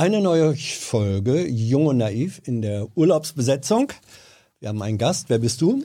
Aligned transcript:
Eine 0.00 0.22
neue 0.22 0.56
Folge 0.56 1.46
Jung 1.46 1.84
und 1.84 1.98
Naiv 1.98 2.40
in 2.46 2.62
der 2.62 2.88
Urlaubsbesetzung. 2.96 3.92
Wir 4.58 4.70
haben 4.70 4.80
einen 4.80 4.96
Gast. 4.96 5.28
Wer 5.28 5.40
bist 5.40 5.60
du? 5.60 5.84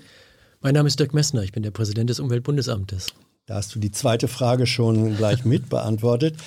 Mein 0.61 0.73
Name 0.73 0.87
ist 0.87 0.97
Dirk 1.01 1.13
Messner. 1.13 1.43
Ich 1.43 1.51
bin 1.51 1.63
der 1.63 1.71
Präsident 1.71 2.09
des 2.09 2.21
Umweltbundesamtes. 2.21 3.07
Da 3.45 3.55
hast 3.55 3.75
du 3.75 3.79
die 3.79 3.91
zweite 3.91 4.29
Frage 4.29 4.67
schon 4.67 5.17
gleich 5.17 5.43
mit 5.43 5.67
beantwortet. 5.67 6.37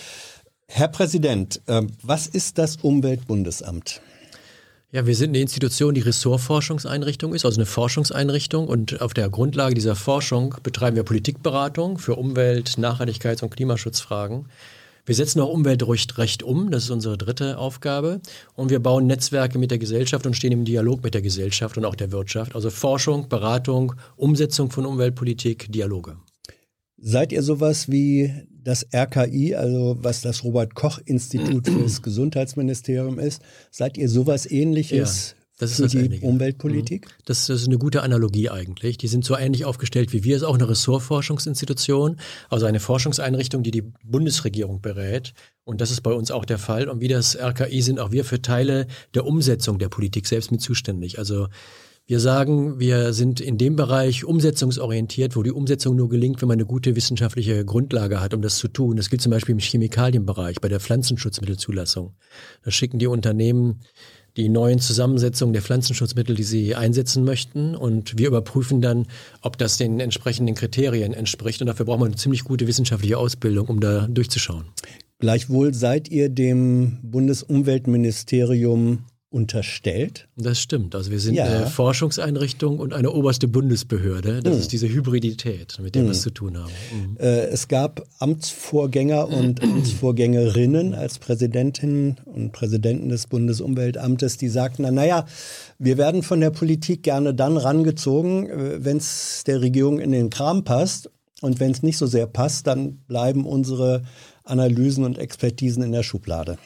Herr 0.67 0.89
Präsident, 0.89 1.61
ähm, 1.69 1.89
was 2.01 2.27
ist 2.27 2.57
das 2.57 2.77
Umweltbundesamt? 2.77 4.01
Ja, 4.91 5.05
wir 5.05 5.15
sind 5.15 5.33
eine 5.33 5.41
Institution, 5.41 5.93
die 5.93 6.01
Ressortforschungseinrichtung 6.01 7.35
ist, 7.35 7.45
also 7.45 7.59
eine 7.59 7.67
Forschungseinrichtung. 7.67 8.67
Und 8.67 9.03
auf 9.03 9.13
der 9.13 9.29
Grundlage 9.29 9.75
dieser 9.75 9.95
Forschung 9.95 10.55
betreiben 10.63 10.97
wir 10.97 11.03
Politikberatung 11.03 11.99
für 11.99 12.15
Umwelt-, 12.15 12.79
Nachhaltigkeits- 12.79 13.43
und 13.43 13.51
Klimaschutzfragen. 13.51 14.47
Wir 15.09 15.15
setzen 15.15 15.41
auch 15.41 15.49
Umweltrecht 15.49 16.43
um, 16.43 16.71
das 16.71 16.85
ist 16.85 16.91
unsere 16.91 17.17
dritte 17.17 17.57
Aufgabe. 17.57 18.21
Und 18.55 18.69
wir 18.69 18.79
bauen 18.79 19.07
Netzwerke 19.07 19.59
mit 19.59 19.71
der 19.71 19.79
Gesellschaft 19.79 20.27
und 20.27 20.35
stehen 20.35 20.53
im 20.53 20.67
Dialog 20.67 21.03
mit 21.03 21.15
der 21.15 21.23
Gesellschaft 21.23 21.79
und 21.79 21.87
auch 21.87 21.95
der 21.95 22.13
Wirtschaft. 22.13 22.55
Also 22.55 22.69
Forschung, 22.69 23.27
Beratung, 23.27 23.95
Umsetzung 24.17 24.71
von 24.71 24.85
Umweltpolitik, 24.85 25.73
Dialoge. 25.73 26.19
Seid 26.99 27.33
ihr 27.33 27.43
sowas 27.43 27.91
wie 27.91 28.35
das 28.51 28.87
RKI, 28.95 29.55
also 29.55 29.97
was 29.99 30.21
das 30.21 30.45
Robert 30.45 30.75
Koch 30.75 30.99
Institut 31.07 31.67
für 31.71 31.83
das 31.85 32.03
Gesundheitsministerium 32.03 33.19
ist? 33.19 33.41
Seid 33.71 33.97
ihr 33.97 34.11
sowas 34.11 34.45
ähnliches 34.45 35.37
das 35.59 35.73
ist 35.73 35.81
das 35.81 35.91
die 35.91 35.99
Ähnliche. 35.99 36.25
Umweltpolitik? 36.25 37.07
Mhm. 37.07 37.23
Das, 37.27 37.47
das, 37.47 37.63
ist 37.63 37.67
eine 37.67 37.79
gute 37.79 38.03
Analogie 38.03 38.49
eigentlich. 38.49 38.97
Die 38.97 39.09
sind 39.09 39.25
so 39.25 39.37
ähnlich 39.37 39.65
aufgestellt 39.65 40.13
wie 40.13 40.23
wir. 40.23 40.37
Es 40.37 40.43
ist 40.43 40.49
auch 40.49 40.55
eine 40.55 40.69
Ressortforschungsinstitution, 40.69 42.17
also 42.49 42.67
eine 42.67 42.81
Forschungseinrichtung, 42.81 43.65
die 43.65 43.73
die 43.73 43.83
Bundesregierung 44.05 44.81
berät. 44.81 45.35
Und 45.65 45.81
das 45.81 45.91
ist 45.91 46.03
bei 46.03 46.13
uns 46.13 46.31
auch 46.31 46.45
der 46.45 46.59
Fall. 46.59 46.89
Und 46.89 47.01
wie 47.01 47.09
das 47.09 47.37
RKI 47.37 47.83
sind 47.83 47.99
auch 47.99 48.13
wir 48.13 48.25
für 48.25 48.41
Teile 48.41 48.87
der 49.15 49.27
Umsetzung 49.27 49.79
der 49.79 49.89
Politik 49.89 50.27
selbst 50.27 50.53
mit 50.53 50.63
zuständig. 50.63 51.19
Also 51.19 51.49
wir 52.09 52.21
sagen, 52.21 52.81
wir 52.81 53.13
sind 53.13 53.39
in 53.39 53.59
dem 53.59 53.77
Bereich 53.77 54.25
umsetzungsorientiert, 54.25 55.37
wo 55.37 55.43
die 55.43 55.53
Umsetzung 55.53 55.95
nur 55.95 56.09
gelingt, 56.09 56.41
wenn 56.41 56.49
man 56.49 56.57
eine 56.57 56.65
gute 56.65 56.97
wissenschaftliche 56.97 57.67
Grundlage 57.67 58.19
hat, 58.19 58.33
um 58.33 58.41
das 58.41 58.57
zu 58.57 58.69
tun. 58.69 58.97
Das 58.97 59.11
gilt 59.11 59.21
zum 59.21 59.31
Beispiel 59.31 59.53
im 59.53 59.59
Chemikalienbereich, 59.59 60.59
bei 60.63 60.69
der 60.69 60.81
Pflanzenschutzmittelzulassung. 60.81 62.15
Da 62.63 62.71
schicken 62.71 62.99
die 62.99 63.09
Unternehmen 63.09 63.81
die 64.39 64.49
neuen 64.49 64.79
Zusammensetzungen 64.79 65.53
der 65.53 65.63
Pflanzenschutzmittel, 65.63 66.37
die 66.37 66.45
sie 66.45 66.77
einsetzen 66.77 67.25
möchten. 67.25 67.75
Und 67.75 68.17
wir 68.17 68.29
überprüfen 68.29 68.81
dann, 68.81 69.07
ob 69.43 69.59
das 69.59 69.77
den 69.77 69.99
entsprechenden 69.99 70.55
Kriterien 70.55 71.13
entspricht. 71.13 71.61
Und 71.61 71.67
dafür 71.67 71.87
braucht 71.87 71.99
man 71.99 72.09
eine 72.09 72.17
ziemlich 72.17 72.45
gute 72.45 72.69
wissenschaftliche 72.69 73.19
Ausbildung, 73.19 73.67
um 73.67 73.81
da 73.81 74.07
durchzuschauen. 74.07 74.65
Gleichwohl 75.19 75.75
seid 75.75 76.09
ihr 76.09 76.29
dem 76.29 76.99
Bundesumweltministerium 77.03 79.01
unterstellt? 79.31 80.29
Das 80.37 80.59
stimmt. 80.59 80.95
Also 80.95 81.11
wir 81.11 81.21
sind 81.21 81.35
Ja. 81.35 81.45
eine 81.45 81.67
Forschungseinrichtung 81.67 82.79
und 82.79 82.95
eine 82.95 83.11
oberste 83.13 83.47
Bundesbehörde. 83.47 84.41
Das 84.43 84.55
Hm. 84.55 84.61
ist 84.61 84.73
diese 84.73 84.89
Hybridität, 84.89 85.79
mit 85.83 85.95
der 85.95 86.05
wir 86.05 86.13
es 86.13 86.23
zu 86.23 86.31
tun 86.31 86.57
haben. 86.57 86.73
Mhm. 86.93 87.17
Äh, 87.19 87.47
es 87.49 87.69
gab 87.69 88.03
Amtsvorgänger 88.21 89.29
und 89.29 89.63
Amtsvorgängerinnen 89.63 90.95
als 90.95 91.19
Präsidentinnen 91.19 92.17
und 92.25 92.53
Präsidenten 92.53 93.09
des 93.11 93.27
Bundesumweltamtes, 93.27 94.39
die 94.39 94.49
sagten, 94.49 94.83
na, 94.83 94.91
naja, 94.91 95.27
wir 95.79 95.99
werden 95.99 96.23
von 96.23 96.41
der 96.41 96.51
Politik 96.51 97.03
gerne 97.03 97.35
dann 97.35 97.57
rangezogen, 97.57 98.49
wenn 98.85 98.97
es 98.97 99.45
der 99.47 99.61
Regierung 99.61 99.99
in 100.01 100.13
den 100.13 100.31
Kram 100.31 100.65
passt. 100.65 101.11
Und 101.41 101.61
wenn 101.61 101.71
es 101.71 101.83
nicht 101.85 101.99
so 101.99 102.07
sehr 102.07 102.27
passt, 102.27 102.67
dann 102.67 102.97
bleiben 103.07 103.47
unsere 103.47 104.03
Analysen 104.45 105.05
und 105.05 105.19
Expertisen 105.19 105.83
in 105.85 105.93
der 105.93 106.03
Schublade. 106.03 106.57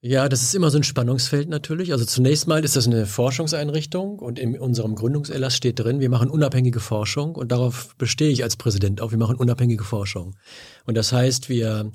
Ja, 0.00 0.28
das 0.28 0.42
ist 0.42 0.54
immer 0.54 0.70
so 0.70 0.78
ein 0.78 0.84
Spannungsfeld 0.84 1.48
natürlich. 1.48 1.90
Also 1.90 2.04
zunächst 2.04 2.46
mal 2.46 2.64
ist 2.64 2.76
das 2.76 2.86
eine 2.86 3.04
Forschungseinrichtung 3.04 4.20
und 4.20 4.38
in 4.38 4.56
unserem 4.56 4.94
Gründungserlass 4.94 5.56
steht 5.56 5.80
drin, 5.80 5.98
wir 5.98 6.08
machen 6.08 6.30
unabhängige 6.30 6.78
Forschung 6.78 7.34
und 7.34 7.50
darauf 7.50 7.96
bestehe 7.96 8.30
ich 8.30 8.44
als 8.44 8.56
Präsident 8.56 9.00
auch. 9.00 9.10
Wir 9.10 9.18
machen 9.18 9.34
unabhängige 9.34 9.82
Forschung. 9.82 10.36
Und 10.86 10.96
das 10.96 11.12
heißt, 11.12 11.48
wir 11.48 11.90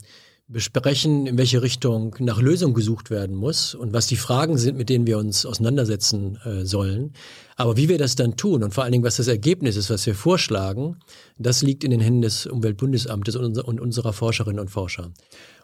besprechen, 0.49 1.25
in 1.27 1.37
welche 1.37 1.61
Richtung 1.61 2.15
nach 2.19 2.41
Lösung 2.41 2.73
gesucht 2.73 3.09
werden 3.09 3.37
muss 3.37 3.73
und 3.73 3.93
was 3.93 4.07
die 4.07 4.17
Fragen 4.17 4.57
sind, 4.57 4.77
mit 4.77 4.89
denen 4.89 5.07
wir 5.07 5.17
uns 5.17 5.45
auseinandersetzen 5.45 6.37
äh, 6.43 6.65
sollen. 6.65 7.13
Aber 7.55 7.77
wie 7.77 7.87
wir 7.87 7.97
das 7.97 8.15
dann 8.15 8.35
tun 8.35 8.63
und 8.63 8.73
vor 8.73 8.83
allen 8.83 8.91
Dingen, 8.91 9.05
was 9.05 9.15
das 9.15 9.29
Ergebnis 9.29 9.77
ist, 9.77 9.89
was 9.89 10.05
wir 10.05 10.15
vorschlagen, 10.15 10.99
das 11.37 11.61
liegt 11.61 11.85
in 11.85 11.91
den 11.91 12.01
Händen 12.01 12.21
des 12.21 12.45
Umweltbundesamtes 12.47 13.37
und, 13.37 13.45
unser, 13.45 13.65
und 13.65 13.79
unserer 13.79 14.11
Forscherinnen 14.11 14.59
und 14.59 14.69
Forscher. 14.69 15.11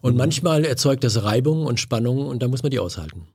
Und 0.01 0.15
manchmal 0.15 0.65
erzeugt 0.65 1.03
das 1.03 1.23
Reibungen 1.23 1.65
und 1.65 1.79
Spannungen 1.79 2.27
und 2.27 2.41
da 2.41 2.47
muss 2.47 2.63
man 2.63 2.71
die 2.71 2.79
aushalten. 2.79 3.27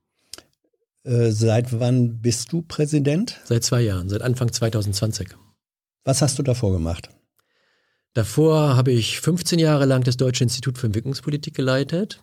Äh, 1.05 1.31
seit 1.31 1.79
wann 1.79 2.21
bist 2.21 2.53
du 2.53 2.63
Präsident? 2.63 3.41
Seit 3.45 3.65
zwei 3.65 3.83
Jahren, 3.83 4.09
seit 4.09 4.23
Anfang 4.23 4.51
2020. 4.51 5.29
Was 6.05 6.23
hast 6.23 6.39
du 6.39 6.43
davor 6.43 6.73
gemacht? 6.73 7.11
Davor 8.15 8.77
habe 8.77 8.93
ich 8.93 9.21
15 9.21 9.59
Jahre 9.59 9.87
lang 9.87 10.05
das 10.05 10.17
Deutsche 10.17 10.45
Institut 10.45 10.79
für 10.79 10.87
Entwicklungspolitik 10.87 11.55
geleitet, 11.55 12.21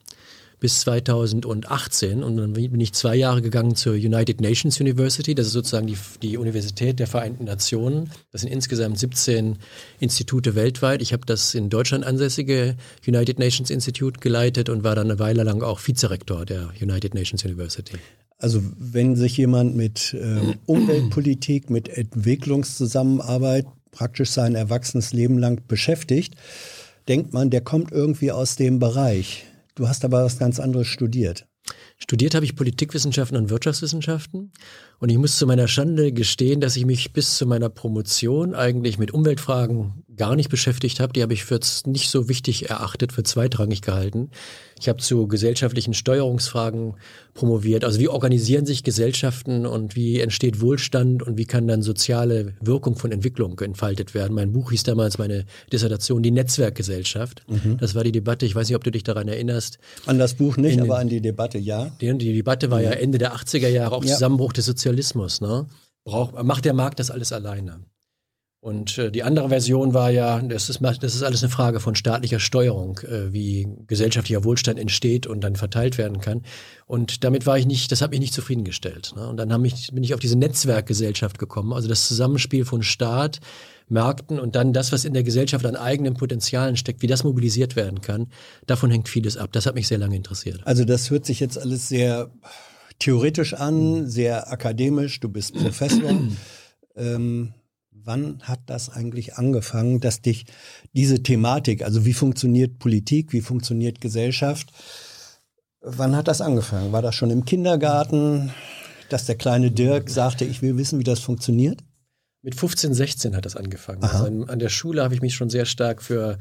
bis 0.62 0.82
2018. 0.82 2.24
Und 2.24 2.38
dann 2.38 2.54
bin 2.54 2.80
ich 2.80 2.94
zwei 2.94 3.16
Jahre 3.16 3.42
gegangen 3.42 3.76
zur 3.76 3.94
United 3.94 4.40
Nations 4.40 4.80
University. 4.80 5.36
Das 5.36 5.48
ist 5.48 5.54
sozusagen 5.54 5.88
die, 5.88 5.98
die 6.22 6.38
Universität 6.38 7.00
der 7.00 7.08
Vereinten 7.08 7.46
Nationen. 7.46 8.12
Das 8.32 8.42
sind 8.42 8.52
insgesamt 8.52 9.00
17 9.00 9.58
Institute 10.00 10.56
weltweit. 10.56 11.02
Ich 11.02 11.14
habe 11.14 11.26
das 11.26 11.56
in 11.56 11.70
Deutschland 11.70 12.06
ansässige 12.06 12.78
United 13.06 13.40
Nations 13.40 13.72
Institute 13.72 14.20
geleitet 14.20 14.70
und 14.70 14.84
war 14.84 14.96
dann 14.96 15.10
eine 15.10 15.20
Weile 15.20 15.44
lang 15.44 15.64
auch 15.64 15.86
Vizerektor 15.86 16.46
der 16.46 16.70
United 16.80 17.16
Nations 17.16 17.44
University. 17.44 17.98
Also 18.38 18.62
wenn 18.78 19.16
sich 19.16 19.38
jemand 19.38 19.76
mit 19.76 20.16
ähm, 20.20 20.56
Umweltpolitik, 20.68 21.72
mit 21.72 21.90
Entwicklungszusammenarbeit 21.90 23.66
praktisch 23.90 24.30
sein 24.30 24.54
erwachsenes 24.54 25.12
Leben 25.12 25.40
lang 25.40 25.64
beschäftigt, 25.68 26.36
denkt 27.08 27.34
man, 27.34 27.50
der 27.50 27.62
kommt 27.62 27.92
irgendwie 27.92 28.32
aus 28.32 28.56
dem 28.56 28.78
Bereich. 28.78 29.48
Du 29.76 29.88
hast 29.88 30.04
aber 30.06 30.24
was 30.24 30.40
ganz 30.40 30.60
anderes 30.60 30.88
studiert. 30.88 31.48
Studiert 31.98 32.36
habe 32.36 32.46
ich 32.46 32.56
Politikwissenschaften 32.56 33.38
und 33.38 33.50
Wirtschaftswissenschaften 33.50 34.52
und 35.02 35.10
ich 35.10 35.18
muss 35.18 35.38
zu 35.38 35.46
meiner 35.46 35.68
Schande 35.68 36.14
gestehen, 36.14 36.62
dass 36.62 36.78
ich 36.78 36.86
mich 36.86 37.12
bis 37.12 37.36
zu 37.38 37.46
meiner 37.46 37.68
Promotion 37.70 38.56
eigentlich 38.56 38.98
mit 38.98 39.12
Umweltfragen 39.14 40.04
gar 40.16 40.36
nicht 40.36 40.50
beschäftigt 40.50 41.00
habe. 41.00 41.12
Die 41.14 41.22
habe 41.24 41.34
ich 41.34 41.44
für 41.44 41.60
nicht 41.86 42.10
so 42.10 42.30
wichtig 42.30 42.70
erachtet, 42.70 43.12
für 43.12 43.24
zweitrangig 43.24 43.82
gehalten. 43.82 44.30
Ich 44.80 44.90
habe 44.90 44.98
zu 45.00 45.28
gesellschaftlichen 45.28 45.94
Steuerungsfragen 45.94 46.96
promoviert. 47.34 47.84
Also 47.86 48.00
wie 48.00 48.08
organisieren 48.08 48.66
sich 48.66 48.84
Gesellschaften 48.84 49.66
und 49.66 49.96
wie 49.96 50.20
entsteht 50.20 50.60
Wohlstand 50.60 51.22
und 51.24 51.38
wie 51.38 51.46
kann 51.46 51.68
dann 51.68 51.82
soziale 51.82 52.56
Wirkung 52.62 52.96
von 52.98 53.12
Entwicklung 53.12 53.58
entfaltet 53.60 54.14
werden. 54.14 54.34
Mein 54.34 54.52
Buch 54.52 54.72
hieß 54.72 54.84
damals 54.84 55.18
meine 55.18 55.46
Dissertation 55.72 56.24
Die 56.24 56.32
Netzwerkgesellschaft. 56.32 57.44
Das 57.80 57.96
war 57.96 58.04
die 58.04 58.12
Debatte, 58.12 58.46
ich 58.46 58.56
weiß 58.56 58.68
nicht, 58.68 58.76
ob 58.76 58.84
du 58.84 58.92
dich 58.92 59.04
daran 59.04 59.28
erinnerst. 59.28 59.78
An 60.08 60.20
das 60.20 60.34
Buch 60.34 60.58
nicht, 60.58 60.74
In- 60.74 60.82
aber 60.82 60.98
an 61.00 61.10
die 61.10 61.22
Debatte 61.22 61.58
ja. 61.58 61.92
Die, 62.02 62.18
die 62.18 62.34
Debatte 62.34 62.70
war 62.72 62.82
ja 62.82 62.92
Ende 62.92 63.18
der 63.18 63.36
80er 63.36 63.68
Jahre, 63.70 63.96
auch 63.96 64.04
Ja. 64.04 64.14
Zusammenbruch 64.14 64.52
des 64.54 64.66
Sozialismus. 64.92 65.42
Ne? 65.42 65.68
Braucht, 66.04 66.42
macht 66.44 66.66
der 66.66 66.74
Markt 66.74 67.00
das 67.00 67.12
alles 67.12 67.32
alleine? 67.32 67.86
Und 68.64 69.00
äh, 69.00 69.12
die 69.12 69.24
andere 69.24 69.50
Version 69.50 69.96
war 69.96 70.12
ja, 70.12 70.40
das 70.40 70.70
ist, 70.70 70.82
das 70.82 71.16
ist 71.16 71.24
alles 71.24 71.42
eine 71.42 71.50
Frage 71.50 71.80
von 71.80 71.96
staatlicher 71.96 72.40
Steuerung, 72.40 73.00
äh, 73.00 73.34
wie 73.34 73.68
gesellschaftlicher 73.88 74.44
Wohlstand 74.44 74.78
entsteht 74.78 75.26
und 75.26 75.42
dann 75.42 75.56
verteilt 75.56 75.98
werden 75.98 76.22
kann. 76.22 76.44
Und 76.86 77.24
damit 77.24 77.48
war 77.48 77.58
ich 77.58 77.66
nicht, 77.66 77.92
das 77.92 78.04
hat 78.04 78.12
mich 78.12 78.20
nicht 78.20 78.36
zufriedengestellt. 78.36 79.14
Ne? 79.16 79.28
Und 79.28 79.38
dann 79.38 79.52
hab 79.52 79.66
ich, 79.66 79.92
bin 79.92 80.04
ich 80.04 80.14
auf 80.14 80.20
diese 80.20 80.38
Netzwerkgesellschaft 80.38 81.40
gekommen, 81.40 81.74
also 81.74 81.88
das 81.88 82.08
Zusammenspiel 82.08 82.66
von 82.66 82.84
Staat, 82.84 83.40
Märkten 83.88 84.40
und 84.40 84.56
dann 84.56 84.74
das, 84.74 84.92
was 84.92 85.06
in 85.06 85.14
der 85.14 85.24
Gesellschaft 85.24 85.66
an 85.66 85.76
eigenen 85.76 86.14
Potenzialen 86.14 86.78
steckt, 86.78 87.02
wie 87.02 87.08
das 87.08 87.24
mobilisiert 87.24 87.76
werden 87.76 88.02
kann. 88.02 88.28
Davon 88.68 88.92
hängt 88.92 89.10
vieles 89.10 89.38
ab. 89.38 89.52
Das 89.54 89.66
hat 89.66 89.74
mich 89.74 89.88
sehr 89.88 89.98
lange 89.98 90.16
interessiert. 90.16 90.62
Also 90.66 90.86
das 90.86 91.10
hört 91.10 91.26
sich 91.26 91.40
jetzt 91.40 91.58
alles 91.58 91.90
sehr 91.90 92.30
theoretisch 93.02 93.54
an, 93.54 94.08
sehr 94.08 94.52
akademisch. 94.52 95.20
Du 95.20 95.28
bist 95.28 95.54
Professor. 95.54 96.12
ähm, 96.96 97.54
wann 97.92 98.42
hat 98.44 98.62
das 98.68 98.90
eigentlich 98.90 99.36
angefangen, 99.36 100.00
dass 100.00 100.22
dich 100.22 100.46
diese 100.94 101.24
Thematik, 101.24 101.84
also 101.84 102.06
wie 102.06 102.14
funktioniert 102.14 102.80
Politik, 102.80 103.34
wie 103.34 103.42
funktioniert 103.42 104.02
Gesellschaft, 104.02 104.72
wann 105.82 106.16
hat 106.16 106.28
das 106.28 106.42
angefangen? 106.42 106.92
War 106.92 107.02
das 107.02 107.16
schon 107.16 107.32
im 107.32 107.44
Kindergarten, 107.46 108.52
dass 109.10 109.26
der 109.26 109.36
kleine 109.36 109.72
Dirk 109.72 110.10
sagte, 110.10 110.46
ich 110.46 110.62
will 110.62 110.78
wissen, 110.78 111.00
wie 111.00 111.04
das 111.04 111.20
funktioniert? 111.20 111.82
Mit 112.44 112.56
15, 112.56 112.94
16 112.94 113.36
hat 113.36 113.46
das 113.46 113.56
angefangen. 113.56 114.04
Also 114.04 114.26
an, 114.26 114.50
an 114.50 114.60
der 114.60 114.70
Schule 114.70 115.04
habe 115.04 115.14
ich 115.14 115.22
mich 115.22 115.36
schon 115.36 115.50
sehr 115.50 115.66
stark 115.66 116.02
für 116.02 116.38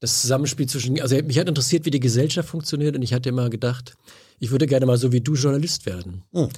das 0.00 0.22
Zusammenspiel 0.22 0.66
zwischen, 0.66 1.00
also 1.00 1.16
mich 1.22 1.38
hat 1.38 1.48
interessiert, 1.48 1.84
wie 1.84 1.90
die 1.90 2.00
Gesellschaft 2.00 2.48
funktioniert 2.48 2.96
und 2.96 3.02
ich 3.02 3.12
hatte 3.12 3.28
immer 3.28 3.50
gedacht, 3.50 3.96
ich 4.40 4.50
würde 4.50 4.66
gerne 4.66 4.86
mal 4.86 4.96
so 4.96 5.12
wie 5.12 5.20
du 5.20 5.34
Journalist 5.34 5.86
werden. 5.86 6.22
Hm. 6.32 6.48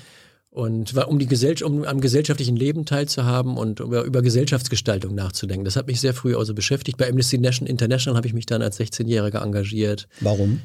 Und 0.50 0.94
war, 0.94 1.08
um, 1.08 1.19
die 1.19 1.26
Gesell 1.26 1.55
um 1.62 1.84
am 1.84 2.00
gesellschaftlichen 2.02 2.56
Leben 2.56 2.84
teilzuhaben 2.84 3.56
und 3.56 3.81
über, 3.81 4.05
über 4.05 4.20
Gesellschaftsgestaltung 4.20 5.14
nachzudenken. 5.14 5.64
Das 5.64 5.76
hat 5.76 5.87
mich 5.87 6.00
sehr 6.00 6.12
früh 6.12 6.37
also 6.37 6.55
beschäftigt. 6.55 6.99
Bei 6.99 7.08
Amnesty 7.08 7.38
National 7.38 7.70
International 7.70 8.17
habe 8.19 8.26
ich 8.26 8.34
mich 8.34 8.44
dann 8.44 8.61
als 8.61 8.79
16-Jähriger 8.79 9.43
engagiert. 9.43 10.08
Warum? 10.20 10.61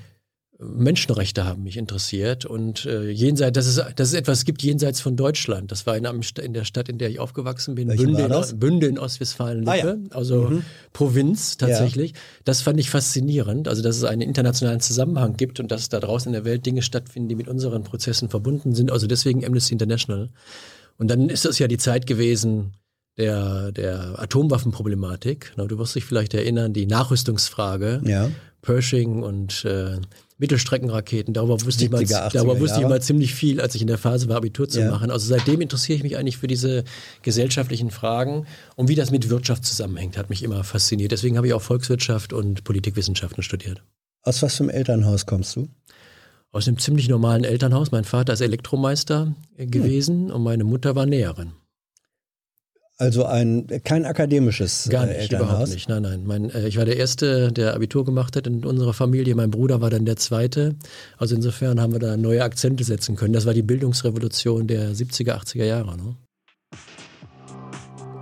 Menschenrechte 0.60 1.46
haben 1.46 1.64
mich 1.64 1.78
interessiert 1.78 2.46
und 2.46 2.86
äh, 2.86 3.10
jenseits, 3.10 3.54
dass 3.54 3.68
es, 3.68 3.76
dass 3.96 4.08
es 4.08 4.14
etwas 4.16 4.44
gibt 4.44 4.64
jenseits 4.64 5.02
von 5.02 5.16
Deutschland. 5.16 5.72
Das 5.72 5.86
war 5.86 5.96
in, 5.96 6.06
in 6.06 6.54
der 6.54 6.64
Stadt, 6.64 6.90
in 6.90 6.98
der 6.98 7.10
ich 7.10 7.20
aufgewachsen 7.20 7.76
bin, 7.76 7.90
Bünde 7.90 8.24
in, 8.24 8.60
Bünde 8.60 8.88
in 8.88 8.98
Ostwestfalen-Lippe, 8.98 9.72
ah, 9.72 10.08
ja. 10.10 10.16
also 10.16 10.50
mhm. 10.50 10.64
Provinz 10.94 11.58
tatsächlich. 11.58 12.12
Ja. 12.12 12.18
Das 12.46 12.62
fand 12.62 12.80
ich 12.80 12.90
faszinierend, 12.90 13.68
also 13.68 13.84
dass 13.84 13.98
es 13.98 14.04
einen 14.04 14.22
internationalen 14.22 14.80
Zusammenhang 14.80 15.38
gibt 15.38 15.60
und 15.60 15.72
dass 15.72 15.90
da 15.90 16.00
draußen 16.00 16.30
in 16.30 16.34
der 16.34 16.46
Welt 16.46 16.66
Dinge 16.66 16.82
stattfinden, 16.82 17.30
die 17.30 17.36
mit 17.36 17.48
unseren 17.48 17.84
Prozessen 17.84 18.30
verbunden 18.30 18.74
sind. 18.74 18.92
Also 18.92 19.06
deswegen 19.06 19.46
Amnesty 19.46 19.74
International. 19.74 20.30
Und 20.98 21.12
dann 21.12 21.30
ist 21.30 21.46
das 21.46 21.60
ja 21.60 21.68
die 21.68 21.78
Zeit 21.78 22.08
gewesen, 22.08 22.74
der, 23.18 23.72
der 23.72 24.20
Atomwaffenproblematik. 24.20 25.54
Du 25.56 25.78
wirst 25.78 25.96
dich 25.96 26.06
vielleicht 26.06 26.34
erinnern, 26.34 26.74
die 26.74 26.88
Nachrüstungsfrage, 26.88 28.02
ja. 28.06 28.32
Pershing 28.62 29.24
und 29.24 29.66
äh, 29.66 29.98
Mittelstreckenraketen. 30.38 31.34
Darüber 31.34 31.60
wusste, 31.62 31.86
ich 31.86 31.90
mal, 31.90 32.06
darüber 32.06 32.60
wusste 32.60 32.82
ich 32.82 32.88
mal 32.88 33.02
ziemlich 33.02 33.34
viel, 33.34 33.60
als 33.60 33.76
ich 33.76 33.82
in 33.82 33.88
der 33.88 33.98
Phase 33.98 34.30
war, 34.30 34.38
Abitur 34.38 34.70
zu 34.70 34.82
ja. 34.82 34.92
machen. 34.92 35.10
Also 35.10 35.28
seitdem 35.28 35.62
interessiere 35.62 35.98
ich 35.98 36.04
mich 36.04 36.18
eigentlich 36.18 36.38
für 36.38 36.48
diese 36.48 36.84
gesellschaftlichen 37.24 37.90
Fragen 37.90 38.46
und 38.76 38.88
wie 38.88 38.96
das 38.96 39.10
mit 39.10 39.30
Wirtschaft 39.30 39.66
zusammenhängt, 39.66 40.18
hat 40.18 40.30
mich 40.30 40.44
immer 40.44 40.64
fasziniert. 40.64 41.12
Deswegen 41.12 41.38
habe 41.38 41.48
ich 41.48 41.54
auch 41.54 41.62
Volkswirtschaft 41.62 42.34
und 42.34 42.64
Politikwissenschaften 42.64 43.42
studiert. 43.42 43.84
Aus 44.22 44.42
was 44.42 44.56
für 44.56 44.64
einem 44.64 44.70
Elternhaus 44.72 45.26
kommst 45.26 45.56
du? 45.56 45.70
Aus 46.52 46.68
einem 46.68 46.78
ziemlich 46.78 47.10
normalen 47.10 47.44
Elternhaus. 47.44 47.92
Mein 47.92 48.04
Vater 48.04 48.34
ist 48.34 48.42
Elektromeister 48.42 49.36
gewesen 49.58 50.28
hm. 50.28 50.36
und 50.36 50.44
meine 50.44 50.64
Mutter 50.64 50.96
war 50.96 51.06
Näherin. 51.06 51.54
Also 53.00 53.26
ein 53.26 53.68
kein 53.84 54.06
akademisches 54.06 54.90
Gar 54.90 55.06
nicht, 55.06 55.18
Elternhaus. 55.18 55.50
überhaupt 55.50 55.70
nicht. 55.70 55.88
Nein, 55.90 56.02
nein. 56.02 56.24
Mein, 56.26 56.50
äh, 56.50 56.68
ich 56.68 56.78
war 56.78 56.86
der 56.86 56.98
Erste, 56.98 57.52
der 57.52 57.76
Abitur 57.76 58.04
gemacht 58.04 58.36
hat 58.36 58.48
in 58.48 58.66
unserer 58.66 58.94
Familie. 58.94 59.36
Mein 59.36 59.52
Bruder 59.52 59.82
war 59.82 59.92
dann 59.92 60.06
der 60.06 60.16
Zweite. 60.16 60.76
Also 61.18 61.36
insofern 61.36 61.80
haben 61.80 61.94
wir 61.94 62.00
da 62.00 62.18
neue 62.18 62.44
Akzente 62.44 62.84
setzen 62.84 63.16
können. 63.16 63.34
Das 63.34 63.46
war 63.46 63.54
die 63.54 63.62
Bildungsrevolution 63.62 64.66
der 64.66 64.94
70er, 64.94 65.36
80er 65.40 65.66
Jahre. 65.66 65.96
Ne? 65.96 66.16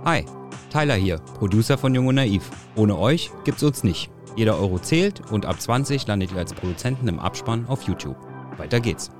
Hi, 0.04 0.24
Tyler 0.70 0.94
hier, 0.94 1.16
Producer 1.38 1.78
von 1.78 1.94
Jung 1.94 2.08
und 2.08 2.16
Naiv. 2.16 2.50
Ohne 2.76 2.98
euch 2.98 3.30
gibt's 3.44 3.62
uns 3.62 3.82
nicht. 3.82 4.10
Jeder 4.36 4.58
Euro 4.58 4.78
zählt 4.78 5.22
und 5.32 5.46
ab 5.46 5.58
20 5.58 6.06
landet 6.06 6.32
ihr 6.32 6.38
als 6.38 6.52
Produzenten 6.52 7.08
im 7.08 7.18
Abspann 7.18 7.64
auf 7.66 7.82
YouTube. 7.84 8.16
Weiter 8.58 8.80
geht's. 8.80 9.10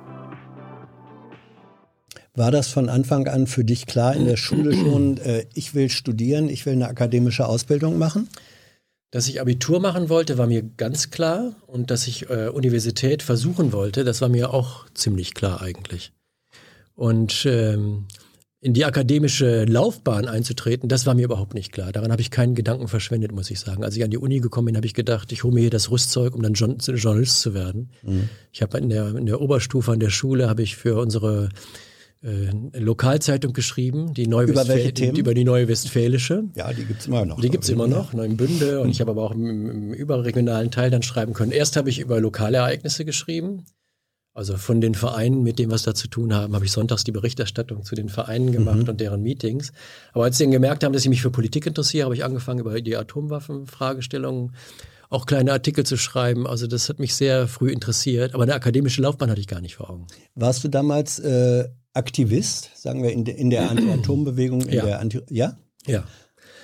War 2.36 2.50
das 2.50 2.68
von 2.68 2.90
Anfang 2.90 3.26
an 3.28 3.46
für 3.46 3.64
dich 3.64 3.86
klar 3.86 4.14
in 4.14 4.26
der 4.26 4.36
Schule 4.36 4.74
schon, 4.74 5.16
äh, 5.18 5.46
ich 5.54 5.74
will 5.74 5.88
studieren, 5.88 6.50
ich 6.50 6.66
will 6.66 6.74
eine 6.74 6.88
akademische 6.88 7.46
Ausbildung 7.46 7.98
machen? 7.98 8.28
Dass 9.10 9.28
ich 9.28 9.40
Abitur 9.40 9.80
machen 9.80 10.10
wollte, 10.10 10.36
war 10.36 10.46
mir 10.46 10.62
ganz 10.62 11.10
klar. 11.10 11.54
Und 11.66 11.90
dass 11.90 12.06
ich 12.06 12.28
äh, 12.28 12.48
Universität 12.48 13.22
versuchen 13.22 13.72
wollte, 13.72 14.04
das 14.04 14.20
war 14.20 14.28
mir 14.28 14.52
auch 14.52 14.84
ziemlich 14.92 15.32
klar 15.32 15.62
eigentlich. 15.62 16.12
Und 16.94 17.46
ähm, 17.46 18.06
in 18.60 18.74
die 18.74 18.84
akademische 18.84 19.64
Laufbahn 19.64 20.26
einzutreten, 20.26 20.90
das 20.90 21.06
war 21.06 21.14
mir 21.14 21.24
überhaupt 21.24 21.54
nicht 21.54 21.72
klar. 21.72 21.92
Daran 21.92 22.12
habe 22.12 22.20
ich 22.20 22.30
keinen 22.30 22.54
Gedanken 22.54 22.88
verschwendet, 22.88 23.32
muss 23.32 23.50
ich 23.50 23.60
sagen. 23.60 23.82
Als 23.84 23.96
ich 23.96 24.04
an 24.04 24.10
die 24.10 24.18
Uni 24.18 24.40
gekommen 24.40 24.66
bin, 24.66 24.76
habe 24.76 24.86
ich 24.86 24.94
gedacht, 24.94 25.32
ich 25.32 25.44
hole 25.44 25.54
mir 25.54 25.60
hier 25.60 25.70
das 25.70 25.90
Rüstzeug, 25.90 26.34
um 26.34 26.42
dann 26.42 26.52
Journalist 26.52 27.40
zu 27.40 27.54
werden. 27.54 27.90
Mhm. 28.02 28.28
Ich 28.52 28.60
habe 28.60 28.76
in 28.76 28.90
der, 28.90 29.14
in 29.14 29.24
der 29.24 29.40
Oberstufe 29.40 29.92
an 29.92 30.00
der 30.00 30.10
Schule, 30.10 30.48
habe 30.48 30.62
ich 30.62 30.76
für 30.76 31.00
unsere 31.00 31.48
Lokalzeitung 32.22 33.52
geschrieben, 33.52 34.12
die 34.14 34.26
Neue 34.26 34.46
über, 34.46 34.66
welche 34.66 34.92
Themen? 34.92 35.16
über 35.16 35.34
die 35.34 35.44
Neue 35.44 35.68
Westfälische. 35.68 36.44
Ja, 36.56 36.72
die 36.72 36.84
gibt 36.84 37.00
es 37.00 37.06
immer 37.06 37.24
noch. 37.24 37.40
Die 37.40 37.50
gibt 37.50 37.64
es 37.64 37.70
immer 37.70 37.86
noch, 37.86 38.14
Neuenbünde. 38.14 38.80
Und 38.80 38.90
ich 38.90 39.00
habe 39.00 39.12
aber 39.12 39.22
auch 39.22 39.32
im, 39.32 39.70
im, 39.70 39.94
überregionalen 39.94 40.70
Teil 40.70 40.90
dann 40.90 41.02
schreiben 41.02 41.34
können. 41.34 41.52
Erst 41.52 41.76
habe 41.76 41.88
ich 41.88 42.00
über 42.00 42.20
lokale 42.20 42.58
Ereignisse 42.58 43.04
geschrieben. 43.04 43.66
Also 44.34 44.56
von 44.56 44.80
den 44.80 44.94
Vereinen, 44.94 45.42
mit 45.42 45.58
dem 45.58 45.70
was 45.70 45.84
da 45.84 45.94
zu 45.94 46.08
tun 46.08 46.34
haben, 46.34 46.54
habe 46.54 46.64
ich 46.64 46.72
sonntags 46.72 47.04
die 47.04 47.12
Berichterstattung 47.12 47.84
zu 47.84 47.94
den 47.94 48.08
Vereinen 48.08 48.52
gemacht 48.52 48.82
mhm. 48.82 48.88
und 48.88 49.00
deren 49.00 49.22
Meetings. 49.22 49.72
Aber 50.12 50.24
als 50.24 50.36
sie 50.36 50.44
dann 50.44 50.50
gemerkt 50.50 50.84
haben, 50.84 50.92
dass 50.92 51.02
ich 51.02 51.08
mich 51.08 51.22
für 51.22 51.30
Politik 51.30 51.64
interessiere, 51.66 52.06
habe 52.06 52.14
ich 52.14 52.24
angefangen, 52.24 52.60
über 52.60 52.78
die 52.80 52.96
Atomwaffenfragestellungen 52.96 54.52
auch 55.08 55.26
kleine 55.26 55.52
Artikel 55.52 55.86
zu 55.86 55.96
schreiben. 55.96 56.46
Also 56.46 56.66
das 56.66 56.88
hat 56.88 56.98
mich 56.98 57.14
sehr 57.14 57.46
früh 57.48 57.70
interessiert. 57.70 58.34
Aber 58.34 58.42
eine 58.42 58.54
akademische 58.54 59.00
Laufbahn 59.00 59.30
hatte 59.30 59.40
ich 59.40 59.46
gar 59.46 59.60
nicht 59.60 59.76
vor 59.76 59.90
Augen. 59.90 60.06
Warst 60.34 60.64
du 60.64 60.68
damals 60.68 61.18
äh, 61.18 61.68
Aktivist, 61.96 62.70
sagen 62.74 63.02
wir, 63.02 63.12
in, 63.12 63.24
de, 63.24 63.34
in 63.34 63.50
der 63.50 63.70
Anti-Atom-Bewegung? 63.70 64.68
Ja. 64.68 64.98
Anti 64.98 65.20
ja? 65.30 65.56
Ja. 65.86 66.04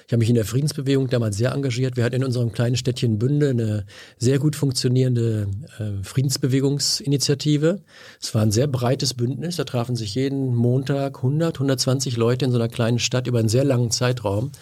Ich 0.07 0.13
habe 0.13 0.19
mich 0.19 0.29
in 0.29 0.35
der 0.35 0.45
Friedensbewegung 0.45 1.09
damals 1.09 1.39
sehr 1.39 1.53
engagiert. 1.53 1.97
Wir 1.97 2.05
hatten 2.05 2.17
in 2.17 2.25
unserem 2.25 2.53
kleinen 2.53 2.77
Städtchen 2.77 3.19
Bünde 3.19 3.51
eine 3.51 3.87
sehr 4.19 4.39
gut 4.39 4.57
funktionierende 4.57 5.49
äh, 5.79 6.03
Friedensbewegungsinitiative. 6.03 7.83
Es 8.21 8.35
war 8.35 8.43
ein 8.43 8.51
sehr 8.51 8.67
breites 8.67 9.15
Bündnis. 9.15 9.57
Da 9.57 9.65
trafen 9.65 9.97
sich 9.97 10.15
jeden 10.15 10.55
Montag 10.55 11.17
100, 11.19 11.57
120 11.57 12.17
Leute 12.17 12.45
in 12.45 12.51
so 12.51 12.59
einer 12.59 12.69
kleinen 12.69 12.99
Stadt 12.99 13.27
über 13.27 13.39
einen 13.39 13.49
sehr 13.49 13.65
langen 13.65 13.91
Zeitraum. 13.91 14.53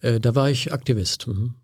Äh, 0.00 0.20
da 0.20 0.34
war 0.34 0.50
ich 0.50 0.72
Aktivist. 0.72 1.26
Mhm. 1.26 1.54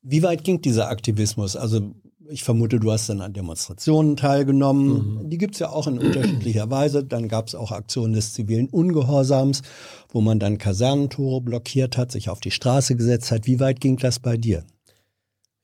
Wie 0.00 0.22
weit 0.22 0.44
ging 0.44 0.62
dieser 0.62 0.88
Aktivismus? 0.88 1.56
Also 1.56 1.94
ich 2.30 2.44
vermute, 2.44 2.80
du 2.80 2.92
hast 2.92 3.08
dann 3.08 3.20
an 3.20 3.32
Demonstrationen 3.32 4.16
teilgenommen. 4.16 5.22
Mhm. 5.22 5.30
Die 5.30 5.38
gibt's 5.38 5.58
ja 5.58 5.70
auch 5.70 5.86
in 5.86 5.98
unterschiedlicher 5.98 6.70
Weise. 6.70 7.04
Dann 7.04 7.28
gab's 7.28 7.54
auch 7.54 7.72
Aktionen 7.72 8.14
des 8.14 8.32
zivilen 8.32 8.68
Ungehorsams, 8.68 9.62
wo 10.10 10.20
man 10.20 10.38
dann 10.38 10.58
Kasernentore 10.58 11.40
blockiert 11.40 11.96
hat, 11.96 12.12
sich 12.12 12.28
auf 12.28 12.40
die 12.40 12.50
Straße 12.50 12.96
gesetzt 12.96 13.30
hat. 13.30 13.46
Wie 13.46 13.60
weit 13.60 13.80
ging 13.80 13.96
das 13.96 14.18
bei 14.18 14.36
dir? 14.36 14.64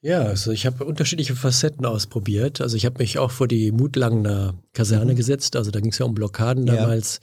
Ja, 0.00 0.22
also 0.22 0.50
ich 0.50 0.66
habe 0.66 0.84
unterschiedliche 0.84 1.36
Facetten 1.36 1.86
ausprobiert. 1.86 2.60
Also 2.60 2.76
ich 2.76 2.84
habe 2.86 2.98
mich 2.98 3.18
auch 3.18 3.30
vor 3.30 3.46
die 3.46 3.70
Mutlangener 3.70 4.54
Kaserne 4.72 5.12
mhm. 5.12 5.16
gesetzt. 5.16 5.54
Also 5.54 5.70
da 5.70 5.80
ging 5.80 5.92
es 5.92 5.98
ja 5.98 6.06
um 6.06 6.14
Blockaden 6.14 6.66
damals. 6.66 7.20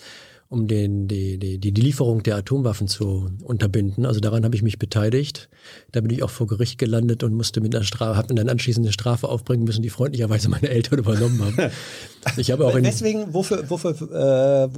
Um 0.49 0.67
den, 0.67 1.07
die, 1.07 1.37
die, 1.37 1.59
die 1.59 1.69
Lieferung 1.69 2.23
der 2.23 2.35
Atomwaffen 2.35 2.87
zu 2.87 3.29
unterbinden. 3.43 4.07
Also 4.07 4.19
daran 4.19 4.43
habe 4.43 4.55
ich 4.55 4.63
mich 4.63 4.79
beteiligt. 4.79 5.47
Da 5.91 6.01
bin 6.01 6.09
ich 6.09 6.23
auch 6.23 6.31
vor 6.31 6.47
Gericht 6.47 6.79
gelandet 6.79 7.23
und 7.23 7.35
musste 7.35 7.61
mit 7.61 7.75
einer 7.75 7.83
Strafe, 7.83 8.17
habe 8.17 8.33
dann 8.33 8.49
anschließend 8.49 8.83
eine 8.83 8.91
Strafe 8.91 9.29
aufbringen 9.29 9.63
müssen, 9.63 9.83
die 9.83 9.91
freundlicherweise 9.91 10.49
meine 10.49 10.69
Eltern 10.69 10.97
übernommen 10.99 11.39
haben. 11.39 11.71
Ich 12.37 12.51
habe 12.51 12.65
auch 12.65 12.75
in 12.75 12.83
Deswegen, 12.83 13.33
wofür, 13.33 13.69
wofür, 13.69 13.91
äh, 13.91 14.69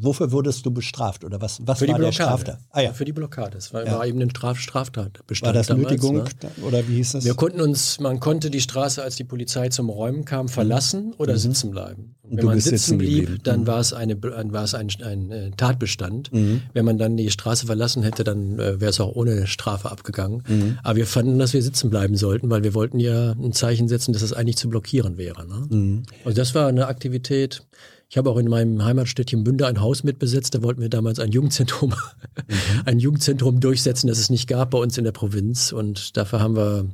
wofür 0.00 0.32
wurdest 0.32 0.66
du 0.66 0.70
bestraft 0.70 1.24
oder 1.24 1.40
was, 1.40 1.60
was 1.64 1.78
für 1.78 1.88
war 1.88 1.98
die 1.98 2.04
der 2.04 2.12
Straftat? 2.12 2.58
Ah, 2.70 2.80
ja. 2.80 2.92
Für 2.92 3.04
die 3.04 3.12
Blockade. 3.12 3.52
Das 3.52 3.72
war, 3.72 3.86
ja. 3.86 3.98
war 3.98 4.06
eben 4.06 4.20
ein 4.20 4.30
Straf 4.30 4.58
Straftatbestand. 4.58 5.46
War 5.46 5.52
das 5.52 5.68
damals, 5.68 5.90
Nötigung 5.90 6.16
ne? 6.16 6.24
oder 6.66 6.86
wie 6.88 6.96
hieß 6.96 7.12
das? 7.12 7.24
Wir 7.24 7.34
konnten 7.34 7.60
uns, 7.60 8.00
man 8.00 8.20
konnte 8.20 8.50
die 8.50 8.60
Straße, 8.60 9.02
als 9.02 9.16
die 9.16 9.24
Polizei 9.24 9.68
zum 9.68 9.88
Räumen 9.88 10.24
kam, 10.24 10.48
verlassen 10.48 11.08
mhm. 11.08 11.14
oder 11.18 11.34
mhm. 11.34 11.38
sitzen 11.38 11.70
bleiben. 11.70 12.14
Und 12.22 12.38
wenn 12.38 12.46
man 12.46 12.60
sitzen 12.60 12.98
blieb, 12.98 13.20
geblieben. 13.20 13.40
dann 13.44 13.60
mhm. 13.60 13.66
war 13.66 13.80
es, 13.80 13.92
eine, 13.92 14.20
war 14.22 14.64
es 14.64 14.74
ein, 14.74 14.88
ein, 15.02 15.30
äh, 15.30 15.50
Tatbestand. 15.56 16.32
Mhm. 16.32 16.62
Wenn 16.72 16.84
man 16.84 16.98
dann 16.98 17.16
die 17.16 17.30
Straße 17.30 17.66
verlassen 17.66 18.02
hätte, 18.02 18.24
dann 18.24 18.58
äh, 18.58 18.80
wäre 18.80 18.90
es 18.90 19.00
auch 19.00 19.14
ohne 19.14 19.46
Strafe 19.46 19.90
abgegangen. 19.90 20.42
Mhm. 20.46 20.78
Aber 20.82 20.96
wir 20.96 21.06
fanden, 21.06 21.38
dass 21.38 21.52
wir 21.52 21.62
sitzen 21.62 21.90
bleiben 21.90 22.16
sollten, 22.16 22.50
weil 22.50 22.62
wir 22.62 22.74
wollten 22.74 23.00
ja 23.00 23.32
ein 23.32 23.52
Zeichen 23.52 23.88
setzen, 23.88 24.12
dass 24.12 24.22
es 24.22 24.30
das 24.30 24.38
eigentlich 24.38 24.56
zu 24.56 24.68
blockieren 24.68 25.16
wäre. 25.16 25.46
Ne? 25.46 25.66
Mhm. 25.68 26.02
Also 26.24 26.36
das 26.36 26.54
war 26.54 26.68
eine 26.68 26.86
Aktivität. 26.86 27.62
Ich 28.08 28.18
habe 28.18 28.30
auch 28.30 28.36
in 28.36 28.48
meinem 28.48 28.84
Heimatstädtchen 28.84 29.44
Bünde 29.44 29.66
ein 29.66 29.80
Haus 29.80 30.04
mitbesetzt. 30.04 30.54
Da 30.54 30.62
wollten 30.62 30.80
wir 30.80 30.88
damals 30.88 31.18
ein 31.18 31.32
Jugendzentrum, 31.32 31.90
mhm. 31.90 32.54
ein 32.84 32.98
Jugendzentrum 32.98 33.60
durchsetzen, 33.60 34.08
das 34.08 34.18
es 34.18 34.30
nicht 34.30 34.48
gab 34.48 34.70
bei 34.70 34.78
uns 34.78 34.98
in 34.98 35.04
der 35.04 35.12
Provinz. 35.12 35.72
Und 35.72 36.16
dafür 36.16 36.40
haben 36.40 36.56
wir 36.56 36.86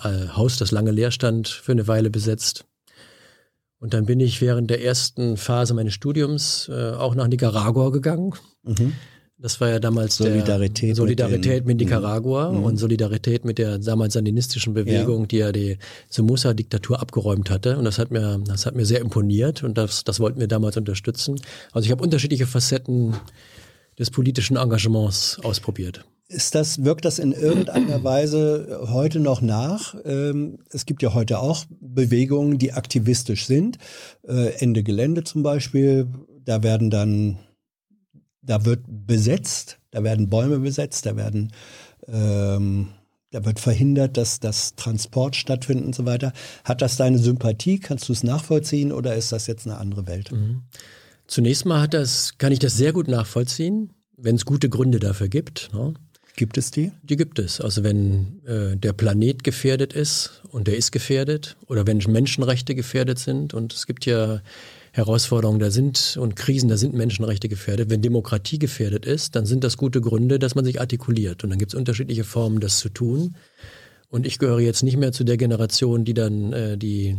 ein 0.00 0.36
Haus, 0.36 0.56
das 0.56 0.70
lange 0.70 0.90
leer 0.90 1.10
stand, 1.10 1.48
für 1.48 1.72
eine 1.72 1.86
Weile 1.86 2.10
besetzt. 2.10 2.64
Und 3.80 3.94
dann 3.94 4.06
bin 4.06 4.20
ich 4.20 4.40
während 4.40 4.70
der 4.70 4.82
ersten 4.84 5.36
Phase 5.36 5.74
meines 5.74 5.94
Studiums 5.94 6.68
äh, 6.72 6.90
auch 6.92 7.14
nach 7.14 7.28
Nicaragua 7.28 7.90
gegangen. 7.90 8.34
Mhm. 8.64 8.94
Das 9.40 9.60
war 9.60 9.68
ja 9.68 9.78
damals 9.78 10.16
Solidarität, 10.16 10.96
Solidarität 10.96 11.64
mit, 11.64 11.78
mit 11.78 11.86
Nicaragua 11.86 12.50
mhm. 12.50 12.64
und 12.64 12.76
Solidarität 12.76 13.44
mit 13.44 13.58
der 13.58 13.78
damals 13.78 14.14
sandinistischen 14.14 14.74
Bewegung, 14.74 15.22
ja. 15.22 15.26
die 15.26 15.36
ja 15.36 15.52
die 15.52 15.78
Somoza-Diktatur 16.08 17.00
abgeräumt 17.00 17.48
hatte. 17.48 17.78
Und 17.78 17.84
das 17.84 18.00
hat 18.00 18.10
mir, 18.10 18.40
das 18.44 18.66
hat 18.66 18.74
mir 18.74 18.84
sehr 18.84 19.00
imponiert 19.00 19.62
und 19.62 19.78
das, 19.78 20.02
das 20.02 20.18
wollten 20.18 20.40
wir 20.40 20.48
damals 20.48 20.76
unterstützen. 20.76 21.40
Also 21.70 21.86
ich 21.86 21.92
habe 21.92 22.02
unterschiedliche 22.02 22.46
Facetten 22.46 23.14
des 23.96 24.10
politischen 24.10 24.56
Engagements 24.56 25.38
ausprobiert. 25.44 26.04
Ist 26.30 26.54
das, 26.54 26.84
wirkt 26.84 27.06
das 27.06 27.18
in 27.18 27.32
irgendeiner 27.32 28.04
Weise 28.04 28.86
heute 28.90 29.18
noch 29.18 29.40
nach? 29.40 29.94
Ähm, 30.04 30.58
es 30.70 30.84
gibt 30.84 31.02
ja 31.02 31.14
heute 31.14 31.38
auch 31.38 31.64
Bewegungen, 31.80 32.58
die 32.58 32.74
aktivistisch 32.74 33.46
sind. 33.46 33.78
Äh, 34.26 34.52
Ende 34.58 34.82
Gelände 34.82 35.24
zum 35.24 35.42
Beispiel, 35.42 36.06
da 36.44 36.62
werden 36.62 36.90
dann, 36.90 37.38
da 38.42 38.66
wird 38.66 38.84
besetzt, 38.86 39.78
da 39.90 40.04
werden 40.04 40.28
Bäume 40.28 40.58
besetzt, 40.58 41.06
da 41.06 41.16
werden, 41.16 41.50
ähm, 42.06 42.88
da 43.30 43.46
wird 43.46 43.58
verhindert, 43.58 44.18
dass 44.18 44.38
das 44.38 44.74
Transport 44.74 45.34
stattfindet 45.34 45.86
und 45.86 45.94
so 45.94 46.04
weiter. 46.04 46.34
Hat 46.62 46.82
das 46.82 46.96
deine 46.96 47.18
Sympathie? 47.18 47.78
Kannst 47.78 48.06
du 48.08 48.12
es 48.12 48.22
nachvollziehen 48.22 48.92
oder 48.92 49.14
ist 49.14 49.32
das 49.32 49.46
jetzt 49.46 49.66
eine 49.66 49.78
andere 49.78 50.06
Welt? 50.06 50.30
Mhm. 50.30 50.64
Zunächst 51.26 51.64
mal 51.64 51.80
hat 51.80 51.94
das, 51.94 52.36
kann 52.36 52.52
ich 52.52 52.58
das 52.58 52.76
sehr 52.76 52.92
gut 52.92 53.08
nachvollziehen, 53.08 53.94
wenn 54.16 54.36
es 54.36 54.44
gute 54.44 54.68
Gründe 54.68 54.98
dafür 54.98 55.28
gibt. 55.28 55.70
Ne? 55.72 55.94
Gibt 56.38 56.56
es 56.56 56.70
die? 56.70 56.92
Die 57.02 57.16
gibt 57.16 57.40
es. 57.40 57.60
Also 57.60 57.82
wenn 57.82 58.40
äh, 58.46 58.76
der 58.76 58.92
Planet 58.92 59.42
gefährdet 59.42 59.92
ist 59.92 60.40
und 60.52 60.68
der 60.68 60.76
ist 60.76 60.92
gefährdet 60.92 61.56
oder 61.66 61.84
wenn 61.84 61.98
Menschenrechte 61.98 62.76
gefährdet 62.76 63.18
sind 63.18 63.54
und 63.54 63.72
es 63.72 63.88
gibt 63.88 64.06
ja 64.06 64.40
Herausforderungen, 64.92 65.58
da 65.58 65.72
sind 65.72 66.16
und 66.16 66.36
Krisen, 66.36 66.68
da 66.68 66.76
sind 66.76 66.94
Menschenrechte 66.94 67.48
gefährdet. 67.48 67.90
Wenn 67.90 68.02
Demokratie 68.02 68.60
gefährdet 68.60 69.04
ist, 69.04 69.34
dann 69.34 69.46
sind 69.46 69.64
das 69.64 69.76
gute 69.76 70.00
Gründe, 70.00 70.38
dass 70.38 70.54
man 70.54 70.64
sich 70.64 70.80
artikuliert. 70.80 71.42
Und 71.42 71.50
dann 71.50 71.58
gibt 71.58 71.72
es 71.72 71.76
unterschiedliche 71.76 72.22
Formen, 72.22 72.60
das 72.60 72.78
zu 72.78 72.88
tun. 72.88 73.34
Und 74.08 74.24
ich 74.24 74.38
gehöre 74.38 74.60
jetzt 74.60 74.84
nicht 74.84 74.96
mehr 74.96 75.10
zu 75.10 75.24
der 75.24 75.38
Generation, 75.38 76.04
die 76.04 76.14
dann 76.14 76.52
äh, 76.52 76.78
die 76.78 77.18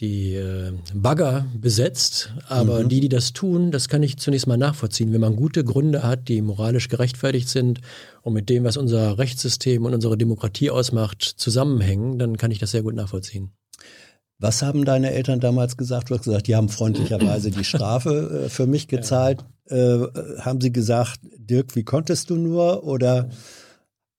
die 0.00 0.34
äh, 0.34 0.72
Bagger 0.92 1.46
besetzt, 1.56 2.32
aber 2.48 2.82
mhm. 2.82 2.88
die, 2.88 3.00
die 3.00 3.08
das 3.08 3.32
tun, 3.32 3.70
das 3.70 3.88
kann 3.88 4.02
ich 4.02 4.18
zunächst 4.18 4.46
mal 4.46 4.56
nachvollziehen. 4.56 5.12
Wenn 5.12 5.20
man 5.20 5.36
gute 5.36 5.62
Gründe 5.62 6.02
hat, 6.02 6.28
die 6.28 6.42
moralisch 6.42 6.88
gerechtfertigt 6.88 7.48
sind 7.48 7.80
und 8.22 8.32
mit 8.32 8.48
dem, 8.48 8.64
was 8.64 8.76
unser 8.76 9.18
Rechtssystem 9.18 9.84
und 9.84 9.94
unsere 9.94 10.18
Demokratie 10.18 10.70
ausmacht, 10.70 11.22
zusammenhängen, 11.22 12.18
dann 12.18 12.36
kann 12.36 12.50
ich 12.50 12.58
das 12.58 12.72
sehr 12.72 12.82
gut 12.82 12.94
nachvollziehen. 12.94 13.52
Was 14.38 14.62
haben 14.62 14.84
deine 14.84 15.12
Eltern 15.12 15.38
damals 15.38 15.76
gesagt? 15.76 16.10
Du 16.10 16.14
hast 16.14 16.24
gesagt, 16.24 16.48
die 16.48 16.56
haben 16.56 16.68
freundlicherweise 16.68 17.52
die 17.52 17.64
Strafe 17.64 18.46
äh, 18.46 18.48
für 18.48 18.66
mich 18.66 18.88
gezahlt. 18.88 19.44
Ja. 19.70 19.76
Äh, 19.76 20.08
haben 20.40 20.60
sie 20.60 20.72
gesagt, 20.72 21.20
Dirk, 21.38 21.76
wie 21.76 21.84
konntest 21.84 22.30
du 22.30 22.36
nur? 22.36 22.84
Oder 22.84 23.30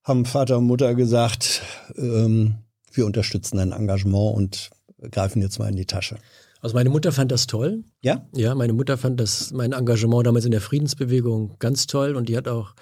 haben 0.03 0.25
Vater 0.25 0.57
und 0.57 0.67
Mutter 0.67 0.95
gesagt, 0.95 1.61
ähm, 1.97 2.55
wir 2.93 3.05
unterstützen 3.05 3.57
dein 3.57 3.73
Engagement 3.73 4.35
und 4.35 4.69
greifen 5.11 5.41
jetzt 5.41 5.59
mal 5.59 5.69
in 5.69 5.75
die 5.75 5.85
Tasche. 5.85 6.17
Also 6.61 6.75
meine 6.75 6.89
Mutter 6.89 7.11
fand 7.11 7.31
das 7.31 7.47
toll. 7.47 7.83
Ja? 8.01 8.27
Ja, 8.33 8.55
meine 8.55 8.73
Mutter 8.73 8.97
fand 8.97 9.19
das, 9.19 9.51
mein 9.51 9.71
Engagement 9.71 10.25
damals 10.25 10.45
in 10.45 10.51
der 10.51 10.61
Friedensbewegung 10.61 11.57
ganz 11.59 11.85
toll 11.85 12.15
und 12.15 12.29
die 12.29 12.37
hat 12.37 12.47
auch 12.47 12.73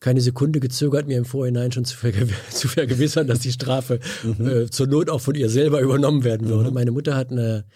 keine 0.00 0.22
Sekunde 0.22 0.60
gezögert, 0.60 1.06
mir 1.06 1.18
im 1.18 1.26
Vorhinein 1.26 1.72
schon 1.72 1.84
zu, 1.84 1.96
vergew 1.96 2.32
zu 2.50 2.68
vergewissern, 2.68 3.26
dass 3.26 3.40
die 3.40 3.52
Strafe 3.52 4.00
mhm. 4.22 4.48
äh, 4.48 4.70
zur 4.70 4.86
Not 4.86 5.10
auch 5.10 5.20
von 5.20 5.34
ihr 5.34 5.50
selber 5.50 5.80
übernommen 5.80 6.24
werden 6.24 6.48
würde. 6.48 6.70
Mhm. 6.70 6.74
Meine 6.74 6.90
Mutter 6.92 7.14
hat 7.14 7.30
eine, 7.30 7.66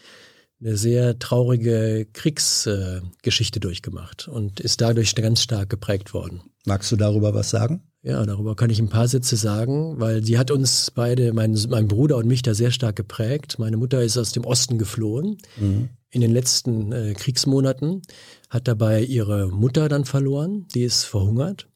eine 0.61 0.77
sehr 0.79 1.19
traurige 1.19 2.07
Kriegsgeschichte 2.13 3.59
äh, 3.59 3.61
durchgemacht 3.61 4.29
und 4.29 4.61
ist 4.61 4.81
dadurch 4.81 5.15
ganz 5.15 5.43
stark 5.43 5.69
geprägt 5.69 6.15
worden. 6.15 6.41
Magst 6.67 6.91
du 6.91 6.97
darüber 6.97 7.35
was 7.35 7.51
sagen? 7.51 7.83
Ja, 8.03 8.25
darüber 8.25 8.55
kann 8.55 8.71
ich 8.71 8.79
ein 8.81 8.91
paar 8.91 9.09
Sätze 9.09 9.37
sagen, 9.37 9.99
weil 9.99 10.23
sie 10.23 10.39
hat 10.39 10.51
uns 10.51 10.91
beide, 10.91 11.33
mein, 11.33 11.59
mein 11.71 11.89
Bruder 11.89 12.19
und 12.19 12.27
mich, 12.27 12.43
da 12.43 12.55
sehr 12.55 12.71
stark 12.71 12.97
geprägt. 12.97 13.59
Meine 13.59 13.79
Mutter 13.79 14.03
ist 14.03 14.19
aus 14.19 14.33
dem 14.33 14.45
Osten 14.45 14.77
geflohen 14.77 15.39
mhm. 15.59 15.89
in 16.11 16.21
den 16.21 16.31
letzten 16.31 16.93
äh, 16.93 17.15
Kriegsmonaten, 17.15 18.03
hat 18.51 18.69
dabei 18.69 19.03
ihre 19.03 19.49
Mutter 19.49 19.89
dann 19.89 20.05
verloren, 20.05 20.67
die 20.75 20.83
ist 20.83 21.05
verhungert. 21.05 21.67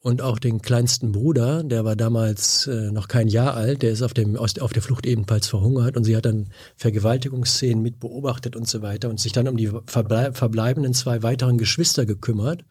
Und 0.00 0.20
auch 0.20 0.38
den 0.38 0.60
kleinsten 0.60 1.12
Bruder, 1.12 1.64
der 1.64 1.86
war 1.86 1.96
damals 1.96 2.66
äh, 2.66 2.90
noch 2.90 3.08
kein 3.08 3.26
Jahr 3.26 3.54
alt, 3.54 3.80
der 3.80 3.90
ist 3.90 4.02
auf, 4.02 4.12
dem, 4.12 4.36
aus, 4.36 4.58
auf 4.58 4.74
der 4.74 4.82
Flucht 4.82 5.06
ebenfalls 5.06 5.46
verhungert 5.46 5.96
und 5.96 6.04
sie 6.04 6.14
hat 6.14 6.26
dann 6.26 6.50
Vergewaltigungsszenen 6.76 7.82
mit 7.82 8.00
beobachtet 8.00 8.54
und 8.54 8.68
so 8.68 8.82
weiter 8.82 9.08
und 9.08 9.18
sich 9.18 9.32
dann 9.32 9.48
um 9.48 9.56
die 9.56 9.70
verblei 9.86 10.32
verbleibenden 10.32 10.92
zwei 10.92 11.22
weiteren 11.22 11.56
Geschwister 11.56 12.04
gekümmert. 12.04 12.66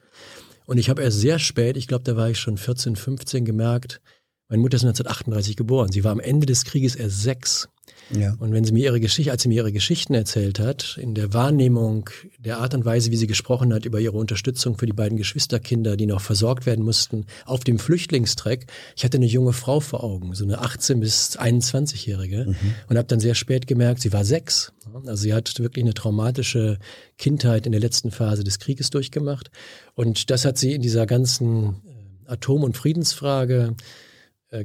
Und 0.66 0.78
ich 0.78 0.90
habe 0.90 1.02
erst 1.02 1.20
sehr 1.20 1.40
spät, 1.40 1.78
ich 1.78 1.88
glaube, 1.88 2.04
da 2.04 2.16
war 2.16 2.30
ich 2.30 2.40
schon 2.40 2.58
14, 2.58 2.96
15, 2.96 3.46
gemerkt, 3.46 4.02
meine 4.50 4.62
Mutter 4.62 4.76
ist 4.76 4.84
1938 4.84 5.56
geboren. 5.56 5.92
Sie 5.92 6.04
war 6.04 6.12
am 6.12 6.20
Ende 6.20 6.46
des 6.46 6.64
Krieges 6.64 6.96
erst 6.96 7.24
sechs. 7.24 7.70
Ja. 8.12 8.36
Und 8.40 8.54
wenn 8.54 8.64
sie 8.64 8.74
mir 8.74 8.86
ihre 8.86 9.00
Geschichte, 9.00 9.32
als 9.32 9.44
sie 9.44 9.50
mir 9.50 9.56
ihre 9.56 9.72
Geschichten 9.72 10.14
erzählt 10.14 10.60
hat, 10.60 10.98
in 11.02 11.16
der 11.16 11.34
Wahrnehmung 11.34 12.10
der 12.38 12.60
Art 12.60 12.74
und 12.74 12.86
Weise, 12.86 13.12
wie 13.12 13.18
sie 13.18 13.28
gesprochen 13.28 13.74
hat 13.74 13.86
über 13.86 14.00
ihre 14.00 14.18
Unterstützung 14.18 14.78
für 14.78 14.86
die 14.86 14.94
beiden 14.94 15.18
Geschwisterkinder, 15.18 15.98
die 15.98 16.06
noch 16.06 16.22
versorgt 16.22 16.66
werden 16.66 16.84
mussten, 16.84 17.26
auf 17.46 17.64
dem 17.64 17.80
Flüchtlingstreck, 17.80 18.68
ich 18.96 19.04
hatte 19.04 19.18
eine 19.18 19.26
junge 19.26 19.54
Frau 19.54 19.80
vor 19.80 20.04
Augen, 20.04 20.34
so 20.36 20.44
eine 20.44 20.60
18 20.60 21.00
bis 21.00 21.38
21-Jährige, 21.38 22.46
mhm. 22.48 22.76
und 22.90 22.98
habe 22.98 23.08
dann 23.08 23.20
sehr 23.20 23.36
spät 23.36 23.68
gemerkt, 23.68 24.02
sie 24.02 24.14
war 24.14 24.26
sechs. 24.26 24.74
Also 25.06 25.24
sie 25.24 25.34
hat 25.34 25.60
wirklich 25.60 25.84
eine 25.84 25.94
traumatische 25.94 26.78
Kindheit 27.18 27.66
in 27.66 27.72
der 27.72 27.82
letzten 27.82 28.12
Phase 28.12 28.44
des 28.44 28.60
Krieges 28.60 28.90
durchgemacht. 28.90 29.50
Und 29.96 30.30
das 30.30 30.46
hat 30.46 30.58
sie 30.58 30.74
in 30.74 30.82
dieser 30.82 31.06
ganzen 31.06 31.82
äh, 32.28 32.32
Atom- 32.32 32.64
und 32.64 32.78
Friedensfrage 32.78 33.76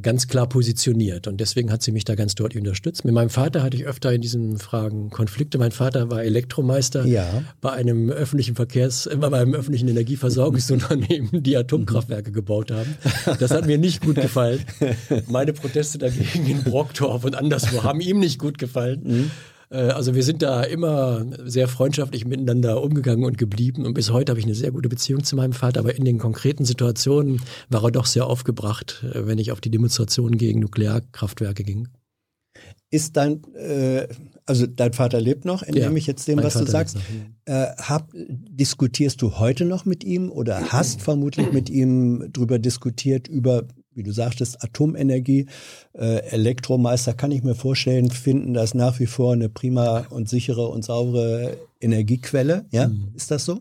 ganz 0.03 0.29
klar 0.29 0.49
positioniert 0.49 1.27
und 1.27 1.41
deswegen 1.41 1.73
hat 1.73 1.83
sie 1.83 1.93
mich 1.93 2.05
da 2.05 2.15
ganz 2.15 2.35
deutlich 2.35 2.61
unterstützt. 2.61 3.05
Mit 3.05 3.15
meinem 3.15 3.31
Vater 3.31 3.63
hatte 3.63 3.77
ich 3.77 3.87
öfter 3.87 4.13
in 4.13 4.21
diesen 4.21 4.59
Fragen 4.59 5.11
Konflikte. 5.11 5.57
Mein 5.57 5.73
Vater 5.73 6.11
war 6.11 6.23
Elektromeister 6.23 7.07
ja. 7.07 7.43
bei 7.61 7.73
einem 7.73 8.11
öffentlichen 8.11 8.55
Verkehrs, 8.55 9.07
äh, 9.07 9.17
bei 9.17 9.33
einem 9.33 9.55
öffentlichen 9.55 9.89
Energieversorgungsunternehmen, 9.89 11.43
die 11.43 11.57
Atomkraftwerke 11.57 12.33
gebaut 12.33 12.71
haben. 12.71 12.97
Das 13.41 13.51
hat 13.51 13.67
mir 13.67 13.79
nicht 13.79 14.03
gut 14.03 14.17
gefallen. 14.17 14.61
Meine 15.29 15.53
Proteste 15.53 15.99
dagegen 15.99 16.47
in 16.47 16.63
Brockdorf 16.65 17.25
und 17.25 17.35
anderswo 17.35 17.83
haben 17.83 18.01
ihm 18.01 18.19
nicht 18.19 18.39
gut 18.39 18.59
gefallen. 18.59 19.31
Äh, 19.71 19.91
also 19.91 20.15
wir 20.15 20.23
sind 20.23 20.43
da 20.43 20.63
immer 20.63 21.27
sehr 21.45 21.69
freundschaftlich 21.69 22.27
miteinander 22.27 22.83
umgegangen 22.83 23.25
und 23.25 23.39
geblieben. 23.39 23.87
Und 23.87 23.95
bis 23.95 24.13
heute 24.13 24.33
habe 24.33 24.41
ich 24.41 24.47
eine 24.47 24.55
sehr 24.55 24.73
gute 24.73 24.89
Beziehung 24.89 25.25
zu 25.25 25.37
meinem 25.37 25.53
Vater. 25.53 25.81
Aber 25.81 25.95
in 25.95 26.05
den 26.05 26.19
konkreten 26.19 26.65
Situationen 26.65 27.41
war 27.69 27.85
er 27.85 27.91
doch 27.91 28.07
sehr 28.07 28.27
aufgebracht, 28.27 29.05
äh, 29.13 29.27
wenn 29.27 29.39
ich 29.39 29.53
auf 29.53 29.61
die 29.61 29.71
Demonstrationen 29.71 30.39
gegen 30.39 30.61
Nuklearkraftwerke 30.61 31.65
ging. 31.65 31.89
Ist 32.91 33.17
dein, 33.17 33.45
äh, 33.55 34.09
also 34.47 34.67
dein 34.67 34.95
Vater 34.95 35.21
lebt 35.21 35.45
noch, 35.45 35.63
entnehme 35.63 35.91
ja, 35.91 35.97
ich 35.97 36.07
jetzt 36.07 36.27
dem, 36.27 36.43
was 36.43 36.55
Vater 36.55 36.65
du 36.65 36.71
sagst. 36.71 36.97
Äh, 37.45 37.67
hab, 37.77 38.11
diskutierst 38.15 39.21
du 39.21 39.39
heute 39.39 39.67
noch 39.67 39.85
mit 39.85 40.05
ihm 40.05 40.31
oder 40.31 40.73
hast 40.73 41.03
vermutlich 41.03 41.53
mit 41.53 41.69
ihm 41.69 42.31
drüber 42.33 42.59
diskutiert, 42.59 43.29
über 43.29 43.65
wie 43.99 44.03
du 44.03 44.13
sagtest, 44.13 44.65
Atomenergie. 44.65 45.47
Äh, 45.93 46.23
Elektromeister 46.31 47.13
kann 47.13 47.33
ich 47.33 47.43
mir 47.43 47.55
vorstellen, 47.55 48.11
finden 48.11 48.55
das 48.55 48.73
nach 48.73 48.99
wie 49.01 49.07
vor 49.07 49.35
eine 49.35 49.51
prima 49.51 50.07
und 50.09 50.29
sichere 50.29 50.69
und 50.69 50.85
saubere 50.85 51.59
Energiequelle. 51.81 52.65
Ja, 52.71 52.89
mhm. 52.89 53.13
ist 53.15 53.31
das 53.31 53.45
so? 53.45 53.61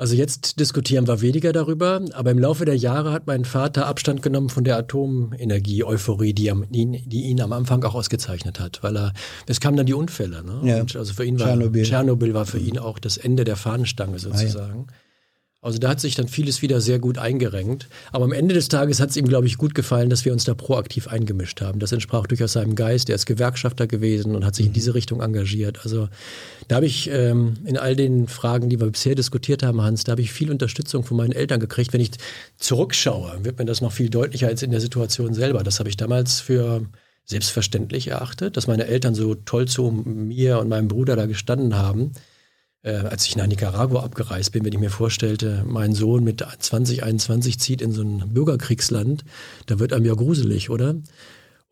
Also 0.00 0.14
jetzt 0.14 0.58
diskutieren 0.58 1.06
wir 1.06 1.20
weniger 1.20 1.52
darüber, 1.52 2.00
aber 2.14 2.30
im 2.30 2.38
Laufe 2.38 2.64
der 2.64 2.74
Jahre 2.74 3.12
hat 3.12 3.26
mein 3.26 3.44
Vater 3.44 3.86
Abstand 3.86 4.22
genommen 4.22 4.48
von 4.48 4.64
der 4.64 4.78
Atomenergie-Euphorie, 4.78 6.32
die, 6.32 6.50
die, 6.70 7.22
ihn 7.24 7.42
am 7.42 7.52
Anfang 7.52 7.84
auch 7.84 7.94
ausgezeichnet 7.94 8.60
hat, 8.60 8.82
weil 8.82 8.96
er, 8.96 9.12
es 9.46 9.60
kamen 9.60 9.76
dann 9.76 9.84
die 9.84 9.92
Unfälle. 9.92 10.42
Ne? 10.42 10.60
Ja. 10.64 10.98
Also 10.98 11.12
für 11.12 11.26
ihn 11.26 11.38
war 11.38 11.48
Tschernobyl. 11.48 11.82
Tschernobyl 11.82 12.32
war 12.32 12.46
für 12.46 12.58
ihn 12.58 12.78
auch 12.78 12.98
das 12.98 13.18
Ende 13.18 13.44
der 13.44 13.56
Fahnenstange 13.56 14.18
sozusagen. 14.18 14.86
Ah, 14.88 14.90
ja. 14.90 14.96
Also 15.62 15.78
da 15.78 15.90
hat 15.90 16.00
sich 16.00 16.14
dann 16.14 16.26
vieles 16.26 16.62
wieder 16.62 16.80
sehr 16.80 16.98
gut 16.98 17.18
eingerenkt. 17.18 17.88
Aber 18.12 18.24
am 18.24 18.32
Ende 18.32 18.54
des 18.54 18.68
Tages 18.68 18.98
hat 18.98 19.10
es 19.10 19.16
ihm, 19.18 19.26
glaube 19.26 19.46
ich, 19.46 19.58
gut 19.58 19.74
gefallen, 19.74 20.08
dass 20.08 20.24
wir 20.24 20.32
uns 20.32 20.44
da 20.44 20.54
proaktiv 20.54 21.08
eingemischt 21.08 21.60
haben. 21.60 21.80
Das 21.80 21.92
entsprach 21.92 22.26
durchaus 22.26 22.54
seinem 22.54 22.74
Geist. 22.74 23.10
Er 23.10 23.16
ist 23.16 23.26
Gewerkschafter 23.26 23.86
gewesen 23.86 24.34
und 24.34 24.46
hat 24.46 24.54
sich 24.54 24.64
in 24.64 24.72
diese 24.72 24.94
Richtung 24.94 25.20
engagiert. 25.20 25.80
Also 25.82 26.08
da 26.68 26.76
habe 26.76 26.86
ich 26.86 27.10
ähm, 27.10 27.56
in 27.66 27.76
all 27.76 27.94
den 27.94 28.26
Fragen, 28.26 28.70
die 28.70 28.80
wir 28.80 28.86
bisher 28.86 29.14
diskutiert 29.14 29.62
haben, 29.62 29.82
Hans, 29.82 30.04
da 30.04 30.12
habe 30.12 30.22
ich 30.22 30.32
viel 30.32 30.50
Unterstützung 30.50 31.04
von 31.04 31.18
meinen 31.18 31.32
Eltern 31.32 31.60
gekriegt. 31.60 31.92
Wenn 31.92 32.00
ich 32.00 32.12
zurückschaue, 32.56 33.40
wird 33.42 33.58
mir 33.58 33.66
das 33.66 33.82
noch 33.82 33.92
viel 33.92 34.08
deutlicher 34.08 34.48
als 34.48 34.62
in 34.62 34.70
der 34.70 34.80
Situation 34.80 35.34
selber. 35.34 35.62
Das 35.62 35.78
habe 35.78 35.90
ich 35.90 35.98
damals 35.98 36.40
für 36.40 36.86
selbstverständlich 37.26 38.08
erachtet, 38.08 38.56
dass 38.56 38.66
meine 38.66 38.86
Eltern 38.86 39.14
so 39.14 39.34
toll 39.34 39.68
zu 39.68 39.90
mir 39.90 40.58
und 40.58 40.70
meinem 40.70 40.88
Bruder 40.88 41.16
da 41.16 41.26
gestanden 41.26 41.76
haben 41.76 42.12
äh, 42.82 42.92
als 42.92 43.26
ich 43.26 43.36
nach 43.36 43.46
Nicaragua 43.46 44.02
abgereist 44.02 44.52
bin, 44.52 44.64
wenn 44.64 44.72
ich 44.72 44.78
mir 44.78 44.90
vorstellte, 44.90 45.64
mein 45.66 45.94
Sohn 45.94 46.24
mit 46.24 46.44
2021 46.58 47.58
zieht 47.58 47.82
in 47.82 47.92
so 47.92 48.02
ein 48.02 48.32
Bürgerkriegsland, 48.32 49.24
da 49.66 49.78
wird 49.78 49.92
einem 49.92 50.06
ja 50.06 50.14
gruselig, 50.14 50.70
oder? 50.70 50.96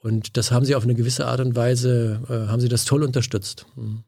Und 0.01 0.37
das 0.37 0.53
haben 0.53 0.65
sie 0.65 0.75
auf 0.75 0.85
eine 0.85 0.95
gewisse 0.95 1.27
Art 1.27 1.41
und 1.41 1.57
Weise, 1.57 2.21
äh, 2.29 2.49
haben 2.49 2.61
sie 2.61 2.69
das 2.69 2.85
toll 2.85 3.03
unterstützt. 3.03 3.67
Mhm. 3.77 4.05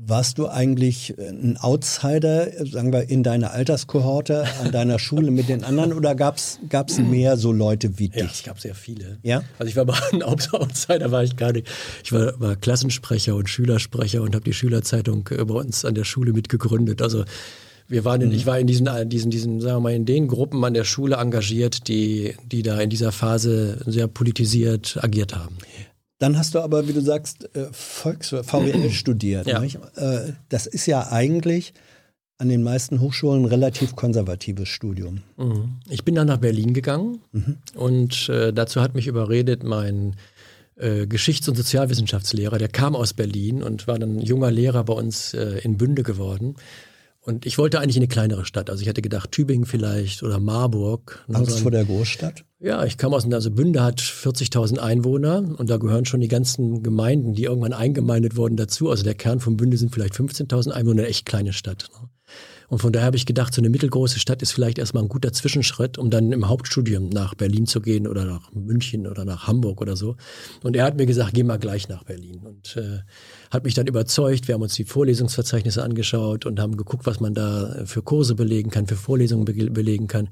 Warst 0.00 0.38
du 0.38 0.46
eigentlich 0.46 1.16
ein 1.18 1.56
Outsider, 1.56 2.64
sagen 2.64 2.92
wir, 2.92 3.10
in 3.10 3.24
deiner 3.24 3.50
Alterskohorte, 3.50 4.44
an 4.62 4.70
deiner 4.70 4.98
Schule 5.00 5.32
mit 5.32 5.48
den 5.48 5.64
anderen 5.64 5.92
oder 5.92 6.14
gab 6.14 6.36
es 6.36 6.58
mehr 6.98 7.36
so 7.36 7.50
Leute 7.50 7.98
wie 7.98 8.08
dich? 8.08 8.22
Ja, 8.22 8.28
es 8.32 8.42
gab 8.44 8.60
sehr 8.60 8.76
viele. 8.76 9.18
Ja? 9.24 9.42
Also 9.58 9.68
ich 9.68 9.74
war 9.74 9.86
mal 9.86 9.98
ein 10.12 10.22
Outsider, 10.22 11.10
war 11.10 11.24
ich 11.24 11.34
gar 11.34 11.52
nicht. 11.52 11.66
Ich 12.04 12.12
war, 12.12 12.38
war 12.38 12.54
Klassensprecher 12.54 13.34
und 13.34 13.50
Schülersprecher 13.50 14.22
und 14.22 14.36
habe 14.36 14.44
die 14.44 14.52
Schülerzeitung 14.52 15.24
bei 15.24 15.54
uns 15.54 15.84
an 15.84 15.96
der 15.96 16.04
Schule 16.04 16.32
mitgegründet. 16.32 17.02
Also 17.02 17.24
wir 17.88 18.04
waren 18.04 18.20
in, 18.20 18.28
mhm. 18.28 18.34
ich 18.34 18.46
war 18.46 18.58
in 18.58 18.66
diesen, 18.66 18.88
diesen, 19.08 19.30
diesen, 19.30 19.60
sagen 19.60 19.76
wir 19.76 19.80
mal, 19.80 19.94
in 19.94 20.04
den 20.04 20.28
Gruppen 20.28 20.62
an 20.64 20.74
der 20.74 20.84
Schule 20.84 21.16
engagiert, 21.16 21.88
die, 21.88 22.34
die 22.44 22.62
da 22.62 22.78
in 22.80 22.90
dieser 22.90 23.12
Phase 23.12 23.82
sehr 23.86 24.06
politisiert 24.06 24.98
agiert 25.02 25.34
haben. 25.34 25.56
Dann 26.18 26.36
hast 26.36 26.54
du 26.54 26.60
aber, 26.60 26.88
wie 26.88 26.92
du 26.92 27.00
sagst, 27.00 27.54
äh, 27.54 27.66
Volks 27.72 28.30
VWL 28.30 28.90
studiert. 28.90 29.46
Ja. 29.46 29.62
Äh, 29.62 30.32
das 30.48 30.66
ist 30.66 30.86
ja 30.86 31.10
eigentlich 31.10 31.74
an 32.38 32.48
den 32.48 32.62
meisten 32.62 33.00
Hochschulen 33.00 33.42
ein 33.42 33.46
relativ 33.46 33.96
konservatives 33.96 34.68
Studium. 34.68 35.22
Mhm. 35.36 35.78
Ich 35.88 36.04
bin 36.04 36.14
dann 36.14 36.28
nach 36.28 36.38
Berlin 36.38 36.72
gegangen 36.72 37.20
mhm. 37.32 37.56
und 37.74 38.28
äh, 38.28 38.52
dazu 38.52 38.80
hat 38.80 38.94
mich 38.94 39.06
überredet 39.06 39.62
mein 39.64 40.16
Geschichts- 40.80 41.48
und 41.48 41.56
Sozialwissenschaftslehrer, 41.56 42.56
der 42.56 42.68
kam 42.68 42.94
aus 42.94 43.12
Berlin 43.12 43.64
und 43.64 43.88
war 43.88 43.98
dann 43.98 44.20
junger 44.20 44.52
Lehrer 44.52 44.84
bei 44.84 44.92
uns 44.92 45.34
in 45.34 45.76
Bünde 45.76 46.04
geworden. 46.04 46.54
Und 47.28 47.44
ich 47.44 47.58
wollte 47.58 47.78
eigentlich 47.78 47.96
in 47.96 48.02
eine 48.02 48.08
kleinere 48.08 48.46
Stadt. 48.46 48.70
Also 48.70 48.80
ich 48.80 48.88
hatte 48.88 49.02
gedacht, 49.02 49.32
Tübingen 49.32 49.66
vielleicht 49.66 50.22
oder 50.22 50.40
Marburg. 50.40 51.26
Angst 51.30 51.50
so 51.50 51.58
vor 51.58 51.70
der 51.70 51.84
Großstadt? 51.84 52.46
Ja, 52.58 52.86
ich 52.86 52.96
kam 52.96 53.12
aus, 53.12 53.30
also 53.30 53.50
Bünde 53.50 53.82
hat 53.82 54.00
40.000 54.00 54.78
Einwohner 54.78 55.44
und 55.58 55.68
da 55.68 55.76
gehören 55.76 56.06
schon 56.06 56.20
die 56.20 56.28
ganzen 56.28 56.82
Gemeinden, 56.82 57.34
die 57.34 57.44
irgendwann 57.44 57.74
eingemeindet 57.74 58.36
wurden, 58.36 58.56
dazu. 58.56 58.88
Also 58.88 59.04
der 59.04 59.14
Kern 59.14 59.40
von 59.40 59.58
Bünde 59.58 59.76
sind 59.76 59.92
vielleicht 59.92 60.14
15.000 60.14 60.70
Einwohner, 60.70 61.02
eine 61.02 61.10
echt 61.10 61.26
kleine 61.26 61.52
Stadt. 61.52 61.90
Ne? 62.00 62.08
Und 62.68 62.80
von 62.80 62.92
daher 62.92 63.06
habe 63.06 63.16
ich 63.16 63.24
gedacht, 63.24 63.54
so 63.54 63.62
eine 63.62 63.70
mittelgroße 63.70 64.18
Stadt 64.18 64.42
ist 64.42 64.52
vielleicht 64.52 64.78
erstmal 64.78 65.02
ein 65.02 65.08
guter 65.08 65.32
Zwischenschritt, 65.32 65.96
um 65.96 66.10
dann 66.10 66.32
im 66.32 66.48
Hauptstudium 66.48 67.08
nach 67.08 67.34
Berlin 67.34 67.66
zu 67.66 67.80
gehen 67.80 68.06
oder 68.06 68.26
nach 68.26 68.52
München 68.52 69.06
oder 69.06 69.24
nach 69.24 69.46
Hamburg 69.46 69.80
oder 69.80 69.96
so. 69.96 70.16
Und 70.62 70.76
er 70.76 70.84
hat 70.84 70.96
mir 70.96 71.06
gesagt, 71.06 71.32
geh 71.32 71.42
mal 71.42 71.58
gleich 71.58 71.88
nach 71.88 72.04
Berlin. 72.04 72.40
Und 72.44 72.76
äh, 72.76 72.98
hat 73.50 73.64
mich 73.64 73.72
dann 73.72 73.86
überzeugt. 73.86 74.48
Wir 74.48 74.54
haben 74.54 74.62
uns 74.62 74.74
die 74.74 74.84
Vorlesungsverzeichnisse 74.84 75.82
angeschaut 75.82 76.44
und 76.44 76.60
haben 76.60 76.76
geguckt, 76.76 77.06
was 77.06 77.20
man 77.20 77.32
da 77.32 77.84
für 77.86 78.02
Kurse 78.02 78.34
belegen 78.34 78.70
kann, 78.70 78.86
für 78.86 78.96
Vorlesungen 78.96 79.46
be 79.46 79.54
belegen 79.70 80.06
kann. 80.06 80.28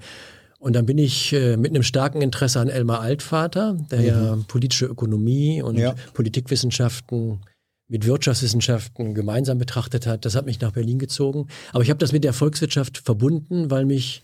Und 0.58 0.74
dann 0.74 0.84
bin 0.84 0.98
ich 0.98 1.32
äh, 1.32 1.56
mit 1.56 1.70
einem 1.70 1.82
starken 1.82 2.20
Interesse 2.20 2.60
an 2.60 2.68
Elmar 2.68 3.00
Altvater, 3.00 3.78
der 3.90 3.98
mhm. 3.98 4.06
ja 4.06 4.38
politische 4.46 4.86
Ökonomie 4.86 5.62
und 5.62 5.78
ja. 5.78 5.94
Politikwissenschaften 6.12 7.40
mit 7.88 8.06
Wirtschaftswissenschaften 8.06 9.14
gemeinsam 9.14 9.58
betrachtet 9.58 10.06
hat. 10.06 10.24
Das 10.24 10.34
hat 10.34 10.46
mich 10.46 10.60
nach 10.60 10.72
Berlin 10.72 10.98
gezogen. 10.98 11.46
Aber 11.72 11.82
ich 11.82 11.90
habe 11.90 11.98
das 11.98 12.12
mit 12.12 12.24
der 12.24 12.32
Volkswirtschaft 12.32 12.98
verbunden, 12.98 13.70
weil 13.70 13.84
mich 13.84 14.22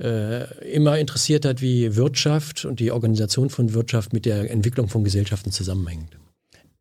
äh, 0.00 0.72
immer 0.72 0.98
interessiert 0.98 1.44
hat, 1.44 1.60
wie 1.60 1.96
Wirtschaft 1.96 2.64
und 2.64 2.80
die 2.80 2.90
Organisation 2.90 3.50
von 3.50 3.74
Wirtschaft 3.74 4.12
mit 4.12 4.24
der 4.24 4.50
Entwicklung 4.50 4.88
von 4.88 5.04
Gesellschaften 5.04 5.52
zusammenhängt. 5.52 6.16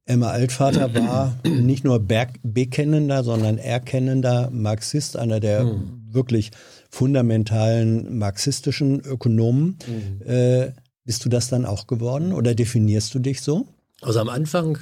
Emma 0.06 0.30
Altvater 0.30 0.94
war 0.96 1.38
nicht 1.46 1.84
nur 1.84 2.00
bekennender, 2.00 3.24
sondern 3.24 3.58
erkennender 3.58 4.50
Marxist, 4.52 5.18
einer 5.18 5.40
der 5.40 5.66
mhm. 5.66 6.02
wirklich 6.10 6.52
fundamentalen 6.90 8.18
marxistischen 8.18 9.02
Ökonomen. 9.02 9.78
Mhm. 9.88 10.28
Äh, 10.28 10.72
bist 11.04 11.26
du 11.26 11.30
das 11.30 11.50
dann 11.50 11.66
auch 11.66 11.88
geworden 11.88 12.32
oder 12.32 12.56
definierst 12.56 13.14
du 13.14 13.20
dich 13.20 13.42
so? 13.42 13.68
Also 14.02 14.20
am 14.20 14.30
Anfang 14.30 14.78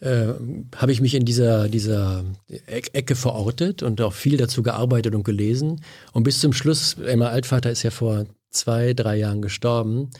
äh, 0.00 0.34
habe 0.76 0.92
ich 0.92 1.00
mich 1.00 1.14
in 1.14 1.24
dieser, 1.24 1.68
dieser 1.68 2.24
Ecke 2.66 3.14
verortet 3.14 3.82
und 3.82 4.00
auch 4.00 4.12
viel 4.12 4.36
dazu 4.36 4.62
gearbeitet 4.62 5.14
und 5.14 5.24
gelesen. 5.24 5.80
Und 6.12 6.22
bis 6.22 6.40
zum 6.40 6.52
Schluss, 6.52 6.94
Emma 6.94 7.28
Altvater 7.28 7.70
ist 7.70 7.82
ja 7.82 7.90
vor 7.90 8.26
zwei, 8.50 8.94
drei 8.94 9.16
Jahren 9.16 9.42
gestorben, 9.42 10.10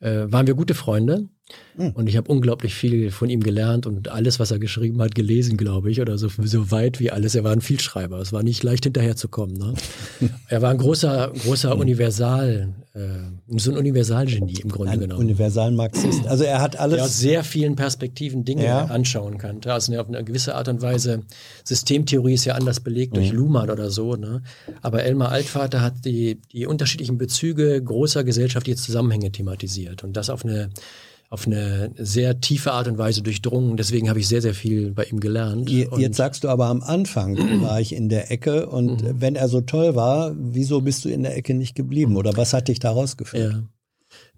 äh, 0.00 0.24
waren 0.26 0.46
wir 0.46 0.54
gute 0.54 0.74
Freunde. 0.74 1.28
Mhm. 1.76 1.90
Und 1.90 2.08
ich 2.08 2.16
habe 2.16 2.30
unglaublich 2.30 2.74
viel 2.74 3.10
von 3.10 3.30
ihm 3.30 3.42
gelernt 3.42 3.86
und 3.86 4.08
alles, 4.08 4.40
was 4.40 4.50
er 4.50 4.58
geschrieben 4.58 5.00
hat, 5.00 5.14
gelesen, 5.14 5.56
glaube 5.56 5.90
ich, 5.90 6.00
oder 6.00 6.18
so, 6.18 6.28
so 6.28 6.70
weit 6.70 7.00
wie 7.00 7.10
alles. 7.10 7.34
Er 7.34 7.44
war 7.44 7.52
ein 7.52 7.60
Vielschreiber. 7.60 8.18
Es 8.18 8.32
war 8.32 8.42
nicht 8.42 8.62
leicht 8.62 8.84
hinterherzukommen. 8.84 9.56
Ne? 9.56 9.74
er 10.48 10.62
war 10.62 10.70
ein 10.70 10.78
großer, 10.78 11.32
großer 11.44 11.74
mhm. 11.74 11.80
Universal, 11.80 12.74
äh, 12.94 13.58
so 13.58 13.70
ein 13.70 13.78
Universalgenie 13.78 14.60
im 14.60 14.70
Grunde 14.70 14.92
ein 14.92 15.00
genommen. 15.00 15.20
Universalmarxist. 15.20 16.26
Also 16.26 16.44
er 16.44 16.60
hat 16.60 16.78
alles. 16.78 16.96
Der 16.96 17.04
aus 17.04 17.18
sehr 17.18 17.44
vielen 17.44 17.76
Perspektiven 17.76 18.44
Dinge 18.44 18.64
ja. 18.64 18.86
anschauen 18.86 19.38
kann. 19.38 19.60
Also 19.64 19.96
auf 19.98 20.08
eine 20.08 20.24
gewisse 20.24 20.54
Art 20.54 20.68
und 20.68 20.82
Weise. 20.82 21.22
Systemtheorie 21.64 22.34
ist 22.34 22.44
ja 22.44 22.54
anders 22.54 22.80
belegt 22.80 23.12
mhm. 23.12 23.16
durch 23.16 23.32
Luhmann 23.32 23.70
oder 23.70 23.90
so. 23.90 24.16
Ne? 24.16 24.42
Aber 24.82 25.04
Elmar 25.04 25.30
Altvater 25.30 25.80
hat 25.80 26.04
die, 26.04 26.40
die 26.52 26.66
unterschiedlichen 26.66 27.18
Bezüge 27.18 27.80
großer 27.82 28.24
gesellschaftlicher 28.24 28.78
Zusammenhänge 28.78 29.30
thematisiert 29.30 30.02
und 30.02 30.16
das 30.16 30.28
auf 30.28 30.44
eine 30.44 30.70
auf 31.30 31.46
eine 31.46 31.90
sehr 31.96 32.40
tiefe 32.40 32.72
Art 32.72 32.88
und 32.88 32.96
Weise 32.96 33.22
durchdrungen. 33.22 33.76
Deswegen 33.76 34.08
habe 34.08 34.18
ich 34.18 34.28
sehr, 34.28 34.40
sehr 34.40 34.54
viel 34.54 34.92
bei 34.92 35.04
ihm 35.04 35.20
gelernt. 35.20 35.68
Jetzt 35.68 36.16
sagst 36.16 36.44
du 36.44 36.48
aber 36.48 36.66
am 36.66 36.82
Anfang 36.82 37.36
war 37.62 37.80
ich 37.80 37.94
in 37.94 38.08
der 38.08 38.30
Ecke 38.30 38.66
und 38.66 39.02
mhm. 39.02 39.20
wenn 39.20 39.36
er 39.36 39.48
so 39.48 39.60
toll 39.60 39.94
war, 39.94 40.34
wieso 40.38 40.80
bist 40.80 41.04
du 41.04 41.10
in 41.10 41.22
der 41.22 41.36
Ecke 41.36 41.54
nicht 41.54 41.74
geblieben 41.74 42.16
oder 42.16 42.36
was 42.36 42.54
hat 42.54 42.68
dich 42.68 42.78
daraus 42.78 43.16
geführt? 43.16 43.52
Ja. 43.52 43.62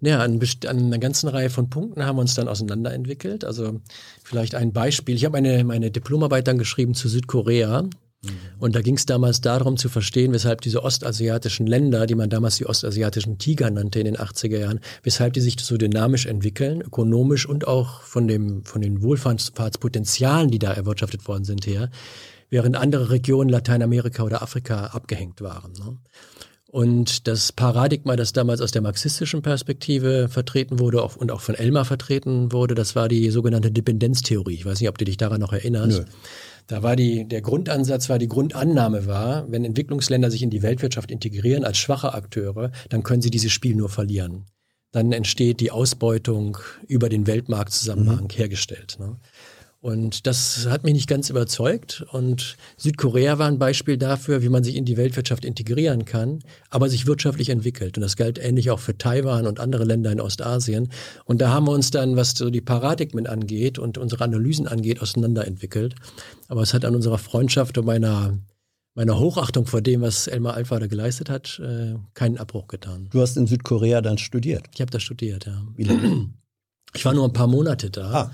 Ja, 0.01 0.19
an, 0.19 0.39
an 0.67 0.77
einer 0.77 0.97
ganzen 0.97 1.29
Reihe 1.29 1.49
von 1.49 1.69
Punkten 1.69 2.03
haben 2.05 2.17
wir 2.17 2.21
uns 2.21 2.33
dann 2.33 2.47
auseinanderentwickelt. 2.47 3.45
Also 3.45 3.79
vielleicht 4.23 4.55
ein 4.55 4.73
Beispiel. 4.73 5.15
Ich 5.15 5.23
habe 5.23 5.33
meine, 5.33 5.63
meine 5.63 5.91
Diplomarbeit 5.91 6.47
dann 6.47 6.57
geschrieben 6.57 6.93
zu 6.93 7.07
Südkorea. 7.07 7.87
Mhm. 8.23 8.29
Und 8.59 8.75
da 8.75 8.81
ging 8.81 8.95
es 8.95 9.05
damals 9.05 9.41
darum 9.41 9.77
zu 9.77 9.89
verstehen, 9.89 10.33
weshalb 10.33 10.61
diese 10.61 10.83
ostasiatischen 10.83 11.65
Länder, 11.65 12.05
die 12.05 12.15
man 12.15 12.29
damals 12.29 12.57
die 12.57 12.67
ostasiatischen 12.67 13.37
Tiger 13.37 13.69
nannte 13.71 13.99
in 13.99 14.05
den 14.05 14.17
80er 14.17 14.59
Jahren, 14.59 14.79
weshalb 15.03 15.33
die 15.33 15.41
sich 15.41 15.59
so 15.59 15.77
dynamisch 15.77 16.27
entwickeln, 16.27 16.81
ökonomisch 16.81 17.47
und 17.47 17.67
auch 17.67 18.01
von, 18.01 18.27
dem, 18.27 18.63
von 18.63 18.81
den 18.81 19.01
Wohlfahrtspotenzialen, 19.01 20.51
die 20.51 20.59
da 20.59 20.71
erwirtschaftet 20.71 21.27
worden 21.27 21.45
sind, 21.45 21.65
her, 21.65 21.89
während 22.49 22.75
andere 22.75 23.09
Regionen 23.09 23.49
Lateinamerika 23.49 24.23
oder 24.23 24.41
Afrika 24.43 24.87
abgehängt 24.87 25.41
waren. 25.41 25.73
Ne? 25.73 25.97
Und 26.71 27.27
das 27.27 27.51
Paradigma, 27.51 28.15
das 28.15 28.31
damals 28.31 28.61
aus 28.61 28.71
der 28.71 28.81
marxistischen 28.81 29.41
Perspektive 29.41 30.29
vertreten 30.29 30.79
wurde 30.79 31.01
und 31.03 31.29
auch 31.29 31.41
von 31.41 31.55
Elmar 31.55 31.83
vertreten 31.83 32.53
wurde, 32.53 32.75
das 32.75 32.95
war 32.95 33.09
die 33.09 33.29
sogenannte 33.29 33.71
Dependenztheorie. 33.71 34.53
Ich 34.53 34.65
weiß 34.65 34.79
nicht, 34.79 34.87
ob 34.87 34.97
du 34.97 35.03
dich 35.03 35.17
daran 35.17 35.41
noch 35.41 35.51
erinnerst. 35.51 35.99
Nö. 35.99 36.05
Da 36.67 36.83
war 36.83 36.95
die, 36.95 37.27
der 37.27 37.41
Grundansatz 37.41 38.09
war, 38.09 38.19
die 38.19 38.27
Grundannahme 38.27 39.05
war, 39.07 39.51
wenn 39.51 39.65
Entwicklungsländer 39.65 40.31
sich 40.31 40.43
in 40.43 40.49
die 40.49 40.61
Weltwirtschaft 40.61 41.11
integrieren 41.11 41.63
als 41.63 41.77
schwache 41.77 42.13
Akteure, 42.13 42.71
dann 42.89 43.03
können 43.03 43.21
sie 43.21 43.31
dieses 43.31 43.51
Spiel 43.51 43.75
nur 43.75 43.89
verlieren. 43.89 44.45
Dann 44.91 45.13
entsteht 45.13 45.61
die 45.61 45.71
Ausbeutung 45.71 46.57
über 46.87 47.07
den 47.07 47.25
Weltmarktzusammenhang 47.25 48.25
mhm. 48.25 48.29
hergestellt. 48.29 48.97
Ne? 48.99 49.17
Und 49.81 50.27
das 50.27 50.67
hat 50.69 50.83
mich 50.83 50.93
nicht 50.93 51.09
ganz 51.09 51.31
überzeugt. 51.31 52.05
Und 52.11 52.55
Südkorea 52.77 53.39
war 53.39 53.47
ein 53.47 53.57
Beispiel 53.57 53.97
dafür, 53.97 54.43
wie 54.43 54.49
man 54.49 54.63
sich 54.63 54.75
in 54.75 54.85
die 54.85 54.95
Weltwirtschaft 54.95 55.43
integrieren 55.43 56.05
kann, 56.05 56.43
aber 56.69 56.87
sich 56.87 57.07
wirtschaftlich 57.07 57.49
entwickelt. 57.49 57.97
Und 57.97 58.01
das 58.01 58.15
galt 58.15 58.37
ähnlich 58.37 58.69
auch 58.69 58.79
für 58.79 58.95
Taiwan 58.95 59.47
und 59.47 59.59
andere 59.59 59.83
Länder 59.83 60.11
in 60.11 60.21
Ostasien. 60.21 60.91
Und 61.25 61.41
da 61.41 61.49
haben 61.49 61.65
wir 61.65 61.71
uns 61.71 61.89
dann, 61.89 62.15
was 62.15 62.31
so 62.31 62.51
die 62.51 62.61
Paradigmen 62.61 63.25
angeht 63.25 63.79
und 63.79 63.97
unsere 63.97 64.23
Analysen 64.23 64.67
angeht, 64.67 65.01
auseinanderentwickelt. 65.01 65.95
Aber 66.47 66.61
es 66.61 66.75
hat 66.75 66.85
an 66.85 66.95
unserer 66.95 67.17
Freundschaft 67.17 67.77
und 67.79 67.85
meiner 67.85 68.37
meiner 68.93 69.17
Hochachtung 69.17 69.65
vor 69.67 69.81
dem, 69.81 70.01
was 70.01 70.27
Elmar 70.27 70.53
Altvater 70.53 70.89
geleistet 70.89 71.29
hat, 71.29 71.61
äh, 71.63 71.95
keinen 72.13 72.37
Abbruch 72.37 72.67
getan. 72.67 73.07
Du 73.09 73.21
hast 73.21 73.37
in 73.37 73.47
Südkorea 73.47 74.01
dann 74.01 74.17
studiert? 74.17 74.65
Ich 74.73 74.81
habe 74.81 74.91
da 74.91 74.99
studiert, 74.99 75.45
ja. 75.45 75.63
Wie 75.75 75.83
lange? 75.83 76.29
Ich 76.93 77.05
war 77.05 77.13
nur 77.13 77.23
ein 77.23 77.31
paar 77.31 77.47
Monate 77.47 77.89
da. 77.89 78.11
Ah. 78.11 78.31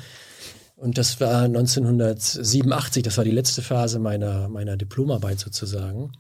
Und 0.78 1.00
das 1.00 1.20
war 1.20 1.44
1987, 1.44 3.02
das 3.02 3.18
war 3.18 3.24
die 3.24 3.32
letzte 3.32 3.64
Phase 3.64 3.98
meiner, 3.98 4.48
meiner 4.48 4.78
Diplomarbeit 4.78 5.40
sozusagen. 5.40 6.12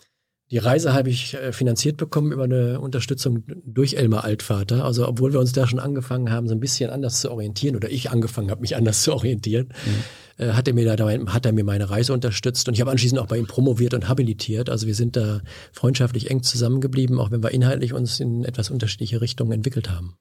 Die 0.50 0.58
Reise 0.58 0.94
habe 0.94 1.10
ich 1.10 1.36
äh, 1.36 1.52
finanziert 1.52 1.98
bekommen 1.98 2.32
über 2.32 2.46
eine 2.46 2.80
Unterstützung 2.80 3.44
durch 3.66 3.96
Elmar 3.96 4.24
Altvater. 4.24 4.84
Also 4.84 5.08
obwohl 5.08 5.32
wir 5.34 5.40
uns 5.40 5.52
da 5.52 5.68
schon 5.68 5.80
angefangen 5.80 6.32
haben, 6.32 6.48
so 6.48 6.56
ein 6.56 6.60
bisschen 6.60 6.90
anders 6.90 7.22
zu 7.22 7.30
orientieren 7.30 7.76
oder 7.76 7.92
ich 7.92 8.10
angefangen 8.10 8.50
habe, 8.50 8.62
mich 8.62 8.76
anders 8.76 9.04
zu 9.04 9.14
orientieren, 9.14 9.74
mhm. 9.86 10.44
äh, 10.44 10.54
hat, 10.54 10.68
er 10.68 10.74
mir 10.74 10.96
da, 10.96 11.08
hat 11.08 11.46
er 11.46 11.52
mir 11.52 11.64
meine 11.64 11.90
Reise 11.92 12.14
unterstützt 12.14 12.68
und 12.68 12.74
ich 12.74 12.82
habe 12.82 12.90
anschließend 12.90 13.20
auch 13.20 13.28
bei 13.28 13.38
ihm 13.38 13.46
promoviert 13.46 13.94
und 13.94 14.08
habilitiert. 14.10 14.72
Also 14.72 14.88
wir 14.88 14.96
sind 14.96 15.18
da 15.18 15.42
freundschaftlich 15.72 16.32
eng 16.32 16.42
zusammengeblieben, 16.42 17.20
auch 17.20 17.30
wenn 17.30 17.44
wir 17.44 17.52
inhaltlich 17.52 17.94
uns 17.94 18.20
in 18.20 18.44
etwas 18.44 18.72
unterschiedliche 18.72 19.22
Richtungen 19.22 19.52
entwickelt 19.52 19.92
haben. 19.92 20.18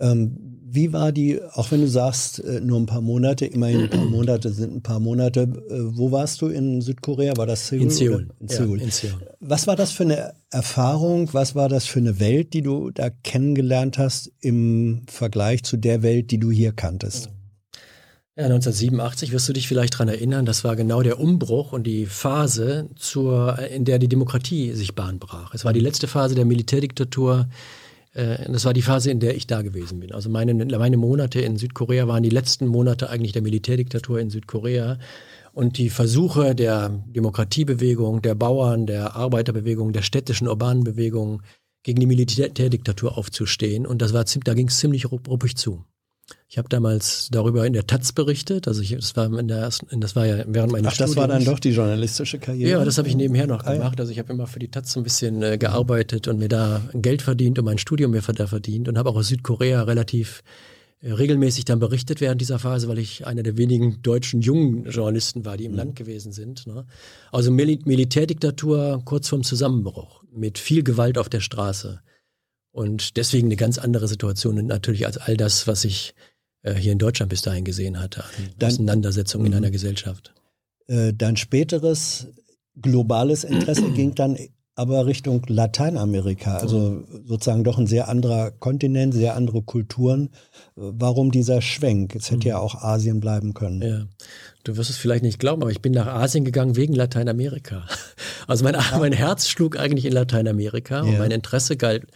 Ähm, 0.00 0.49
wie 0.72 0.92
war 0.92 1.12
die, 1.12 1.40
auch 1.54 1.70
wenn 1.70 1.80
du 1.80 1.88
sagst, 1.88 2.38
äh, 2.38 2.60
nur 2.60 2.78
ein 2.78 2.86
paar 2.86 3.00
Monate, 3.00 3.46
immerhin 3.46 3.82
ein 3.82 3.90
paar 3.90 4.04
Monate 4.10 4.52
sind 4.52 4.76
ein 4.76 4.82
paar 4.82 5.00
Monate, 5.00 5.42
äh, 5.42 5.96
wo 5.96 6.12
warst 6.12 6.40
du 6.42 6.46
in 6.46 6.80
Südkorea? 6.80 7.36
War 7.36 7.46
das 7.46 7.68
Seoul? 7.68 7.82
In 7.82 7.90
Seoul. 7.90 8.28
In 8.38 8.48
Seoul. 8.48 8.78
Ja, 8.78 8.84
in 8.84 8.90
Seoul. 8.90 9.28
Was 9.40 9.66
war 9.66 9.76
das 9.76 9.90
für 9.90 10.04
eine 10.04 10.34
Erfahrung? 10.50 11.28
Was 11.32 11.54
war 11.54 11.68
das 11.68 11.86
für 11.86 11.98
eine 11.98 12.20
Welt, 12.20 12.52
die 12.52 12.62
du 12.62 12.90
da 12.90 13.10
kennengelernt 13.10 13.98
hast 13.98 14.30
im 14.40 15.02
Vergleich 15.08 15.64
zu 15.64 15.76
der 15.76 16.02
Welt, 16.02 16.30
die 16.30 16.38
du 16.38 16.50
hier 16.50 16.72
kanntest? 16.72 17.30
Ja, 18.36 18.44
1987 18.46 19.32
wirst 19.32 19.48
du 19.48 19.52
dich 19.52 19.66
vielleicht 19.66 19.94
daran 19.94 20.08
erinnern, 20.08 20.46
das 20.46 20.62
war 20.64 20.76
genau 20.76 21.02
der 21.02 21.18
Umbruch 21.18 21.72
und 21.72 21.86
die 21.86 22.06
Phase, 22.06 22.88
zur, 22.96 23.58
in 23.58 23.84
der 23.84 23.98
die 23.98 24.08
Demokratie 24.08 24.72
sich 24.72 24.94
Bahn 24.94 25.18
brach. 25.18 25.52
Es 25.52 25.64
war 25.64 25.72
die 25.72 25.80
letzte 25.80 26.06
Phase 26.06 26.36
der 26.36 26.44
Militärdiktatur 26.44 27.48
das 28.12 28.64
war 28.64 28.72
die 28.72 28.82
Phase, 28.82 29.10
in 29.10 29.20
der 29.20 29.36
ich 29.36 29.46
da 29.46 29.62
gewesen 29.62 30.00
bin. 30.00 30.12
Also 30.12 30.30
meine, 30.30 30.52
meine 30.52 30.96
Monate 30.96 31.40
in 31.40 31.56
Südkorea 31.56 32.08
waren 32.08 32.24
die 32.24 32.30
letzten 32.30 32.66
Monate 32.66 33.08
eigentlich 33.08 33.32
der 33.32 33.42
Militärdiktatur 33.42 34.18
in 34.18 34.30
Südkorea. 34.30 34.98
Und 35.52 35.78
die 35.78 35.90
Versuche 35.90 36.54
der 36.54 36.88
Demokratiebewegung, 36.88 38.22
der 38.22 38.34
Bauern, 38.34 38.86
der 38.86 39.14
Arbeiterbewegung, 39.14 39.92
der 39.92 40.02
städtischen 40.02 40.48
urbanen 40.48 40.84
Bewegung 40.84 41.42
gegen 41.82 42.00
die 42.00 42.06
Militärdiktatur 42.06 43.16
aufzustehen. 43.16 43.86
Und 43.86 44.02
das 44.02 44.12
war, 44.12 44.24
da 44.44 44.54
ging 44.54 44.68
es 44.68 44.78
ziemlich 44.78 45.10
ruppig 45.10 45.56
zu. 45.56 45.84
Ich 46.48 46.58
habe 46.58 46.68
damals 46.68 47.28
darüber 47.30 47.64
in 47.66 47.72
der 47.72 47.86
Taz 47.86 48.12
berichtet, 48.12 48.66
also 48.66 48.82
ich, 48.82 48.90
das 48.90 49.16
war 49.16 49.26
in 49.38 49.46
der 49.46 49.58
ersten, 49.58 50.00
das 50.00 50.16
war 50.16 50.26
ja 50.26 50.44
während 50.48 50.72
meines 50.72 50.88
Ach, 50.88 50.96
das 50.96 51.10
Studiums. 51.10 51.16
war 51.16 51.28
dann 51.28 51.44
doch 51.44 51.60
die 51.60 51.70
journalistische 51.70 52.38
Karriere. 52.38 52.70
Ja, 52.70 52.84
das 52.84 52.98
habe 52.98 53.08
ich 53.08 53.14
nebenher 53.14 53.46
noch 53.46 53.64
ah, 53.64 53.72
gemacht. 53.72 54.00
Also 54.00 54.10
ich 54.10 54.18
habe 54.18 54.32
immer 54.32 54.46
für 54.46 54.58
die 54.58 54.68
Taz 54.68 54.96
ein 54.96 55.04
bisschen 55.04 55.42
äh, 55.42 55.58
gearbeitet 55.58 56.26
und 56.26 56.38
mir 56.38 56.48
da 56.48 56.82
Geld 56.92 57.22
verdient 57.22 57.58
und 57.58 57.64
mein 57.64 57.78
Studium 57.78 58.10
mir 58.10 58.20
da 58.20 58.46
verdient 58.46 58.88
und 58.88 58.98
habe 58.98 59.10
auch 59.10 59.16
aus 59.16 59.28
Südkorea 59.28 59.82
relativ 59.82 60.42
äh, 61.02 61.12
regelmäßig 61.12 61.64
dann 61.64 61.78
berichtet 61.78 62.20
während 62.20 62.40
dieser 62.40 62.58
Phase, 62.58 62.88
weil 62.88 62.98
ich 62.98 63.26
einer 63.26 63.42
der 63.42 63.56
wenigen 63.56 64.02
deutschen 64.02 64.40
jungen 64.40 64.84
Journalisten 64.90 65.44
war, 65.44 65.56
die 65.56 65.66
im 65.66 65.72
mhm. 65.72 65.78
Land 65.78 65.96
gewesen 65.96 66.32
sind. 66.32 66.66
Ne? 66.66 66.84
Also 67.30 67.50
Mil 67.50 67.78
Militärdiktatur 67.84 69.02
kurz 69.04 69.28
vorm 69.28 69.44
Zusammenbruch, 69.44 70.24
mit 70.32 70.58
viel 70.58 70.82
Gewalt 70.82 71.16
auf 71.16 71.28
der 71.28 71.40
Straße. 71.40 72.00
Und 72.72 73.16
deswegen 73.16 73.48
eine 73.48 73.56
ganz 73.56 73.78
andere 73.78 74.06
Situation 74.08 74.66
natürlich 74.66 75.06
als 75.06 75.18
all 75.18 75.36
das, 75.36 75.66
was 75.66 75.84
ich 75.84 76.14
äh, 76.62 76.74
hier 76.74 76.92
in 76.92 76.98
Deutschland 76.98 77.30
bis 77.30 77.42
dahin 77.42 77.64
gesehen 77.64 78.00
hatte, 78.00 78.24
an 78.24 78.66
Auseinandersetzungen 78.66 79.46
in 79.46 79.52
mhm. 79.52 79.58
einer 79.58 79.70
Gesellschaft. 79.70 80.32
Äh, 80.86 81.12
dein 81.14 81.36
späteres 81.36 82.28
globales 82.80 83.44
Interesse 83.44 83.90
ging 83.94 84.14
dann 84.14 84.36
aber 84.76 85.04
Richtung 85.04 85.42
Lateinamerika, 85.46 86.56
also 86.56 87.02
sozusagen 87.26 87.64
doch 87.64 87.76
ein 87.76 87.86
sehr 87.86 88.08
anderer 88.08 88.50
Kontinent, 88.50 89.12
sehr 89.12 89.36
andere 89.36 89.60
Kulturen. 89.60 90.30
Warum 90.74 91.32
dieser 91.32 91.60
Schwenk? 91.60 92.14
Es 92.14 92.30
hätte 92.30 92.48
ja 92.48 92.56
mhm. 92.58 92.62
auch 92.62 92.74
Asien 92.76 93.20
bleiben 93.20 93.52
können. 93.52 93.82
Ja. 93.82 94.06
Du 94.64 94.76
wirst 94.76 94.90
es 94.90 94.96
vielleicht 94.96 95.22
nicht 95.22 95.38
glauben, 95.38 95.62
aber 95.62 95.70
ich 95.70 95.80
bin 95.80 95.92
nach 95.92 96.06
Asien 96.06 96.44
gegangen 96.44 96.76
wegen 96.76 96.94
Lateinamerika. 96.94 97.86
Also 98.46 98.64
mein, 98.64 98.74
ja. 98.74 98.98
mein 98.98 99.12
Herz 99.12 99.46
schlug 99.46 99.78
eigentlich 99.78 100.06
in 100.06 100.12
Lateinamerika 100.12 100.96
ja. 100.96 101.02
und 101.02 101.18
mein 101.18 101.30
Interesse 101.30 101.76
galt, 101.76 102.06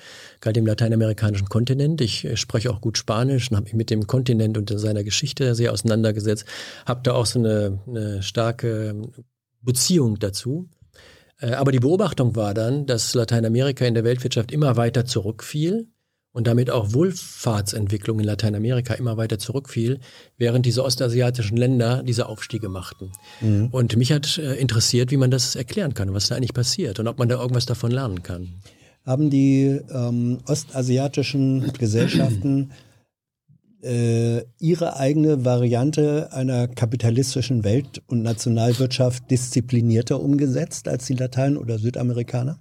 galt 0.41 0.57
dem 0.57 0.67
lateinamerikanischen 0.67 1.49
Kontinent. 1.49 2.01
Ich 2.01 2.27
spreche 2.35 2.73
auch 2.73 2.81
gut 2.81 2.99
Spanisch 2.99 3.51
und 3.51 3.57
habe 3.57 3.65
mich 3.65 3.75
mit 3.75 3.89
dem 3.89 4.09
Kontinent 4.09 4.59
und 4.59 4.69
seiner 4.77 5.05
Geschichte 5.05 5.55
sehr 5.55 5.73
auseinandergesetzt. 5.73 6.45
Habe 6.87 7.03
da 7.05 7.13
auch 7.13 7.27
so 7.27 7.39
eine, 7.39 7.79
eine 7.87 8.23
starke 8.25 8.97
Beziehung 9.63 10.19
dazu. 10.19 10.69
Äh, 11.39 11.53
aber 11.53 11.71
die 11.71 11.79
Beobachtung 11.79 12.35
war 12.35 12.53
dann, 12.53 12.87
dass 12.87 13.15
Lateinamerika 13.15 13.85
in 13.85 13.95
der 13.95 14.03
Weltwirtschaft 14.03 14.51
immer 14.51 14.77
weiter 14.77 15.05
zurückfiel 15.05 15.87
und 16.35 16.49
damit 16.49 16.69
auch 16.69 16.93
Wohlfahrtsentwicklung 16.93 18.19
in 18.19 18.27
Lateinamerika 18.27 18.95
immer 18.95 19.17
weiter 19.17 19.39
zurückfiel, 19.39 20.01
während 20.37 20.67
diese 20.67 20.85
ostasiatischen 20.85 21.57
Länder 21.57 22.03
diese 22.03 22.29
Aufstiege 22.29 22.69
machten. 22.69 23.13
Mhm. 23.41 23.69
Und 23.71 23.97
mich 23.97 24.13
hat 24.13 24.37
äh, 24.39 24.55
interessiert, 24.57 25.13
wie 25.13 25.17
man 25.17 25.31
das 25.31 25.55
erklären 25.55 25.95
kann, 25.95 26.13
was 26.13 26.29
da 26.29 26.35
eigentlich 26.35 26.53
passiert 26.53 26.99
und 26.99 27.07
ob 27.07 27.21
man 27.21 27.29
da 27.29 27.41
irgendwas 27.41 27.67
davon 27.67 27.93
lernen 27.93 28.25
kann. 28.25 28.49
Haben 29.07 29.31
die 29.31 29.81
ähm, 29.91 30.39
ostasiatischen 30.47 31.73
Gesellschaften 31.79 32.73
äh, 33.85 34.43
ihre 34.59 34.97
eigene 34.97 35.45
Variante 35.45 36.33
einer 36.33 36.67
kapitalistischen 36.67 37.63
Welt- 37.63 38.03
und 38.09 38.23
Nationalwirtschaft 38.23 39.31
disziplinierter 39.31 40.21
umgesetzt 40.21 40.89
als 40.89 41.07
die 41.07 41.15
Latein- 41.15 41.57
oder 41.57 41.79
Südamerikaner? 41.79 42.59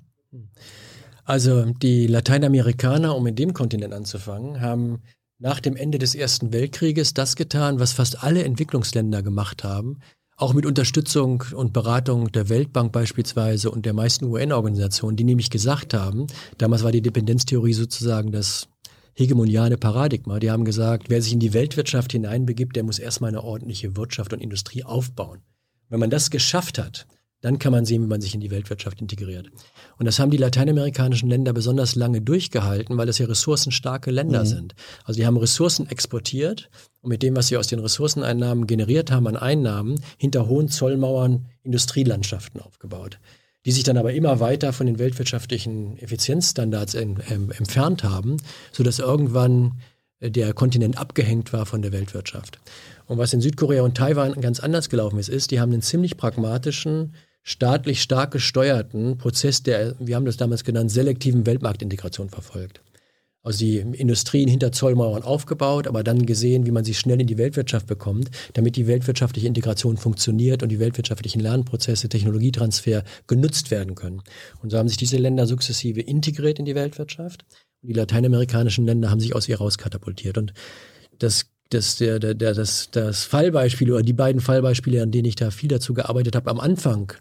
Also 1.26 1.66
die 1.66 2.08
Lateinamerikaner, 2.08 3.16
um 3.16 3.26
in 3.28 3.36
dem 3.36 3.54
Kontinent 3.54 3.94
anzufangen, 3.94 4.62
haben 4.62 5.02
nach 5.40 5.60
dem 5.60 5.76
Ende 5.76 5.98
des 5.98 6.16
Ersten 6.16 6.54
Weltkrieges 6.54 7.14
das 7.14 7.36
getan, 7.36 7.80
was 7.80 7.94
fast 7.94 8.24
alle 8.24 8.44
Entwicklungsländer 8.44 9.22
gemacht 9.24 9.64
haben, 9.64 10.00
auch 10.36 10.54
mit 10.54 10.66
Unterstützung 10.66 11.44
und 11.56 11.74
Beratung 11.74 12.32
der 12.32 12.50
Weltbank 12.50 12.92
beispielsweise 12.92 13.70
und 13.70 13.86
der 13.86 13.94
meisten 13.94 14.26
UN-Organisationen, 14.26 15.16
die 15.16 15.24
nämlich 15.24 15.50
gesagt 15.50 15.94
haben, 15.94 16.28
damals 16.58 16.84
war 16.84 16.92
die 16.92 17.02
Dependenztheorie 17.02 17.74
sozusagen 17.74 18.32
das 18.32 18.68
hegemoniale 19.14 19.78
Paradigma. 19.78 20.40
Die 20.40 20.50
haben 20.50 20.66
gesagt, 20.66 21.10
wer 21.10 21.22
sich 21.22 21.34
in 21.34 21.40
die 21.40 21.54
Weltwirtschaft 21.54 22.12
hineinbegibt, 22.12 22.76
der 22.76 22.84
muss 22.84 23.00
erstmal 23.00 23.30
eine 23.30 23.44
ordentliche 23.44 23.96
Wirtschaft 23.96 24.34
und 24.34 24.42
Industrie 24.42 24.84
aufbauen. 24.84 25.42
Wenn 25.90 26.00
man 26.00 26.10
das 26.10 26.32
geschafft 26.32 26.80
hat, 26.80 27.06
dann 27.44 27.60
kann 27.60 27.74
man 27.74 27.84
sehen, 27.84 28.02
wie 28.02 28.08
man 28.08 28.22
sich 28.22 28.34
in 28.34 28.40
die 28.40 28.52
Weltwirtschaft 28.52 29.02
integriert. 29.02 29.52
Und 29.98 30.06
das 30.06 30.18
haben 30.18 30.32
die 30.32 30.38
lateinamerikanischen 30.38 31.30
Länder 31.30 31.52
besonders 31.52 31.96
lange 31.96 32.22
durchgehalten, 32.22 32.98
weil 32.98 33.10
es 33.10 33.18
ja 33.18 33.26
ressourcenstarke 33.26 34.12
Länder 34.12 34.46
mhm. 34.46 34.48
sind. 34.48 34.76
Also 35.04 35.20
die 35.20 35.26
haben 35.26 35.36
Ressourcen 35.36 35.90
exportiert 35.90 36.70
und 37.02 37.10
mit 37.10 37.22
dem, 37.22 37.36
was 37.36 37.48
sie 37.48 37.58
aus 37.58 37.68
den 37.68 37.80
Ressourceneinnahmen 37.80 38.66
generiert 38.66 39.12
haben 39.12 39.28
an 39.28 39.36
Einnahmen, 39.36 40.00
hinter 40.18 40.48
hohen 40.48 40.70
Zollmauern 40.70 41.46
Industrielandschaften 41.64 42.62
aufgebaut 42.62 43.20
die 43.66 43.72
sich 43.72 43.84
dann 43.84 43.96
aber 43.96 44.14
immer 44.14 44.42
weiter 44.42 44.74
von 44.74 44.88
den 44.88 45.00
weltwirtschaftlichen 45.00 45.98
Effizienzstandards 45.98 46.96
en, 46.96 47.24
ähm, 47.30 47.50
entfernt 47.58 48.04
haben, 48.04 48.36
sodass 48.74 49.00
irgendwann 49.00 49.80
äh, 50.20 50.30
der 50.30 50.54
Kontinent 50.54 50.98
abgehängt 50.98 51.54
war 51.54 51.66
von 51.66 51.82
der 51.82 51.94
Weltwirtschaft. 51.94 52.60
Und 53.06 53.18
was 53.18 53.34
in 53.34 53.40
Südkorea 53.42 53.84
und 53.84 53.96
Taiwan 53.96 54.34
ganz 54.42 54.60
anders 54.60 54.90
gelaufen 54.90 55.20
ist, 55.20 55.30
ist, 55.30 55.52
die 55.52 55.60
haben 55.60 55.72
einen 55.72 55.82
ziemlich 55.82 56.18
pragmatischen, 56.18 57.14
staatlich 57.44 58.02
stark 58.02 58.32
gesteuerten 58.32 59.18
Prozess 59.18 59.64
der, 59.64 59.96
wir 60.00 60.16
haben 60.16 60.26
das 60.26 60.38
damals 60.38 60.64
genannt, 60.64 60.92
selektiven 60.92 61.46
Weltmarktintegration 61.46 62.30
verfolgt 62.30 62.82
also 63.46 63.60
die 63.60 63.80
Industrien 63.80 64.48
hinter 64.48 64.72
Zollmauern 64.72 65.22
aufgebaut, 65.22 65.86
aber 65.86 66.02
dann 66.02 66.26
gesehen, 66.26 66.66
wie 66.66 66.72
man 66.72 66.86
sie 66.86 66.94
schnell 66.94 67.20
in 67.20 67.28
die 67.28 67.38
Weltwirtschaft 67.38 67.88
bekommt, 67.88 68.32
damit 68.54 68.78
die 68.78 68.88
weltwirtschaftliche 68.88 69.48
Integration 69.50 69.98
funktioniert 69.98 70.64
und 70.64 70.70
die 70.70 70.80
weltwirtschaftlichen 70.80 71.42
Lernprozesse, 71.42 72.08
Technologietransfer 72.08 73.04
genutzt 73.28 73.70
werden 73.70 73.96
können. 73.96 74.22
Und 74.62 74.70
so 74.70 74.78
haben 74.78 74.88
sich 74.88 74.96
diese 74.96 75.18
Länder 75.18 75.46
sukzessive 75.46 76.00
integriert 76.00 76.58
in 76.58 76.64
die 76.64 76.74
Weltwirtschaft 76.74 77.44
die 77.84 77.94
lateinamerikanischen 77.94 78.86
Länder 78.86 79.12
haben 79.12 79.20
sich 79.20 79.36
aus 79.36 79.48
ihr 79.50 79.58
rauskatapultiert. 79.58 80.38
Und 80.38 80.54
das 81.20 81.48
das, 81.70 81.96
der, 81.96 82.20
der, 82.20 82.34
der, 82.34 82.54
das, 82.54 82.90
das 82.92 83.24
Fallbeispiel 83.24 83.92
oder 83.92 84.04
die 84.04 84.14
beiden 84.14 84.42
Fallbeispiele, 84.42 85.02
an 85.02 85.12
denen 85.12 85.26
ich 85.26 85.36
da 85.36 85.52
viel 85.52 85.70
dazu 85.70 85.94
gearbeitet 85.94 86.36
habe 86.36 86.50
am 86.50 86.60
Anfang 86.60 87.14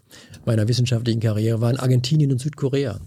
meiner 0.45 0.67
wissenschaftlichen 0.67 1.19
Karriere, 1.19 1.61
waren 1.61 1.77
Argentinien 1.77 2.31
und 2.31 2.39
Südkorea. 2.39 2.99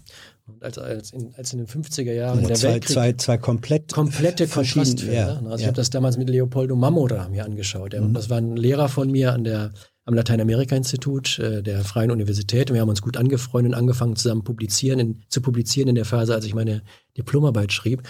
Und 0.47 0.63
als, 0.63 0.77
als, 0.77 1.11
in, 1.11 1.33
als 1.35 1.51
in 1.51 1.59
den 1.59 1.67
50er 1.67 2.11
Jahren 2.13 2.41
ja, 2.41 2.47
der 2.47 2.55
zwei, 2.55 2.69
Weltkrieg, 2.69 2.93
zwei, 2.93 3.13
zwei 3.13 3.37
komplett 3.37 3.91
komplette 3.91 4.47
Kontrastfälle. 4.47 5.13
Ja, 5.13 5.41
ne? 5.41 5.49
also 5.49 5.49
ja. 5.49 5.55
ich 5.57 5.65
habe 5.67 5.75
das 5.75 5.89
damals 5.89 6.17
mit 6.17 6.29
Leopoldo 6.29 6.75
Mamora 6.75 7.27
mir 7.29 7.43
angeschaut. 7.43 7.93
Der, 7.93 8.01
mhm. 8.01 8.13
Das 8.13 8.29
war 8.29 8.37
ein 8.37 8.55
Lehrer 8.55 8.87
von 8.87 9.11
mir 9.11 9.33
an 9.33 9.43
der 9.43 9.71
am 10.05 10.13
Lateinamerika-Institut 10.13 11.37
äh, 11.39 11.61
der 11.61 11.83
Freien 11.83 12.11
Universität 12.11 12.71
wir 12.71 12.79
haben 12.79 12.87
uns 12.87 13.01
gut 13.01 13.17
angefreundet 13.17 13.73
und 13.73 13.77
angefangen 13.77 14.15
zusammen 14.15 14.45
publizieren 14.45 14.99
in, 14.99 15.23
zu 15.27 15.41
publizieren 15.41 15.89
in 15.89 15.95
der 15.95 16.05
Phase, 16.05 16.33
als 16.33 16.45
ich 16.45 16.53
meine 16.53 16.81
Diplomarbeit 17.17 17.73
schrieb. 17.73 18.03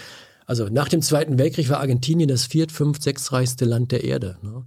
Also 0.48 0.68
nach 0.68 0.88
dem 0.88 1.02
Zweiten 1.02 1.38
Weltkrieg 1.38 1.68
war 1.68 1.78
Argentinien 1.78 2.28
das 2.28 2.46
viert, 2.46 2.72
fünft, 2.72 3.02
sechstreichste 3.02 3.64
Land 3.64 3.92
der 3.92 4.02
Erde. 4.02 4.38
Ne? 4.42 4.64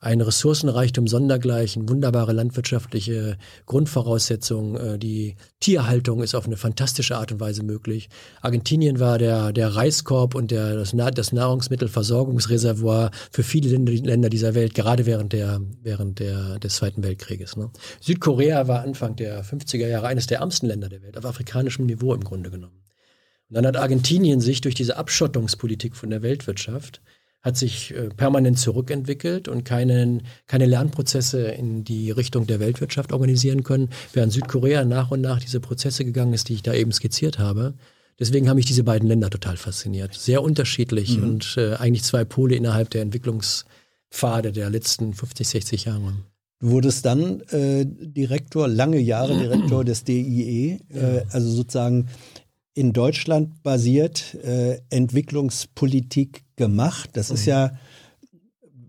ein 0.00 0.20
Ressourcenreichtum 0.20 1.08
sondergleichen, 1.08 1.88
wunderbare 1.88 2.32
landwirtschaftliche 2.32 3.36
Grundvoraussetzungen. 3.66 4.76
Äh, 4.76 4.98
die 4.98 5.36
Tierhaltung 5.60 6.22
ist 6.22 6.34
auf 6.34 6.46
eine 6.46 6.56
fantastische 6.56 7.16
Art 7.16 7.32
und 7.32 7.40
Weise 7.40 7.64
möglich. 7.64 8.08
Argentinien 8.40 9.00
war 9.00 9.18
der, 9.18 9.52
der 9.52 9.74
Reiskorb 9.74 10.34
und 10.34 10.50
der, 10.50 10.76
das, 10.76 10.94
das 11.14 11.32
Nahrungsmittelversorgungsreservoir 11.32 13.10
für 13.32 13.42
viele 13.42 13.76
Länder 13.76 14.28
dieser 14.28 14.54
Welt, 14.54 14.74
gerade 14.74 15.04
während, 15.04 15.32
der, 15.32 15.60
während 15.82 16.20
der, 16.20 16.58
des 16.60 16.76
Zweiten 16.76 17.02
Weltkrieges. 17.02 17.56
Ne? 17.56 17.70
Südkorea 18.00 18.68
war 18.68 18.82
Anfang 18.82 19.16
der 19.16 19.44
50er 19.44 19.88
Jahre 19.88 20.06
eines 20.06 20.28
der 20.28 20.38
ärmsten 20.38 20.66
Länder 20.66 20.88
der 20.88 21.02
Welt, 21.02 21.18
auf 21.18 21.24
afrikanischem 21.24 21.86
Niveau 21.86 22.14
im 22.14 22.22
Grunde 22.22 22.50
genommen. 22.50 22.87
Und 23.48 23.54
dann 23.54 23.66
hat 23.66 23.76
Argentinien 23.76 24.40
sich 24.40 24.60
durch 24.60 24.74
diese 24.74 24.96
Abschottungspolitik 24.96 25.96
von 25.96 26.10
der 26.10 26.22
Weltwirtschaft 26.22 27.00
hat 27.40 27.56
sich 27.56 27.94
äh, 27.94 28.08
permanent 28.08 28.58
zurückentwickelt 28.58 29.48
und 29.48 29.64
keinen, 29.64 30.22
keine 30.46 30.66
Lernprozesse 30.66 31.48
in 31.48 31.84
die 31.84 32.10
Richtung 32.10 32.46
der 32.46 32.60
Weltwirtschaft 32.60 33.12
organisieren 33.12 33.62
können, 33.62 33.90
während 34.12 34.32
Südkorea 34.32 34.84
nach 34.84 35.10
und 35.10 35.20
nach 35.20 35.40
diese 35.40 35.60
Prozesse 35.60 36.04
gegangen 36.04 36.34
ist, 36.34 36.48
die 36.48 36.54
ich 36.54 36.62
da 36.62 36.74
eben 36.74 36.92
skizziert 36.92 37.38
habe. 37.38 37.74
Deswegen 38.18 38.48
haben 38.48 38.56
mich 38.56 38.66
diese 38.66 38.82
beiden 38.82 39.08
Länder 39.08 39.30
total 39.30 39.56
fasziniert. 39.56 40.14
Sehr 40.14 40.42
unterschiedlich 40.42 41.16
mhm. 41.16 41.24
und 41.24 41.54
äh, 41.56 41.74
eigentlich 41.74 42.02
zwei 42.02 42.24
Pole 42.24 42.56
innerhalb 42.56 42.90
der 42.90 43.02
Entwicklungspfade 43.02 44.50
der 44.50 44.68
letzten 44.70 45.14
50, 45.14 45.48
60 45.48 45.84
Jahre. 45.84 46.14
Du 46.60 46.70
wurdest 46.70 47.06
dann 47.06 47.40
äh, 47.50 47.86
Direktor, 47.86 48.66
lange 48.66 48.98
Jahre 48.98 49.38
Direktor 49.38 49.84
des 49.84 50.02
DIE, 50.02 50.80
äh, 50.92 51.22
also 51.30 51.48
sozusagen 51.48 52.08
in 52.78 52.92
Deutschland 52.92 53.64
basiert 53.64 54.36
äh, 54.36 54.78
Entwicklungspolitik 54.88 56.44
gemacht. 56.54 57.10
Das 57.14 57.30
mhm. 57.30 57.34
ist 57.34 57.46
ja, 57.46 57.72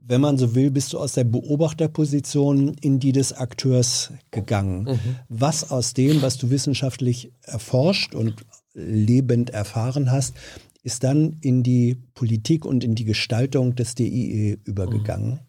wenn 0.06 0.22
man 0.22 0.38
so 0.38 0.54
will, 0.54 0.70
bist 0.70 0.94
du 0.94 1.00
aus 1.00 1.14
der 1.14 1.24
Beobachterposition 1.24 2.76
in 2.82 3.00
die 3.00 3.14
des 3.14 3.34
Akteurs 3.34 4.14
gegangen. 4.30 4.84
Mhm. 4.84 5.16
Was 5.28 5.72
aus 5.72 5.96
dem, 5.96 6.22
was 6.22 6.38
du 6.38 6.52
wissenschaftlich 6.52 7.32
erforscht 7.42 8.14
und 8.14 8.36
lebend 8.76 9.50
erfahren 9.50 10.12
hast, 10.12 10.36
ist 10.84 11.04
dann 11.04 11.38
in 11.42 11.64
die 11.64 11.98
Politik 12.14 12.66
und 12.66 12.84
in 12.84 12.94
die 12.94 13.06
Gestaltung 13.06 13.74
des 13.74 13.96
DIE 13.96 14.60
übergegangen. 14.66 15.32
Mhm. 15.32 15.40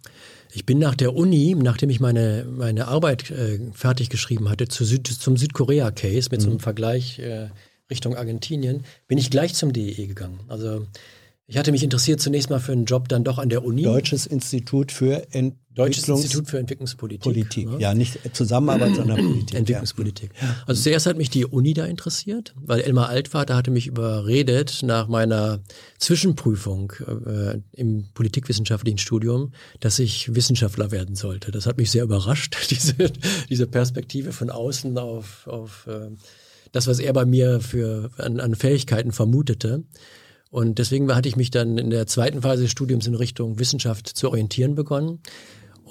Ich 0.53 0.65
bin 0.65 0.79
nach 0.79 0.95
der 0.95 1.15
Uni, 1.15 1.55
nachdem 1.55 1.91
ich 1.91 2.01
meine, 2.01 2.47
meine 2.51 2.89
Arbeit 2.89 3.31
äh, 3.31 3.61
fertig 3.73 4.09
geschrieben 4.09 4.49
hatte, 4.49 4.67
zu 4.67 4.87
Süd, 4.87 5.07
zum 5.07 5.37
Südkorea-Case 5.37 6.31
mit 6.33 6.41
mhm. 6.41 6.45
so 6.45 6.51
einem 6.51 6.61
Vergleich 6.61 7.19
äh, 7.19 7.51
Richtung 7.91 8.17
Argentinien, 8.17 8.85
bin 9.09 9.19
ich 9.19 9.31
gleich 9.31 9.55
zum 9.55 9.73
DEE 9.73 10.07
gegangen. 10.07 10.41
Also 10.49 10.87
Ich 11.47 11.59
hatte 11.59 11.73
mich 11.73 11.83
interessiert 11.83 12.21
zunächst 12.21 12.49
mal 12.49 12.61
für 12.61 12.73
einen 12.73 12.85
Job 12.85 13.09
dann 13.09 13.25
doch 13.25 13.39
an 13.39 13.49
der 13.49 13.65
Uni. 13.65 13.83
Deutsches 13.83 14.25
Institut 14.25 14.93
für 14.93 15.27
Entwicklungs 15.33 15.57
Deutsches 15.73 16.09
Institut 16.09 16.49
für 16.49 16.59
Entwicklungspolitik. 16.59 17.23
Politik. 17.23 17.69
Ne? 17.69 17.79
Ja, 17.79 17.95
nicht 17.95 18.19
Zusammenarbeit, 18.35 18.97
sondern 18.97 19.17
Politik. 19.27 19.55
Entwicklungspolitik. 19.55 20.31
Ja. 20.41 20.57
Also 20.67 20.83
zuerst 20.83 21.07
hat 21.07 21.17
mich 21.17 21.31
die 21.31 21.47
Uni 21.47 21.75
da 21.75 21.87
interessiert, 21.87 22.55
weil 22.57 22.81
Elmar 22.81 23.09
Altvater 23.09 23.55
hatte 23.55 23.71
mich 23.71 23.87
überredet 23.87 24.81
nach 24.83 25.07
meiner 25.07 25.61
Zwischenprüfung 25.99 26.93
äh, 27.27 27.59
im 27.73 28.09
politikwissenschaftlichen 28.15 28.99
Studium, 28.99 29.53
dass 29.79 30.01
ich 30.01 30.35
Wissenschaftler 30.35 30.91
werden 30.91 31.15
sollte. 31.15 31.53
Das 31.53 31.67
hat 31.67 31.79
mich 31.79 31.91
sehr 31.91 32.03
überrascht, 32.03 32.57
diese, 32.71 32.95
diese 33.49 33.67
Perspektive 33.69 34.33
von 34.33 34.51
außen 34.51 34.99
auf, 34.99 35.47
auf 35.47 35.87
äh, 35.87 36.11
das, 36.73 36.87
was 36.87 36.99
er 36.99 37.13
bei 37.13 37.25
mir 37.25 37.61
für, 37.61 38.11
an, 38.19 38.41
an 38.41 38.55
Fähigkeiten 38.55 39.13
vermutete. 39.13 39.85
Und 40.51 40.79
deswegen 40.79 41.15
hatte 41.15 41.29
ich 41.29 41.37
mich 41.37 41.51
dann 41.51 41.79
in 41.79 41.91
der 41.91 42.07
zweiten 42.07 42.43
Phase 42.43 42.63
des 42.63 42.73
Studiums 42.73 43.07
in 43.07 43.15
Richtung 43.15 43.59
Wissenschaft 43.59 44.09
zu 44.09 44.29
orientieren 44.29 44.75
begonnen 44.75 45.21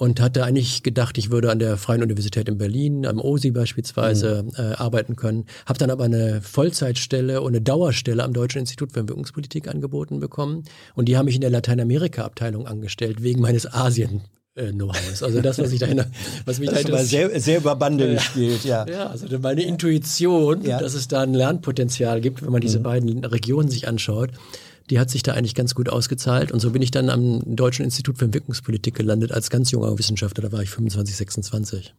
und 0.00 0.18
hatte 0.18 0.44
eigentlich 0.44 0.82
gedacht, 0.82 1.18
ich 1.18 1.30
würde 1.30 1.50
an 1.50 1.58
der 1.58 1.76
Freien 1.76 2.02
Universität 2.02 2.48
in 2.48 2.56
Berlin, 2.56 3.04
am 3.04 3.20
OSI 3.20 3.50
beispielsweise, 3.50 4.44
mhm. 4.44 4.52
äh, 4.56 4.72
arbeiten 4.74 5.14
können. 5.14 5.44
Habe 5.66 5.78
dann 5.78 5.90
aber 5.90 6.04
eine 6.04 6.40
Vollzeitstelle 6.40 7.42
und 7.42 7.48
eine 7.48 7.60
Dauerstelle 7.60 8.24
am 8.24 8.32
Deutschen 8.32 8.60
Institut 8.60 8.92
für 8.92 9.00
Entwicklungspolitik 9.00 9.68
angeboten 9.68 10.18
bekommen. 10.18 10.64
Und 10.94 11.08
die 11.08 11.18
haben 11.18 11.26
mich 11.26 11.34
in 11.34 11.42
der 11.42 11.50
Lateinamerika-Abteilung 11.50 12.66
angestellt, 12.66 13.22
wegen 13.22 13.42
meines 13.42 13.70
Asien 13.70 14.22
äh, 14.54 14.72
Know-hows. 14.72 15.22
Also 15.22 15.40
das, 15.40 15.58
was 15.58 15.72
ich 15.72 15.78
dahinter, 15.78 16.06
was 16.44 16.58
mich 16.58 16.68
das 16.68 16.82
dahinter 16.82 17.04
sehr, 17.04 17.40
sehr 17.40 17.58
über 17.58 17.76
Bande 17.76 18.08
äh, 18.08 18.14
gespielt, 18.14 18.64
ja. 18.64 18.86
Ja, 18.86 19.06
also 19.08 19.26
meine 19.38 19.62
Intuition, 19.62 20.62
ja. 20.62 20.78
dass 20.78 20.94
es 20.94 21.08
da 21.08 21.22
ein 21.22 21.34
Lernpotenzial 21.34 22.20
gibt, 22.20 22.42
wenn 22.42 22.50
man 22.50 22.60
diese 22.60 22.80
mhm. 22.80 22.84
beiden 22.84 23.24
Regionen 23.24 23.68
sich 23.68 23.88
anschaut, 23.88 24.30
die 24.90 24.98
hat 24.98 25.08
sich 25.08 25.22
da 25.22 25.34
eigentlich 25.34 25.54
ganz 25.54 25.74
gut 25.74 25.88
ausgezahlt. 25.88 26.50
Und 26.50 26.60
so 26.60 26.70
bin 26.70 26.82
ich 26.82 26.90
dann 26.90 27.10
am 27.10 27.42
Deutschen 27.44 27.84
Institut 27.84 28.18
für 28.18 28.24
Entwicklungspolitik 28.24 28.94
gelandet 28.94 29.30
als 29.32 29.50
ganz 29.50 29.70
junger 29.70 29.96
Wissenschaftler. 29.98 30.48
Da 30.48 30.52
war 30.52 30.62
ich 30.62 30.70
25, 30.70 31.16
26. 31.16 31.94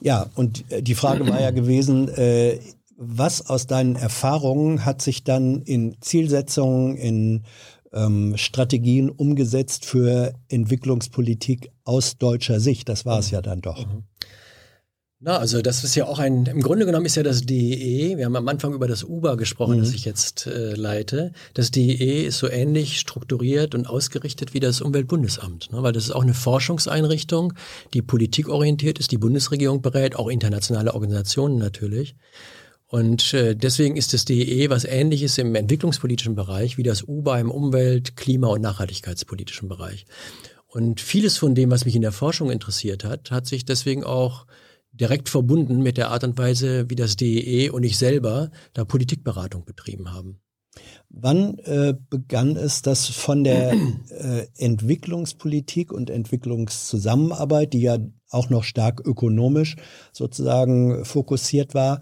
Ja, 0.00 0.30
und 0.34 0.70
äh, 0.70 0.82
die 0.82 0.94
Frage 0.94 1.26
war 1.28 1.40
ja 1.40 1.50
gewesen, 1.50 2.08
äh, 2.08 2.58
was 3.02 3.48
aus 3.48 3.66
deinen 3.66 3.96
Erfahrungen 3.96 4.84
hat 4.84 5.00
sich 5.00 5.24
dann 5.24 5.62
in 5.62 5.96
Zielsetzungen, 6.02 6.96
in 6.96 7.44
ähm, 7.92 8.36
Strategien 8.36 9.10
umgesetzt 9.10 9.84
für 9.84 10.34
Entwicklungspolitik 10.48 11.70
aus 11.84 12.18
deutscher 12.18 12.60
Sicht. 12.60 12.88
Das 12.88 13.06
war 13.06 13.18
es 13.18 13.30
ja 13.30 13.42
dann 13.42 13.60
doch. 13.60 13.86
Mhm. 13.86 14.04
Na, 15.22 15.36
also 15.36 15.60
das 15.60 15.84
ist 15.84 15.94
ja 15.96 16.06
auch 16.06 16.18
ein, 16.18 16.46
im 16.46 16.62
Grunde 16.62 16.86
genommen 16.86 17.04
ist 17.04 17.14
ja 17.14 17.22
das 17.22 17.42
DEE, 17.42 18.16
wir 18.16 18.24
haben 18.24 18.36
am 18.36 18.48
Anfang 18.48 18.72
über 18.72 18.88
das 18.88 19.04
UBA 19.04 19.34
gesprochen, 19.34 19.76
mhm. 19.76 19.80
das 19.80 19.92
ich 19.92 20.06
jetzt 20.06 20.46
äh, 20.46 20.72
leite. 20.72 21.32
Das 21.52 21.70
DEE 21.70 22.24
ist 22.24 22.38
so 22.38 22.48
ähnlich 22.48 22.98
strukturiert 22.98 23.74
und 23.74 23.86
ausgerichtet 23.86 24.54
wie 24.54 24.60
das 24.60 24.80
Umweltbundesamt, 24.80 25.72
ne? 25.72 25.82
weil 25.82 25.92
das 25.92 26.04
ist 26.04 26.12
auch 26.12 26.22
eine 26.22 26.32
Forschungseinrichtung, 26.32 27.52
die 27.92 28.00
politikorientiert 28.00 28.98
ist, 28.98 29.12
die 29.12 29.18
Bundesregierung 29.18 29.82
berät, 29.82 30.16
auch 30.16 30.28
internationale 30.28 30.94
Organisationen 30.94 31.58
natürlich. 31.58 32.16
Und 32.90 33.34
äh, 33.34 33.54
deswegen 33.54 33.96
ist 33.96 34.14
das 34.14 34.24
DEE 34.24 34.68
was 34.68 34.84
ähnliches 34.84 35.38
im 35.38 35.54
entwicklungspolitischen 35.54 36.34
Bereich 36.34 36.76
wie 36.76 36.82
das 36.82 37.04
UBA 37.04 37.38
im 37.38 37.52
Umwelt-, 37.52 38.16
Klima- 38.16 38.48
und 38.48 38.62
Nachhaltigkeitspolitischen 38.62 39.68
Bereich. 39.68 40.06
Und 40.66 41.00
vieles 41.00 41.38
von 41.38 41.54
dem, 41.54 41.70
was 41.70 41.84
mich 41.84 41.94
in 41.94 42.02
der 42.02 42.10
Forschung 42.10 42.50
interessiert 42.50 43.04
hat, 43.04 43.30
hat 43.30 43.46
sich 43.46 43.64
deswegen 43.64 44.02
auch 44.02 44.44
direkt 44.92 45.28
verbunden 45.28 45.84
mit 45.84 45.98
der 45.98 46.10
Art 46.10 46.24
und 46.24 46.36
Weise, 46.36 46.90
wie 46.90 46.96
das 46.96 47.14
DEE 47.14 47.70
und 47.70 47.84
ich 47.84 47.96
selber 47.96 48.50
da 48.72 48.84
Politikberatung 48.84 49.64
betrieben 49.64 50.12
haben. 50.12 50.40
Wann 51.08 51.58
äh, 51.60 51.94
begann 52.08 52.56
es, 52.56 52.82
dass 52.82 53.06
von 53.06 53.44
der 53.44 53.72
äh, 53.72 54.46
Entwicklungspolitik 54.58 55.92
und 55.92 56.10
Entwicklungszusammenarbeit, 56.10 57.72
die 57.72 57.82
ja 57.82 57.98
auch 58.30 58.50
noch 58.50 58.64
stark 58.64 59.00
ökonomisch 59.04 59.76
sozusagen 60.12 61.04
fokussiert 61.04 61.74
war, 61.74 62.00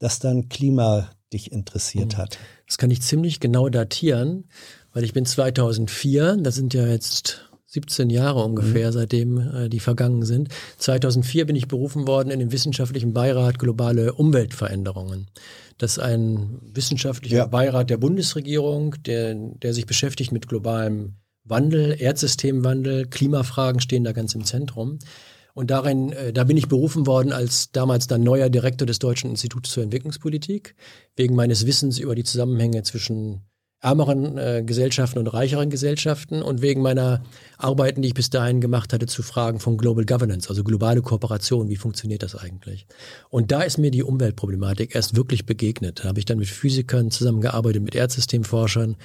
dass 0.00 0.18
dann 0.18 0.48
Klima 0.48 1.10
dich 1.32 1.52
interessiert 1.52 2.16
hat? 2.16 2.38
Das 2.66 2.76
kann 2.76 2.90
ich 2.90 3.02
ziemlich 3.02 3.38
genau 3.38 3.68
datieren, 3.68 4.48
weil 4.92 5.04
ich 5.04 5.12
bin 5.12 5.24
2004, 5.24 6.38
das 6.38 6.56
sind 6.56 6.74
ja 6.74 6.86
jetzt 6.86 7.50
17 7.66 8.10
Jahre 8.10 8.42
ungefähr, 8.42 8.88
mhm. 8.88 8.92
seitdem 8.92 9.38
äh, 9.38 9.68
die 9.68 9.78
vergangen 9.78 10.24
sind. 10.24 10.48
2004 10.78 11.46
bin 11.46 11.54
ich 11.54 11.68
berufen 11.68 12.08
worden 12.08 12.30
in 12.30 12.40
den 12.40 12.50
wissenschaftlichen 12.50 13.12
Beirat 13.12 13.60
Globale 13.60 14.12
Umweltveränderungen. 14.14 15.28
Das 15.78 15.92
ist 15.92 15.98
ein 16.00 16.58
wissenschaftlicher 16.62 17.36
ja. 17.36 17.46
Beirat 17.46 17.88
der 17.88 17.96
Bundesregierung, 17.96 18.96
der, 19.04 19.34
der 19.34 19.72
sich 19.72 19.86
beschäftigt 19.86 20.32
mit 20.32 20.48
globalem 20.48 21.14
Wandel, 21.44 21.96
Erdsystemwandel, 21.98 23.06
Klimafragen 23.06 23.80
stehen 23.80 24.04
da 24.04 24.12
ganz 24.12 24.34
im 24.34 24.44
Zentrum. 24.44 24.98
Und 25.54 25.70
darin, 25.70 26.12
äh, 26.12 26.32
da 26.32 26.44
bin 26.44 26.56
ich 26.56 26.68
berufen 26.68 27.06
worden 27.06 27.32
als 27.32 27.72
damals 27.72 28.06
dann 28.06 28.22
neuer 28.22 28.48
Direktor 28.48 28.86
des 28.86 28.98
Deutschen 28.98 29.30
Instituts 29.30 29.72
für 29.72 29.82
Entwicklungspolitik, 29.82 30.74
wegen 31.16 31.34
meines 31.34 31.66
Wissens 31.66 31.98
über 31.98 32.14
die 32.14 32.24
Zusammenhänge 32.24 32.82
zwischen 32.82 33.42
ärmeren 33.80 34.36
äh, 34.36 34.62
Gesellschaften 34.64 35.18
und 35.18 35.26
reicheren 35.26 35.70
Gesellschaften 35.70 36.42
und 36.42 36.60
wegen 36.60 36.82
meiner 36.82 37.22
Arbeiten, 37.56 38.02
die 38.02 38.08
ich 38.08 38.14
bis 38.14 38.28
dahin 38.28 38.60
gemacht 38.60 38.92
hatte, 38.92 39.06
zu 39.06 39.22
Fragen 39.22 39.58
von 39.58 39.78
Global 39.78 40.04
Governance, 40.04 40.50
also 40.50 40.62
globale 40.62 41.00
Kooperation, 41.00 41.70
wie 41.70 41.76
funktioniert 41.76 42.22
das 42.22 42.36
eigentlich? 42.36 42.86
Und 43.30 43.52
da 43.52 43.62
ist 43.62 43.78
mir 43.78 43.90
die 43.90 44.02
Umweltproblematik 44.02 44.94
erst 44.94 45.16
wirklich 45.16 45.46
begegnet. 45.46 46.00
Da 46.00 46.08
habe 46.08 46.18
ich 46.18 46.26
dann 46.26 46.38
mit 46.38 46.48
Physikern 46.48 47.10
zusammengearbeitet, 47.10 47.82
mit 47.82 47.94
Erdsystemforschern, 47.94 48.96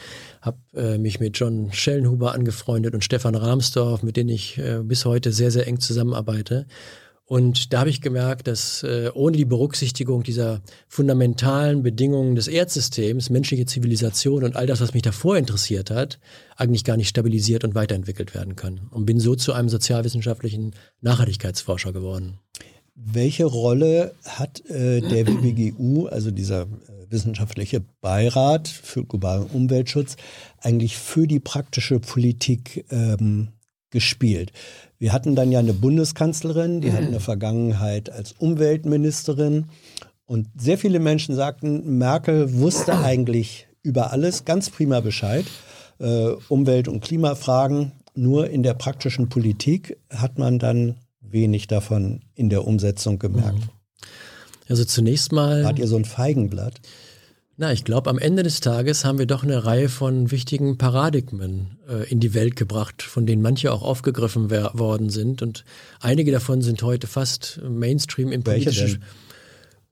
habe 0.41 0.57
äh, 0.75 0.97
mich 0.97 1.21
mit 1.21 1.37
John 1.37 1.71
Schellenhuber 1.71 2.33
angefreundet 2.33 2.93
und 2.93 3.03
Stefan 3.03 3.35
Rahmsdorf, 3.35 4.03
mit 4.03 4.17
denen 4.17 4.29
ich 4.29 4.57
äh, 4.57 4.81
bis 4.83 5.05
heute 5.05 5.31
sehr, 5.31 5.51
sehr 5.51 5.67
eng 5.67 5.79
zusammenarbeite. 5.79 6.65
Und 7.27 7.73
da 7.73 7.79
habe 7.79 7.89
ich 7.89 8.01
gemerkt, 8.01 8.45
dass 8.45 8.83
äh, 8.83 9.09
ohne 9.15 9.35
die 9.35 9.45
Berücksichtigung 9.45 10.21
dieser 10.21 10.61
fundamentalen 10.87 11.81
Bedingungen 11.81 12.35
des 12.35 12.47
Erdsystems, 12.47 13.31
menschliche 13.31 13.65
Zivilisation 13.65 14.43
und 14.43 14.55
all 14.55 14.67
das, 14.67 14.79
was 14.79 14.93
mich 14.93 15.01
davor 15.01 15.35
interessiert 15.35 15.89
hat, 15.89 16.19
eigentlich 16.55 16.83
gar 16.83 16.97
nicht 16.97 17.09
stabilisiert 17.09 17.63
und 17.63 17.73
weiterentwickelt 17.73 18.35
werden 18.35 18.55
können. 18.55 18.87
Und 18.91 19.07
bin 19.07 19.19
so 19.19 19.35
zu 19.35 19.53
einem 19.53 19.69
sozialwissenschaftlichen 19.69 20.75
Nachhaltigkeitsforscher 21.01 21.93
geworden. 21.93 22.37
Welche 22.93 23.45
Rolle 23.45 24.13
hat 24.23 24.63
äh, 24.69 25.01
der 25.01 25.27
WBGU, 25.27 26.05
also 26.05 26.29
dieser 26.29 26.61
äh, 26.61 26.67
wissenschaftliche 27.09 27.83
Beirat 28.01 28.67
für 28.67 29.03
globalen 29.03 29.47
Umweltschutz, 29.47 30.15
eigentlich 30.61 30.95
für 30.95 31.27
die 31.27 31.39
praktische 31.39 31.99
Politik 31.99 32.85
ähm, 32.91 33.49
gespielt? 33.89 34.53
Wir 34.97 35.13
hatten 35.13 35.35
dann 35.35 35.51
ja 35.51 35.59
eine 35.59 35.73
Bundeskanzlerin, 35.73 36.81
die 36.81 36.89
mhm. 36.89 36.93
hat 36.93 37.03
eine 37.03 37.19
Vergangenheit 37.19 38.09
als 38.09 38.33
Umweltministerin. 38.33 39.65
Und 40.25 40.47
sehr 40.57 40.77
viele 40.77 40.99
Menschen 40.99 41.35
sagten, 41.35 41.97
Merkel 41.97 42.53
wusste 42.59 42.97
eigentlich 42.99 43.67
über 43.83 44.11
alles 44.11 44.45
ganz 44.45 44.69
prima 44.69 44.99
Bescheid. 44.99 45.45
Äh, 45.99 46.29
Umwelt- 46.49 46.87
und 46.87 47.01
Klimafragen. 47.01 47.91
Nur 48.15 48.49
in 48.49 48.63
der 48.63 48.73
praktischen 48.73 49.29
Politik 49.29 49.97
hat 50.09 50.39
man 50.39 50.57
dann 50.57 50.95
wenig 51.19 51.67
davon 51.67 52.21
in 52.33 52.49
der 52.49 52.65
Umsetzung 52.65 53.19
gemerkt. 53.19 53.59
Mhm. 53.59 53.69
Also 54.67 54.85
zunächst 54.85 55.31
mal. 55.31 55.63
Wart 55.63 55.79
ihr 55.79 55.87
so 55.87 55.97
ein 55.97 56.05
Feigenblatt? 56.05 56.81
Na, 57.57 57.71
ich 57.71 57.85
glaube, 57.85 58.09
am 58.09 58.19
Ende 58.19 58.43
des 58.43 58.59
Tages 58.59 59.05
haben 59.05 59.17
wir 59.17 59.27
doch 59.27 59.43
eine 59.43 59.63
Reihe 59.63 59.87
von 59.87 60.29
wichtigen 60.29 60.77
Paradigmen 60.77 61.77
äh, 61.87 62.09
in 62.09 62.19
die 62.19 62.33
Welt 62.33 62.57
gebracht, 62.57 63.01
von 63.01 63.25
denen 63.25 63.41
manche 63.41 63.71
auch 63.71 63.81
aufgegriffen 63.81 64.51
worden 64.51 65.09
sind. 65.09 65.41
Und 65.41 65.63
einige 66.01 66.33
davon 66.33 66.61
sind 66.61 66.83
heute 66.83 67.07
fast 67.07 67.61
Mainstream 67.63 68.33
im 68.33 68.43
politischen. 68.43 69.03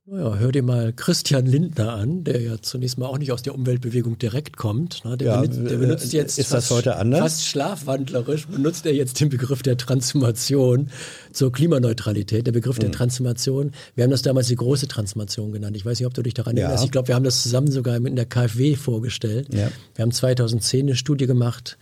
Naja, 0.06 0.36
hör 0.36 0.52
dir 0.52 0.64
mal 0.64 0.92
Christian 0.92 1.46
Lindner 1.46 1.94
an, 1.94 2.26
der 2.26 2.42
ja 2.42 2.62
zunächst 2.62 2.98
mal 2.98 3.06
auch 3.06 3.18
nicht 3.18 3.32
aus 3.32 3.42
der 3.42 3.56
Umweltbewegung 3.56 4.18
direkt 4.18 4.58
kommt. 4.58 5.06
Ne? 5.06 5.16
Der, 5.16 5.28
ja, 5.28 5.42
benutzt, 5.42 5.60
der, 5.72 5.78
benutzt, 5.78 6.14
äh, 6.14 6.18
jetzt 6.18 6.38
ist 6.38 6.50
fast, 6.50 6.70
das 6.70 6.78
heute 6.78 6.98
anders? 6.98 7.22
fast 7.22 7.46
schlafwandlerisch, 7.46 8.48
benutzt 8.48 8.86
er 8.86 8.94
jetzt 8.94 9.22
den 9.22 9.30
Begriff 9.30 9.64
der 9.64 9.78
Transformation 9.78 10.90
zur 11.32 11.54
Klimaneutralität, 11.54 12.46
der 12.46 12.52
Begriff 12.52 12.78
mhm. 12.78 12.82
der 12.82 12.92
Transformation. 12.92 13.72
Wir 13.96 14.04
haben 14.04 14.12
das 14.12 14.24
damals 14.24 14.48
die 14.48 14.58
große 14.58 14.90
Transformation 14.90 15.54
genannt. 15.54 15.78
Ich 15.78 15.86
weiß 15.86 15.98
nicht, 15.98 16.08
ob 16.08 16.14
du 16.14 16.22
dich 16.22 16.34
daran 16.34 16.58
ja. 16.58 16.64
erinnerst. 16.64 16.84
Ich 16.84 16.92
glaube, 16.92 17.08
wir 17.08 17.16
haben 17.16 17.24
das 17.24 17.42
zusammen 17.42 17.72
sogar 17.72 17.96
in 17.96 18.18
der 18.18 18.26
KfW 18.26 18.76
vorgestellt. 18.76 19.54
Ja. 19.54 19.72
Wir 19.96 20.02
haben 20.02 20.12
2010 20.12 20.82
eine 20.82 20.96
Studie 20.98 21.28
gemacht, 21.28 21.78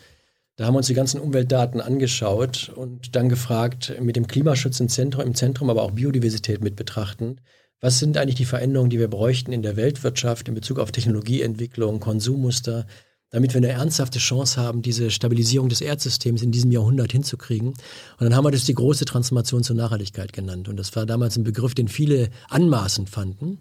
da 0.57 0.67
haben 0.67 0.75
wir 0.75 0.79
uns 0.79 0.87
die 0.87 0.93
ganzen 0.93 1.19
Umweltdaten 1.19 1.81
angeschaut 1.81 2.71
und 2.75 3.15
dann 3.15 3.29
gefragt, 3.29 3.95
mit 3.99 4.15
dem 4.15 4.27
Klimaschutz 4.27 4.79
im 4.79 4.89
Zentrum, 4.89 5.25
im 5.25 5.33
Zentrum 5.33 5.71
aber 5.71 5.81
auch 5.81 5.91
Biodiversität 5.91 6.61
mit 6.61 6.75
betrachten, 6.75 7.37
was 7.81 7.99
sind 7.99 8.17
eigentlich 8.17 8.35
die 8.35 8.45
Veränderungen, 8.45 8.89
die 8.89 8.99
wir 8.99 9.09
bräuchten 9.09 9.51
in 9.51 9.61
der 9.61 9.75
Weltwirtschaft 9.75 10.47
in 10.47 10.53
Bezug 10.53 10.79
auf 10.79 10.91
Technologieentwicklung, 10.91 11.99
Konsummuster, 11.99 12.85
damit 13.31 13.53
wir 13.53 13.57
eine 13.57 13.69
ernsthafte 13.69 14.19
Chance 14.19 14.61
haben, 14.61 14.81
diese 14.81 15.09
Stabilisierung 15.09 15.67
des 15.67 15.81
Erdsystems 15.81 16.41
in 16.41 16.51
diesem 16.51 16.71
Jahrhundert 16.71 17.11
hinzukriegen. 17.11 17.69
Und 17.69 17.77
dann 18.19 18.35
haben 18.35 18.45
wir 18.45 18.51
das 18.51 18.65
die 18.65 18.73
große 18.73 19.05
Transformation 19.05 19.63
zur 19.63 19.75
Nachhaltigkeit 19.75 20.31
genannt. 20.31 20.69
Und 20.69 20.77
das 20.77 20.95
war 20.95 21.05
damals 21.05 21.37
ein 21.37 21.43
Begriff, 21.43 21.73
den 21.73 21.87
viele 21.87 22.29
anmaßend 22.49 23.09
fanden. 23.09 23.59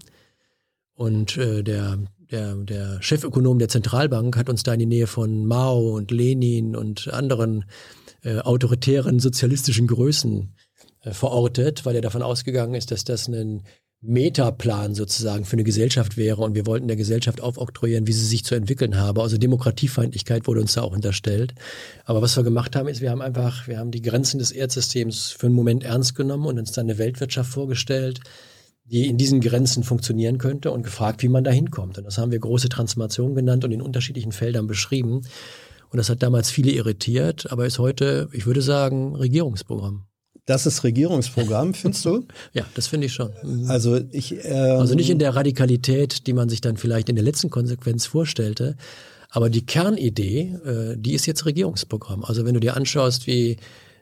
Und 0.94 1.36
äh, 1.36 1.62
der 1.62 1.98
der, 2.30 2.54
der 2.54 3.02
Chefökonom 3.02 3.58
der 3.58 3.68
Zentralbank 3.68 4.36
hat 4.36 4.48
uns 4.48 4.62
da 4.62 4.72
in 4.72 4.80
die 4.80 4.86
Nähe 4.86 5.06
von 5.06 5.46
Mao 5.46 5.96
und 5.96 6.10
Lenin 6.10 6.76
und 6.76 7.12
anderen 7.12 7.64
äh, 8.22 8.38
autoritären 8.38 9.18
sozialistischen 9.18 9.86
Größen 9.86 10.54
äh, 11.02 11.10
verortet, 11.12 11.84
weil 11.84 11.96
er 11.96 12.02
davon 12.02 12.22
ausgegangen 12.22 12.74
ist, 12.74 12.90
dass 12.90 13.04
das 13.04 13.28
ein 13.28 13.62
Metaplan 14.02 14.94
sozusagen 14.94 15.44
für 15.44 15.54
eine 15.54 15.64
Gesellschaft 15.64 16.16
wäre 16.16 16.40
und 16.40 16.54
wir 16.54 16.64
wollten 16.64 16.88
der 16.88 16.96
Gesellschaft 16.96 17.42
aufoktroyieren, 17.42 18.06
wie 18.06 18.12
sie 18.12 18.24
sich 18.24 18.44
zu 18.44 18.54
entwickeln 18.54 18.96
habe. 18.96 19.20
Also 19.20 19.36
Demokratiefeindlichkeit 19.36 20.46
wurde 20.46 20.62
uns 20.62 20.72
da 20.72 20.82
auch 20.82 20.92
unterstellt. 20.92 21.54
Aber 22.06 22.22
was 22.22 22.34
wir 22.34 22.42
gemacht 22.42 22.76
haben, 22.76 22.88
ist, 22.88 23.02
wir 23.02 23.10
haben 23.10 23.20
einfach, 23.20 23.68
wir 23.68 23.78
haben 23.78 23.90
die 23.90 24.00
Grenzen 24.00 24.38
des 24.38 24.52
Erdsystems 24.52 25.32
für 25.32 25.46
einen 25.46 25.54
Moment 25.54 25.84
ernst 25.84 26.14
genommen 26.14 26.46
und 26.46 26.58
uns 26.58 26.72
dann 26.72 26.86
eine 26.86 26.96
Weltwirtschaft 26.96 27.52
vorgestellt, 27.52 28.20
die 28.84 29.06
in 29.06 29.18
diesen 29.18 29.40
Grenzen 29.40 29.84
funktionieren 29.84 30.38
könnte 30.38 30.72
und 30.72 30.82
gefragt, 30.82 31.22
wie 31.22 31.28
man 31.28 31.44
da 31.44 31.50
hinkommt. 31.50 31.98
Und 31.98 32.04
das 32.04 32.16
haben 32.16 32.32
wir 32.32 32.38
große 32.38 32.70
Transformation 32.70 33.34
genannt 33.34 33.64
und 33.66 33.70
in 33.70 33.82
unterschiedlichen 33.82 34.32
Feldern 34.32 34.66
beschrieben. 34.66 35.20
Und 35.90 35.96
das 35.98 36.08
hat 36.08 36.22
damals 36.22 36.50
viele 36.50 36.70
irritiert, 36.70 37.52
aber 37.52 37.66
ist 37.66 37.78
heute, 37.78 38.28
ich 38.32 38.46
würde 38.46 38.62
sagen, 38.62 39.14
Regierungsprogramm. 39.14 40.09
Das 40.50 40.66
ist 40.66 40.82
Regierungsprogramm, 40.82 41.74
findest 41.74 42.04
du? 42.04 42.26
ja, 42.54 42.64
das 42.74 42.88
finde 42.88 43.06
ich 43.06 43.12
schon. 43.12 43.30
Mhm. 43.44 43.70
Also 43.70 44.00
ich. 44.10 44.34
Ähm, 44.44 44.80
also 44.80 44.96
nicht 44.96 45.08
in 45.08 45.20
der 45.20 45.36
Radikalität, 45.36 46.26
die 46.26 46.32
man 46.32 46.48
sich 46.48 46.60
dann 46.60 46.76
vielleicht 46.76 47.08
in 47.08 47.14
der 47.14 47.24
letzten 47.24 47.50
Konsequenz 47.50 48.06
vorstellte, 48.06 48.76
aber 49.30 49.48
die 49.48 49.64
Kernidee, 49.64 50.56
äh, 50.64 50.96
die 50.96 51.12
ist 51.12 51.26
jetzt 51.26 51.46
Regierungsprogramm. 51.46 52.24
Also 52.24 52.44
wenn 52.44 52.54
du 52.54 52.60
dir 52.60 52.76
anschaust, 52.76 53.28
wie 53.28 53.58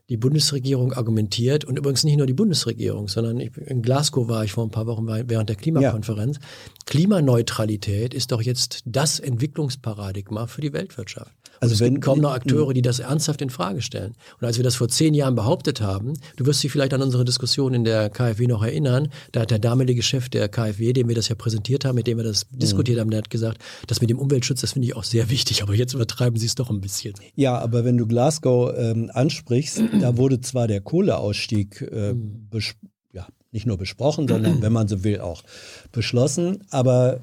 die 0.08 0.16
Bundesregierung 0.16 0.94
argumentiert 0.94 1.66
und 1.66 1.78
übrigens 1.78 2.04
nicht 2.04 2.16
nur 2.16 2.26
die 2.26 2.32
Bundesregierung, 2.32 3.08
sondern 3.08 3.38
ich, 3.40 3.54
in 3.58 3.82
Glasgow 3.82 4.26
war 4.26 4.42
ich 4.42 4.52
vor 4.52 4.64
ein 4.64 4.70
paar 4.70 4.86
Wochen 4.86 5.06
während 5.06 5.50
der 5.50 5.56
Klimakonferenz. 5.56 6.38
Ja. 6.38 6.42
Klimaneutralität 6.86 8.14
ist 8.14 8.32
doch 8.32 8.40
jetzt 8.40 8.80
das 8.86 9.20
Entwicklungsparadigma 9.20 10.46
für 10.46 10.62
die 10.62 10.72
Weltwirtschaft. 10.72 11.34
Also 11.60 11.74
es 11.74 11.80
wenn, 11.80 11.94
gibt 11.94 12.04
kaum 12.04 12.20
noch 12.20 12.32
Akteure, 12.32 12.72
die 12.72 12.82
das 12.82 12.98
ernsthaft 12.98 13.42
in 13.42 13.50
Frage 13.50 13.82
stellen. 13.82 14.14
Und 14.40 14.46
als 14.46 14.56
wir 14.56 14.64
das 14.64 14.76
vor 14.76 14.88
zehn 14.88 15.14
Jahren 15.14 15.34
behauptet 15.34 15.80
haben, 15.80 16.14
du 16.36 16.46
wirst 16.46 16.62
dich 16.62 16.70
vielleicht 16.70 16.94
an 16.94 17.02
unsere 17.02 17.24
Diskussion 17.24 17.74
in 17.74 17.84
der 17.84 18.10
KfW 18.10 18.46
noch 18.46 18.62
erinnern, 18.62 19.08
da 19.32 19.40
hat 19.40 19.50
der 19.50 19.58
damalige 19.58 20.02
Chef 20.02 20.28
der 20.28 20.48
KfW, 20.48 20.92
dem 20.92 21.08
wir 21.08 21.14
das 21.14 21.28
ja 21.28 21.34
präsentiert 21.34 21.84
haben, 21.84 21.96
mit 21.96 22.06
dem 22.06 22.18
wir 22.18 22.24
das 22.24 22.46
mhm. 22.50 22.58
diskutiert 22.58 23.00
haben, 23.00 23.10
der 23.10 23.18
hat 23.18 23.30
gesagt, 23.30 23.62
das 23.86 24.00
mit 24.00 24.10
dem 24.10 24.18
Umweltschutz, 24.18 24.60
das 24.60 24.72
finde 24.72 24.88
ich 24.88 24.96
auch 24.96 25.04
sehr 25.04 25.30
wichtig, 25.30 25.62
aber 25.62 25.74
jetzt 25.74 25.94
übertreiben 25.94 26.38
sie 26.38 26.46
es 26.46 26.54
doch 26.54 26.70
ein 26.70 26.80
bisschen. 26.80 27.14
Ja, 27.34 27.58
aber 27.58 27.84
wenn 27.84 27.96
du 27.96 28.06
Glasgow 28.06 28.72
ähm, 28.76 29.10
ansprichst, 29.12 29.82
da 30.00 30.16
wurde 30.16 30.40
zwar 30.40 30.68
der 30.68 30.80
Kohleausstieg 30.80 31.82
äh, 31.82 32.14
mhm. 32.14 32.48
ja, 33.12 33.26
nicht 33.50 33.66
nur 33.66 33.78
besprochen, 33.78 34.28
sondern 34.28 34.62
wenn 34.62 34.72
man 34.72 34.88
so 34.88 35.04
will 35.04 35.20
auch 35.20 35.42
beschlossen, 35.92 36.64
aber 36.70 37.20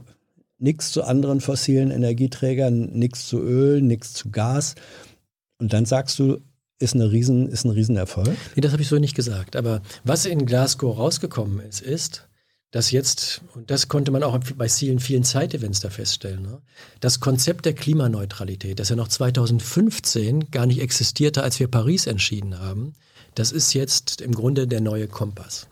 nichts 0.57 0.91
zu 0.91 1.03
anderen 1.03 1.41
fossilen 1.41 1.91
Energieträgern, 1.91 2.91
nichts 2.93 3.27
zu 3.27 3.39
Öl, 3.39 3.81
nichts 3.81 4.13
zu 4.13 4.29
Gas. 4.31 4.75
Und 5.59 5.73
dann 5.73 5.85
sagst 5.85 6.19
du, 6.19 6.39
ist, 6.79 6.93
eine 6.93 7.11
Riesen, 7.11 7.47
ist 7.47 7.65
ein 7.65 7.71
Riesenerfolg? 7.71 8.35
Nee, 8.55 8.61
das 8.61 8.71
habe 8.71 8.81
ich 8.81 8.89
so 8.89 8.97
nicht 8.97 9.15
gesagt. 9.15 9.55
Aber 9.55 9.81
was 10.03 10.25
in 10.25 10.45
Glasgow 10.45 10.97
rausgekommen 10.97 11.59
ist, 11.59 11.81
ist, 11.81 12.27
dass 12.71 12.91
jetzt, 12.91 13.41
und 13.53 13.71
das 13.71 13.87
konnte 13.87 14.11
man 14.11 14.23
auch 14.23 14.37
bei 14.57 14.67
vielen, 14.67 14.99
vielen 14.99 15.23
Zeitevents 15.23 15.79
da 15.79 15.89
feststellen, 15.89 16.41
ne, 16.41 16.61
das 16.99 17.21
Konzept 17.21 17.65
der 17.65 17.71
Klimaneutralität, 17.71 18.79
das 18.79 18.89
ja 18.89 18.97
noch 18.97 19.07
2015 19.07 20.51
gar 20.51 20.65
nicht 20.65 20.81
existierte, 20.81 21.41
als 21.41 21.57
wir 21.61 21.69
Paris 21.69 22.05
entschieden 22.05 22.59
haben, 22.59 22.91
das 23.35 23.53
ist 23.53 23.73
jetzt 23.73 24.19
im 24.19 24.33
Grunde 24.33 24.67
der 24.67 24.81
neue 24.81 25.07
Kompass. 25.07 25.67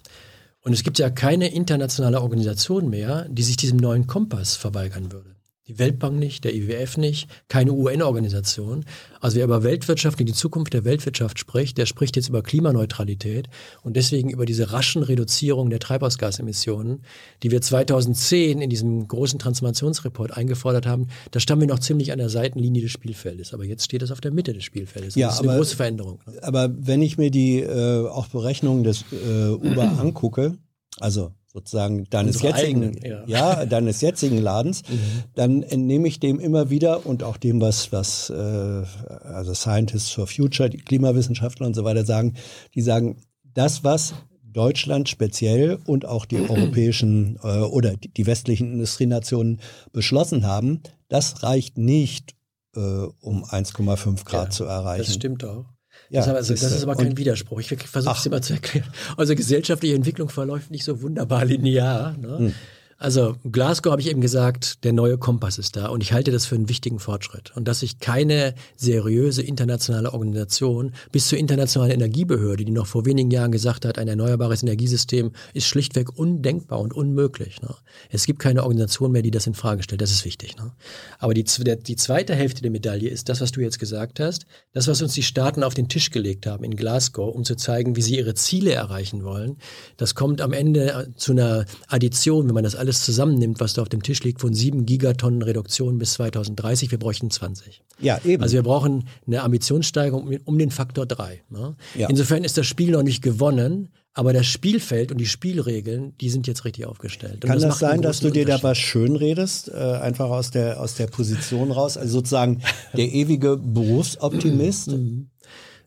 Und 0.64 0.72
es 0.72 0.84
gibt 0.84 0.98
ja 0.98 1.10
keine 1.10 1.54
internationale 1.54 2.22
Organisation 2.22 2.90
mehr, 2.90 3.28
die 3.30 3.44
sich 3.44 3.58
diesem 3.58 3.78
neuen 3.78 4.08
Kompass 4.08 4.56
verweigern 4.56 5.12
würde. 5.12 5.33
Die 5.68 5.80
Weltbank 5.80 6.20
nicht, 6.20 6.44
der 6.44 6.54
IWF 6.54 6.98
nicht, 6.98 7.30
keine 7.48 7.72
UN-Organisation. 7.72 8.84
Also 9.22 9.38
wer 9.38 9.46
über 9.46 9.64
Weltwirtschaft 9.64 10.20
und 10.20 10.26
die 10.26 10.34
Zukunft 10.34 10.74
der 10.74 10.84
Weltwirtschaft 10.84 11.40
spricht, 11.40 11.78
der 11.78 11.86
spricht 11.86 12.18
jetzt 12.18 12.28
über 12.28 12.44
Klimaneutralität 12.44 13.48
und 13.82 13.96
deswegen 13.96 14.30
über 14.30 14.46
diese 14.46 14.74
raschen 14.74 15.04
Reduzierung 15.04 15.70
der 15.70 15.80
Treibhausgasemissionen, 15.80 17.06
die 17.44 17.52
wir 17.52 17.62
2010 17.62 18.62
in 18.62 18.70
diesem 18.70 19.08
großen 19.08 19.40
Transformationsreport 19.40 20.36
eingefordert 20.36 20.86
haben. 20.86 21.08
Da 21.32 21.40
standen 21.40 21.62
wir 21.62 21.74
noch 21.74 21.80
ziemlich 21.80 22.12
an 22.12 22.18
der 22.18 22.30
Seitenlinie 22.30 22.82
des 22.82 22.92
Spielfeldes, 22.92 23.54
aber 23.54 23.64
jetzt 23.64 23.86
steht 23.86 24.02
das 24.02 24.12
auf 24.12 24.20
der 24.20 24.32
Mitte 24.32 24.52
des 24.52 24.66
Spielfeldes. 24.66 25.16
Ja, 25.16 25.28
das 25.28 25.36
ist 25.36 25.40
aber, 25.40 25.52
eine 25.52 25.60
große 25.60 25.78
Veränderung. 25.78 26.20
Ne? 26.26 26.44
Aber 26.44 26.70
wenn 26.78 27.02
ich 27.02 27.18
mir 27.18 27.32
die 27.32 27.62
äh, 27.62 28.06
auch 28.06 28.28
Berechnungen 28.28 28.84
des 28.84 29.06
äh, 29.14 29.48
Uber 29.48 29.84
angucke, 29.98 30.58
also 31.00 31.32
sozusagen 31.54 32.06
deines 32.10 32.42
jetzigen, 32.42 32.84
eigenen, 32.84 33.06
ja. 33.06 33.24
ja. 33.28 33.66
deines 33.66 34.02
jetzigen 34.02 34.40
Ladens, 34.40 34.82
mhm. 34.90 35.24
dann 35.36 35.64
entnehme 35.64 36.08
ich 36.08 36.20
dem 36.20 36.40
immer 36.40 36.70
wieder 36.70 37.06
und 37.06 37.24
auch 37.24 37.38
dem, 37.38 37.62
was, 37.62 37.92
was 37.92 38.32
äh, 38.32 38.34
also 38.34 39.54
Scientists 39.54 40.10
for 40.10 40.26
Future, 40.26 40.70
die 40.70 40.80
Klimawissenschaftler 40.80 41.68
und 41.68 41.76
so 41.76 41.84
weiter 41.84 42.06
sagen, 42.06 42.34
die 42.74 42.82
sagen, 42.82 43.18
das, 43.54 43.84
was 43.84 44.16
Deutschland 44.44 45.10
speziell 45.10 45.78
und 45.86 46.06
auch 46.06 46.26
die 46.26 46.38
europäischen 46.50 47.38
äh, 47.44 47.60
oder 47.60 47.96
die, 47.98 48.10
die 48.10 48.26
westlichen 48.26 48.74
Industrienationen 48.74 49.60
beschlossen 49.92 50.48
haben, 50.48 50.82
das 51.08 51.44
reicht 51.44 51.78
nicht, 51.78 52.36
äh, 52.76 52.80
um 52.80 53.46
1,5 53.46 54.26
Grad 54.26 54.46
ja, 54.46 54.50
zu 54.50 54.64
erreichen. 54.66 55.06
Das 55.06 55.14
stimmt 55.14 55.46
auch. 55.46 55.66
Ja, 56.14 56.22
das, 56.22 56.50
also, 56.50 56.54
das 56.54 56.64
ist 56.64 56.84
aber 56.84 56.96
kein 56.96 57.18
Widerspruch. 57.18 57.60
Ich 57.60 57.68
versuche 57.68 58.16
es 58.18 58.26
immer 58.26 58.42
zu 58.42 58.54
erklären. 58.54 58.88
Also 59.18 59.36
gesellschaftliche 59.36 59.96
Entwicklung 59.96 60.30
verläuft 60.30 60.70
nicht 60.70 60.84
so 60.84 61.02
wunderbar 61.02 61.44
linear. 61.44 62.16
Ne? 62.18 62.38
Hm. 62.38 62.54
Also 63.04 63.36
Glasgow 63.44 63.92
habe 63.92 64.02
ich 64.02 64.10
eben 64.10 64.22
gesagt, 64.22 64.86
der 64.86 64.94
neue 64.94 65.18
Kompass 65.18 65.58
ist 65.58 65.76
da 65.76 65.88
und 65.88 66.02
ich 66.02 66.14
halte 66.14 66.32
das 66.32 66.46
für 66.46 66.56
einen 66.56 66.70
wichtigen 66.70 67.00
Fortschritt. 67.00 67.52
Und 67.54 67.68
dass 67.68 67.82
sich 67.82 68.00
keine 68.00 68.56
seriöse 68.78 69.42
internationale 69.42 70.14
Organisation 70.14 70.94
bis 71.12 71.28
zur 71.28 71.38
internationalen 71.38 71.92
Energiebehörde, 71.92 72.64
die 72.64 72.72
noch 72.72 72.88
vor 72.88 73.06
wenigen 73.06 73.30
Jahren 73.30 73.52
gesagt 73.52 73.84
hat, 73.84 73.98
ein 73.98 74.08
erneuerbares 74.08 74.64
Energiesystem 74.64 75.34
ist 75.54 75.68
schlichtweg 75.68 76.18
undenkbar 76.18 76.80
und 76.80 76.94
unmöglich. 76.94 77.62
Ne? 77.62 77.76
Es 78.10 78.26
gibt 78.26 78.40
keine 78.40 78.64
Organisation 78.64 79.12
mehr, 79.12 79.22
die 79.22 79.32
das 79.32 79.48
in 79.48 79.54
Frage 79.54 79.84
stellt. 79.84 80.00
Das 80.00 80.12
ist 80.12 80.24
wichtig. 80.24 80.56
Ne? 80.56 80.72
Aber 81.20 81.34
die, 81.34 81.44
die 81.44 81.96
zweite 81.98 82.36
Hälfte 82.36 82.62
der 82.62 82.72
Medaille 82.72 83.10
ist 83.10 83.28
das, 83.28 83.42
was 83.42 83.52
du 83.52 83.60
jetzt 83.60 83.80
gesagt 83.80 84.22
hast, 84.22 84.46
das, 84.72 84.88
was 84.88 85.02
uns 85.02 85.12
die 85.12 85.24
Staaten 85.24 85.64
auf 85.64 85.74
den 85.74 85.90
Tisch 85.90 86.10
gelegt 86.10 86.46
haben 86.46 86.64
in 86.64 86.78
Glasgow, 86.78 87.36
um 87.36 87.44
zu 87.44 87.58
zeigen, 87.58 87.98
wie 87.98 88.02
sie 88.02 88.18
ihre 88.18 88.34
Ziele 88.34 88.72
erreichen 88.72 89.26
wollen. 89.26 89.58
Das 89.98 90.16
kommt 90.16 90.40
am 90.40 90.54
Ende 90.54 91.12
zu 91.18 91.34
einer 91.34 91.66
Addition, 91.90 92.48
wenn 92.48 92.54
man 92.54 92.64
das 92.64 92.78
alles 92.78 92.93
alles 92.94 93.04
zusammennimmt, 93.04 93.60
was 93.60 93.74
da 93.74 93.82
auf 93.82 93.90
dem 93.90 94.04
Tisch 94.04 94.24
liegt, 94.24 94.40
von 94.40 94.54
sieben 94.54 94.86
Gigatonnen 94.86 95.42
Reduktion 95.42 95.98
bis 95.98 96.14
2030, 96.14 96.92
wir 96.92 97.00
bräuchten 97.00 97.32
20. 97.32 97.82
Ja, 98.00 98.20
eben. 98.24 98.44
Also 98.44 98.54
wir 98.54 98.64
brauchen 98.64 99.06
eine 99.26 99.42
Ambitionssteigerung 99.42 100.38
um 100.46 100.60
den 100.60 100.70
Faktor 100.70 101.08
drei. 101.08 101.42
Ne? 101.50 101.76
Ja. 101.96 102.08
Insofern 102.08 102.44
ist 102.44 102.58
das 102.58 102.68
Spiel 102.68 102.92
noch 102.92 103.02
nicht 103.02 103.24
gewonnen, 103.24 103.90
aber 104.14 104.32
das 104.32 104.46
Spielfeld 104.46 105.12
und 105.12 105.18
die 105.18 105.26
Spielregeln, 105.26 106.16
die 106.22 106.30
sind 106.30 106.46
jetzt 106.46 106.66
richtig 106.66 106.86
aufgestellt. 106.86 107.44
Und 107.44 107.50
Kann 107.50 107.60
das, 107.60 107.64
das 107.64 107.80
sein, 107.80 108.04
dass 108.04 108.20
du 108.20 108.30
dir 108.30 108.46
da 108.46 108.62
was 108.62 108.78
schön 108.78 109.16
redest, 109.16 109.70
äh, 109.70 109.74
einfach 109.74 110.30
aus 110.30 110.52
der, 110.52 110.80
aus 110.80 110.94
der 110.94 111.08
Position 111.08 111.72
raus? 111.72 111.98
Also 111.98 112.20
sozusagen 112.20 112.62
der 112.96 113.12
ewige 113.12 113.58
Berufsoptimist? 113.58 114.92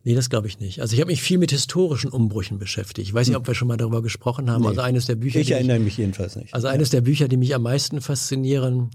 Nee, 0.07 0.15
das 0.15 0.31
glaube 0.31 0.47
ich 0.47 0.61
nicht. 0.61 0.81
Also 0.81 0.95
ich 0.95 1.01
habe 1.01 1.11
mich 1.11 1.21
viel 1.21 1.37
mit 1.37 1.51
historischen 1.51 2.11
Umbrüchen 2.11 2.61
beschäftigt. 2.61 3.09
Ich 3.09 3.13
weiß 3.13 3.27
nicht, 3.27 3.35
hm. 3.35 3.41
ob 3.41 3.49
wir 3.49 3.57
schon 3.57 3.67
mal 3.67 3.77
darüber 3.77 4.03
gesprochen 4.03 4.49
haben. 4.49 4.63
Nee. 4.63 4.69
Also 4.69 4.83
eines 4.83 5.07
der 5.07 5.17
Bücher. 5.17 5.41
Ich 5.41 5.51
erinnere 5.51 5.81
mich 5.81 5.97
jedenfalls 5.97 6.37
nicht. 6.37 6.55
Also 6.55 6.69
eines 6.69 6.91
der 6.91 7.01
Bücher, 7.01 7.27
die 7.27 7.37
mich 7.37 7.57
am 7.57 7.63
meisten 7.63 8.01
faszinieren, 8.01 8.93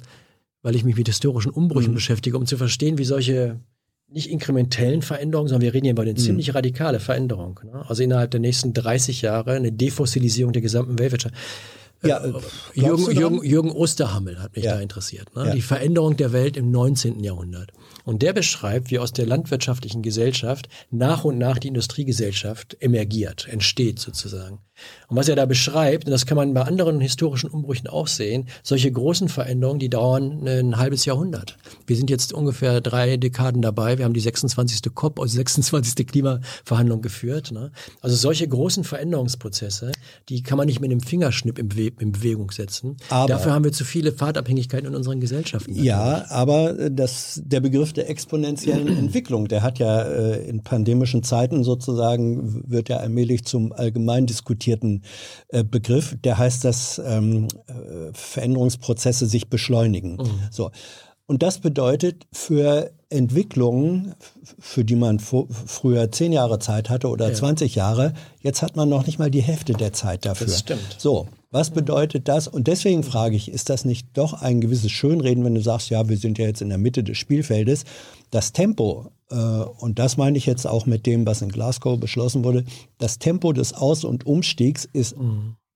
weil 0.61 0.73
ich 0.73 0.85
mich 0.85 0.95
mit 0.95 1.09
historischen 1.09 1.51
Umbrüchen 1.51 1.91
mhm. 1.91 1.95
beschäftige, 1.95 2.37
um 2.37 2.45
zu 2.45 2.55
verstehen, 2.55 2.97
wie 2.97 3.03
solche 3.03 3.59
nicht 4.07 4.29
inkrementellen 4.29 5.01
Veränderungen, 5.01 5.49
sondern 5.49 5.63
wir 5.63 5.73
reden 5.73 5.83
hier 5.83 5.91
über 5.91 6.03
eine 6.03 6.13
mhm. 6.13 6.17
ziemlich 6.17 6.55
radikale 6.55 7.01
Veränderung. 7.01 7.59
Ne? 7.65 7.83
Also 7.89 8.03
innerhalb 8.03 8.31
der 8.31 8.39
nächsten 8.39 8.73
30 8.73 9.21
Jahre 9.21 9.51
eine 9.51 9.73
Defossilisierung 9.73 10.53
der 10.53 10.61
gesamten 10.61 10.97
Weltwirtschaft. 10.97 11.35
Ja, 12.03 12.23
äh, 12.23 12.31
Jürgen, 12.73 13.11
Jürgen, 13.11 13.43
Jürgen, 13.43 13.71
Osterhammel 13.71 14.41
hat 14.41 14.55
mich 14.55 14.63
ja. 14.63 14.75
da 14.75 14.79
interessiert. 14.79 15.35
Ne? 15.35 15.47
Ja. 15.47 15.53
Die 15.53 15.61
Veränderung 15.61 16.15
der 16.15 16.31
Welt 16.31 16.55
im 16.55 16.71
19. 16.71 17.21
Jahrhundert. 17.21 17.73
Und 18.03 18.21
der 18.21 18.33
beschreibt, 18.33 18.91
wie 18.91 18.99
aus 18.99 19.13
der 19.13 19.25
landwirtschaftlichen 19.25 20.01
Gesellschaft 20.01 20.69
nach 20.89 21.23
und 21.23 21.37
nach 21.37 21.57
die 21.57 21.67
Industriegesellschaft 21.67 22.77
emergiert, 22.79 23.47
entsteht 23.47 23.99
sozusagen. 23.99 24.59
Und 25.07 25.17
was 25.17 25.27
er 25.27 25.35
da 25.35 25.45
beschreibt, 25.45 26.05
und 26.05 26.11
das 26.11 26.25
kann 26.25 26.37
man 26.37 26.53
bei 26.53 26.61
anderen 26.61 27.01
historischen 27.01 27.49
Umbrüchen 27.49 27.87
auch 27.87 28.07
sehen, 28.07 28.47
solche 28.63 28.91
großen 28.91 29.27
Veränderungen, 29.27 29.79
die 29.79 29.89
dauern 29.89 30.47
ein 30.47 30.77
halbes 30.77 31.03
Jahrhundert. 31.05 31.57
Wir 31.85 31.97
sind 31.97 32.09
jetzt 32.09 32.31
ungefähr 32.31 32.79
drei 32.79 33.17
Dekaden 33.17 33.61
dabei. 33.61 33.97
Wir 33.97 34.05
haben 34.05 34.13
die 34.13 34.21
26. 34.21 34.81
COP, 34.95 35.19
also 35.19 35.35
26. 35.35 36.07
Klimaverhandlung 36.07 37.01
geführt. 37.01 37.51
Ne? 37.51 37.71
Also 38.01 38.15
solche 38.15 38.47
großen 38.47 38.85
Veränderungsprozesse, 38.85 39.91
die 40.29 40.43
kann 40.43 40.57
man 40.57 40.67
nicht 40.67 40.79
mit 40.79 40.89
einem 40.89 41.01
Fingerschnipp 41.01 41.59
im 41.59 41.69
Leben 41.69 41.97
in 41.99 42.11
Bewegung 42.13 42.51
setzen. 42.51 42.97
Aber- 43.09 43.27
Dafür 43.27 43.53
haben 43.53 43.63
wir 43.65 43.71
zu 43.73 43.83
viele 43.85 44.11
Fahrtabhängigkeiten 44.13 44.87
in 44.87 44.95
unseren 44.95 45.19
Gesellschaften. 45.19 45.73
Ja, 45.75 46.25
aber 46.29 46.79
äh, 46.79 46.91
das, 46.91 47.41
der 47.43 47.59
Begriff 47.59 47.91
der 47.93 48.09
exponentiellen 48.09 48.87
Entwicklung, 48.97 49.47
der 49.47 49.61
hat 49.61 49.79
ja 49.79 50.01
äh, 50.03 50.47
in 50.47 50.63
pandemischen 50.63 51.23
Zeiten 51.23 51.63
sozusagen, 51.63 52.63
wird 52.69 52.87
ja 52.89 52.97
allmählich 52.97 53.43
zum 53.45 53.73
allgemein 53.73 54.25
diskutierten 54.25 54.70
äh, 55.49 55.63
Begriff. 55.63 56.15
Der 56.23 56.37
heißt, 56.37 56.63
dass 56.63 57.01
ähm, 57.03 57.47
äh, 57.67 57.73
Veränderungsprozesse 58.13 59.25
sich 59.25 59.49
beschleunigen. 59.49 60.17
So. 60.51 60.71
Und 61.27 61.43
das 61.43 61.59
bedeutet 61.59 62.27
für 62.33 62.91
Entwicklungen, 63.09 64.15
für 64.59 64.83
die 64.83 64.97
man 64.97 65.19
früher 65.19 66.11
zehn 66.11 66.33
Jahre 66.33 66.59
Zeit 66.59 66.89
hatte 66.89 67.07
oder 67.07 67.29
Ja. 67.29 67.33
20 67.33 67.75
Jahre, 67.75 68.13
jetzt 68.41 68.61
hat 68.61 68.75
man 68.75 68.89
noch 68.89 69.05
nicht 69.05 69.17
mal 69.17 69.31
die 69.31 69.41
Hälfte 69.41 69.71
der 69.71 69.93
Zeit 69.93 70.25
dafür. 70.25 70.47
Das 70.47 70.59
stimmt. 70.59 70.95
So, 70.97 71.27
was 71.49 71.69
bedeutet 71.69 72.27
das? 72.27 72.49
Und 72.49 72.67
deswegen 72.67 73.03
frage 73.03 73.35
ich, 73.35 73.49
ist 73.49 73.69
das 73.69 73.85
nicht 73.85 74.07
doch 74.13 74.41
ein 74.41 74.59
gewisses 74.59 74.91
Schönreden, 74.91 75.45
wenn 75.45 75.55
du 75.55 75.61
sagst, 75.61 75.89
ja, 75.89 76.09
wir 76.09 76.17
sind 76.17 76.37
ja 76.37 76.45
jetzt 76.47 76.61
in 76.61 76.69
der 76.69 76.77
Mitte 76.77 77.03
des 77.03 77.17
Spielfeldes. 77.17 77.85
Das 78.29 78.51
Tempo, 78.51 79.11
und 79.31 79.99
das 79.99 80.17
meine 80.17 80.37
ich 80.37 80.45
jetzt 80.45 80.67
auch 80.67 80.85
mit 80.85 81.05
dem, 81.05 81.25
was 81.25 81.41
in 81.41 81.49
Glasgow 81.49 81.99
beschlossen 81.99 82.43
wurde, 82.43 82.65
das 82.97 83.19
Tempo 83.19 83.53
des 83.53 83.73
Aus- 83.73 84.03
und 84.03 84.25
Umstiegs 84.25 84.87
ist, 84.91 85.15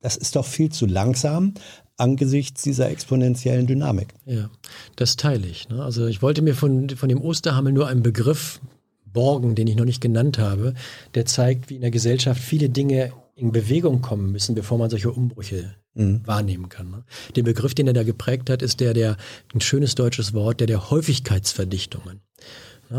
das 0.02 0.18
ist 0.18 0.36
doch 0.36 0.46
viel 0.46 0.72
zu 0.72 0.86
langsam 0.86 1.54
angesichts 1.98 2.62
dieser 2.62 2.90
exponentiellen 2.90 3.68
Dynamik. 3.68 4.14
Ja, 4.26 4.50
das 4.96 5.16
teile 5.16 5.48
ich. 5.48 5.70
Ne? 5.70 5.82
Also 5.84 6.08
ich 6.08 6.22
wollte 6.22 6.42
mir 6.42 6.56
von, 6.56 6.90
von 6.90 7.10
dem 7.10 7.22
Osterhammel 7.22 7.72
nur 7.72 7.88
einen 7.88 8.04
Begriff 8.04 8.60
borgen, 9.06 9.56
den 9.56 9.68
ich 9.68 9.76
noch 9.76 9.86
nicht 9.86 10.02
genannt 10.02 10.38
habe, 10.38 10.74
der 11.14 11.26
zeigt, 11.26 11.70
wie 11.70 11.76
in 11.76 11.82
der 11.82 11.92
Gesellschaft 11.92 12.42
viele 12.42 12.70
Dinge 12.70 13.14
in 13.36 13.52
Bewegung 13.52 14.02
kommen 14.02 14.32
müssen, 14.32 14.56
bevor 14.56 14.78
man 14.78 14.90
solche 14.90 15.12
Umbrüche 15.12 15.76
wahrnehmen 15.96 16.68
kann. 16.68 16.92
Ne? 16.92 17.04
Den 17.38 17.46
Begriff, 17.46 17.74
den 17.74 17.88
er 17.88 17.94
da 17.94 18.04
geprägt 18.04 18.50
hat, 18.50 18.62
ist 18.62 18.82
der 18.82 18.94
der, 18.94 19.16
ein 19.54 19.62
schönes 19.62 19.96
deutsches 19.96 20.34
Wort, 20.34 20.60
der 20.60 20.68
der 20.68 20.90
Häufigkeitsverdichtungen. 20.90 22.20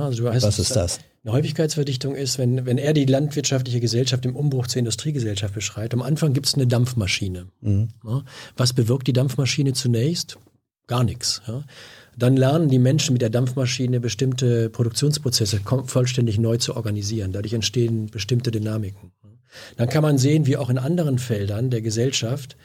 Also 0.04 0.24
du 0.24 0.32
hast, 0.32 0.42
Was 0.42 0.58
ist 0.58 0.74
das? 0.76 1.00
Eine 1.24 1.32
Häufigkeitsverdichtung 1.32 2.14
ist, 2.14 2.38
wenn, 2.38 2.66
wenn 2.66 2.78
er 2.78 2.92
die 2.92 3.04
landwirtschaftliche 3.04 3.80
Gesellschaft 3.80 4.24
im 4.24 4.36
Umbruch 4.36 4.68
zur 4.68 4.78
Industriegesellschaft 4.78 5.54
beschreibt. 5.54 5.92
Am 5.92 6.02
Anfang 6.02 6.32
gibt 6.32 6.46
es 6.46 6.54
eine 6.54 6.68
Dampfmaschine. 6.68 7.46
Ja, 7.62 8.22
was 8.56 8.72
bewirkt 8.72 9.08
die 9.08 9.12
Dampfmaschine 9.12 9.72
zunächst? 9.72 10.38
Gar 10.86 11.02
nichts. 11.02 11.42
Ja. 11.48 11.64
Dann 12.16 12.36
lernen 12.36 12.68
die 12.68 12.78
Menschen 12.78 13.12
mit 13.12 13.22
der 13.22 13.30
Dampfmaschine 13.30 13.98
bestimmte 13.98 14.70
Produktionsprozesse 14.70 15.60
vollständig 15.86 16.38
neu 16.38 16.58
zu 16.58 16.76
organisieren. 16.76 17.32
Dadurch 17.32 17.54
entstehen 17.54 18.06
bestimmte 18.06 18.50
Dynamiken. 18.50 19.12
Dann 19.76 19.88
kann 19.88 20.02
man 20.02 20.18
sehen, 20.18 20.46
wie 20.46 20.56
auch 20.56 20.70
in 20.70 20.78
anderen 20.78 21.18
Feldern 21.18 21.70
der 21.70 21.82
Gesellschaft, 21.82 22.56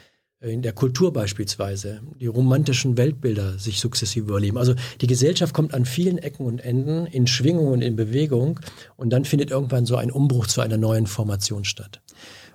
in 0.42 0.64
der 0.64 0.74
Kultur 0.74 1.14
beispielsweise, 1.14 2.02
die 2.20 2.26
romantischen 2.26 2.98
Weltbilder 2.98 3.60
sich 3.60 3.80
sukzessive 3.80 4.28
überleben. 4.28 4.58
Also 4.58 4.74
die 5.00 5.08
Gesellschaft 5.08 5.54
kommt 5.54 5.74
an 5.74 5.86
vielen 5.86 6.18
Ecken 6.18 6.48
und 6.48 6.60
Enden 6.60 7.06
in 7.06 7.28
Schwingung 7.28 7.68
und 7.68 7.82
in 7.84 7.96
Bewegung 7.96 8.60
und 8.98 9.12
dann 9.12 9.24
findet 9.24 9.52
irgendwann 9.52 9.86
so 9.86 9.96
ein 9.96 10.12
Umbruch 10.12 10.48
zu 10.48 10.62
einer 10.62 10.78
neuen 10.78 11.06
Formation 11.06 11.64
statt. 11.64 12.02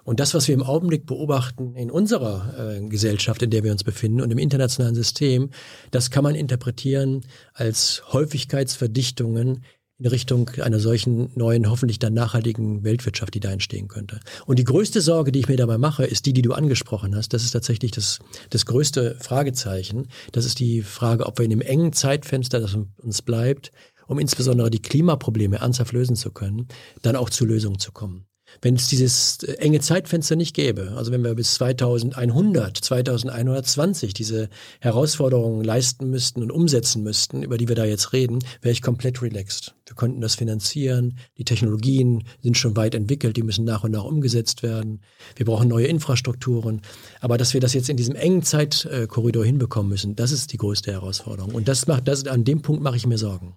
Und 0.03 0.21
das, 0.21 0.35
was 0.35 0.47
wir 0.47 0.55
im 0.55 0.63
Augenblick 0.63 1.05
beobachten 1.07 1.75
in 1.75 1.91
unserer 1.91 2.77
äh, 2.77 2.89
Gesellschaft, 2.89 3.43
in 3.43 3.51
der 3.51 3.65
wir 3.65 3.73
uns 3.73 3.83
befinden 3.83 4.21
und 4.21 4.31
im 4.31 4.39
internationalen 4.39 4.95
System, 4.95 5.51
das 5.91 6.13
kann 6.13 6.23
man 6.23 6.37
interpretieren 6.37 7.23
als 7.55 8.05
Häufigkeitsverdichtungen 8.13 9.65
in 9.99 10.07
Richtung 10.07 10.51
einer 10.63 10.79
solchen 10.79 11.31
neuen, 11.35 11.71
hoffentlich 11.71 11.99
dann 11.99 12.13
nachhaltigen 12.13 12.85
Weltwirtschaft, 12.85 13.35
die 13.35 13.41
da 13.41 13.51
entstehen 13.51 13.89
könnte. 13.89 14.21
Und 14.45 14.59
die 14.59 14.65
größte 14.65 15.01
Sorge, 15.01 15.33
die 15.33 15.41
ich 15.41 15.49
mir 15.49 15.57
dabei 15.57 15.79
mache, 15.79 16.05
ist 16.05 16.27
die, 16.27 16.33
die 16.33 16.43
du 16.43 16.53
angesprochen 16.53 17.17
hast. 17.17 17.33
Das 17.33 17.45
ist 17.45 17.53
tatsächlich 17.53 17.93
das, 17.93 18.19
das 18.51 18.67
größte 18.67 19.17
Fragezeichen. 19.21 20.09
Das 20.33 20.45
ist 20.45 20.61
die 20.61 20.83
Frage, 20.83 21.25
ob 21.27 21.39
wir 21.39 21.45
in 21.45 21.51
dem 21.51 21.63
engen 21.63 21.93
Zeitfenster, 21.93 22.61
das 22.61 22.77
uns 22.99 23.23
bleibt, 23.23 23.73
um 24.07 24.19
insbesondere 24.19 24.71
die 24.71 24.83
Klimaprobleme 24.83 25.57
ernsthaft 25.57 25.93
lösen 25.93 26.17
zu 26.17 26.31
können, 26.31 26.69
dann 27.03 27.17
auch 27.17 27.31
zu 27.31 27.47
Lösungen 27.47 27.79
zu 27.79 27.91
kommen. 27.93 28.27
Wenn 28.63 28.75
es 28.75 28.89
dieses 28.89 29.43
äh, 29.43 29.53
enge 29.55 29.81
Zeitfenster 29.81 30.37
nicht 30.37 30.55
gäbe, 30.55 30.95
also 30.97 31.13
wenn 31.13 31.25
wir 31.25 31.35
bis 31.35 31.55
2100, 31.55 32.77
2120 32.77 34.15
diese 34.15 34.49
Herausforderungen 34.81 35.65
leisten 35.65 36.11
müssten 36.11 36.43
und 36.43 36.51
umsetzen 36.51 37.03
müssten, 37.03 37.43
über 37.43 37.59
die 37.59 37.69
wir 37.69 37.75
da 37.75 37.85
jetzt 37.85 38.13
reden, 38.13 38.39
wäre 38.61 38.73
ich 38.73 38.83
komplett 38.83 39.23
relaxed. 39.23 39.75
Wir 39.87 39.95
konnten 39.95 40.21
das 40.21 40.35
finanzieren, 40.35 41.19
die 41.39 41.45
Technologien 41.45 42.25
sind 42.43 42.57
schon 42.57 42.77
weit 42.77 42.95
entwickelt, 42.95 43.37
die 43.37 43.43
müssen 43.43 43.65
nach 43.65 43.85
und 43.85 43.93
nach 43.93 44.05
umgesetzt 44.05 44.63
werden. 44.63 45.01
Wir 45.37 45.47
brauchen 45.47 45.69
neue 45.69 45.87
Infrastrukturen. 45.87 46.83
Aber 47.21 47.39
dass 47.39 47.55
wir 47.55 47.61
das 47.61 47.75
jetzt 47.75 47.89
in 47.89 47.97
diesem 47.97 48.17
engen 48.17 48.43
Zeitkorridor 48.43 49.45
hinbekommen 49.45 49.91
müssen, 49.91 50.17
das 50.17 50.33
ist 50.33 50.53
die 50.53 50.57
größte 50.57 50.93
Herausforderung. 50.93 51.55
Und 51.55 51.69
das 51.69 51.87
macht, 51.87 52.09
das, 52.09 52.27
an 52.27 52.45
dem 52.45 52.63
Punkt 52.63 52.83
mache 52.83 52.97
ich 52.97 53.07
mir 53.07 53.19
Sorgen. 53.19 53.57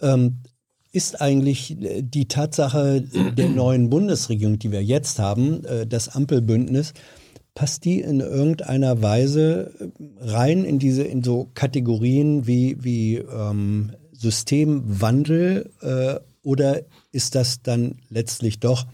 Ähm, 0.00 0.42
ist 0.92 1.20
eigentlich 1.20 1.80
äh, 1.80 2.02
die 2.02 2.28
Tatsache 2.28 3.02
der 3.02 3.48
neuen 3.48 3.90
Bundesregierung, 3.90 4.58
die 4.58 4.72
wir 4.72 4.82
jetzt 4.82 5.18
haben, 5.18 5.64
äh, 5.64 5.86
das 5.86 6.08
Ampelbündnis, 6.08 6.92
passt 7.54 7.84
die 7.84 8.00
in 8.00 8.20
irgendeiner 8.20 9.02
Weise 9.02 9.72
äh, 9.78 9.88
rein 10.20 10.64
in 10.64 10.78
diese 10.78 11.02
in 11.02 11.22
so 11.22 11.50
Kategorien 11.54 12.46
wie 12.46 12.76
wie 12.80 13.16
ähm, 13.16 13.92
Systemwandel 14.12 15.70
äh, 15.80 16.20
oder 16.42 16.82
ist 17.12 17.34
das 17.34 17.62
dann 17.62 17.96
letztlich 18.08 18.60
doch 18.60 18.86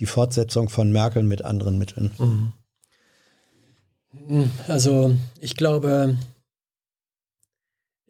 die 0.00 0.06
Fortsetzung 0.06 0.68
von 0.68 0.92
Merkel 0.92 1.22
mit 1.22 1.44
anderen 1.44 1.78
Mitteln? 1.78 2.52
Also 4.68 5.16
ich 5.40 5.56
glaube, 5.56 6.16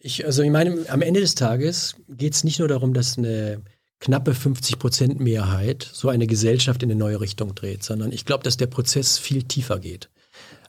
ich, 0.03 0.25
also 0.27 0.43
ich 0.43 0.51
meine, 0.51 0.79
am 0.89 1.03
Ende 1.03 1.21
des 1.21 1.35
Tages 1.35 1.95
geht 2.09 2.35
es 2.35 2.45
nicht 2.45 2.59
nur 2.59 2.69
darum, 2.69 2.93
dass 2.95 3.19
eine 3.19 3.63
knappe 4.01 4.35
50 4.35 4.79
Prozent 4.79 5.21
Mehrheit 5.21 5.89
so 5.93 6.09
eine 6.09 6.27
Gesellschaft 6.27 6.83
in 6.83 6.91
eine 6.91 6.99
neue 6.99 7.21
Richtung 7.21 7.55
dreht, 7.55 7.85
sondern 7.85 8.11
ich 8.13 8.25
glaube, 8.25 8.43
dass 8.43 8.57
der 8.57 8.67
Prozess 8.67 9.19
viel 9.19 9.45
tiefer 9.45 9.79
geht. 9.79 10.11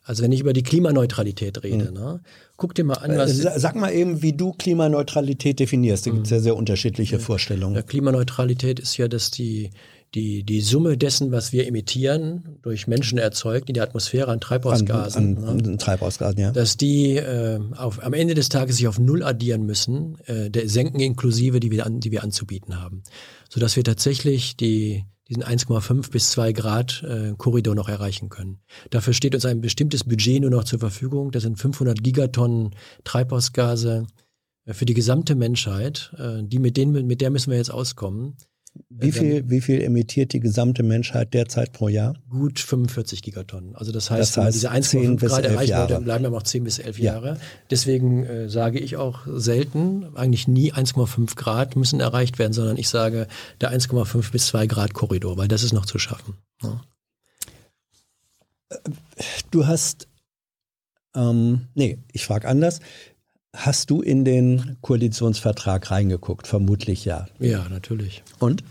Also 0.05 0.21
wenn 0.21 0.31
ich 0.33 0.41
über 0.41 0.51
die 0.53 0.63
Klimaneutralität 0.63 1.63
rede, 1.63 1.91
ne, 1.91 2.21
guck 2.57 2.75
dir 2.75 2.83
mal 2.83 2.95
an, 2.95 3.11
Äh, 3.11 3.17
was 3.17 3.37
sa- 3.37 3.57
Sag 3.57 3.75
mal 3.75 3.91
eben, 3.93 4.21
wie 4.21 4.33
du 4.33 4.51
Klimaneutralität 4.51 5.59
definierst. 5.59 6.05
Da 6.05 6.11
gibt 6.11 6.25
es 6.25 6.29
ja 6.31 6.39
sehr 6.41 6.55
unterschiedliche 6.57 7.19
Vorstellungen. 7.19 7.75
Ja, 7.75 7.81
Klimaneutralität 7.81 8.79
ist 8.81 8.97
ja, 8.97 9.07
dass 9.07 9.31
die, 9.31 9.69
die, 10.15 10.43
die 10.43 10.61
Summe 10.61 10.97
dessen, 10.97 11.31
was 11.31 11.51
wir 11.53 11.67
emittieren, 11.67 12.59
durch 12.61 12.87
Menschen 12.87 13.17
erzeugt, 13.17 13.69
in 13.69 13.73
der 13.73 13.83
Atmosphäre 13.83 14.27
an 14.27 14.33
An, 14.33 14.39
Treibhausgasen, 14.39 15.37
an, 15.39 15.57
ne, 15.57 15.69
an 15.71 15.77
Treibhausgasen, 15.77 16.39
ja. 16.39 16.51
dass 16.51 16.77
die 16.77 17.17
äh, 17.17 17.59
auf, 17.75 18.03
am 18.03 18.13
Ende 18.13 18.35
des 18.35 18.49
Tages 18.49 18.77
sich 18.77 18.87
auf 18.87 18.99
Null 18.99 19.23
addieren 19.23 19.65
müssen, 19.65 20.17
äh, 20.25 20.51
der 20.51 20.69
Senken 20.69 20.99
inklusive, 20.99 21.59
die 21.59 21.71
wir, 21.71 21.85
an, 21.85 21.99
die 21.99 22.11
wir 22.11 22.23
anzubieten 22.23 22.79
haben. 22.79 23.03
Sodass 23.49 23.75
wir 23.75 23.83
tatsächlich 23.83 24.55
die, 24.55 25.05
diesen 25.29 25.43
1,5 25.43 26.11
bis 26.11 26.29
2 26.31 26.53
Grad 26.53 27.03
äh, 27.03 27.33
Korridor 27.37 27.73
noch 27.73 27.89
erreichen 27.89 28.29
können. 28.29 28.59
Dafür 28.91 29.13
steht 29.13 29.33
uns 29.33 29.45
ein 29.45 29.61
bestimmtes 29.61 30.03
Budget 30.03 30.41
nur 30.41 30.51
noch 30.51 30.63
zur 30.65 30.79
Verfügung. 30.79 31.31
Das 31.31 31.43
sind 31.43 31.57
500 31.57 32.03
Gigatonnen 32.03 32.75
Treibhausgase 33.03 34.05
äh, 34.65 34.73
für 34.73 34.85
die 34.85 34.93
gesamte 34.93 35.33
Menschheit. 35.33 36.13
Äh, 36.19 36.43
die 36.43 36.59
mit, 36.59 36.77
denen, 36.77 37.07
mit 37.07 37.21
der 37.21 37.31
müssen 37.31 37.49
wir 37.49 37.57
jetzt 37.57 37.71
auskommen. 37.71 38.37
Wie 38.95 39.11
viel, 39.11 39.49
wie 39.49 39.61
viel 39.61 39.81
emittiert 39.81 40.33
die 40.33 40.39
gesamte 40.39 40.83
Menschheit 40.83 41.33
derzeit 41.33 41.71
pro 41.73 41.89
Jahr? 41.89 42.15
Gut 42.29 42.59
45 42.59 43.21
Gigatonnen. 43.21 43.75
Also 43.75 43.91
das 43.91 44.11
heißt, 44.11 44.37
Das 44.37 44.43
heißt, 44.45 44.55
diese 44.55 44.67
10 44.69 45.17
1,5 45.17 45.19
bis 45.19 45.29
Grad 45.31 45.43
11 45.43 45.51
erreichen 45.53 45.57
wollen, 45.59 45.67
Jahre. 45.69 45.93
dann 45.93 46.03
bleiben 46.03 46.23
wir 46.23 46.29
noch 46.29 46.43
10 46.43 46.63
bis 46.63 46.79
11 46.79 46.99
Ja. 46.99 47.13
Jahre. 47.13 47.37
Deswegen 47.71 48.23
äh, 48.25 48.49
sage 48.49 48.79
ich 48.79 48.95
auch 48.97 49.21
selten, 49.27 50.05
eigentlich 50.15 50.47
nie 50.47 50.71
1,5 50.73 51.35
Grad 51.35 51.75
müssen 51.75 51.99
erreicht 51.99 52.39
werden, 52.39 52.53
sondern 52.53 52.77
ich 52.77 52.89
sage 52.89 53.27
der 53.61 53.71
1,5 53.73 54.31
bis 54.31 54.47
2 54.47 54.67
Grad 54.67 54.93
Korridor, 54.93 55.37
weil 55.37 55.47
das 55.47 55.63
ist 55.63 55.73
noch 55.73 55.85
zu 55.85 55.97
schaffen. 55.99 56.35
Ja. 56.61 56.81
Du 59.51 59.67
hast, 59.67 60.07
ähm, 61.15 61.67
nee, 61.75 61.97
ich 62.11 62.25
frage 62.25 62.47
anders. 62.47 62.79
Hast 63.55 63.91
du 63.91 64.01
in 64.01 64.25
den 64.25 64.77
Koalitionsvertrag 64.81 65.91
reingeguckt? 65.91 66.47
Vermutlich 66.47 67.05
ja. 67.05 67.27
ja, 67.39 67.67
natürlich. 67.69 68.23
Und? 68.39 68.63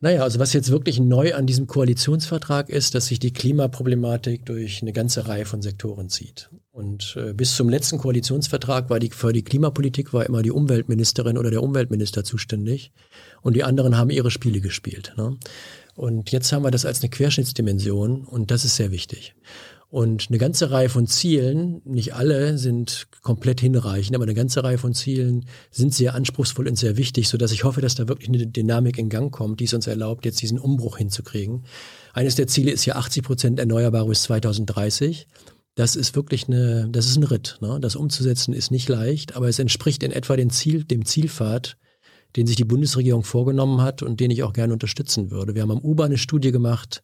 Naja, 0.00 0.22
also 0.22 0.38
was 0.38 0.52
jetzt 0.52 0.70
wirklich 0.70 1.00
neu 1.00 1.34
an 1.34 1.46
diesem 1.46 1.66
Koalitionsvertrag 1.66 2.68
ist, 2.68 2.94
dass 2.94 3.06
sich 3.06 3.18
die 3.18 3.32
Klimaproblematik 3.32 4.46
durch 4.46 4.80
eine 4.80 4.92
ganze 4.92 5.26
Reihe 5.26 5.44
von 5.44 5.60
Sektoren 5.60 6.08
zieht. 6.08 6.50
Und 6.70 7.16
äh, 7.18 7.32
bis 7.32 7.56
zum 7.56 7.68
letzten 7.68 7.98
Koalitionsvertrag 7.98 8.90
war 8.90 9.00
die 9.00 9.10
für 9.10 9.32
die 9.32 9.42
Klimapolitik 9.42 10.12
war 10.12 10.24
immer 10.24 10.42
die 10.42 10.52
Umweltministerin 10.52 11.36
oder 11.36 11.50
der 11.50 11.64
Umweltminister 11.64 12.22
zuständig 12.22 12.92
und 13.42 13.56
die 13.56 13.64
anderen 13.64 13.96
haben 13.96 14.10
ihre 14.10 14.30
Spiele 14.30 14.60
gespielt. 14.60 15.14
Ne? 15.16 15.36
Und 15.96 16.30
jetzt 16.30 16.52
haben 16.52 16.62
wir 16.62 16.70
das 16.70 16.86
als 16.86 17.02
eine 17.02 17.10
Querschnittsdimension 17.10 18.24
und 18.24 18.52
das 18.52 18.64
ist 18.64 18.76
sehr 18.76 18.92
wichtig. 18.92 19.34
Und 19.90 20.26
eine 20.28 20.36
ganze 20.36 20.70
Reihe 20.70 20.90
von 20.90 21.06
Zielen, 21.06 21.80
nicht 21.86 22.14
alle 22.14 22.58
sind 22.58 23.06
komplett 23.22 23.60
hinreichend, 23.60 24.14
aber 24.14 24.24
eine 24.24 24.34
ganze 24.34 24.62
Reihe 24.62 24.76
von 24.76 24.92
Zielen 24.92 25.46
sind 25.70 25.94
sehr 25.94 26.14
anspruchsvoll 26.14 26.68
und 26.68 26.76
sehr 26.76 26.98
wichtig, 26.98 27.26
sodass 27.28 27.52
ich 27.52 27.64
hoffe, 27.64 27.80
dass 27.80 27.94
da 27.94 28.06
wirklich 28.06 28.28
eine 28.28 28.46
Dynamik 28.46 28.98
in 28.98 29.08
Gang 29.08 29.32
kommt, 29.32 29.60
die 29.60 29.64
es 29.64 29.72
uns 29.72 29.86
erlaubt, 29.86 30.26
jetzt 30.26 30.42
diesen 30.42 30.58
Umbruch 30.58 30.98
hinzukriegen. 30.98 31.64
Eines 32.12 32.34
der 32.34 32.46
Ziele 32.46 32.70
ist 32.70 32.84
ja 32.84 32.96
80 32.96 33.22
Prozent 33.22 33.58
erneuerbar 33.58 34.06
bis 34.06 34.24
2030. 34.24 35.26
Das 35.74 35.96
ist 35.96 36.14
wirklich 36.14 36.48
eine, 36.48 36.88
das 36.90 37.06
ist 37.06 37.16
ein 37.16 37.22
Ritt. 37.22 37.56
Ne? 37.62 37.78
Das 37.80 37.96
umzusetzen 37.96 38.52
ist 38.52 38.70
nicht 38.70 38.90
leicht, 38.90 39.36
aber 39.36 39.48
es 39.48 39.58
entspricht 39.58 40.02
in 40.02 40.12
etwa 40.12 40.36
dem, 40.36 40.50
Ziel, 40.50 40.84
dem 40.84 41.06
Zielpfad, 41.06 41.78
den 42.36 42.46
sich 42.46 42.56
die 42.56 42.64
Bundesregierung 42.64 43.24
vorgenommen 43.24 43.80
hat 43.80 44.02
und 44.02 44.20
den 44.20 44.30
ich 44.30 44.42
auch 44.42 44.52
gerne 44.52 44.74
unterstützen 44.74 45.30
würde. 45.30 45.54
Wir 45.54 45.62
haben 45.62 45.70
am 45.70 45.80
U-Bahn 45.80 46.08
eine 46.08 46.18
Studie 46.18 46.52
gemacht, 46.52 47.02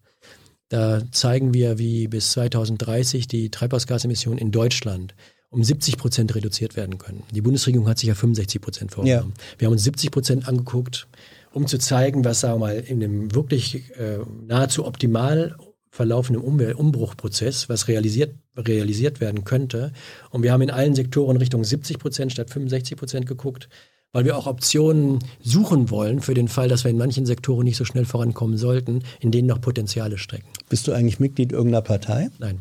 da 0.75 1.03
zeigen 1.13 1.55
wir, 1.55 1.79
wie 1.79 2.09
bis 2.09 2.33
2030 2.33 3.29
die 3.29 3.49
Treibhausgasemissionen 3.49 4.41
in 4.41 4.51
Deutschland 4.51 5.15
um 5.51 5.63
70 5.63 5.97
Prozent 5.99 6.35
reduziert 6.35 6.75
werden 6.75 6.99
können. 6.99 7.23
Die 7.31 7.43
Bundesregierung 7.43 7.89
hat 7.89 8.01
sich 8.01 8.09
ja 8.09 8.17
65 8.17 8.61
Prozent 8.61 8.91
vorgenommen. 8.91 9.35
Ja. 9.37 9.45
Wir 9.59 9.67
haben 9.67 9.75
uns 9.75 9.85
70 9.85 10.11
Prozent 10.11 10.49
angeguckt, 10.49 11.07
um 11.53 11.69
zu 11.69 11.79
zeigen, 11.79 12.25
was, 12.25 12.41
sagen 12.41 12.55
wir 12.55 12.67
mal, 12.67 12.77
in 12.81 12.99
dem 12.99 13.33
wirklich 13.33 13.97
äh, 13.97 14.19
nahezu 14.49 14.85
optimal 14.85 15.55
verlaufenden 15.91 16.43
Umwelt 16.43 16.75
Umbruchprozess, 16.75 17.69
was 17.69 17.87
realisiert, 17.87 18.35
realisiert 18.57 19.21
werden 19.21 19.45
könnte. 19.45 19.93
Und 20.31 20.43
wir 20.43 20.51
haben 20.51 20.63
in 20.63 20.73
allen 20.73 20.97
Sektoren 20.97 21.37
Richtung 21.37 21.63
70 21.63 22.01
Prozent 22.01 22.33
statt 22.33 22.51
65 22.51 22.99
Prozent 22.99 23.27
geguckt 23.27 23.69
weil 24.15 24.25
wir 24.25 24.39
auch 24.39 24.47
Optionen 24.47 25.19
suchen 25.43 25.91
wollen 25.91 26.21
für 26.21 26.33
den 26.33 26.49
Fall, 26.49 26.69
dass 26.69 26.85
wir 26.85 26.91
in 26.91 26.97
manchen 26.97 27.27
Sektoren 27.27 27.65
nicht 27.65 27.77
so 27.77 27.85
schnell 27.85 28.07
vorankommen 28.07 28.57
sollten, 28.57 29.03
in 29.21 29.31
denen 29.31 29.49
noch 29.49 29.61
Potenziale 29.61 30.17
stecken. 30.17 30.47
Bist 30.71 30.87
du 30.87 30.93
eigentlich 30.93 31.21
Mitglied 31.21 31.53
irgendeiner 31.53 31.83
Partei? 31.83 32.31
Nein. 32.39 32.61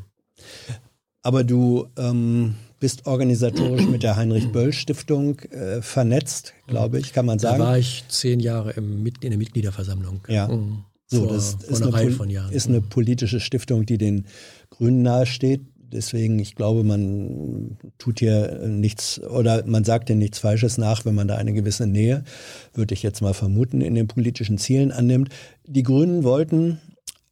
Aber 1.22 1.44
du 1.46 1.88
ähm, 1.96 2.56
bist 2.80 3.06
organisatorisch 3.06 3.88
mit 3.88 4.04
der 4.04 4.18
Heinrich-Böll-Stiftung 4.18 5.40
äh, 5.52 5.82
vernetzt, 5.82 6.54
glaube 6.68 7.00
ich, 7.00 7.14
kann 7.14 7.26
man 7.26 7.40
sagen. 7.40 7.60
Da 7.60 7.66
war 7.66 7.78
ich 7.78 8.04
zehn 8.10 8.40
Jahre 8.40 8.72
im, 8.72 9.06
in 9.06 9.30
der 9.30 9.38
Mitgliederversammlung. 9.38 10.22
Ja. 10.28 10.48
Mhm. 10.48 10.84
So, 11.06 11.26
vor, 11.26 11.34
das 11.34 11.54
ist, 11.54 11.84
eine, 11.84 12.52
ist 12.52 12.68
eine 12.68 12.82
politische 12.82 13.40
Stiftung, 13.40 13.86
die 13.86 14.00
den 14.00 14.26
Grünen 14.72 15.04
nahesteht. 15.04 15.62
Deswegen, 15.94 16.40
ich 16.40 16.56
glaube, 16.56 16.84
man 16.84 17.78
tut 17.98 18.20
hier 18.20 18.68
nichts 18.68 19.22
oder 19.22 19.64
man 19.66 19.84
sagt 19.84 20.10
hier 20.10 20.16
nichts 20.16 20.40
Falsches 20.40 20.78
nach, 20.78 21.06
wenn 21.06 21.16
man 21.16 21.28
da 21.28 21.36
eine 21.36 21.54
gewisse 21.54 21.86
Nähe, 21.86 22.24
würde 22.74 22.94
ich 22.94 23.04
jetzt 23.04 23.22
mal 23.22 23.34
vermuten, 23.34 23.82
in 23.82 23.96
den 23.96 24.08
politischen 24.08 24.58
Zielen 24.58 24.92
annimmt. 24.92 25.30
Die 25.68 25.84
Grünen 25.84 26.24
wollten 26.24 26.80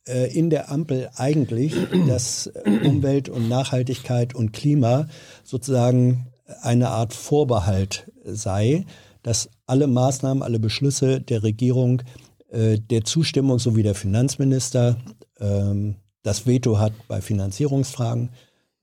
äh, 0.08 0.32
in 0.32 0.50
der 0.50 0.72
Ampel 0.72 1.10
eigentlich, 1.16 1.74
dass 2.08 2.52
Umwelt 2.84 3.30
und 3.30 3.50
Nachhaltigkeit 3.50 4.36
und 4.36 4.54
Klima 4.54 5.08
sozusagen 5.44 6.28
eine 6.62 6.90
Art 6.90 7.14
Vorbehalt 7.14 8.12
sei, 8.24 8.86
dass 9.24 9.50
alle 9.66 9.88
Maßnahmen, 9.88 10.44
alle 10.44 10.60
Beschlüsse 10.60 11.22
der 11.22 11.44
Regierung 11.44 12.02
äh, 12.50 12.78
der 12.80 13.04
Zustimmung 13.06 13.60
sowie 13.60 13.84
der 13.84 13.96
Finanzminister 13.96 14.98
ähm, 15.40 15.96
das 16.24 16.46
Veto 16.46 16.78
hat 16.78 16.94
bei 17.08 17.22
Finanzierungsfragen 17.22 18.30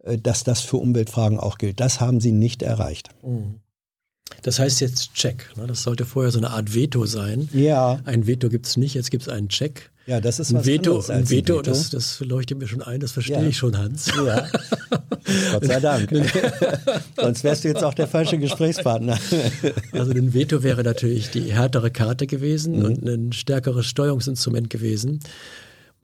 dass 0.04 0.44
das 0.44 0.60
für 0.60 0.76
Umweltfragen 0.76 1.38
auch 1.38 1.58
gilt. 1.58 1.80
Das 1.80 2.00
haben 2.00 2.20
sie 2.20 2.32
nicht 2.32 2.62
erreicht. 2.62 3.10
Mhm. 3.22 3.60
Das 4.42 4.58
heißt 4.58 4.80
jetzt 4.80 5.14
Check. 5.14 5.50
Ne? 5.56 5.66
Das 5.66 5.82
sollte 5.82 6.04
vorher 6.04 6.30
so 6.30 6.38
eine 6.38 6.50
Art 6.50 6.74
Veto 6.74 7.06
sein. 7.06 7.48
Ja. 7.52 8.00
Ein 8.04 8.26
Veto 8.26 8.48
gibt 8.48 8.66
es 8.66 8.76
nicht, 8.76 8.94
jetzt 8.94 9.10
gibt 9.10 9.22
es 9.22 9.28
einen 9.28 9.48
Check. 9.48 9.90
Ja, 10.06 10.20
das 10.20 10.38
ist 10.38 10.54
was 10.54 10.62
ein 10.62 10.66
Veto, 10.66 10.90
anderes 10.90 11.10
als 11.10 11.18
ein 11.18 11.30
Veto, 11.30 11.54
ein 11.54 11.58
Veto. 11.58 11.70
Das, 11.70 11.90
das 11.90 12.20
leuchtet 12.20 12.58
mir 12.58 12.66
schon 12.66 12.82
ein, 12.82 13.00
das 13.00 13.12
verstehe 13.12 13.42
ja. 13.42 13.48
ich 13.48 13.56
schon, 13.56 13.76
Hans. 13.76 14.10
Ja. 14.24 14.48
Gott 15.52 15.66
sei 15.66 15.80
Dank. 15.80 16.10
Sonst 17.16 17.44
wärst 17.44 17.64
du 17.64 17.68
jetzt 17.68 17.84
auch 17.84 17.92
der 17.94 18.06
falsche 18.06 18.38
Gesprächspartner. 18.38 19.18
also 19.92 20.12
ein 20.12 20.32
Veto 20.32 20.62
wäre 20.62 20.82
natürlich 20.82 21.30
die 21.30 21.52
härtere 21.52 21.90
Karte 21.90 22.26
gewesen 22.26 22.78
mhm. 22.78 22.84
und 22.84 23.06
ein 23.06 23.32
stärkeres 23.32 23.86
Steuerungsinstrument 23.86 24.70
gewesen 24.70 25.20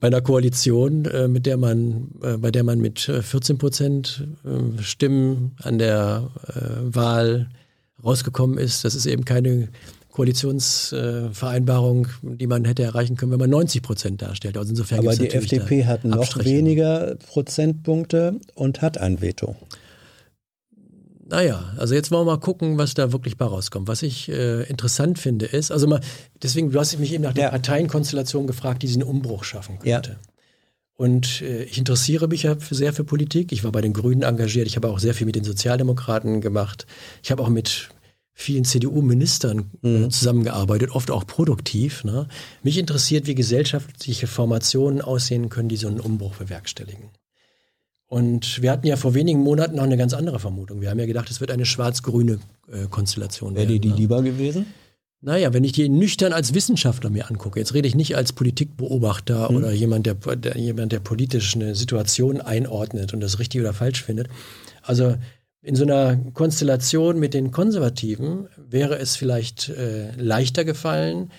bei 0.05 0.09
einer 0.09 0.21
Koalition, 0.21 1.05
äh, 1.05 1.27
mit 1.27 1.47
der 1.47 1.57
man, 1.57 2.11
äh, 2.21 2.37
bei 2.37 2.51
der 2.51 2.63
man 2.63 2.77
mit 2.77 2.99
14 2.99 3.55
äh, 3.55 3.57
Prozent 3.57 4.27
Stimmen 4.79 5.55
an 5.63 5.79
der 5.79 6.29
Wahl 6.83 7.49
rausgekommen 8.03 8.59
ist, 8.59 8.85
das 8.85 8.93
ist 8.93 9.07
eben 9.07 9.25
keine 9.25 9.69
Koalitionsvereinbarung, 10.11 12.07
die 12.21 12.45
man 12.45 12.65
hätte 12.65 12.83
erreichen 12.83 13.15
können, 13.17 13.31
wenn 13.31 13.39
man 13.39 13.49
90 13.49 13.81
Prozent 13.81 14.21
darstellt. 14.21 14.57
Also 14.57 14.69
insofern 14.69 14.99
Aber 14.99 15.15
die 15.15 15.31
FDP 15.31 15.85
hat 15.85 16.05
noch 16.05 16.37
weniger 16.45 17.15
Prozentpunkte 17.15 18.39
und 18.53 18.83
hat 18.83 18.99
ein 18.99 19.21
Veto. 19.21 19.55
Naja, 21.27 21.73
also 21.77 21.95
jetzt 21.95 22.11
wollen 22.11 22.27
wir 22.27 22.33
mal 22.33 22.39
gucken, 22.39 22.77
was 22.77 22.93
da 22.93 23.11
wirklich 23.11 23.37
bei 23.37 23.45
rauskommt. 23.45 23.87
Was 23.87 24.03
ich 24.03 24.29
äh, 24.29 24.63
interessant 24.63 25.17
finde 25.17 25.47
ist, 25.47 25.71
also 25.71 25.87
mal, 25.87 25.99
deswegen, 26.41 26.71
du 26.71 26.79
hast 26.79 26.97
mich 26.99 27.13
eben 27.13 27.23
nach 27.23 27.33
der 27.33 27.45
ja. 27.45 27.49
Parteienkonstellation 27.49 28.45
gefragt, 28.45 28.83
die 28.83 28.87
diesen 28.87 29.03
Umbruch 29.03 29.43
schaffen 29.43 29.79
könnte. 29.79 30.11
Ja. 30.11 30.17
Und 30.97 31.41
äh, 31.41 31.63
ich 31.63 31.77
interessiere 31.77 32.27
mich 32.27 32.43
ja 32.43 32.55
sehr 32.69 32.93
für 32.93 33.03
Politik. 33.03 33.51
Ich 33.51 33.63
war 33.63 33.71
bei 33.71 33.81
den 33.81 33.93
Grünen 33.93 34.21
engagiert. 34.21 34.67
Ich 34.67 34.75
habe 34.75 34.87
auch 34.87 34.99
sehr 34.99 35.13
viel 35.13 35.25
mit 35.25 35.35
den 35.35 35.43
Sozialdemokraten 35.43 36.41
gemacht. 36.41 36.85
Ich 37.23 37.31
habe 37.31 37.41
auch 37.43 37.49
mit 37.49 37.89
vielen 38.33 38.63
CDU-Ministern 38.63 39.71
äh, 39.83 39.87
mhm. 39.87 40.11
zusammengearbeitet, 40.11 40.91
oft 40.91 41.09
auch 41.09 41.25
produktiv. 41.25 42.03
Ne? 42.03 42.27
Mich 42.61 42.77
interessiert, 42.77 43.25
wie 43.25 43.35
gesellschaftliche 43.35 44.27
Formationen 44.27 45.01
aussehen 45.01 45.49
können, 45.49 45.69
die 45.69 45.77
so 45.77 45.87
einen 45.87 45.99
Umbruch 45.99 46.35
bewerkstelligen. 46.35 47.09
Und 48.15 48.61
wir 48.61 48.71
hatten 48.71 48.87
ja 48.87 48.95
vor 48.95 49.13
wenigen 49.13 49.41
Monaten 49.41 49.75
noch 49.75 49.83
eine 49.83 49.97
ganz 49.97 50.13
andere 50.13 50.39
Vermutung. 50.39 50.79
Wir 50.79 50.89
haben 50.89 50.99
ja 50.99 51.05
gedacht, 51.05 51.29
es 51.29 51.41
wird 51.41 51.51
eine 51.51 51.65
schwarz-grüne 51.65 52.39
äh, 52.71 52.87
Konstellation 52.89 53.55
Wäre 53.55 53.67
werden. 53.67 53.69
Wäre 53.71 53.79
die 53.81 53.89
ne? 53.89 53.95
lieber 53.95 54.23
gewesen? 54.23 54.67
Naja, 55.19 55.53
wenn 55.53 55.65
ich 55.65 55.73
die 55.73 55.89
nüchtern 55.89 56.31
als 56.31 56.53
Wissenschaftler 56.53 57.09
mir 57.09 57.29
angucke, 57.29 57.59
jetzt 57.59 57.73
rede 57.73 57.89
ich 57.89 57.95
nicht 57.95 58.15
als 58.15 58.31
Politikbeobachter 58.31 59.51
mhm. 59.51 59.57
oder 59.57 59.73
jemand 59.73 60.05
der, 60.05 60.13
der, 60.13 60.55
jemand, 60.55 60.93
der 60.93 61.01
politisch 61.01 61.57
eine 61.57 61.75
Situation 61.75 62.39
einordnet 62.39 63.13
und 63.13 63.19
das 63.19 63.37
richtig 63.37 63.59
oder 63.59 63.73
falsch 63.73 64.01
findet. 64.01 64.29
Also 64.81 65.17
in 65.61 65.75
so 65.75 65.83
einer 65.83 66.15
Konstellation 66.15 67.19
mit 67.19 67.33
den 67.33 67.51
Konservativen 67.51 68.47
wäre 68.55 68.97
es 68.97 69.17
vielleicht 69.17 69.67
äh, 69.67 70.11
leichter 70.15 70.63
gefallen, 70.63 71.31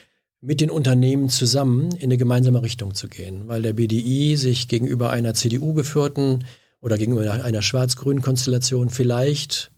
mit 0.43 0.61
den 0.61 0.69
Unternehmen 0.69 1.31
zusammen 1.31 1.93
in 1.93 2.05
eine 2.11 2.19
gemeinsame 2.19 2.63
Richtung 2.63 2.93
zu 2.93 3.09
gehen, 3.09 3.49
weil 3.49 3.63
der 3.63 3.73
BDI 3.73 4.37
sich 4.37 4.69
gegenüber 4.69 5.09
einer 5.09 5.33
CDU 5.33 5.73
geführten 5.73 6.45
oder 6.87 6.99
gegenüber 6.99 7.29
einer 7.33 7.63
schwarz-grünen 7.63 8.23
Konstellation 8.23 8.91
vielleicht 8.91 9.73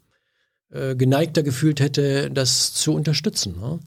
äh, 0.71 0.95
geneigter 0.95 1.41
gefühlt 1.41 1.79
hätte, 1.79 2.29
das 2.29 2.75
zu 2.75 2.93
unterstützen. 2.93 3.59
Ne? 3.59 3.79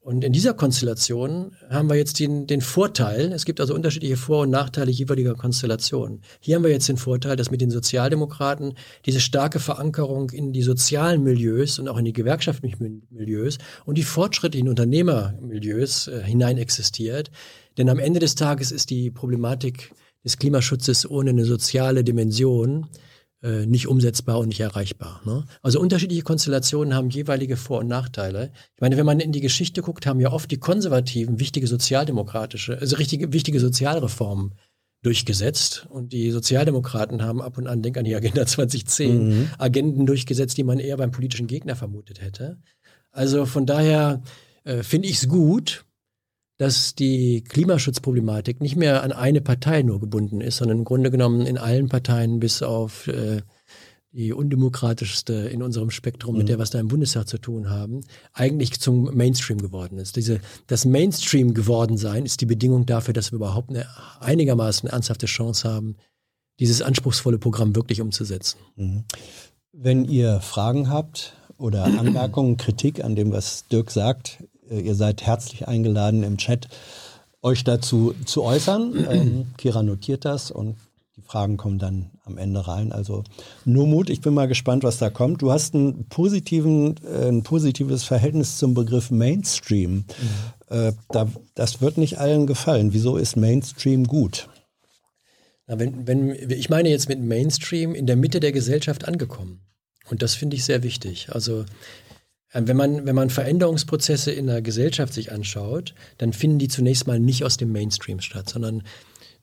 Und 0.00 0.24
in 0.24 0.32
dieser 0.32 0.54
Konstellation 0.54 1.52
haben 1.70 1.88
wir 1.88 1.94
jetzt 1.94 2.18
den, 2.18 2.48
den 2.48 2.60
Vorteil, 2.60 3.32
es 3.32 3.44
gibt 3.44 3.60
also 3.60 3.76
unterschiedliche 3.76 4.16
Vor- 4.16 4.42
und 4.42 4.50
Nachteile 4.50 4.90
jeweiliger 4.90 5.34
Konstellationen. 5.34 6.22
Hier 6.40 6.56
haben 6.56 6.64
wir 6.64 6.72
jetzt 6.72 6.88
den 6.88 6.96
Vorteil, 6.96 7.36
dass 7.36 7.52
mit 7.52 7.60
den 7.60 7.70
Sozialdemokraten 7.70 8.74
diese 9.06 9.20
starke 9.20 9.60
Verankerung 9.60 10.30
in 10.30 10.52
die 10.52 10.62
sozialen 10.62 11.22
Milieus 11.22 11.78
und 11.78 11.86
auch 11.88 11.96
in 11.96 12.04
die 12.04 12.12
gewerkschaftlichen 12.12 13.06
Milieus 13.08 13.58
und 13.86 13.98
die 13.98 14.02
fortschrittlichen 14.02 14.68
Unternehmermilieus 14.68 16.08
äh, 16.08 16.24
hinein 16.24 16.58
existiert. 16.58 17.30
Denn 17.78 17.88
am 17.88 18.00
Ende 18.00 18.18
des 18.18 18.34
Tages 18.34 18.72
ist 18.72 18.90
die 18.90 19.12
Problematik 19.12 19.92
des 20.24 20.38
Klimaschutzes 20.38 21.08
ohne 21.08 21.30
eine 21.30 21.44
soziale 21.44 22.02
Dimension 22.02 22.86
äh, 23.44 23.66
nicht 23.66 23.88
umsetzbar 23.88 24.38
und 24.38 24.48
nicht 24.48 24.60
erreichbar. 24.60 25.20
Ne? 25.26 25.44
Also 25.60 25.78
unterschiedliche 25.78 26.22
Konstellationen 26.22 26.94
haben 26.94 27.10
jeweilige 27.10 27.56
Vor- 27.56 27.80
und 27.80 27.88
Nachteile. 27.88 28.50
Ich 28.74 28.80
meine, 28.80 28.96
wenn 28.96 29.04
man 29.04 29.20
in 29.20 29.32
die 29.32 29.42
Geschichte 29.42 29.82
guckt, 29.82 30.06
haben 30.06 30.18
ja 30.18 30.32
oft 30.32 30.50
die 30.50 30.56
Konservativen 30.56 31.38
wichtige 31.40 31.66
sozialdemokratische, 31.66 32.78
also 32.78 32.96
richtige, 32.96 33.34
wichtige 33.34 33.60
Sozialreformen 33.60 34.54
durchgesetzt 35.02 35.86
und 35.90 36.14
die 36.14 36.30
Sozialdemokraten 36.30 37.22
haben 37.22 37.42
ab 37.42 37.58
und 37.58 37.66
an, 37.66 37.82
denk 37.82 37.98
an 37.98 38.04
die 38.04 38.16
Agenda 38.16 38.46
2010, 38.46 39.28
mhm. 39.28 39.50
Agenden 39.58 40.06
durchgesetzt, 40.06 40.56
die 40.56 40.64
man 40.64 40.78
eher 40.78 40.96
beim 40.96 41.10
politischen 41.10 41.46
Gegner 41.46 41.76
vermutet 41.76 42.22
hätte. 42.22 42.56
Also 43.12 43.44
von 43.44 43.66
daher 43.66 44.22
äh, 44.64 44.82
finde 44.82 45.08
ich 45.08 45.16
es 45.16 45.28
gut, 45.28 45.84
dass 46.64 46.94
die 46.94 47.44
Klimaschutzproblematik 47.44 48.62
nicht 48.62 48.74
mehr 48.74 49.02
an 49.02 49.12
eine 49.12 49.42
Partei 49.42 49.82
nur 49.82 50.00
gebunden 50.00 50.40
ist, 50.40 50.56
sondern 50.56 50.78
im 50.78 50.84
Grunde 50.84 51.10
genommen 51.10 51.42
in 51.42 51.58
allen 51.58 51.90
Parteien 51.90 52.40
bis 52.40 52.62
auf 52.62 53.06
äh, 53.06 53.42
die 54.12 54.32
undemokratischste 54.32 55.34
in 55.34 55.62
unserem 55.62 55.90
Spektrum, 55.90 56.34
mhm. 56.34 56.38
mit 56.38 56.48
der 56.48 56.58
was 56.58 56.70
da 56.70 56.80
im 56.80 56.88
Bundestag 56.88 57.28
zu 57.28 57.36
tun 57.36 57.68
haben, 57.68 58.00
eigentlich 58.32 58.80
zum 58.80 59.14
Mainstream 59.14 59.60
geworden 59.60 59.98
ist. 59.98 60.16
Diese, 60.16 60.40
das 60.66 60.86
Mainstream 60.86 61.52
geworden 61.52 61.98
sein 61.98 62.24
ist 62.24 62.40
die 62.40 62.46
Bedingung 62.46 62.86
dafür, 62.86 63.12
dass 63.12 63.30
wir 63.30 63.36
überhaupt 63.36 63.68
eine 63.68 63.86
einigermaßen 64.20 64.88
ernsthafte 64.88 65.26
Chance 65.26 65.68
haben, 65.68 65.96
dieses 66.60 66.80
anspruchsvolle 66.80 67.36
Programm 67.36 67.76
wirklich 67.76 68.00
umzusetzen. 68.00 68.56
Mhm. 68.76 69.04
Wenn 69.72 70.06
ihr 70.06 70.40
Fragen 70.40 70.88
habt 70.88 71.36
oder 71.58 71.84
Anmerkungen, 71.84 72.56
Kritik 72.56 73.04
an 73.04 73.16
dem, 73.16 73.32
was 73.32 73.68
Dirk 73.68 73.90
sagt, 73.90 74.38
ihr 74.70 74.94
seid 74.94 75.22
herzlich 75.22 75.68
eingeladen 75.68 76.22
im 76.22 76.36
Chat, 76.36 76.68
euch 77.42 77.64
dazu 77.64 78.14
zu 78.24 78.42
äußern. 78.42 79.06
Ähm, 79.10 79.46
Kira 79.58 79.82
notiert 79.82 80.24
das 80.24 80.50
und 80.50 80.76
die 81.16 81.22
Fragen 81.22 81.56
kommen 81.56 81.78
dann 81.78 82.10
am 82.24 82.38
Ende 82.38 82.66
rein. 82.66 82.90
Also 82.90 83.22
nur 83.64 83.86
Mut, 83.86 84.10
ich 84.10 84.20
bin 84.20 84.34
mal 84.34 84.48
gespannt, 84.48 84.82
was 84.82 84.98
da 84.98 85.10
kommt. 85.10 85.42
Du 85.42 85.52
hast 85.52 85.74
einen 85.74 86.08
positiven, 86.08 86.96
äh, 87.04 87.28
ein 87.28 87.42
positives 87.42 88.02
Verhältnis 88.02 88.58
zum 88.58 88.74
Begriff 88.74 89.10
Mainstream. 89.10 89.92
Mhm. 90.70 90.76
Äh, 90.76 90.92
da, 91.10 91.28
das 91.54 91.80
wird 91.80 91.98
nicht 91.98 92.18
allen 92.18 92.46
gefallen. 92.46 92.92
Wieso 92.92 93.16
ist 93.16 93.36
Mainstream 93.36 94.06
gut? 94.06 94.48
Na, 95.66 95.78
wenn, 95.78 96.06
wenn, 96.06 96.50
ich 96.50 96.68
meine 96.68 96.88
jetzt 96.88 97.08
mit 97.08 97.20
Mainstream 97.20 97.94
in 97.94 98.06
der 98.06 98.16
Mitte 98.16 98.40
der 98.40 98.52
Gesellschaft 98.52 99.06
angekommen. 99.06 99.60
Und 100.10 100.22
das 100.22 100.34
finde 100.34 100.56
ich 100.56 100.64
sehr 100.64 100.82
wichtig. 100.82 101.28
Also 101.30 101.60
äh, 101.60 101.64
wenn 102.54 102.76
man, 102.76 103.06
wenn 103.06 103.14
man 103.14 103.30
Veränderungsprozesse 103.30 104.30
in 104.30 104.46
der 104.46 104.62
Gesellschaft 104.62 105.12
sich 105.12 105.32
anschaut, 105.32 105.94
dann 106.18 106.32
finden 106.32 106.58
die 106.58 106.68
zunächst 106.68 107.06
mal 107.06 107.18
nicht 107.18 107.44
aus 107.44 107.56
dem 107.56 107.72
Mainstream 107.72 108.20
statt, 108.20 108.48
sondern 108.48 108.82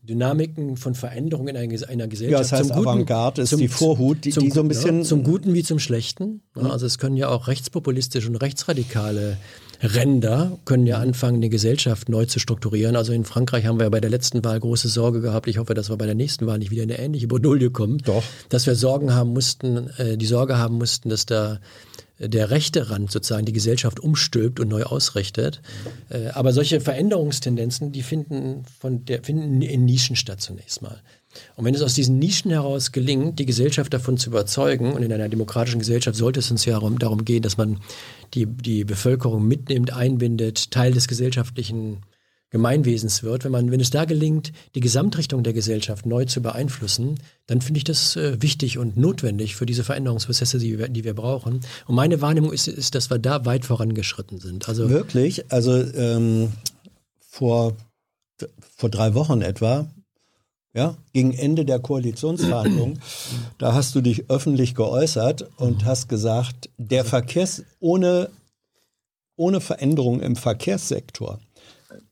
Dynamiken 0.03 0.77
von 0.77 0.95
Veränderungen 0.95 1.55
in 1.55 1.57
einer, 1.83 2.07
Gesellschaft. 2.07 2.31
Ja, 2.31 2.39
das 2.39 2.51
heißt, 2.51 2.69
zum 2.69 2.77
Avantgarde 2.77 3.43
ist 3.43 3.49
zum, 3.49 3.59
die 3.59 3.67
Vorhut, 3.67 4.25
die, 4.25 4.31
zum, 4.31 4.43
die 4.43 4.51
so 4.51 4.61
ein 4.61 4.67
bisschen. 4.67 4.99
Ja, 4.99 5.03
zum 5.03 5.23
Guten 5.23 5.53
wie 5.53 5.63
zum 5.63 5.77
Schlechten. 5.77 6.41
Mhm. 6.55 6.71
Also 6.71 6.87
es 6.87 6.97
können 6.97 7.17
ja 7.17 7.29
auch 7.29 7.47
rechtspopulistische 7.47 8.27
und 8.27 8.37
rechtsradikale 8.37 9.37
Ränder 9.83 10.57
können 10.65 10.85
ja 10.85 10.97
anfangen, 10.97 11.41
die 11.41 11.49
Gesellschaft 11.49 12.09
neu 12.09 12.25
zu 12.25 12.39
strukturieren. 12.39 12.95
Also 12.95 13.13
in 13.13 13.25
Frankreich 13.25 13.65
haben 13.65 13.79
wir 13.79 13.85
ja 13.85 13.89
bei 13.89 14.01
der 14.01 14.09
letzten 14.09 14.43
Wahl 14.43 14.59
große 14.59 14.87
Sorge 14.87 15.21
gehabt. 15.21 15.47
Ich 15.47 15.57
hoffe, 15.57 15.73
dass 15.73 15.89
wir 15.89 15.97
bei 15.97 16.05
der 16.05 16.15
nächsten 16.15 16.45
Wahl 16.45 16.59
nicht 16.59 16.71
wieder 16.71 16.83
in 16.83 16.91
eine 16.91 16.99
ähnliche 16.99 17.27
Bredouille 17.27 17.71
kommen. 17.71 17.97
Doch. 17.99 18.23
Dass 18.49 18.67
wir 18.67 18.75
Sorgen 18.75 19.13
haben 19.13 19.33
mussten, 19.33 19.89
äh, 19.97 20.17
die 20.17 20.25
Sorge 20.25 20.57
haben 20.57 20.77
mussten, 20.77 21.09
dass 21.09 21.25
da 21.25 21.59
der 22.27 22.51
rechte 22.51 22.89
Rand 22.89 23.11
sozusagen 23.11 23.45
die 23.45 23.53
Gesellschaft 23.53 23.99
umstülpt 23.99 24.59
und 24.59 24.67
neu 24.67 24.83
ausrichtet. 24.83 25.61
Äh, 26.09 26.27
aber 26.29 26.53
solche 26.53 26.79
Veränderungstendenzen, 26.79 27.91
die 27.91 28.03
finden, 28.03 28.63
von 28.79 29.05
der, 29.05 29.23
finden 29.23 29.61
in 29.61 29.85
Nischen 29.85 30.15
statt 30.15 30.41
zunächst 30.41 30.81
mal. 30.81 31.01
Und 31.55 31.65
wenn 31.65 31.73
es 31.73 31.81
aus 31.81 31.93
diesen 31.93 32.19
Nischen 32.19 32.51
heraus 32.51 32.91
gelingt, 32.91 33.39
die 33.39 33.45
Gesellschaft 33.45 33.93
davon 33.93 34.17
zu 34.17 34.29
überzeugen, 34.29 34.93
und 34.93 35.01
in 35.01 35.13
einer 35.13 35.29
demokratischen 35.29 35.79
Gesellschaft 35.79 36.17
sollte 36.17 36.39
es 36.39 36.51
uns 36.51 36.65
ja 36.65 36.79
darum 36.79 37.25
gehen, 37.25 37.41
dass 37.41 37.57
man 37.57 37.79
die, 38.33 38.45
die 38.45 38.83
Bevölkerung 38.83 39.47
mitnimmt, 39.47 39.93
einbindet, 39.93 40.71
Teil 40.71 40.91
des 40.91 41.07
gesellschaftlichen 41.07 42.01
Gemeinwesens 42.51 43.23
wird, 43.23 43.43
wenn 43.43 43.51
man, 43.51 43.71
wenn 43.71 43.79
es 43.79 43.89
da 43.89 44.05
gelingt, 44.05 44.51
die 44.75 44.81
Gesamtrichtung 44.81 45.41
der 45.41 45.53
Gesellschaft 45.53 46.05
neu 46.05 46.25
zu 46.25 46.41
beeinflussen, 46.41 47.19
dann 47.47 47.61
finde 47.61 47.79
ich 47.79 47.83
das 47.83 48.15
äh, 48.15 48.41
wichtig 48.41 48.77
und 48.77 48.97
notwendig 48.97 49.55
für 49.55 49.65
diese 49.65 49.83
Veränderungsprozesse, 49.83 50.59
die 50.59 50.77
wir, 50.77 50.89
die 50.89 51.03
wir 51.03 51.13
brauchen. 51.13 51.61
Und 51.87 51.95
meine 51.95 52.21
Wahrnehmung 52.21 52.51
ist, 52.51 52.67
ist, 52.67 52.93
dass 52.93 53.09
wir 53.09 53.19
da 53.19 53.45
weit 53.45 53.65
vorangeschritten 53.65 54.39
sind. 54.39 54.69
Also 54.69 54.89
wirklich, 54.89 55.51
also 55.51 55.73
ähm, 55.73 56.51
vor 57.19 57.73
vor 58.75 58.89
drei 58.89 59.13
Wochen 59.13 59.41
etwa 59.41 59.87
ja, 60.73 60.95
gegen 61.13 61.33
Ende 61.33 61.65
der 61.65 61.79
Koalitionsverhandlungen, 61.79 63.01
da 63.57 63.73
hast 63.73 63.93
du 63.93 64.01
dich 64.01 64.29
öffentlich 64.29 64.73
geäußert 64.73 65.49
und 65.57 65.85
hast 65.85 66.07
gesagt, 66.07 66.69
der 66.77 67.03
Verkehrs 67.03 67.63
ohne, 67.79 68.29
ohne 69.35 69.59
Veränderung 69.59 70.21
im 70.21 70.35
Verkehrssektor, 70.37 71.39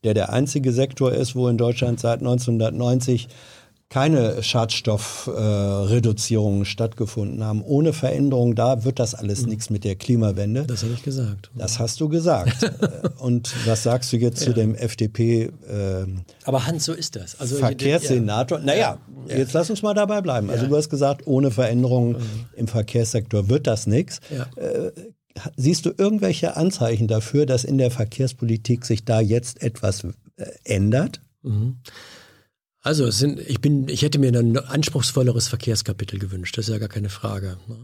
der 0.04 0.14
der 0.14 0.32
einzige 0.32 0.72
Sektor 0.72 1.12
ist, 1.12 1.34
wo 1.34 1.48
in 1.48 1.58
Deutschland 1.58 2.00
seit 2.00 2.20
1990 2.20 3.28
keine 3.90 4.42
Schadstoffreduzierungen 4.42 6.62
äh, 6.62 6.64
stattgefunden 6.64 7.42
haben. 7.42 7.62
Ohne 7.62 7.92
Veränderung 7.92 8.54
da 8.54 8.84
wird 8.84 9.00
das 9.00 9.16
alles 9.16 9.42
mhm. 9.42 9.48
nichts 9.48 9.68
mit 9.68 9.82
der 9.82 9.96
Klimawende. 9.96 10.64
Das 10.64 10.84
habe 10.84 10.92
ich 10.92 11.02
gesagt. 11.02 11.50
Das 11.56 11.80
hast 11.80 12.00
du 12.00 12.08
gesagt. 12.08 12.70
Und 13.18 13.52
was 13.66 13.82
sagst 13.82 14.12
du 14.12 14.16
jetzt 14.16 14.42
ja. 14.42 14.46
zu 14.46 14.52
dem 14.54 14.76
FDP? 14.76 15.42
Äh, 15.42 15.50
Aber 16.44 16.68
Hans, 16.68 16.84
so 16.84 16.92
ist 16.92 17.16
das. 17.16 17.40
Also, 17.40 17.56
Verkehrssenator. 17.56 18.60
Ja. 18.60 18.64
Naja, 18.64 18.98
ja. 19.26 19.38
jetzt 19.38 19.54
lass 19.54 19.68
uns 19.70 19.82
mal 19.82 19.94
dabei 19.94 20.20
bleiben. 20.20 20.50
Also 20.50 20.68
du 20.68 20.76
hast 20.76 20.88
gesagt, 20.88 21.26
ohne 21.26 21.50
Veränderung 21.50 22.12
mhm. 22.12 22.46
im 22.54 22.68
Verkehrssektor 22.68 23.48
wird 23.48 23.66
das 23.66 23.88
nichts. 23.88 24.20
Äh, 24.54 24.92
siehst 25.56 25.86
du 25.86 25.92
irgendwelche 25.96 26.56
Anzeichen 26.56 27.08
dafür, 27.08 27.46
dass 27.46 27.64
in 27.64 27.78
der 27.78 27.90
Verkehrspolitik 27.90 28.84
sich 28.84 29.04
da 29.04 29.20
jetzt 29.20 29.62
etwas 29.62 30.04
äh, 30.04 30.46
ändert? 30.64 31.20
Mhm. 31.42 31.78
Also 32.82 33.10
sind, 33.10 33.38
ich 33.40 33.60
bin, 33.60 33.88
ich 33.88 34.00
hätte 34.00 34.18
mir 34.18 34.32
ein 34.32 34.56
anspruchsvolleres 34.56 35.48
Verkehrskapitel 35.48 36.18
gewünscht, 36.18 36.56
das 36.56 36.66
ist 36.66 36.72
ja 36.72 36.78
gar 36.78 36.88
keine 36.88 37.10
Frage. 37.10 37.58
Ne? 37.68 37.76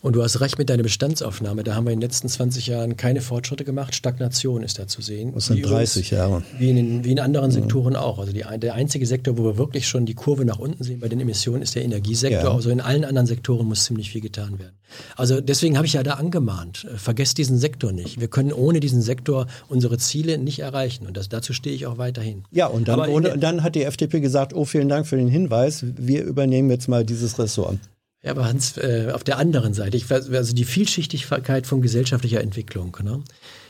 Und 0.00 0.16
du 0.16 0.22
hast 0.22 0.40
recht 0.40 0.56
mit 0.56 0.70
deiner 0.70 0.82
Bestandsaufnahme. 0.82 1.64
Da 1.64 1.74
haben 1.74 1.84
wir 1.84 1.92
in 1.92 2.00
den 2.00 2.08
letzten 2.08 2.30
20 2.30 2.66
Jahren 2.66 2.96
keine 2.96 3.20
Fortschritte 3.20 3.64
gemacht. 3.64 3.94
Stagnation 3.94 4.62
ist 4.62 4.78
da 4.78 4.86
zu 4.86 5.02
sehen. 5.02 5.34
Das 5.34 5.46
sind 5.46 5.62
30 5.62 6.10
Jahre. 6.10 6.42
Wie 6.58 6.70
in, 6.70 7.04
wie 7.04 7.12
in 7.12 7.20
anderen 7.20 7.50
Sektoren 7.50 7.92
ja. 7.92 8.00
auch. 8.00 8.18
Also 8.18 8.32
die, 8.32 8.44
der 8.58 8.72
einzige 8.72 9.06
Sektor, 9.06 9.36
wo 9.36 9.44
wir 9.44 9.58
wirklich 9.58 9.86
schon 9.86 10.06
die 10.06 10.14
Kurve 10.14 10.46
nach 10.46 10.58
unten 10.58 10.82
sehen 10.82 11.00
bei 11.00 11.08
den 11.08 11.20
Emissionen, 11.20 11.60
ist 11.60 11.74
der 11.74 11.84
Energiesektor. 11.84 12.44
Ja. 12.44 12.54
Also 12.54 12.70
in 12.70 12.80
allen 12.80 13.04
anderen 13.04 13.26
Sektoren 13.26 13.66
muss 13.66 13.84
ziemlich 13.84 14.10
viel 14.12 14.22
getan 14.22 14.58
werden. 14.58 14.76
Also 15.16 15.42
deswegen 15.42 15.76
habe 15.76 15.86
ich 15.86 15.92
ja 15.92 16.02
da 16.02 16.14
angemahnt. 16.14 16.86
Äh, 16.90 16.96
vergesst 16.96 17.36
diesen 17.36 17.58
Sektor 17.58 17.92
nicht. 17.92 18.18
Wir 18.18 18.28
können 18.28 18.52
ohne 18.52 18.80
diesen 18.80 19.02
Sektor 19.02 19.46
unsere 19.68 19.98
Ziele 19.98 20.38
nicht 20.38 20.60
erreichen. 20.60 21.06
Und 21.06 21.18
das, 21.18 21.28
dazu 21.28 21.52
stehe 21.52 21.76
ich 21.76 21.86
auch 21.86 21.98
weiterhin. 21.98 22.44
Ja, 22.50 22.68
und 22.68 22.88
dann, 22.88 23.00
ohne, 23.00 23.36
dann 23.36 23.62
hat 23.62 23.74
die 23.74 23.82
FDP 23.82 24.20
gesagt, 24.20 24.37
gesagt, 24.38 24.54
oh, 24.54 24.64
vielen 24.64 24.88
Dank 24.88 25.06
für 25.06 25.16
den 25.16 25.28
Hinweis, 25.28 25.84
wir 25.96 26.22
übernehmen 26.24 26.70
jetzt 26.70 26.88
mal 26.88 27.04
dieses 27.04 27.38
Ressort. 27.38 27.78
Ja, 28.22 28.30
aber 28.32 28.44
Hans, 28.44 28.76
äh, 28.76 29.10
auf 29.12 29.24
der 29.24 29.38
anderen 29.38 29.74
Seite, 29.74 29.96
ich, 29.96 30.10
also 30.10 30.54
die 30.54 30.64
Vielschichtigkeit 30.64 31.66
von 31.66 31.82
gesellschaftlicher 31.82 32.40
Entwicklung. 32.40 32.96
Ne? 33.02 33.22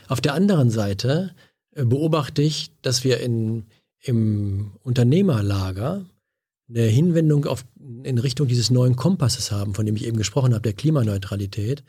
Auf 0.07 0.21
der 0.21 0.33
anderen 0.33 0.69
Seite 0.69 1.31
äh, 1.75 1.85
beobachte 1.85 2.41
ich, 2.41 2.71
dass 2.81 3.03
wir 3.03 3.19
in, 3.19 3.65
im 4.01 4.71
Unternehmerlager 4.83 6.05
eine 6.69 6.81
Hinwendung 6.83 7.45
auf, 7.45 7.65
in 8.03 8.19
Richtung 8.19 8.47
dieses 8.47 8.69
neuen 8.69 8.95
Kompasses 8.95 9.51
haben, 9.51 9.73
von 9.73 9.85
dem 9.85 9.95
ich 9.95 10.05
eben 10.05 10.17
gesprochen 10.17 10.53
habe, 10.53 10.61
der 10.61 10.73
Klimaneutralität, 10.73 11.83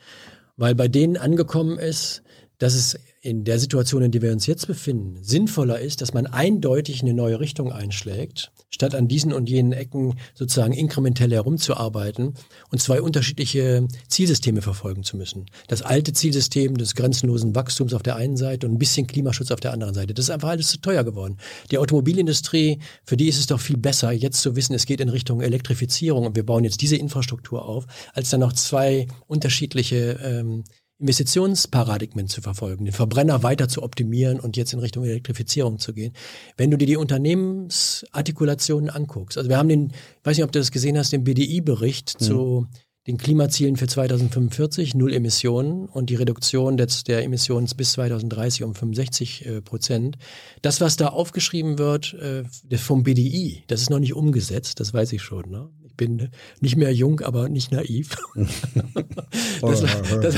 weil 0.57 0.73
bei 0.73 0.87
denen 0.87 1.17
angekommen 1.17 1.77
ist, 1.77 2.23
dass 2.61 2.75
es 2.75 2.95
in 3.21 3.43
der 3.43 3.57
Situation, 3.57 4.03
in 4.03 4.11
der 4.11 4.21
wir 4.21 4.31
uns 4.31 4.45
jetzt 4.45 4.67
befinden, 4.67 5.17
sinnvoller 5.23 5.79
ist, 5.79 6.01
dass 6.01 6.13
man 6.13 6.27
eindeutig 6.27 7.01
eine 7.01 7.15
neue 7.15 7.39
Richtung 7.39 7.71
einschlägt, 7.71 8.51
statt 8.69 8.93
an 8.93 9.07
diesen 9.07 9.33
und 9.33 9.49
jenen 9.49 9.73
Ecken 9.73 10.19
sozusagen 10.35 10.73
inkrementell 10.73 11.31
herumzuarbeiten 11.31 12.35
und 12.69 12.79
zwei 12.79 13.01
unterschiedliche 13.01 13.87
Zielsysteme 14.07 14.61
verfolgen 14.61 15.03
zu 15.03 15.17
müssen. 15.17 15.47
Das 15.69 15.81
alte 15.81 16.13
Zielsystem 16.13 16.77
des 16.77 16.93
grenzenlosen 16.93 17.55
Wachstums 17.55 17.95
auf 17.95 18.03
der 18.03 18.15
einen 18.15 18.37
Seite 18.37 18.67
und 18.67 18.75
ein 18.75 18.79
bisschen 18.79 19.07
Klimaschutz 19.07 19.49
auf 19.49 19.59
der 19.59 19.73
anderen 19.73 19.95
Seite. 19.95 20.13
Das 20.13 20.25
ist 20.25 20.31
einfach 20.31 20.49
alles 20.49 20.67
zu 20.67 20.81
teuer 20.81 21.03
geworden. 21.03 21.37
Die 21.71 21.79
Automobilindustrie, 21.79 22.77
für 23.05 23.17
die 23.17 23.27
ist 23.27 23.39
es 23.39 23.47
doch 23.47 23.59
viel 23.59 23.77
besser, 23.77 24.11
jetzt 24.11 24.39
zu 24.39 24.55
wissen, 24.55 24.75
es 24.75 24.85
geht 24.85 25.01
in 25.01 25.09
Richtung 25.09 25.41
Elektrifizierung 25.41 26.27
und 26.27 26.35
wir 26.35 26.45
bauen 26.45 26.63
jetzt 26.63 26.81
diese 26.81 26.95
Infrastruktur 26.95 27.65
auf, 27.65 27.87
als 28.13 28.29
dann 28.29 28.41
noch 28.41 28.53
zwei 28.53 29.07
unterschiedliche 29.25 30.19
ähm, 30.23 30.63
Investitionsparadigmen 31.01 32.27
zu 32.27 32.41
verfolgen, 32.41 32.85
den 32.85 32.93
Verbrenner 32.93 33.43
weiter 33.43 33.67
zu 33.67 33.81
optimieren 33.81 34.39
und 34.39 34.55
jetzt 34.55 34.71
in 34.71 34.79
Richtung 34.79 35.03
Elektrifizierung 35.03 35.79
zu 35.79 35.93
gehen. 35.93 36.13
Wenn 36.57 36.69
du 36.71 36.77
dir 36.77 36.85
die 36.85 36.97
Unternehmensartikulationen 36.97 38.89
anguckst, 38.89 39.37
also 39.37 39.49
wir 39.49 39.57
haben 39.57 39.69
den, 39.69 39.87
ich 39.87 40.25
weiß 40.25 40.37
nicht, 40.37 40.45
ob 40.45 40.51
du 40.51 40.59
das 40.59 40.71
gesehen 40.71 40.97
hast, 40.97 41.11
den 41.11 41.23
BDI-Bericht 41.23 42.21
mhm. 42.21 42.25
zu 42.25 42.67
den 43.07 43.17
Klimazielen 43.17 43.77
für 43.77 43.87
2045, 43.87 44.93
null 44.93 45.13
Emissionen 45.13 45.87
und 45.87 46.11
die 46.11 46.15
Reduktion 46.15 46.77
des, 46.77 47.03
der 47.03 47.23
Emissionen 47.23 47.67
bis 47.75 47.93
2030 47.93 48.63
um 48.63 48.75
65 48.75 49.45
äh, 49.45 49.61
Prozent. 49.61 50.19
Das, 50.61 50.81
was 50.81 50.97
da 50.97 51.07
aufgeschrieben 51.07 51.79
wird 51.79 52.13
äh, 52.13 52.43
vom 52.77 53.01
BDI, 53.01 53.63
das 53.65 53.81
ist 53.81 53.89
noch 53.89 53.97
nicht 53.97 54.13
umgesetzt, 54.13 54.79
das 54.79 54.93
weiß 54.93 55.13
ich 55.13 55.23
schon. 55.23 55.49
Ne? 55.49 55.69
Bin 56.01 56.29
nicht 56.61 56.77
mehr 56.77 56.91
jung, 56.91 57.19
aber 57.19 57.47
nicht 57.47 57.71
naiv. 57.71 58.17
das, 59.61 59.83
das, 60.09 60.35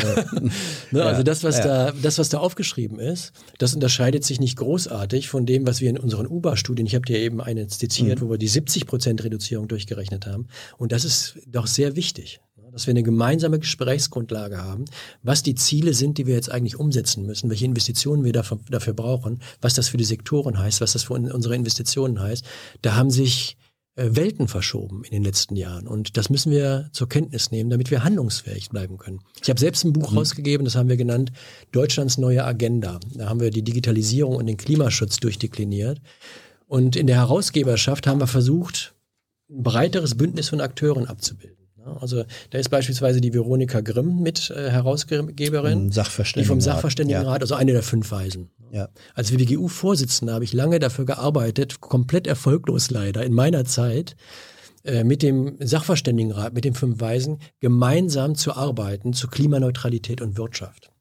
ne, 0.92 1.04
also 1.06 1.24
das, 1.24 1.46
was 1.46 1.62
da, 1.62 1.94
das, 1.94 2.18
was 2.18 2.28
da 2.28 2.40
aufgeschrieben 2.40 3.00
ist, 3.00 3.32
das 3.60 3.74
unterscheidet 3.74 4.26
sich 4.26 4.42
nicht 4.42 4.58
großartig 4.58 5.30
von 5.30 5.46
dem, 5.46 5.66
was 5.66 5.80
wir 5.80 5.90
in 5.90 5.98
unseren 5.98 6.28
UBA-Studien, 6.28 6.86
ich 6.86 6.96
habe 6.96 7.06
dir 7.06 7.18
eben 7.18 7.40
eine 7.40 7.68
zitiert, 7.68 8.20
mhm. 8.20 8.26
wo 8.26 8.32
wir 8.32 8.38
die 8.38 8.50
70 8.50 8.86
Prozent 8.86 9.24
Reduzierung 9.24 9.70
durchgerechnet 9.70 10.28
haben. 10.28 10.50
Und 10.78 10.92
das 10.92 11.06
ist 11.06 11.38
doch 11.48 11.66
sehr 11.66 11.96
wichtig 11.96 12.42
dass 12.74 12.88
wir 12.88 12.92
eine 12.92 13.04
gemeinsame 13.04 13.60
Gesprächsgrundlage 13.60 14.58
haben, 14.58 14.86
was 15.22 15.44
die 15.44 15.54
Ziele 15.54 15.94
sind, 15.94 16.18
die 16.18 16.26
wir 16.26 16.34
jetzt 16.34 16.52
eigentlich 16.52 16.80
umsetzen 16.80 17.24
müssen, 17.24 17.52
welche 17.52 17.66
Investitionen 17.66 18.24
wir 18.24 18.34
dafür, 18.34 18.58
dafür 18.68 18.94
brauchen, 18.94 19.42
was 19.62 19.76
das 19.76 19.90
für 19.90 19.98
die 19.98 20.04
Sektoren 20.04 20.58
heißt, 20.58 20.82
was 20.82 20.94
das 20.94 21.04
für 21.04 21.14
unsere 21.14 21.56
Investitionen 21.56 22.20
heißt. 22.20 22.44
Da 22.82 22.96
haben 22.96 23.12
sich 23.12 23.58
Welten 23.96 24.48
verschoben 24.48 25.04
in 25.04 25.12
den 25.12 25.24
letzten 25.24 25.56
Jahren. 25.56 25.88
Und 25.88 26.18
das 26.18 26.30
müssen 26.30 26.52
wir 26.52 26.90
zur 26.94 27.08
Kenntnis 27.08 27.52
nehmen, 27.52 27.70
damit 27.70 27.92
wir 27.92 28.04
handlungsfähig 28.04 28.70
bleiben 28.70 28.98
können. 28.98 29.20
Ich 29.42 29.50
habe 29.50 29.60
selbst 29.60 29.84
ein 29.84 29.94
Buch 29.94 30.12
mhm. 30.12 30.18
rausgegeben, 30.18 30.66
das 30.66 30.76
haben 30.76 30.90
wir 30.90 30.98
genannt 30.98 31.32
Deutschlands 31.72 32.18
neue 32.18 32.44
Agenda. 32.44 33.00
Da 33.14 33.30
haben 33.30 33.40
wir 33.40 33.52
die 33.52 33.64
Digitalisierung 33.64 34.36
und 34.36 34.48
den 34.48 34.58
Klimaschutz 34.58 35.18
durchdekliniert. 35.18 36.02
Und 36.68 36.96
in 36.96 37.06
der 37.06 37.18
Herausgeberschaft 37.18 38.08
haben 38.08 38.20
wir 38.20 38.28
versucht, 38.28 38.96
ein 39.50 39.62
breiteres 39.62 40.16
Bündnis 40.16 40.50
von 40.50 40.62
Akteuren 40.62 41.06
abzubilden. 41.06 41.63
Also 41.86 42.24
da 42.50 42.58
ist 42.58 42.70
beispielsweise 42.70 43.22
die 43.22 43.34
Veronika 43.34 43.82
Grimm 43.82 44.22
mit 44.22 44.50
äh, 44.50 44.70
Herausgeberin, 44.70 45.90
die 45.90 46.44
vom 46.46 46.62
Sachverständigenrat, 46.62 47.38
ja. 47.38 47.42
also 47.42 47.56
eine 47.56 47.74
der 47.74 47.84
fünf 47.84 48.12
Weisen. 48.12 48.52
Ja. 48.72 48.90
Als 49.14 49.32
WWGU-Vorsitzender 49.32 50.34
habe 50.34 50.44
ich 50.44 50.54
lange 50.54 50.80
dafür 50.80 51.06
gearbeitet, 51.06 51.82
komplett 51.82 52.28
erfolglos 52.28 52.90
leider, 52.90 53.24
in 53.24 53.34
meiner 53.34 53.66
Zeit, 53.66 54.16
äh, 54.84 55.04
mit 55.04 55.22
dem 55.22 55.58
Sachverständigenrat, 55.60 56.54
mit 56.54 56.66
den 56.66 56.74
fünf 56.74 57.00
Weisen 57.00 57.40
gemeinsam 57.60 58.36
zu 58.36 58.54
arbeiten 58.54 59.14
zu 59.14 59.28
Klimaneutralität 59.28 60.22
und 60.22 60.38
Wirtschaft. 60.38 60.93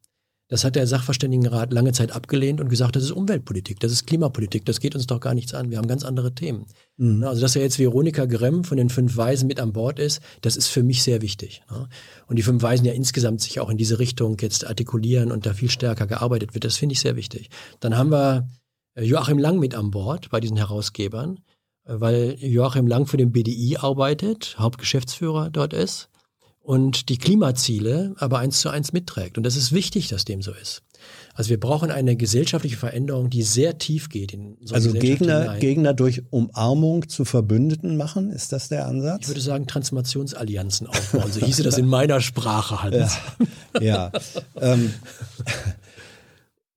Das 0.52 0.64
hat 0.64 0.76
der 0.76 0.86
Sachverständigenrat 0.86 1.72
lange 1.72 1.92
Zeit 1.92 2.12
abgelehnt 2.12 2.60
und 2.60 2.68
gesagt, 2.68 2.94
das 2.94 3.04
ist 3.04 3.10
Umweltpolitik, 3.10 3.80
das 3.80 3.90
ist 3.90 4.06
Klimapolitik, 4.06 4.66
das 4.66 4.80
geht 4.80 4.94
uns 4.94 5.06
doch 5.06 5.18
gar 5.18 5.32
nichts 5.32 5.54
an, 5.54 5.70
wir 5.70 5.78
haben 5.78 5.88
ganz 5.88 6.04
andere 6.04 6.34
Themen. 6.34 6.66
Mhm. 6.98 7.24
Also 7.24 7.40
dass 7.40 7.54
ja 7.54 7.62
jetzt 7.62 7.78
Veronika 7.78 8.26
Gremm 8.26 8.62
von 8.62 8.76
den 8.76 8.90
fünf 8.90 9.16
Weisen 9.16 9.46
mit 9.46 9.58
an 9.58 9.72
Bord 9.72 9.98
ist, 9.98 10.20
das 10.42 10.56
ist 10.56 10.66
für 10.68 10.82
mich 10.82 11.02
sehr 11.02 11.22
wichtig. 11.22 11.62
Und 12.26 12.36
die 12.38 12.42
fünf 12.42 12.62
Weisen 12.62 12.84
ja 12.84 12.92
insgesamt 12.92 13.40
sich 13.40 13.60
auch 13.60 13.70
in 13.70 13.78
diese 13.78 13.98
Richtung 13.98 14.36
jetzt 14.42 14.66
artikulieren 14.66 15.32
und 15.32 15.46
da 15.46 15.54
viel 15.54 15.70
stärker 15.70 16.06
gearbeitet 16.06 16.52
wird, 16.52 16.64
das 16.64 16.76
finde 16.76 16.92
ich 16.92 17.00
sehr 17.00 17.16
wichtig. 17.16 17.48
Dann 17.80 17.96
haben 17.96 18.10
wir 18.10 18.46
äh, 18.94 19.04
Joachim 19.04 19.38
Lang 19.38 19.58
mit 19.58 19.74
an 19.74 19.90
Bord 19.90 20.28
bei 20.28 20.40
diesen 20.40 20.58
Herausgebern, 20.58 21.40
äh, 21.86 21.94
weil 21.94 22.36
Joachim 22.40 22.86
Lang 22.86 23.06
für 23.06 23.16
den 23.16 23.32
BDI 23.32 23.78
arbeitet, 23.78 24.56
Hauptgeschäftsführer 24.58 25.48
dort 25.48 25.72
ist 25.72 26.10
und 26.62 27.08
die 27.08 27.18
Klimaziele 27.18 28.14
aber 28.18 28.38
eins 28.38 28.60
zu 28.60 28.70
eins 28.70 28.92
mitträgt. 28.92 29.36
Und 29.36 29.44
das 29.44 29.56
ist 29.56 29.72
wichtig, 29.72 30.08
dass 30.08 30.24
dem 30.24 30.42
so 30.42 30.52
ist. 30.52 30.82
Also 31.34 31.50
wir 31.50 31.58
brauchen 31.58 31.90
eine 31.90 32.14
gesellschaftliche 32.14 32.76
Veränderung, 32.76 33.30
die 33.30 33.42
sehr 33.42 33.78
tief 33.78 34.08
geht 34.08 34.32
in 34.32 34.56
so 34.62 34.74
Also 34.74 34.92
Gegner, 34.92 35.56
Gegner 35.58 35.94
durch 35.94 36.22
Umarmung 36.30 37.08
zu 37.08 37.24
Verbündeten 37.24 37.96
machen, 37.96 38.30
ist 38.30 38.52
das 38.52 38.68
der 38.68 38.86
Ansatz? 38.86 39.22
Ich 39.22 39.28
würde 39.28 39.40
sagen 39.40 39.66
Transformationsallianzen 39.66 40.86
aufbauen. 40.86 41.32
So 41.32 41.44
hieße 41.44 41.62
das 41.62 41.78
in 41.78 41.86
meiner 41.86 42.20
Sprache 42.20 42.82
halt. 42.82 42.94
Ja. 42.94 43.10
ja. 43.80 44.12
ähm, 44.60 44.92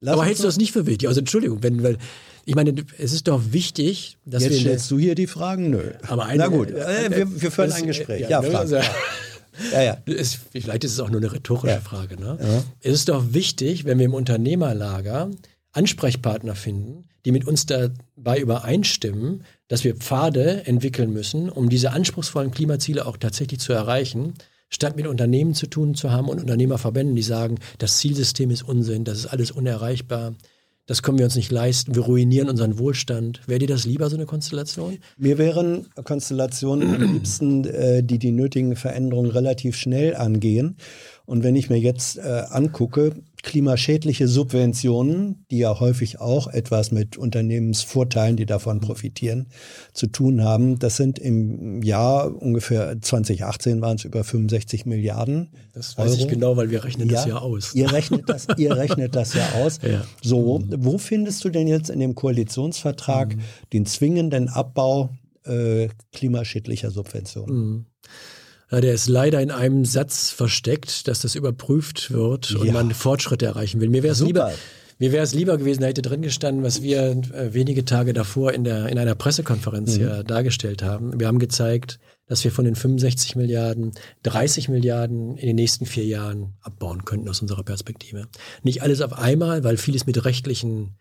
aber 0.06 0.26
hältst 0.26 0.44
du 0.44 0.48
das 0.48 0.58
nicht 0.58 0.72
für 0.72 0.86
wichtig? 0.86 1.08
Also 1.10 1.20
Entschuldigung, 1.20 1.62
wenn, 1.62 1.84
weil 1.84 1.98
ich 2.46 2.56
meine, 2.56 2.74
es 2.98 3.12
ist 3.12 3.28
doch 3.28 3.42
wichtig, 3.52 4.18
dass 4.26 4.44
Jetzt 4.44 4.52
wir. 4.52 4.58
Jetzt 4.58 4.66
stellst 4.66 4.92
du 4.92 5.00
hier 5.00 5.16
die 5.16 5.28
Fragen? 5.28 5.72
Nö. 5.72 5.92
Aber 6.08 6.26
eine, 6.26 6.44
Na 6.44 6.48
gut, 6.48 6.70
äh, 6.70 7.10
wir, 7.10 7.42
wir, 7.42 7.52
führen 7.52 7.70
das, 7.70 7.82
ein 7.82 7.88
Gespräch. 7.88 8.22
Ja, 8.22 8.42
ja, 8.42 8.50
ja, 8.50 8.60
also, 8.60 8.80
ja, 9.72 9.82
ja. 9.82 9.98
Es, 10.06 10.40
vielleicht 10.52 10.84
ist 10.84 10.94
es 10.94 11.00
auch 11.00 11.10
nur 11.10 11.22
eine 11.22 11.32
rhetorische 11.32 11.76
ja. 11.76 11.82
Frage. 11.82 12.20
Ne? 12.20 12.38
Ja. 12.42 12.64
Es 12.82 12.94
ist 12.94 13.10
doch 13.10 13.34
wichtig, 13.34 13.86
wenn 13.86 13.98
wir 13.98 14.06
im 14.06 14.14
Unternehmerlager 14.14 15.30
Ansprechpartner 15.72 16.56
finden, 16.56 17.06
die 17.26 17.32
mit 17.32 17.46
uns 17.46 17.66
dabei 17.66 18.40
übereinstimmen, 18.40 19.44
dass 19.68 19.84
wir 19.84 19.96
Pfade 19.96 20.66
entwickeln 20.66 21.12
müssen, 21.12 21.50
um 21.50 21.70
diese 21.70 21.92
anspruchsvollen 21.92 22.52
Klimaziele 22.52 23.06
auch 23.06 23.18
tatsächlich 23.18 23.60
zu 23.60 23.74
erreichen, 23.74 24.36
statt 24.70 24.96
mit 24.96 25.08
Unternehmen 25.08 25.54
zu 25.54 25.68
tun 25.68 25.96
zu 25.96 26.12
haben 26.12 26.30
und 26.30 26.40
Unternehmerverbänden, 26.40 27.16
die 27.16 27.24
sagen, 27.24 27.60
das 27.78 27.98
Zielsystem 27.98 28.52
ist 28.52 28.64
Unsinn, 28.64 29.04
das 29.04 29.20
ist 29.20 29.26
alles 29.28 29.52
unerreichbar 29.52 30.36
das 30.88 31.02
können 31.02 31.18
wir 31.18 31.26
uns 31.26 31.36
nicht 31.36 31.52
leisten, 31.52 31.96
wir 31.96 32.04
ruinieren 32.04 32.50
unseren 32.50 32.78
Wohlstand. 32.78 33.42
Wäre 33.48 33.60
dir 33.60 33.68
das 33.68 33.86
lieber, 33.86 34.10
so 34.10 34.16
eine 34.16 34.26
Konstellation? 34.26 35.00
Mir 35.18 35.38
wären 35.38 35.88
Konstellationen 36.04 36.96
am 36.96 37.14
liebsten, 37.14 37.66
äh, 37.66 38.04
die 38.04 38.20
die 38.20 38.32
nötigen 38.32 38.76
Veränderungen 38.76 39.32
relativ 39.32 39.76
schnell 39.76 40.16
angehen. 40.16 40.78
Und 41.26 41.44
wenn 41.44 41.56
ich 41.56 41.70
mir 41.70 41.80
jetzt 41.80 42.18
äh, 42.18 42.44
angucke, 42.50 43.14
klimaschädliche 43.46 44.28
Subventionen, 44.28 45.46
die 45.52 45.60
ja 45.60 45.80
häufig 45.80 46.20
auch 46.20 46.48
etwas 46.48 46.92
mit 46.92 47.16
Unternehmensvorteilen, 47.16 48.36
die 48.36 48.48
davon 48.48 48.82
profitieren, 48.82 49.48
zu 49.94 50.08
tun 50.08 50.44
haben. 50.44 50.80
Das 50.80 50.98
sind 50.98 51.20
im 51.20 51.84
Jahr 51.84 52.36
ungefähr 52.42 53.00
2018 53.00 53.82
waren 53.82 53.98
es 53.98 54.04
über 54.04 54.24
65 54.24 54.86
Milliarden. 54.88 55.52
Das 55.74 55.98
weiß 55.98 56.14
Euro. 56.14 56.22
ich 56.22 56.28
genau, 56.28 56.58
weil 56.58 56.72
wir 56.72 56.84
rechnen 56.84 57.08
ja, 57.08 57.16
das 57.16 57.26
ja 57.28 57.38
aus. 57.38 57.76
Ihr 57.76 57.92
rechnet 57.92 58.28
das, 58.28 58.48
ihr 58.58 58.76
rechnet 58.76 59.16
das 59.16 59.36
ja 59.36 59.48
aus. 59.56 59.80
Ja. 59.84 60.04
So, 60.24 60.64
wo 60.68 60.98
findest 60.98 61.46
du 61.46 61.50
denn 61.50 61.68
jetzt 61.68 61.92
in 61.92 62.00
dem 62.00 62.16
Koalitionsvertrag 62.16 63.36
mhm. 63.36 63.42
den 63.74 63.86
zwingenden 63.86 64.50
Abbau 64.50 65.12
äh, 65.44 65.90
klimaschädlicher 66.12 66.90
Subventionen? 66.90 67.56
Mhm. 67.56 67.86
Ja, 68.72 68.82
der 68.82 68.94
ist 68.94 69.08
leider 69.08 69.42
in 69.42 69.52
einem 69.52 69.86
Satz 69.86 70.32
versteckt, 70.32 71.08
dass 71.08 71.22
das 71.22 71.36
überprüft 71.36 72.12
wird 72.12 72.52
ja. 72.52 72.60
und 72.60 72.74
man 72.74 72.92
Fortschritte 72.92 73.46
erreichen 73.46 73.80
will. 73.80 73.90
Mir 73.90 74.04
wäre 74.04 74.14
es 74.14 74.22
lieber, 74.22 74.52
mir 74.98 75.12
wäre 75.12 75.24
es 75.24 75.34
lieber 75.34 75.58
gewesen, 75.58 75.82
da 75.82 75.88
hätte 75.88 76.02
drin 76.02 76.22
gestanden, 76.22 76.64
was 76.64 76.82
wir 76.82 77.12
äh, 77.12 77.54
wenige 77.54 77.86
Tage 77.86 78.14
davor 78.14 78.54
in, 78.54 78.64
der, 78.64 78.88
in 78.88 78.98
einer 78.98 79.16
Pressekonferenz 79.16 79.98
mhm. 79.98 80.04
ja 80.04 80.24
dargestellt 80.24 80.84
haben. 80.84 81.20
Wir 81.20 81.28
haben 81.28 81.40
gezeigt, 81.40 82.00
dass 82.28 82.44
wir 82.44 82.52
von 82.52 82.66
den 82.66 82.76
65 82.76 83.36
Milliarden 83.36 83.92
30 84.24 84.70
Milliarden 84.70 85.38
in 85.38 85.48
den 85.48 85.56
nächsten 85.56 85.86
vier 85.86 86.06
Jahren 86.06 86.54
abbauen 86.62 87.06
könnten 87.06 87.30
aus 87.30 87.42
unserer 87.42 87.64
Perspektive. 87.64 88.28
Nicht 88.64 88.82
alles 88.82 89.02
auf 89.02 89.14
einmal, 89.14 89.64
weil 89.64 89.78
vieles 89.78 90.08
mit 90.08 90.24
rechtlichen 90.26 90.96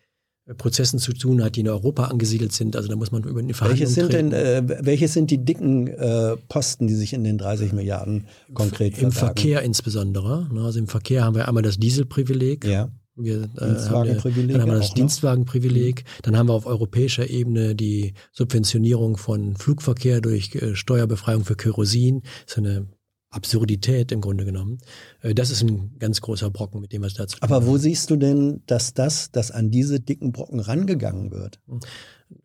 Prozessen 0.59 0.99
zu 0.99 1.15
tun 1.15 1.43
hat, 1.43 1.57
die 1.57 1.61
in 1.61 1.69
Europa 1.69 2.05
angesiedelt 2.05 2.53
sind. 2.53 2.77
Also 2.77 2.89
da 2.89 2.97
muss 2.97 3.11
man 3.11 3.25
über 3.25 3.41
eine 3.41 3.55
Verhandlung 3.55 3.81
welche 3.81 3.93
sind 3.93 4.11
treten. 4.11 4.31
denn, 4.31 4.69
äh, 4.69 4.85
welche 4.85 5.09
sind 5.09 5.31
die 5.31 5.43
dicken 5.43 5.89
äh, 5.89 6.37
Posten, 6.49 6.87
die 6.87 6.95
sich 6.95 7.15
in 7.15 7.25
den 7.25 7.39
30 7.39 7.73
Milliarden 7.73 8.27
konkret 8.53 8.99
Im? 8.99 9.11
Verkehr 9.11 9.63
insbesondere. 9.63 10.47
Ne? 10.53 10.63
Also 10.63 10.79
im 10.79 10.87
Verkehr 10.87 11.25
haben 11.25 11.35
wir 11.35 11.49
einmal 11.49 11.63
das 11.63 11.79
Dieselprivileg. 11.79 12.67
Ja. 12.67 12.91
Wir, 13.17 13.45
äh, 13.45 13.67
Dienstwagenprivileg. 13.67 14.53
Dann 14.53 14.63
haben 14.63 14.71
wir 14.73 14.79
das 14.79 14.93
Dienstwagenprivileg. 14.93 16.05
Dann 16.23 16.37
haben 16.37 16.49
wir 16.49 16.55
auf 16.55 16.67
europäischer 16.67 17.31
Ebene 17.31 17.75
die 17.75 18.13
Subventionierung 18.33 19.17
von 19.17 19.57
Flugverkehr 19.57 20.21
durch 20.21 20.55
äh, 20.57 20.75
Steuerbefreiung 20.75 21.45
für 21.45 21.55
Kerosin. 21.55 22.23
Das 22.45 22.55
ist 22.55 22.59
eine 22.59 22.89
Absurdität 23.35 24.13
im 24.13 24.21
Grunde 24.21 24.45
genommen. 24.45 24.79
Äh, 25.23 25.35
das 25.35 25.51
ist 25.51 25.63
ein 25.63 25.97
ganz 25.99 26.21
großer 26.21 26.51
Brocken, 26.51 26.81
mit 26.81 26.93
dem 26.93 27.03
wir 27.03 27.09
es 27.09 27.15
dazu 27.15 27.37
Aber 27.41 27.67
wo 27.67 27.77
siehst 27.77 28.11
du 28.11 28.17
denn, 28.17 28.63
dass 28.67 28.95
das, 28.95 29.31
dass 29.31 29.51
an 29.51 29.71
diese 29.71 30.01
dicken 30.01 30.33
Brocken 30.33 30.61
rangegangen 30.61 31.31
wird? 31.31 31.61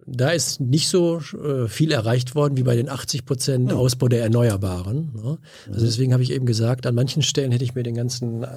Da 0.06 0.32
ist 0.32 0.60
nicht 0.60 0.90
so 0.90 1.20
äh, 1.20 1.68
viel 1.68 1.92
erreicht 1.92 2.36
worden 2.36 2.58
wie 2.58 2.64
bei 2.64 2.76
den 2.76 2.90
80 2.90 3.26
Prozent 3.26 3.72
hm. 3.72 3.78
Ausbau 3.78 4.08
der 4.08 4.22
Erneuerbaren. 4.22 5.14
Ne? 5.16 5.38
Also 5.68 5.86
deswegen 5.86 6.14
habe 6.14 6.24
ich 6.24 6.32
eben 6.32 6.46
gesagt, 6.46 6.86
an 6.86 6.96
manchen 6.96 7.22
Stellen 7.22 7.52
hätte 7.52 7.64
ich 7.64 7.76
mir 7.76 7.84
den 7.84 7.96
ganzen 7.96 8.44
äh, 8.44 8.48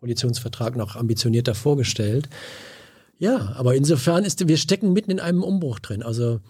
Koalitionsvertrag 0.00 0.76
noch 0.76 0.96
ambitionierter 0.96 1.54
vorgestellt. 1.54 2.28
Ja, 3.18 3.54
aber 3.56 3.74
insofern 3.74 4.24
ist, 4.24 4.46
wir 4.46 4.56
stecken 4.56 4.92
mitten 4.92 5.10
in 5.10 5.20
einem 5.20 5.42
Umbruch 5.42 5.78
drin. 5.78 6.02
Also 6.02 6.40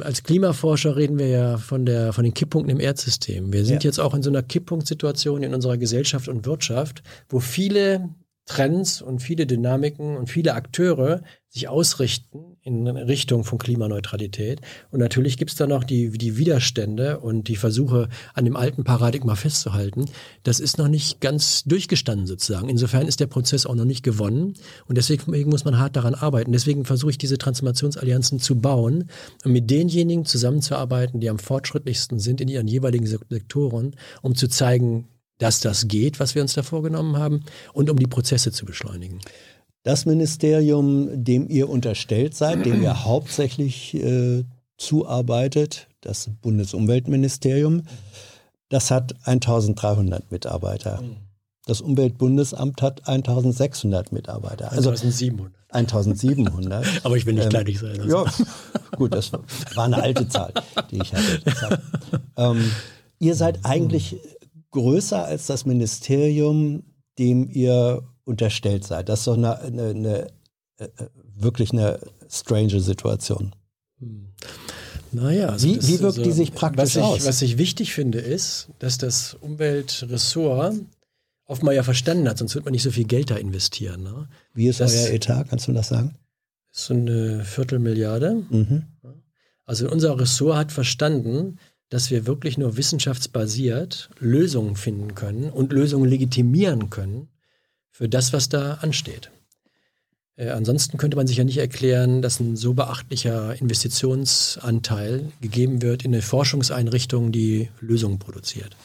als 0.00 0.22
Klimaforscher 0.22 0.96
reden 0.96 1.18
wir 1.18 1.28
ja 1.28 1.56
von, 1.58 1.86
der, 1.86 2.12
von 2.12 2.24
den 2.24 2.34
Kipppunkten 2.34 2.70
im 2.70 2.80
Erdsystem. 2.80 3.52
Wir 3.52 3.64
sind 3.64 3.84
ja. 3.84 3.88
jetzt 3.88 3.98
auch 3.98 4.14
in 4.14 4.22
so 4.22 4.30
einer 4.30 4.42
Kipppunktsituation 4.42 5.42
in 5.42 5.54
unserer 5.54 5.76
Gesellschaft 5.76 6.28
und 6.28 6.46
Wirtschaft, 6.46 7.02
wo 7.28 7.40
viele 7.40 8.08
Trends 8.48 9.02
und 9.02 9.20
viele 9.20 9.46
Dynamiken 9.46 10.16
und 10.16 10.28
viele 10.28 10.54
Akteure 10.54 11.22
sich 11.50 11.68
ausrichten 11.68 12.56
in 12.62 12.86
Richtung 12.86 13.44
von 13.44 13.58
Klimaneutralität. 13.58 14.60
Und 14.90 15.00
natürlich 15.00 15.36
gibt 15.36 15.50
es 15.50 15.56
da 15.56 15.66
noch 15.66 15.84
die, 15.84 16.10
die 16.10 16.36
Widerstände 16.36 17.20
und 17.20 17.48
die 17.48 17.56
Versuche, 17.56 18.08
an 18.34 18.44
dem 18.44 18.56
alten 18.56 18.84
Paradigma 18.84 19.34
festzuhalten. 19.34 20.06
Das 20.42 20.60
ist 20.60 20.78
noch 20.78 20.88
nicht 20.88 21.20
ganz 21.20 21.64
durchgestanden 21.64 22.26
sozusagen. 22.26 22.68
Insofern 22.68 23.06
ist 23.06 23.20
der 23.20 23.26
Prozess 23.26 23.66
auch 23.66 23.74
noch 23.74 23.84
nicht 23.84 24.02
gewonnen. 24.02 24.54
Und 24.86 24.98
deswegen 24.98 25.48
muss 25.48 25.64
man 25.64 25.78
hart 25.78 25.96
daran 25.96 26.14
arbeiten. 26.14 26.52
Deswegen 26.52 26.84
versuche 26.84 27.12
ich 27.12 27.18
diese 27.18 27.38
Transformationsallianzen 27.38 28.40
zu 28.40 28.60
bauen 28.60 29.10
und 29.44 29.52
mit 29.52 29.70
denjenigen 29.70 30.24
zusammenzuarbeiten, 30.24 31.20
die 31.20 31.30
am 31.30 31.38
fortschrittlichsten 31.38 32.18
sind 32.18 32.40
in 32.40 32.48
ihren 32.48 32.68
jeweiligen 32.68 33.06
Sektoren, 33.06 33.94
um 34.22 34.34
zu 34.34 34.48
zeigen, 34.48 35.08
dass 35.38 35.60
das 35.60 35.88
geht, 35.88 36.20
was 36.20 36.34
wir 36.34 36.42
uns 36.42 36.52
da 36.52 36.62
vorgenommen 36.62 37.16
haben, 37.16 37.44
und 37.72 37.90
um 37.90 37.98
die 37.98 38.06
Prozesse 38.06 38.52
zu 38.52 38.66
beschleunigen. 38.66 39.20
Das 39.84 40.04
Ministerium, 40.04 41.24
dem 41.24 41.48
ihr 41.48 41.68
unterstellt 41.68 42.34
seid, 42.34 42.66
dem 42.66 42.82
ihr 42.82 43.04
hauptsächlich 43.04 43.94
äh, 43.94 44.44
zuarbeitet, 44.76 45.88
das 46.00 46.30
Bundesumweltministerium, 46.42 47.82
das 48.68 48.90
hat 48.90 49.14
1300 49.24 50.30
Mitarbeiter. 50.30 51.02
Das 51.66 51.80
Umweltbundesamt 51.80 52.82
hat 52.82 53.08
1600 53.08 54.12
Mitarbeiter. 54.12 54.72
Also 54.72 54.90
1700. 54.90 55.52
1700. 55.70 56.86
Aber 57.04 57.16
ich 57.16 57.26
will 57.26 57.34
nicht 57.34 57.44
ähm, 57.44 57.50
kleinlich 57.50 57.78
sein. 57.78 58.00
Also. 58.00 58.24
Ja, 58.24 58.32
gut, 58.96 59.14
das 59.14 59.32
war 59.32 59.84
eine 59.84 60.02
alte 60.02 60.28
Zahl, 60.28 60.52
die 60.90 61.00
ich 61.02 61.12
hatte. 61.12 61.82
Ähm, 62.36 62.70
ihr 63.18 63.34
seid 63.34 63.64
eigentlich 63.64 64.16
größer 64.70 65.24
als 65.24 65.46
das 65.46 65.66
Ministerium, 65.66 66.82
dem 67.18 67.48
ihr 67.50 68.02
unterstellt 68.24 68.84
seid. 68.84 69.08
Das 69.08 69.20
ist 69.20 69.26
doch 69.26 69.36
eine, 69.36 69.58
eine, 69.60 69.88
eine 69.88 70.26
äh, 70.78 70.84
äh 70.84 71.08
wirklich 71.40 71.72
eine 71.72 72.00
strange 72.28 72.80
Situation. 72.80 73.54
Hm. 74.00 74.32
Naja, 75.12 75.48
also 75.48 75.66
wie, 75.66 75.76
wie 75.82 76.00
wirkt 76.00 76.18
also, 76.18 76.22
die 76.22 76.32
sich 76.32 76.52
praktisch 76.52 76.82
was 76.82 76.96
ich, 76.96 77.02
aus? 77.02 77.26
Was 77.26 77.42
ich 77.42 77.58
wichtig 77.58 77.94
finde, 77.94 78.18
ist, 78.18 78.68
dass 78.78 78.98
das 78.98 79.34
Umweltressort 79.40 80.74
oftmal 81.46 81.74
ja 81.74 81.82
verstanden 81.82 82.28
hat, 82.28 82.38
sonst 82.38 82.54
wird 82.54 82.64
man 82.64 82.72
nicht 82.72 82.82
so 82.82 82.90
viel 82.90 83.06
Geld 83.06 83.30
da 83.30 83.36
investieren. 83.36 84.02
Ne? 84.02 84.28
Wie 84.52 84.68
ist 84.68 84.80
das, 84.80 84.94
euer 84.94 85.14
Etat? 85.14 85.44
Kannst 85.48 85.66
du 85.66 85.72
das 85.72 85.88
sagen? 85.88 86.16
So 86.70 86.92
eine 86.92 87.44
Viertelmilliarde. 87.44 88.44
Mhm. 88.50 88.84
Also 89.64 89.90
unser 89.90 90.18
Ressort 90.18 90.56
hat 90.56 90.72
verstanden, 90.72 91.58
dass 91.88 92.10
wir 92.10 92.26
wirklich 92.26 92.58
nur 92.58 92.76
wissenschaftsbasiert 92.76 94.10
Lösungen 94.18 94.76
finden 94.76 95.14
können 95.14 95.50
und 95.50 95.72
Lösungen 95.72 96.08
legitimieren 96.08 96.90
können 96.90 97.28
für 97.90 98.08
das, 98.08 98.32
was 98.32 98.48
da 98.48 98.74
ansteht. 98.74 99.30
Äh, 100.36 100.50
ansonsten 100.50 100.98
könnte 100.98 101.16
man 101.16 101.26
sich 101.26 101.36
ja 101.36 101.44
nicht 101.44 101.58
erklären, 101.58 102.22
dass 102.22 102.40
ein 102.40 102.56
so 102.56 102.74
beachtlicher 102.74 103.60
Investitionsanteil 103.60 105.32
gegeben 105.40 105.82
wird 105.82 106.04
in 106.04 106.14
eine 106.14 106.22
Forschungseinrichtung, 106.22 107.32
die 107.32 107.70
Lösungen 107.80 108.18
produziert. 108.18 108.76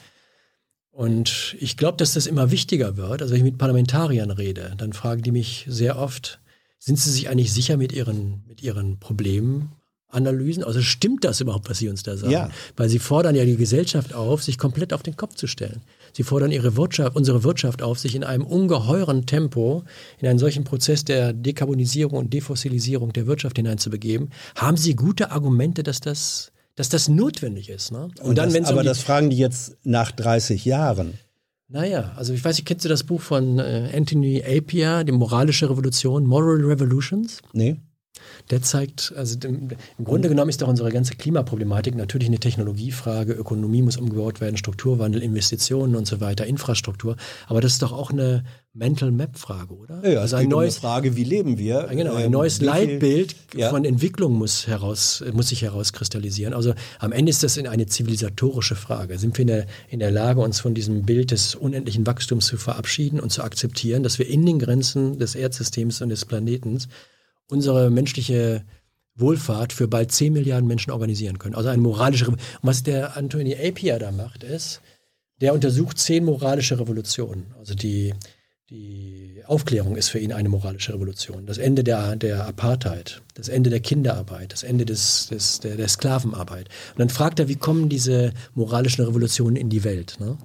Und 0.91 1.55
ich 1.59 1.77
glaube, 1.77 1.97
dass 1.97 2.13
das 2.13 2.27
immer 2.27 2.51
wichtiger 2.51 2.97
wird. 2.97 3.21
Also 3.21 3.33
wenn 3.33 3.39
ich 3.39 3.51
mit 3.51 3.57
Parlamentariern 3.57 4.31
rede, 4.31 4.73
dann 4.77 4.93
fragen 4.93 5.23
die 5.23 5.31
mich 5.31 5.65
sehr 5.67 5.97
oft, 5.97 6.39
sind 6.77 6.99
sie 6.99 7.09
sich 7.09 7.29
eigentlich 7.29 7.51
sicher 7.51 7.77
mit 7.77 7.91
ihren, 7.91 8.43
mit 8.47 8.61
ihren 8.61 8.99
Problemen 8.99 9.71
Analysen. 10.13 10.63
Also 10.63 10.81
stimmt 10.81 11.23
das 11.23 11.41
überhaupt, 11.41 11.69
was 11.69 11.79
Sie 11.79 11.89
uns 11.89 12.03
da 12.03 12.17
sagen? 12.17 12.31
Ja. 12.31 12.49
Weil 12.75 12.89
Sie 12.89 12.99
fordern 12.99 13.35
ja 13.35 13.45
die 13.45 13.57
Gesellschaft 13.57 14.13
auf, 14.13 14.43
sich 14.43 14.57
komplett 14.57 14.93
auf 14.93 15.03
den 15.03 15.17
Kopf 15.17 15.35
zu 15.35 15.47
stellen. 15.47 15.81
Sie 16.13 16.23
fordern 16.23 16.51
ihre 16.51 16.77
Wirtschaft, 16.77 17.15
unsere 17.15 17.43
Wirtschaft 17.43 17.81
auf, 17.81 17.99
sich 17.99 18.15
in 18.15 18.23
einem 18.23 18.45
ungeheuren 18.45 19.25
Tempo 19.25 19.83
in 20.19 20.27
einen 20.27 20.39
solchen 20.39 20.63
Prozess 20.63 21.03
der 21.03 21.33
Dekarbonisierung 21.33 22.17
und 22.17 22.33
Defossilisierung 22.33 23.13
der 23.13 23.25
Wirtschaft 23.27 23.57
hineinzubegeben. 23.57 24.29
Haben 24.55 24.77
Sie 24.77 24.95
gute 24.95 25.31
Argumente, 25.31 25.83
dass 25.83 25.99
das, 25.99 26.51
dass 26.75 26.89
das 26.89 27.09
notwendig 27.09 27.69
ist? 27.69 27.91
Ne? 27.91 28.03
Und, 28.03 28.21
und 28.21 28.37
dann, 28.37 28.53
das, 28.53 28.69
aber 28.69 28.81
um 28.81 28.85
das 28.85 28.99
fragen 28.99 29.29
die 29.29 29.37
jetzt 29.37 29.77
nach 29.83 30.11
30 30.11 30.65
Jahren. 30.65 31.13
Naja, 31.73 32.11
also 32.15 32.33
ich 32.33 32.45
weiß 32.45 32.57
nicht, 32.57 32.67
kennst 32.67 32.85
du 32.85 32.89
das 32.89 33.03
Buch 33.03 33.19
von 33.19 33.57
äh, 33.57 33.89
Anthony 33.95 34.43
Appiah, 34.45 35.03
die 35.03 35.11
moralische 35.11 35.67
Revolution, 35.67 36.23
Moral 36.25 36.63
Revolutions? 36.63 37.39
Nee. 37.53 37.77
Der 38.49 38.61
zeigt, 38.61 39.13
also 39.15 39.37
im, 39.47 39.69
Grunde 40.03 40.29
genommen 40.29 40.49
ist 40.49 40.61
doch 40.61 40.67
unsere 40.67 40.91
ganze 40.91 41.15
Klimaproblematik 41.15 41.95
natürlich 41.95 42.27
eine 42.27 42.39
Technologiefrage. 42.39 43.33
Ökonomie 43.33 43.81
muss 43.81 43.97
umgebaut 43.97 44.41
werden, 44.41 44.57
Strukturwandel, 44.57 45.23
Investitionen 45.23 45.95
und 45.95 46.05
so 46.05 46.21
weiter, 46.21 46.45
Infrastruktur. 46.45 47.15
Aber 47.47 47.61
das 47.61 47.73
ist 47.73 47.81
doch 47.81 47.91
auch 47.91 48.11
eine 48.11 48.43
Mental 48.73 49.11
Map 49.11 49.37
Frage, 49.37 49.73
oder? 49.75 50.07
Ja, 50.07 50.21
also 50.21 50.35
eine 50.35 50.49
neues, 50.49 50.77
Frage, 50.79 51.15
wie 51.15 51.23
leben 51.23 51.57
wir? 51.57 51.87
Genau, 51.91 52.15
ein 52.15 52.25
ähm, 52.25 52.31
neues 52.31 52.59
Leitbild 52.59 53.35
ja. 53.55 53.69
von 53.69 53.85
Entwicklung 53.85 54.33
muss 54.33 54.67
heraus, 54.67 55.23
muss 55.31 55.49
sich 55.49 55.61
herauskristallisieren. 55.61 56.53
Also 56.53 56.73
am 56.99 57.11
Ende 57.11 57.29
ist 57.29 57.43
das 57.43 57.57
eine 57.57 57.85
zivilisatorische 57.85 58.75
Frage. 58.75 59.19
Sind 59.19 59.37
wir 59.37 59.43
in 59.43 59.47
der, 59.47 59.65
in 59.89 59.99
der 59.99 60.11
Lage, 60.11 60.41
uns 60.41 60.59
von 60.59 60.73
diesem 60.73 61.03
Bild 61.03 61.31
des 61.31 61.55
unendlichen 61.55 62.05
Wachstums 62.07 62.47
zu 62.47 62.57
verabschieden 62.57 63.19
und 63.19 63.31
zu 63.31 63.43
akzeptieren, 63.43 64.03
dass 64.03 64.17
wir 64.17 64.27
in 64.27 64.45
den 64.45 64.59
Grenzen 64.59 65.19
des 65.19 65.35
Erdsystems 65.35 66.01
und 66.01 66.09
des 66.09 66.25
Planetens 66.25 66.87
unsere 67.53 67.89
menschliche 67.89 68.65
Wohlfahrt 69.15 69.73
für 69.73 69.87
bald 69.87 70.11
10 70.11 70.33
Milliarden 70.33 70.67
Menschen 70.67 70.91
organisieren 70.91 71.37
können. 71.37 71.55
Also 71.55 71.69
eine 71.69 71.81
moralische 71.81 72.27
Und 72.27 72.39
was 72.63 72.83
der 72.83 73.15
Anthony 73.15 73.55
Appiah 73.55 73.99
da 73.99 74.11
macht, 74.11 74.43
ist, 74.43 74.81
der 75.39 75.53
untersucht 75.53 75.97
zehn 75.99 76.25
moralische 76.25 76.79
Revolutionen. 76.79 77.53
Also 77.59 77.75
die, 77.75 78.13
die 78.69 79.41
Aufklärung 79.45 79.95
ist 79.95 80.09
für 80.09 80.19
ihn 80.19 80.33
eine 80.33 80.49
moralische 80.49 80.93
Revolution. 80.93 81.45
Das 81.45 81.57
Ende 81.57 81.83
der, 81.83 82.15
der 82.15 82.47
Apartheid, 82.47 83.21
das 83.35 83.49
Ende 83.49 83.69
der 83.69 83.81
Kinderarbeit, 83.81 84.51
das 84.51 84.63
Ende 84.63 84.85
des, 84.85 85.27
des, 85.27 85.59
der, 85.59 85.75
der 85.75 85.87
Sklavenarbeit. 85.87 86.69
Und 86.91 86.99
dann 86.99 87.09
fragt 87.09 87.39
er, 87.39 87.47
wie 87.47 87.55
kommen 87.55 87.89
diese 87.89 88.33
moralischen 88.55 89.05
Revolutionen 89.05 89.57
in 89.57 89.69
die 89.69 89.83
Welt? 89.83 90.17
Ne? 90.19 90.37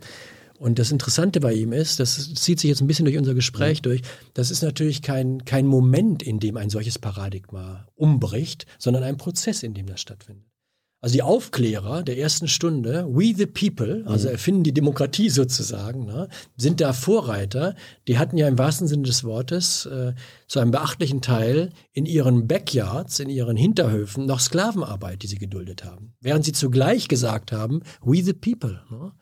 Und 0.59 0.81
das 0.81 0.91
Interessante 0.91 1.39
bei 1.39 1.53
ihm 1.53 1.73
ist, 1.73 2.01
das 2.01 2.35
zieht 2.35 2.59
sich 2.59 2.69
jetzt 2.69 2.81
ein 2.81 2.89
bisschen 2.89 3.05
durch 3.05 3.17
unser 3.17 3.35
Gespräch 3.35 3.79
mhm. 3.79 3.83
durch, 3.83 4.03
das 4.35 4.51
ist 4.51 4.63
natürlich 4.63 5.03
kein, 5.03 5.45
kein 5.45 5.67
Moment, 5.67 6.23
in 6.23 6.41
dem 6.41 6.57
ein 6.57 6.69
solches 6.69 6.99
Paradigma 6.99 7.87
umbricht, 7.95 8.67
sondern 8.79 9.05
ein 9.05 9.17
Prozess, 9.17 9.63
in 9.63 9.75
dem 9.75 9.87
das 9.87 10.01
stattfindet. 10.01 10.49
Also 11.01 11.13
die 11.13 11.23
Aufklärer 11.23 12.03
der 12.03 12.19
ersten 12.19 12.49
Stunde, 12.49 13.07
we 13.09 13.33
the 13.37 13.47
people, 13.47 14.03
also 14.07 14.27
mhm. 14.27 14.33
erfinden 14.33 14.63
die 14.65 14.75
Demokratie 14.75 15.31
sozusagen, 15.31 16.07
ne, 16.07 16.29
sind 16.57 16.81
da 16.81 16.93
Vorreiter. 16.93 17.77
Die 18.09 18.19
hatten 18.19 18.37
ja 18.37 18.49
im 18.49 18.59
wahrsten 18.59 18.89
Sinne 18.89 19.05
des 19.05 19.23
Wortes 19.23 19.87
äh, 19.87 20.15
zu 20.49 20.59
einem 20.59 20.73
beachtlichen 20.73 21.23
Teil 21.23 21.71
in 21.93 22.05
ihren 22.05 22.49
Backyards, 22.49 23.21
in 23.21 23.31
ihren 23.31 23.57
Hinterhöfen 23.57 24.27
noch 24.27 24.41
Sklavenarbeit, 24.41 25.23
die 25.23 25.29
sie 25.29 25.39
geduldet 25.39 25.85
haben. 25.85 26.17
Während 26.21 26.45
sie 26.45 26.53
zugleich 26.53 27.07
gesagt 27.07 27.53
haben, 27.53 27.83
we 28.03 28.21
the 28.25 28.33
people. 28.33 28.81
Ne? 28.91 29.13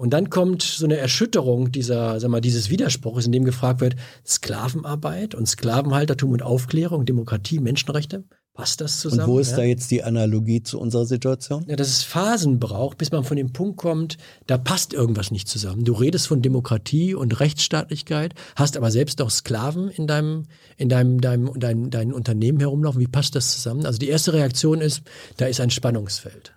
Und 0.00 0.14
dann 0.14 0.30
kommt 0.30 0.62
so 0.62 0.86
eine 0.86 0.96
Erschütterung 0.96 1.72
dieser, 1.72 2.18
sag 2.20 2.30
mal, 2.30 2.40
dieses 2.40 2.70
Widerspruchs, 2.70 3.26
in 3.26 3.32
dem 3.32 3.44
gefragt 3.44 3.82
wird, 3.82 3.96
Sklavenarbeit 4.26 5.34
und 5.34 5.46
Sklavenhaltertum 5.46 6.30
und 6.30 6.42
Aufklärung, 6.42 7.04
Demokratie, 7.04 7.58
Menschenrechte. 7.58 8.24
Passt 8.54 8.80
das 8.80 9.00
zusammen? 9.00 9.24
Und 9.24 9.28
wo 9.28 9.38
ist 9.38 9.50
ja? 9.50 9.58
da 9.58 9.62
jetzt 9.64 9.90
die 9.90 10.02
Analogie 10.02 10.62
zu 10.62 10.80
unserer 10.80 11.04
Situation? 11.04 11.66
Ja, 11.68 11.76
dass 11.76 11.88
es 11.88 12.02
Phasen 12.02 12.58
braucht, 12.58 12.96
bis 12.96 13.12
man 13.12 13.24
von 13.24 13.36
dem 13.36 13.52
Punkt 13.52 13.76
kommt, 13.76 14.16
da 14.46 14.56
passt 14.56 14.94
irgendwas 14.94 15.30
nicht 15.32 15.48
zusammen. 15.48 15.84
Du 15.84 15.92
redest 15.92 16.28
von 16.28 16.40
Demokratie 16.40 17.14
und 17.14 17.38
Rechtsstaatlichkeit, 17.38 18.32
hast 18.56 18.78
aber 18.78 18.90
selbst 18.90 19.20
auch 19.20 19.30
Sklaven 19.30 19.90
in 19.90 20.06
deinem, 20.06 20.46
in 20.78 20.88
deinem, 20.88 21.20
deinem, 21.20 21.60
deinem, 21.60 21.90
deinem 21.90 22.14
Unternehmen 22.14 22.60
herumlaufen. 22.60 23.02
Wie 23.02 23.06
passt 23.06 23.36
das 23.36 23.52
zusammen? 23.52 23.84
Also 23.84 23.98
die 23.98 24.08
erste 24.08 24.32
Reaktion 24.32 24.80
ist, 24.80 25.02
da 25.36 25.44
ist 25.44 25.60
ein 25.60 25.70
Spannungsfeld. 25.70 26.54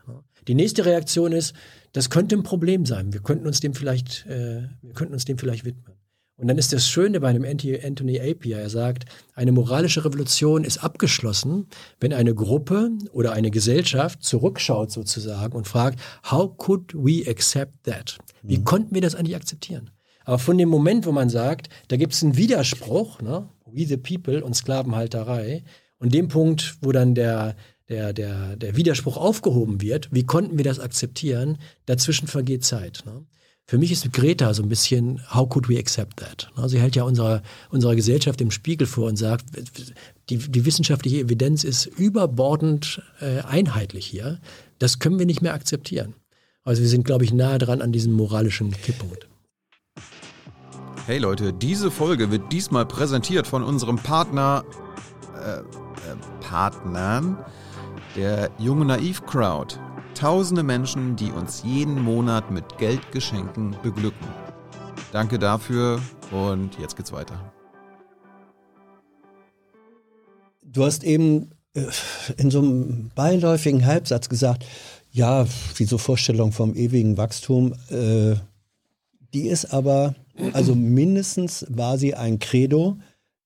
Die 0.48 0.56
nächste 0.56 0.86
Reaktion 0.86 1.34
ist, 1.34 1.54
das 1.94 2.10
könnte 2.10 2.36
ein 2.36 2.44
Problem 2.44 2.86
sein. 2.86 3.14
Wir 3.14 3.22
könnten 3.22 3.48
uns 3.48 3.60
dem 3.60 3.74
vielleicht, 3.74 4.26
äh, 4.26 4.64
wir 4.82 4.94
könnten 4.94 5.14
uns 5.14 5.26
dem 5.26 5.38
vielleicht 5.38 5.64
widmen. 5.64 5.96
Und 6.36 6.48
dann 6.48 6.58
ist 6.58 6.74
das 6.74 6.90
Schöne 6.90 7.20
bei 7.20 7.30
einem 7.30 7.46
Anthony 7.46 8.20
Appiah, 8.20 8.60
er 8.60 8.70
sagt, 8.70 9.06
eine 9.36 9.52
moralische 9.52 10.04
Revolution 10.04 10.64
ist 10.64 10.80
abgeschlossen, 10.84 11.68
wenn 12.00 12.12
eine 12.12 12.34
Gruppe 12.34 12.90
oder 13.12 13.34
eine 13.34 13.52
Gesellschaft 13.52 14.24
zurückschaut 14.24 14.92
sozusagen 14.92 15.56
und 15.56 15.68
fragt, 15.68 16.00
how 16.32 16.58
could 16.58 16.92
we 16.96 17.24
accept 17.30 17.84
that? 17.84 18.18
Wie 18.42 18.58
mhm. 18.58 18.64
konnten 18.64 18.96
wir 18.96 19.02
das 19.02 19.14
eigentlich 19.14 19.36
akzeptieren? 19.36 19.92
Aber 20.26 20.40
von 20.40 20.58
dem 20.58 20.70
Moment, 20.70 21.06
wo 21.06 21.12
man 21.12 21.30
sagt, 21.30 21.70
da 21.90 21.98
gibt 21.98 22.14
es 22.14 22.24
einen 22.24 22.36
Widerspruch, 22.36 23.22
ne? 23.22 23.48
we 23.66 23.86
the 23.86 23.98
people 23.98 24.44
und 24.44 24.56
Sklavenhalterei, 24.56 25.64
und 26.00 26.14
dem 26.14 26.28
Punkt, 26.28 26.78
wo 26.82 26.92
dann 26.92 27.16
der, 27.16 27.56
der, 27.94 28.14
der, 28.14 28.56
der 28.56 28.76
Widerspruch 28.76 29.18
aufgehoben 29.18 29.82
wird, 29.82 30.10
wie 30.12 30.26
konnten 30.26 30.58
wir 30.58 30.66
das 30.66 30.80
akzeptieren? 30.80 31.60
Dazwischen 31.86 32.28
vergeht 32.28 32.66
Zeit. 32.66 33.04
Ne? 33.06 33.26
Für 33.66 33.78
mich 33.78 33.92
ist 33.92 34.12
Greta 34.12 34.54
so 34.54 34.64
ein 34.64 34.70
bisschen, 34.70 35.22
how 35.34 35.48
could 35.48 35.70
we 35.70 35.78
accept 35.78 36.18
that? 36.18 36.52
Ne? 36.58 36.68
Sie 36.68 36.80
hält 36.80 36.96
ja 36.96 37.04
unserer, 37.04 37.44
unserer 37.70 37.96
Gesellschaft 37.96 38.42
im 38.42 38.52
Spiegel 38.52 38.88
vor 38.88 39.08
und 39.08 39.16
sagt, 39.16 39.46
die, 40.30 40.38
die 40.38 40.66
wissenschaftliche 40.66 41.20
Evidenz 41.20 41.64
ist 41.64 41.86
überbordend 41.86 43.02
äh, 43.22 43.42
einheitlich 43.42 44.06
hier. 44.06 44.40
Das 44.80 44.98
können 45.00 45.20
wir 45.20 45.26
nicht 45.28 45.42
mehr 45.42 45.54
akzeptieren. 45.54 46.16
Also 46.64 46.82
wir 46.82 46.90
sind, 46.90 47.06
glaube 47.06 47.26
ich, 47.26 47.34
nahe 47.34 47.60
dran 47.60 47.82
an 47.82 47.92
diesem 47.92 48.14
moralischen 48.14 48.72
Kipppunkt. 48.72 49.28
Hey 51.06 51.20
Leute, 51.20 51.54
diese 51.54 51.92
Folge 51.92 52.32
wird 52.32 52.52
diesmal 52.52 52.86
präsentiert 52.86 53.46
von 53.46 53.62
unserem 53.62 53.98
Partner, 53.98 54.64
äh, 55.36 55.60
äh, 55.60 55.64
Partnern 56.42 57.38
der 58.16 58.52
Junge 58.60 58.86
Naiv 58.86 59.26
Crowd. 59.26 59.76
Tausende 60.16 60.64
Menschen, 60.64 61.16
die 61.16 61.32
uns 61.32 61.64
jeden 61.64 62.02
Monat 62.02 62.52
mit 62.52 62.78
Geldgeschenken 62.78 63.76
beglücken. 63.82 64.28
Danke 65.12 65.40
dafür 65.40 66.00
und 66.32 66.78
jetzt 66.80 66.96
geht's 66.96 67.12
weiter. 67.12 67.52
Du 70.64 70.84
hast 70.84 71.04
eben 71.04 71.52
äh, 71.74 71.86
in 72.38 72.52
so 72.52 72.60
einem 72.60 73.12
beiläufigen 73.16 73.86
Halbsatz 73.86 74.30
gesagt, 74.30 74.66
ja, 75.12 75.46
diese 75.78 76.00
Vorstellung 76.00 76.52
vom 76.52 76.76
ewigen 76.76 77.18
Wachstum, 77.18 77.74
äh, 77.90 78.36
die 79.34 79.48
ist 79.48 79.74
aber, 79.74 80.16
also 80.54 80.76
mindestens 80.76 81.66
war 81.70 81.98
sie 81.98 82.16
ein 82.16 82.40
Credo, 82.40 82.98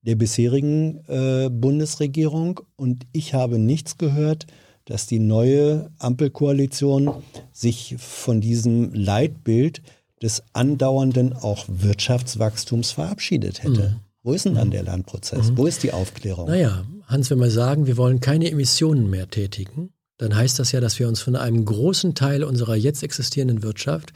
der 0.02 0.14
bisherigen 0.14 1.04
äh, 1.08 1.48
Bundesregierung 1.50 2.60
und 2.76 3.06
ich 3.12 3.34
habe 3.34 3.58
nichts 3.58 3.98
gehört, 3.98 4.46
dass 4.84 5.06
die 5.06 5.18
neue 5.18 5.90
Ampelkoalition 5.98 7.10
sich 7.52 7.96
von 7.98 8.40
diesem 8.40 8.94
Leitbild 8.94 9.82
des 10.22 10.42
andauernden 10.52 11.32
auch 11.34 11.66
Wirtschaftswachstums 11.68 12.92
verabschiedet 12.92 13.62
hätte. 13.62 13.90
Mhm. 13.90 13.96
Wo 14.22 14.32
ist 14.32 14.46
denn 14.46 14.54
dann 14.54 14.70
der 14.70 14.82
Lernprozess? 14.82 15.50
Mhm. 15.50 15.58
Wo 15.58 15.66
ist 15.66 15.82
die 15.82 15.92
Aufklärung? 15.92 16.48
Naja, 16.48 16.84
Hans, 17.06 17.30
wenn 17.30 17.38
wir 17.38 17.50
sagen, 17.50 17.86
wir 17.86 17.96
wollen 17.96 18.20
keine 18.20 18.50
Emissionen 18.50 19.08
mehr 19.10 19.28
tätigen, 19.28 19.90
dann 20.18 20.34
heißt 20.34 20.58
das 20.58 20.72
ja, 20.72 20.80
dass 20.80 20.98
wir 20.98 21.06
uns 21.06 21.20
von 21.20 21.36
einem 21.36 21.64
großen 21.64 22.14
Teil 22.14 22.42
unserer 22.42 22.74
jetzt 22.74 23.02
existierenden 23.02 23.62
Wirtschaft 23.62 24.12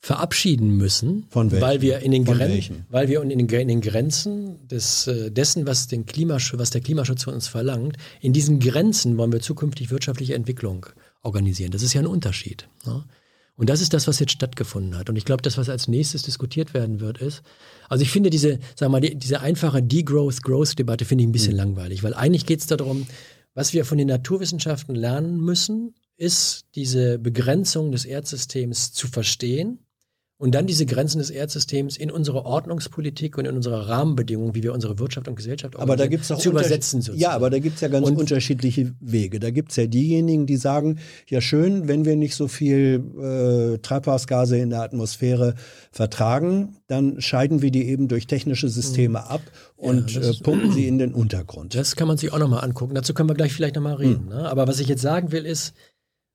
verabschieden 0.00 0.76
müssen, 0.76 1.26
weil 1.32 1.80
wir 1.80 1.98
in 2.00 2.12
den, 2.12 2.24
Gren 2.24 2.84
weil 2.88 3.08
wir 3.08 3.20
in 3.20 3.30
den, 3.30 3.48
in 3.48 3.68
den 3.68 3.80
Grenzen 3.80 4.66
des, 4.68 5.06
äh, 5.08 5.30
dessen, 5.30 5.66
was, 5.66 5.88
den 5.88 6.06
Klimaschutz, 6.06 6.58
was 6.58 6.70
der 6.70 6.80
Klimaschutz 6.80 7.24
von 7.24 7.34
uns 7.34 7.48
verlangt, 7.48 7.96
in 8.20 8.32
diesen 8.32 8.60
Grenzen 8.60 9.18
wollen 9.18 9.32
wir 9.32 9.40
zukünftig 9.40 9.90
wirtschaftliche 9.90 10.34
Entwicklung 10.34 10.86
organisieren. 11.22 11.72
Das 11.72 11.82
ist 11.82 11.94
ja 11.94 12.00
ein 12.00 12.06
Unterschied. 12.06 12.68
Ne? 12.86 13.04
Und 13.56 13.68
das 13.68 13.80
ist 13.80 13.92
das, 13.92 14.06
was 14.06 14.20
jetzt 14.20 14.30
stattgefunden 14.30 14.96
hat. 14.96 15.10
Und 15.10 15.16
ich 15.16 15.24
glaube, 15.24 15.42
das, 15.42 15.58
was 15.58 15.68
als 15.68 15.88
nächstes 15.88 16.22
diskutiert 16.22 16.74
werden 16.74 17.00
wird, 17.00 17.18
ist, 17.18 17.42
also 17.88 18.02
ich 18.02 18.12
finde 18.12 18.30
diese, 18.30 18.60
sag 18.76 18.90
mal, 18.90 19.00
die, 19.00 19.16
diese 19.16 19.40
einfache 19.40 19.82
Degrowth-Growth-Debatte 19.82 21.04
finde 21.04 21.22
ich 21.22 21.28
ein 21.28 21.32
bisschen 21.32 21.54
mhm. 21.54 21.58
langweilig, 21.58 22.04
weil 22.04 22.14
eigentlich 22.14 22.46
geht 22.46 22.60
es 22.60 22.68
darum, 22.68 23.08
was 23.54 23.72
wir 23.72 23.84
von 23.84 23.98
den 23.98 24.06
Naturwissenschaften 24.06 24.94
lernen 24.94 25.38
müssen, 25.40 25.94
ist 26.16 26.66
diese 26.76 27.18
Begrenzung 27.18 27.90
des 27.90 28.04
Erdsystems 28.04 28.92
zu 28.92 29.08
verstehen 29.08 29.80
und 30.38 30.54
dann 30.54 30.66
diese 30.66 30.86
Grenzen 30.86 31.18
des 31.18 31.30
Erdsystems 31.30 31.96
in 31.96 32.12
unsere 32.12 32.46
Ordnungspolitik 32.46 33.36
und 33.38 33.44
in 33.44 33.56
unsere 33.56 33.88
Rahmenbedingungen, 33.88 34.54
wie 34.54 34.62
wir 34.62 34.72
unsere 34.72 34.98
Wirtschaft 35.00 35.26
und 35.26 35.34
Gesellschaft 35.34 35.76
aber 35.76 35.96
da 35.96 36.06
gibt's 36.06 36.30
auch 36.30 36.38
zu 36.38 36.50
übersetzen. 36.50 37.02
Sozusagen. 37.02 37.20
Ja, 37.20 37.30
aber 37.30 37.50
da 37.50 37.58
gibt 37.58 37.76
es 37.76 37.80
ja 37.80 37.88
ganz 37.88 38.06
und 38.06 38.16
unterschiedliche 38.16 38.94
Wege. 39.00 39.40
Da 39.40 39.50
gibt 39.50 39.70
es 39.70 39.76
ja 39.76 39.86
diejenigen, 39.86 40.46
die 40.46 40.56
sagen, 40.56 41.00
ja 41.28 41.40
schön, 41.40 41.88
wenn 41.88 42.04
wir 42.04 42.14
nicht 42.14 42.36
so 42.36 42.46
viel 42.46 43.02
äh, 43.20 43.78
Treibhausgase 43.78 44.58
in 44.58 44.70
der 44.70 44.82
Atmosphäre 44.82 45.54
vertragen, 45.90 46.76
dann 46.86 47.20
scheiden 47.20 47.60
wir 47.60 47.72
die 47.72 47.88
eben 47.88 48.06
durch 48.06 48.28
technische 48.28 48.68
Systeme 48.68 49.18
mhm. 49.18 49.24
ab 49.24 49.40
und 49.76 50.12
ja, 50.14 50.20
äh, 50.22 50.34
pumpen 50.42 50.72
sie 50.72 50.86
in 50.86 50.98
den 50.98 51.14
Untergrund. 51.14 51.74
Das 51.74 51.96
kann 51.96 52.06
man 52.06 52.16
sich 52.16 52.32
auch 52.32 52.38
nochmal 52.38 52.62
angucken. 52.62 52.94
Dazu 52.94 53.12
können 53.12 53.28
wir 53.28 53.34
gleich 53.34 53.52
vielleicht 53.52 53.74
nochmal 53.74 53.94
reden. 53.94 54.24
Mhm. 54.24 54.30
Ne? 54.30 54.48
Aber 54.48 54.68
was 54.68 54.78
ich 54.78 54.86
jetzt 54.86 55.02
sagen 55.02 55.32
will, 55.32 55.44
ist, 55.44 55.74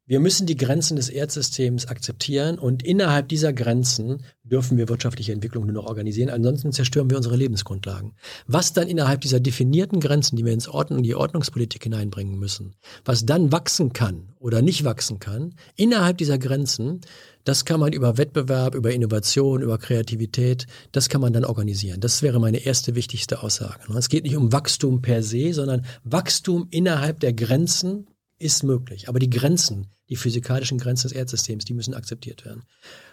wir 0.05 0.19
müssen 0.19 0.45
die 0.45 0.57
Grenzen 0.57 0.97
des 0.97 1.07
Erdsystems 1.07 1.85
akzeptieren 1.85 2.59
und 2.59 2.83
innerhalb 2.83 3.29
dieser 3.29 3.53
Grenzen 3.53 4.23
dürfen 4.43 4.77
wir 4.77 4.89
wirtschaftliche 4.89 5.31
Entwicklung 5.31 5.65
nur 5.65 5.73
noch 5.73 5.85
organisieren. 5.85 6.29
Ansonsten 6.29 6.73
zerstören 6.73 7.09
wir 7.09 7.15
unsere 7.15 7.37
Lebensgrundlagen. 7.37 8.11
Was 8.45 8.73
dann 8.73 8.89
innerhalb 8.89 9.21
dieser 9.21 9.39
definierten 9.39 10.01
Grenzen, 10.01 10.35
die 10.35 10.43
wir 10.43 10.51
ins 10.51 10.67
Ordnung, 10.67 11.03
die 11.03 11.15
Ordnungspolitik 11.15 11.83
hineinbringen 11.83 12.37
müssen, 12.37 12.75
was 13.05 13.25
dann 13.25 13.53
wachsen 13.53 13.93
kann 13.93 14.33
oder 14.39 14.61
nicht 14.61 14.83
wachsen 14.83 15.19
kann, 15.19 15.55
innerhalb 15.77 16.17
dieser 16.17 16.37
Grenzen, 16.37 16.99
das 17.45 17.63
kann 17.63 17.79
man 17.79 17.93
über 17.93 18.17
Wettbewerb, 18.17 18.75
über 18.75 18.91
Innovation, 18.91 19.61
über 19.61 19.77
Kreativität, 19.77 20.67
das 20.91 21.07
kann 21.07 21.21
man 21.21 21.31
dann 21.31 21.45
organisieren. 21.45 22.01
Das 22.01 22.21
wäre 22.21 22.41
meine 22.41 22.65
erste 22.65 22.95
wichtigste 22.95 23.41
Aussage. 23.41 23.79
Es 23.97 24.09
geht 24.09 24.25
nicht 24.25 24.35
um 24.35 24.51
Wachstum 24.51 25.01
per 25.01 25.23
se, 25.23 25.53
sondern 25.53 25.85
Wachstum 26.03 26.67
innerhalb 26.71 27.21
der 27.21 27.31
Grenzen 27.31 28.07
ist 28.43 28.63
möglich. 28.63 29.09
Aber 29.09 29.19
die 29.19 29.29
Grenzen, 29.29 29.87
die 30.09 30.15
physikalischen 30.15 30.77
Grenzen 30.77 31.07
des 31.07 31.17
Erdsystems, 31.17 31.65
die 31.65 31.73
müssen 31.73 31.93
akzeptiert 31.93 32.45
werden. 32.45 32.63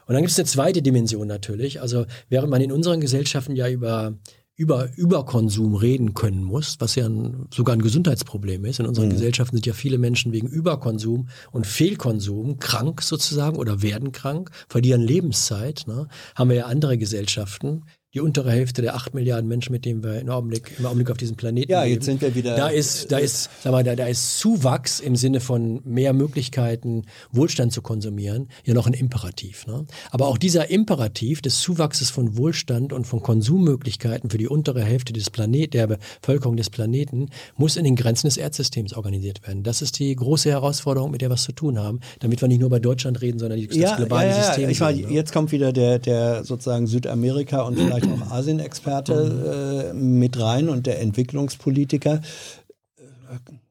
Und 0.07 0.15
dann 0.15 0.23
gibt 0.23 0.33
es 0.33 0.39
eine 0.39 0.47
zweite 0.47 0.83
Dimension 0.83 1.27
natürlich. 1.29 1.81
Also 1.81 2.07
während 2.29 2.51
man 2.51 2.61
in 2.61 2.73
unseren 2.73 3.01
Gesellschaften 3.01 3.55
ja 3.57 3.69
über 3.69 4.19
über 4.61 4.91
Überkonsum 4.95 5.75
reden 5.75 6.13
können 6.13 6.45
muss, 6.45 6.77
was 6.81 6.95
ja 6.95 7.07
ein, 7.07 7.47
sogar 7.51 7.75
ein 7.75 7.81
Gesundheitsproblem 7.81 8.67
ist. 8.67 8.79
In 8.79 8.85
unseren 8.85 9.07
mhm. 9.07 9.13
Gesellschaften 9.13 9.57
sind 9.57 9.65
ja 9.65 9.73
viele 9.73 9.97
Menschen 9.97 10.33
wegen 10.33 10.49
Überkonsum 10.49 11.31
und 11.51 11.67
Fehlkonsum 11.67 12.59
krank 12.59 13.01
sozusagen 13.01 13.57
oder 13.57 13.81
werden 13.81 14.13
krank, 14.13 14.51
verlieren 14.69 15.01
Lebenszeit. 15.01 15.85
Ne? 15.87 16.09
Haben 16.35 16.51
wir 16.51 16.57
ja 16.57 16.67
andere 16.67 16.99
Gesellschaften, 16.99 17.85
die 18.13 18.21
untere 18.21 18.51
Hälfte 18.51 18.83
der 18.83 18.97
acht 18.97 19.15
Milliarden 19.15 19.47
Menschen, 19.47 19.71
mit 19.71 19.85
denen 19.85 20.03
wir 20.03 20.21
im 20.21 20.31
Augenblick, 20.31 20.73
im 20.79 20.87
Augenblick 20.87 21.11
auf 21.11 21.17
diesem 21.17 21.37
Planeten 21.37 21.71
ja, 21.71 21.83
leben. 21.83 21.91
Ja, 21.91 21.95
jetzt 21.95 22.07
sind 22.07 22.21
wir 22.21 22.35
wieder. 22.35 22.57
Da 22.57 22.69
ist, 22.69 23.13
da 23.13 23.19
ist, 23.19 23.49
sag 23.63 23.71
mal, 23.71 23.85
da, 23.85 23.95
da 23.95 24.07
ist 24.07 24.41
Zuwachs 24.41 24.99
im 24.99 25.15
Sinne 25.15 25.39
von 25.39 25.81
mehr 25.85 26.13
Möglichkeiten, 26.13 27.05
Wohlstand 27.31 27.73
zu 27.73 27.83
konsumieren, 27.83 28.49
ja 28.65 28.75
noch 28.75 28.89
ein 28.89 28.95
Imperativ. 28.95 29.65
Ne? 29.69 29.85
Aber 30.11 30.27
auch 30.27 30.39
dieser 30.39 30.71
Imperativ 30.71 31.41
des 31.41 31.61
Zuwachses 31.61 32.11
von 32.11 32.37
Wohlstand 32.37 32.93
und 32.93 33.07
von 33.07 33.23
Konsummöglichkeiten 33.23 34.29
für 34.29 34.39
die 34.39 34.49
untere 34.49 34.83
Hälfte 34.83 35.13
des 35.13 35.31
Planeten, 35.31 35.71
der 35.71 35.87
Bevölkerung 35.87 36.57
des 36.57 36.69
Planeten, 36.69 37.29
muss 37.57 37.77
in 37.77 37.85
den 37.85 37.95
Grenzen 37.95 38.27
des 38.27 38.39
Erdsystems 38.39 38.95
organisiert 38.95 39.47
werden. 39.47 39.63
Das 39.63 39.83
ist 39.83 40.01
die 40.01 40.17
große 40.17 40.51
Herausforderung, 40.51 41.13
mit 41.13 41.21
der 41.21 41.29
wir 41.29 41.35
was 41.35 41.45
zu 41.45 41.53
tun 41.53 41.79
haben, 41.79 42.01
damit 42.19 42.41
wir 42.41 42.49
nicht 42.49 42.61
nur 42.61 42.71
bei 42.71 42.81
Deutschland 42.81 43.21
reden, 43.21 43.39
sondern 43.39 43.65
das 43.65 43.77
ja, 43.77 43.95
globale 43.95 44.31
ja, 44.31 44.37
ja, 44.37 44.43
System. 44.43 44.69
Ich 44.69 44.81
meine, 44.81 45.01
ne? 45.03 45.13
jetzt 45.13 45.33
kommt 45.33 45.53
wieder 45.53 45.73
der, 45.73 46.01
der 46.01 46.43
sozusagen 46.43 46.89
Südamerika 46.89 47.63
und 47.63 47.79
vielleicht 48.00 48.00
vielleicht 48.01 48.23
auch 48.23 48.31
Asien-Experte 48.31 49.91
äh, 49.91 49.95
mit 49.95 50.39
rein 50.39 50.69
und 50.69 50.87
der 50.87 51.01
Entwicklungspolitiker. 51.01 52.21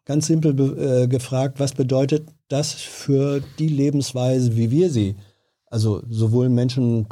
Ganz 0.05 0.27
simpel 0.27 1.03
äh, 1.03 1.07
gefragt, 1.07 1.59
was 1.59 1.73
bedeutet 1.73 2.27
das 2.47 2.73
für 2.73 3.41
die 3.59 3.67
Lebensweise, 3.67 4.55
wie 4.55 4.71
wir 4.71 4.89
sie, 4.89 5.15
also 5.67 6.01
sowohl 6.09 6.49
Menschen 6.49 7.07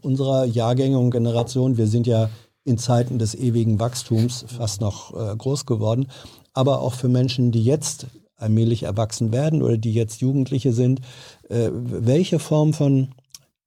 unserer 0.00 0.44
Jahrgänge 0.44 0.98
und 0.98 1.10
Generation, 1.10 1.76
wir 1.76 1.86
sind 1.86 2.06
ja 2.06 2.30
in 2.64 2.78
Zeiten 2.78 3.18
des 3.18 3.34
ewigen 3.34 3.80
Wachstums 3.80 4.44
fast 4.46 4.80
noch 4.80 5.14
äh, 5.14 5.36
groß 5.36 5.66
geworden, 5.66 6.08
aber 6.52 6.80
auch 6.80 6.94
für 6.94 7.08
Menschen, 7.08 7.50
die 7.50 7.64
jetzt 7.64 8.06
allmählich 8.36 8.84
erwachsen 8.84 9.32
werden 9.32 9.62
oder 9.62 9.76
die 9.76 9.92
jetzt 9.92 10.20
Jugendliche 10.20 10.72
sind, 10.72 11.00
äh, 11.48 11.70
welche 11.72 12.38
Form 12.38 12.72
von 12.72 13.08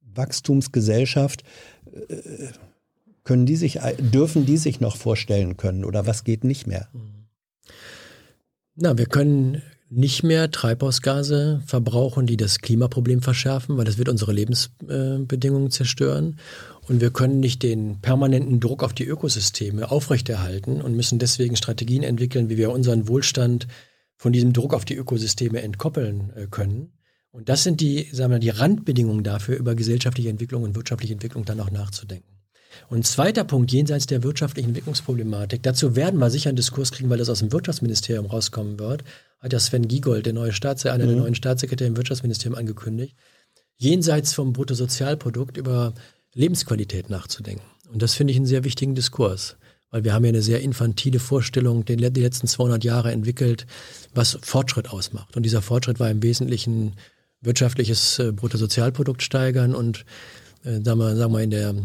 Wachstumsgesellschaft 0.01 1.43
äh, 2.09 2.47
können 3.31 3.45
die 3.45 3.55
sich, 3.55 3.79
dürfen 3.97 4.45
die 4.45 4.57
sich 4.57 4.81
noch 4.81 4.97
vorstellen 4.97 5.55
können 5.55 5.85
oder 5.85 6.05
was 6.05 6.25
geht 6.25 6.43
nicht 6.43 6.67
mehr? 6.67 6.89
Na, 8.75 8.97
wir 8.97 9.05
können 9.05 9.61
nicht 9.89 10.21
mehr 10.21 10.51
Treibhausgase 10.51 11.61
verbrauchen, 11.65 12.25
die 12.25 12.35
das 12.35 12.59
Klimaproblem 12.59 13.21
verschärfen, 13.21 13.77
weil 13.77 13.85
das 13.85 13.97
wird 13.97 14.09
unsere 14.09 14.33
Lebensbedingungen 14.33 15.71
zerstören. 15.71 16.39
Und 16.89 16.99
wir 16.99 17.11
können 17.11 17.39
nicht 17.39 17.63
den 17.63 18.01
permanenten 18.01 18.59
Druck 18.59 18.83
auf 18.83 18.91
die 18.91 19.05
Ökosysteme 19.05 19.89
aufrechterhalten 19.89 20.81
und 20.81 20.97
müssen 20.97 21.17
deswegen 21.17 21.55
Strategien 21.55 22.03
entwickeln, 22.03 22.49
wie 22.49 22.57
wir 22.57 22.69
unseren 22.71 23.07
Wohlstand 23.07 23.69
von 24.17 24.33
diesem 24.33 24.51
Druck 24.51 24.73
auf 24.73 24.83
die 24.83 24.95
Ökosysteme 24.95 25.61
entkoppeln 25.61 26.33
äh, 26.35 26.47
können. 26.51 26.91
Und 27.31 27.47
das 27.47 27.63
sind 27.63 27.79
die, 27.79 28.09
sagen 28.11 28.33
wir, 28.33 28.39
die 28.39 28.49
Randbedingungen 28.49 29.23
dafür, 29.23 29.55
über 29.55 29.73
gesellschaftliche 29.73 30.29
Entwicklung 30.29 30.63
und 30.63 30.75
wirtschaftliche 30.75 31.13
Entwicklung 31.13 31.45
dann 31.45 31.61
auch 31.61 31.71
nachzudenken. 31.71 32.40
Und 32.89 33.05
zweiter 33.05 33.43
Punkt, 33.43 33.71
jenseits 33.71 34.05
der 34.05 34.23
wirtschaftlichen 34.23 34.69
Entwicklungsproblematik, 34.69 35.63
dazu 35.63 35.95
werden 35.95 36.19
wir 36.19 36.29
sicher 36.29 36.49
einen 36.49 36.57
Diskurs 36.57 36.91
kriegen, 36.91 37.09
weil 37.09 37.17
das 37.17 37.29
aus 37.29 37.39
dem 37.39 37.51
Wirtschaftsministerium 37.51 38.25
rauskommen 38.25 38.79
wird, 38.79 39.03
hat 39.39 39.53
ja 39.53 39.59
Sven 39.59 39.87
Giegold, 39.87 40.25
der 40.25 40.33
neue 40.33 40.53
Staatssekretär, 40.53 40.93
einer 40.93 41.05
mhm. 41.05 41.15
der 41.15 41.23
neuen 41.23 41.35
Staatssekretäre 41.35 41.87
im 41.87 41.97
Wirtschaftsministerium 41.97 42.57
angekündigt, 42.57 43.15
jenseits 43.77 44.33
vom 44.33 44.53
Bruttosozialprodukt 44.53 45.57
über 45.57 45.93
Lebensqualität 46.33 47.09
nachzudenken. 47.09 47.63
Und 47.91 48.01
das 48.01 48.13
finde 48.13 48.31
ich 48.31 48.37
einen 48.37 48.45
sehr 48.45 48.63
wichtigen 48.63 48.95
Diskurs, 48.95 49.57
weil 49.89 50.03
wir 50.03 50.13
haben 50.13 50.23
ja 50.23 50.29
eine 50.29 50.41
sehr 50.41 50.61
infantile 50.61 51.19
Vorstellung, 51.19 51.83
die 51.83 51.95
letzten 51.95 52.47
200 52.47 52.83
Jahre 52.83 53.11
entwickelt, 53.11 53.65
was 54.13 54.37
Fortschritt 54.41 54.89
ausmacht. 54.89 55.35
Und 55.35 55.43
dieser 55.43 55.61
Fortschritt 55.61 55.99
war 55.99 56.09
im 56.09 56.23
Wesentlichen 56.23 56.95
wirtschaftliches 57.41 58.19
äh, 58.19 58.31
Bruttosozialprodukt 58.31 59.23
steigern 59.23 59.75
und 59.75 60.05
äh, 60.63 60.79
sagen 60.81 60.99
wir, 60.99 61.15
sagen 61.15 61.33
wir 61.33 61.41
in 61.41 61.49
der 61.49 61.75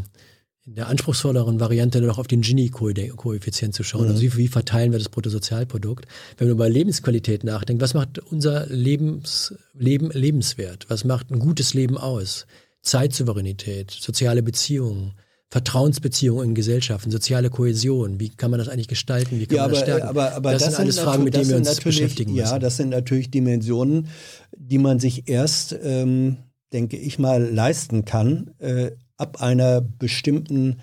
in 0.67 0.75
der 0.75 0.89
anspruchsvolleren 0.89 1.61
Variante 1.61 2.01
noch 2.01 2.19
auf 2.19 2.27
den 2.27 2.41
Gini-Koeffizient 2.41 3.73
zu 3.73 3.85
schauen. 3.85 4.03
Also 4.03 4.15
mhm. 4.15 4.27
Also 4.27 4.37
wie, 4.37 4.45
wie, 4.45 4.49
verteilen 4.49 4.91
wir 4.91 4.99
das 4.99 5.09
Bruttosozialprodukt? 5.09 6.07
Wenn 6.37 6.49
man 6.49 6.57
über 6.57 6.69
Lebensqualität 6.69 7.45
nachdenkt, 7.45 7.81
was 7.83 7.95
macht 7.95 8.19
unser 8.19 8.67
Lebens, 8.67 9.55
Leben 9.75 10.11
lebenswert? 10.11 10.87
Was 10.89 11.05
macht 11.05 11.31
ein 11.31 11.39
gutes 11.39 11.73
Leben 11.75 11.97
aus? 11.97 12.47
Zeitsouveränität, 12.83 13.93
soziale 13.93 14.43
Beziehungen, 14.43 15.15
Vertrauensbeziehungen 15.49 16.51
in 16.51 16.55
Gesellschaften, 16.55 17.11
soziale 17.13 17.51
Kohäsion, 17.51 18.19
wie 18.19 18.31
kann 18.31 18.51
man 18.51 18.59
das 18.59 18.69
eigentlich 18.69 18.89
gestalten, 18.89 19.39
wie 19.39 19.47
kann 19.47 19.57
ja, 19.57 19.63
man 19.63 19.71
das 19.71 19.81
stärken? 19.81 20.09
Aber, 20.09 20.33
aber 20.33 20.53
das, 20.53 20.65
das 20.65 20.75
sind 20.75 20.83
alles 20.83 20.99
Fragen, 20.99 21.23
mit 21.23 21.35
denen 21.35 21.49
wir 21.49 21.57
uns 21.57 21.81
beschäftigen 21.81 22.33
müssen. 22.33 22.45
Ja, 22.45 22.59
das 22.59 22.77
sind 22.77 22.89
natürlich 22.89 23.31
Dimensionen, 23.31 24.09
die 24.57 24.79
man 24.79 24.99
sich 24.99 25.29
erst, 25.29 25.77
ähm, 25.83 26.39
denke 26.73 26.97
ich 26.97 27.21
mal, 27.21 27.43
leisten 27.43 28.05
kann, 28.05 28.51
äh, 28.59 28.91
ab 29.17 29.41
einer 29.43 29.81
bestimmten 29.81 30.81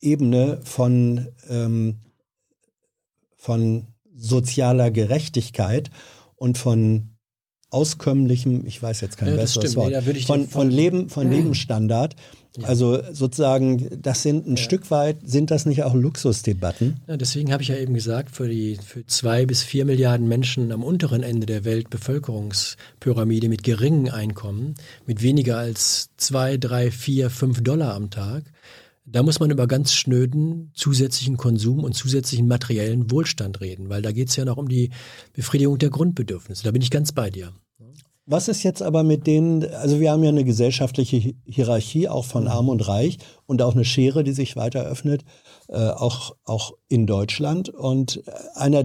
Ebene 0.00 0.60
von, 0.62 1.28
ähm, 1.48 2.00
von 3.36 3.86
sozialer 4.14 4.90
Gerechtigkeit 4.90 5.90
und 6.36 6.58
von 6.58 7.16
auskömmlichem, 7.70 8.66
ich 8.66 8.82
weiß 8.82 9.00
jetzt 9.00 9.18
kein 9.18 9.30
ja, 9.30 9.36
besseres 9.36 9.76
Wort, 9.76 9.90
nee, 9.90 10.20
von, 10.20 10.48
von, 10.48 10.70
Leben, 10.70 11.08
von 11.08 11.30
Lebensstandard. 11.30 12.14
Ja. 12.58 12.68
Also 12.68 13.00
sozusagen, 13.12 14.00
das 14.00 14.22
sind 14.22 14.46
ein 14.46 14.56
ja. 14.56 14.62
Stück 14.62 14.90
weit, 14.90 15.18
sind 15.24 15.50
das 15.50 15.66
nicht 15.66 15.82
auch 15.82 15.94
Luxusdebatten? 15.94 17.00
Ja, 17.06 17.16
deswegen 17.16 17.52
habe 17.52 17.62
ich 17.62 17.68
ja 17.68 17.76
eben 17.76 17.94
gesagt, 17.94 18.34
für 18.34 18.48
die 18.48 18.78
für 18.84 19.06
zwei 19.06 19.46
bis 19.46 19.62
vier 19.62 19.84
Milliarden 19.84 20.28
Menschen 20.28 20.72
am 20.72 20.82
unteren 20.82 21.22
Ende 21.22 21.46
der 21.46 21.64
Weltbevölkerungspyramide 21.64 23.48
mit 23.48 23.62
geringen 23.62 24.10
Einkommen, 24.10 24.74
mit 25.06 25.22
weniger 25.22 25.58
als 25.58 26.10
zwei, 26.16 26.56
drei, 26.56 26.90
vier, 26.90 27.30
fünf 27.30 27.62
Dollar 27.62 27.94
am 27.94 28.10
Tag, 28.10 28.44
da 29.08 29.22
muss 29.22 29.38
man 29.38 29.50
über 29.50 29.68
ganz 29.68 29.94
schnöden 29.94 30.72
zusätzlichen 30.74 31.36
Konsum 31.36 31.84
und 31.84 31.94
zusätzlichen 31.94 32.48
materiellen 32.48 33.10
Wohlstand 33.10 33.60
reden, 33.60 33.88
weil 33.88 34.02
da 34.02 34.10
geht 34.10 34.28
es 34.28 34.36
ja 34.36 34.44
noch 34.44 34.56
um 34.56 34.68
die 34.68 34.90
Befriedigung 35.32 35.78
der 35.78 35.90
Grundbedürfnisse. 35.90 36.64
Da 36.64 36.72
bin 36.72 36.82
ich 36.82 36.90
ganz 36.90 37.12
bei 37.12 37.30
dir. 37.30 37.52
Was 38.28 38.48
ist 38.48 38.64
jetzt 38.64 38.82
aber 38.82 39.04
mit 39.04 39.28
denen, 39.28 39.64
also 39.72 40.00
wir 40.00 40.10
haben 40.10 40.24
ja 40.24 40.30
eine 40.30 40.44
gesellschaftliche 40.44 41.34
Hierarchie 41.44 42.08
auch 42.08 42.24
von 42.24 42.48
Arm 42.48 42.68
und 42.68 42.86
Reich 42.88 43.18
und 43.46 43.62
auch 43.62 43.74
eine 43.74 43.84
Schere, 43.84 44.24
die 44.24 44.32
sich 44.32 44.56
weiter 44.56 44.82
öffnet, 44.82 45.24
äh, 45.68 45.90
auch, 45.90 46.34
auch 46.44 46.72
in 46.88 47.06
Deutschland. 47.06 47.68
Und 47.68 48.24
einer 48.54 48.82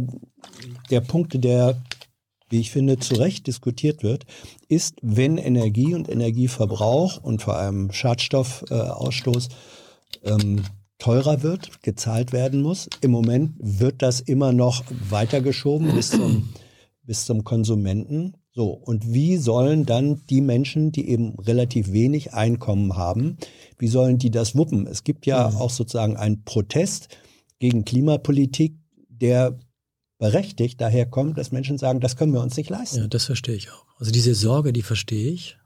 der 0.91 1.01
Punkte, 1.01 1.39
der, 1.39 1.81
wie 2.49 2.59
ich 2.59 2.69
finde, 2.69 2.99
zu 2.99 3.15
Recht 3.15 3.47
diskutiert 3.47 4.03
wird, 4.03 4.25
ist, 4.67 4.99
wenn 5.01 5.39
Energie 5.39 5.95
und 5.95 6.07
Energieverbrauch 6.07 7.17
und 7.23 7.41
vor 7.41 7.55
allem 7.55 7.91
Schadstoffausstoß 7.91 9.49
äh, 10.21 10.29
ähm, 10.29 10.61
teurer 10.99 11.41
wird, 11.41 11.81
gezahlt 11.81 12.31
werden 12.31 12.61
muss. 12.61 12.87
Im 13.01 13.09
Moment 13.09 13.53
wird 13.57 14.03
das 14.03 14.19
immer 14.19 14.53
noch 14.53 14.83
weitergeschoben 15.09 15.95
bis 15.95 16.11
zum, 16.11 16.49
bis 17.01 17.25
zum 17.25 17.43
Konsumenten 17.43 18.35
So, 18.53 18.71
und 18.71 19.13
wie 19.13 19.37
sollen 19.37 19.85
dann 19.85 20.21
die 20.29 20.41
Menschen, 20.41 20.91
die 20.91 21.07
eben 21.09 21.39
relativ 21.39 21.93
wenig 21.93 22.33
Einkommen 22.33 22.97
haben, 22.97 23.37
wie 23.77 23.87
sollen 23.87 24.17
die 24.17 24.29
das 24.29 24.55
wuppen? 24.55 24.87
Es 24.87 25.05
gibt 25.05 25.25
ja 25.25 25.49
mhm. 25.49 25.55
auch 25.55 25.69
sozusagen 25.69 26.17
einen 26.17 26.43
Protest 26.43 27.07
gegen 27.59 27.85
Klimapolitik, 27.85 28.75
der 29.07 29.57
berechtigt 30.17 30.81
daher 30.81 31.05
kommt, 31.05 31.37
dass 31.37 31.51
Menschen 31.51 31.77
sagen, 31.77 32.01
das 32.01 32.17
können 32.17 32.33
wir 32.33 32.41
uns 32.41 32.57
nicht 32.57 32.69
leisten. 32.69 32.99
Ja, 32.99 33.07
das 33.07 33.25
verstehe 33.25 33.55
ich 33.55 33.71
auch. 33.71 33.85
Also 33.97 34.11
diese 34.11 34.35
Sorge, 34.35 34.73
die 34.73 34.81
verstehe 34.81 35.31
ich. 35.31 35.57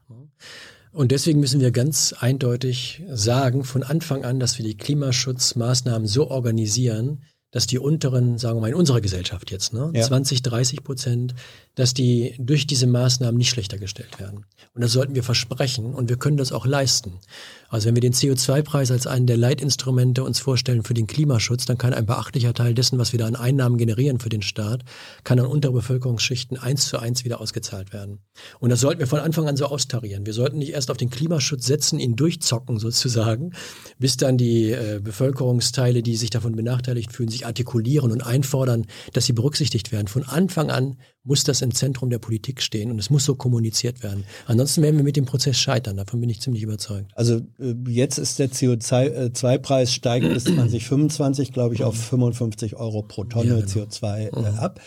Und 0.92 1.12
deswegen 1.12 1.40
müssen 1.40 1.60
wir 1.60 1.72
ganz 1.72 2.14
eindeutig 2.18 3.02
sagen, 3.10 3.64
von 3.64 3.82
Anfang 3.82 4.24
an, 4.24 4.40
dass 4.40 4.56
wir 4.56 4.64
die 4.64 4.76
Klimaschutzmaßnahmen 4.76 6.06
so 6.06 6.30
organisieren, 6.30 7.22
dass 7.50 7.66
die 7.66 7.78
unteren, 7.78 8.38
sagen 8.38 8.56
wir 8.56 8.62
mal 8.62 8.68
in 8.68 8.74
unserer 8.74 9.00
Gesellschaft 9.00 9.50
jetzt, 9.50 9.72
ne, 9.72 9.90
ja. 9.94 10.02
20, 10.02 10.42
30 10.42 10.84
Prozent, 10.84 11.34
dass 11.76 11.94
die 11.94 12.34
durch 12.38 12.66
diese 12.66 12.86
Maßnahmen 12.86 13.36
nicht 13.36 13.50
schlechter 13.50 13.78
gestellt 13.78 14.18
werden. 14.18 14.46
Und 14.74 14.82
das 14.82 14.92
sollten 14.92 15.14
wir 15.14 15.22
versprechen 15.22 15.94
und 15.94 16.08
wir 16.08 16.16
können 16.16 16.38
das 16.38 16.50
auch 16.50 16.66
leisten. 16.66 17.20
Also 17.68 17.86
wenn 17.86 17.96
wir 17.96 18.00
den 18.00 18.14
CO2-Preis 18.14 18.90
als 18.90 19.06
einen 19.06 19.26
der 19.26 19.36
Leitinstrumente 19.36 20.24
uns 20.24 20.38
vorstellen 20.38 20.82
für 20.82 20.94
den 20.94 21.06
Klimaschutz, 21.06 21.66
dann 21.66 21.78
kann 21.78 21.92
ein 21.92 22.06
beachtlicher 22.06 22.54
Teil 22.54 22.74
dessen, 22.74 22.98
was 22.98 23.12
wir 23.12 23.18
da 23.18 23.26
an 23.26 23.36
Einnahmen 23.36 23.76
generieren 23.76 24.18
für 24.18 24.28
den 24.28 24.42
Staat, 24.42 24.84
kann 25.22 25.38
an 25.38 25.46
untere 25.46 25.72
Bevölkerungsschichten 25.72 26.56
eins 26.56 26.88
zu 26.88 26.98
eins 26.98 27.24
wieder 27.24 27.40
ausgezahlt 27.40 27.92
werden. 27.92 28.20
Und 28.58 28.70
das 28.70 28.80
sollten 28.80 29.00
wir 29.00 29.06
von 29.06 29.20
Anfang 29.20 29.46
an 29.46 29.56
so 29.56 29.66
austarieren. 29.66 30.24
Wir 30.24 30.32
sollten 30.32 30.58
nicht 30.58 30.72
erst 30.72 30.90
auf 30.90 30.96
den 30.96 31.10
Klimaschutz 31.10 31.66
setzen, 31.66 31.98
ihn 31.98 32.16
durchzocken 32.16 32.78
sozusagen, 32.78 33.52
bis 33.98 34.16
dann 34.16 34.38
die 34.38 34.70
äh, 34.70 35.00
Bevölkerungsteile, 35.02 36.02
die 36.02 36.16
sich 36.16 36.30
davon 36.30 36.56
benachteiligt 36.56 37.12
fühlen, 37.12 37.28
sich 37.28 37.44
artikulieren 37.44 38.12
und 38.12 38.22
einfordern, 38.22 38.86
dass 39.12 39.26
sie 39.26 39.32
berücksichtigt 39.34 39.92
werden. 39.92 40.08
Von 40.08 40.24
Anfang 40.24 40.70
an 40.70 40.96
muss 41.26 41.44
das 41.44 41.60
im 41.60 41.74
Zentrum 41.74 42.08
der 42.08 42.18
Politik 42.18 42.62
stehen 42.62 42.90
und 42.90 42.98
es 42.98 43.10
muss 43.10 43.24
so 43.24 43.34
kommuniziert 43.34 44.02
werden. 44.02 44.24
Ansonsten 44.46 44.82
werden 44.82 44.96
wir 44.96 45.04
mit 45.04 45.16
dem 45.16 45.26
Prozess 45.26 45.58
scheitern, 45.58 45.96
davon 45.96 46.20
bin 46.20 46.30
ich 46.30 46.40
ziemlich 46.40 46.62
überzeugt. 46.62 47.10
Also 47.14 47.42
äh, 47.58 47.74
jetzt 47.88 48.18
ist 48.18 48.38
der 48.38 48.50
CO2-Preis 48.50 49.92
steigt 49.92 50.28
bis 50.32 50.44
2025, 50.44 51.52
glaube 51.52 51.74
ich, 51.74 51.82
auf 51.82 51.96
55 51.96 52.76
Euro 52.76 53.02
pro 53.02 53.24
Tonne 53.24 53.58
ja, 53.58 53.60
genau. 53.60 53.86
CO2 53.86 54.18
äh, 54.18 54.30
mhm. 54.38 54.58
ab. 54.58 54.80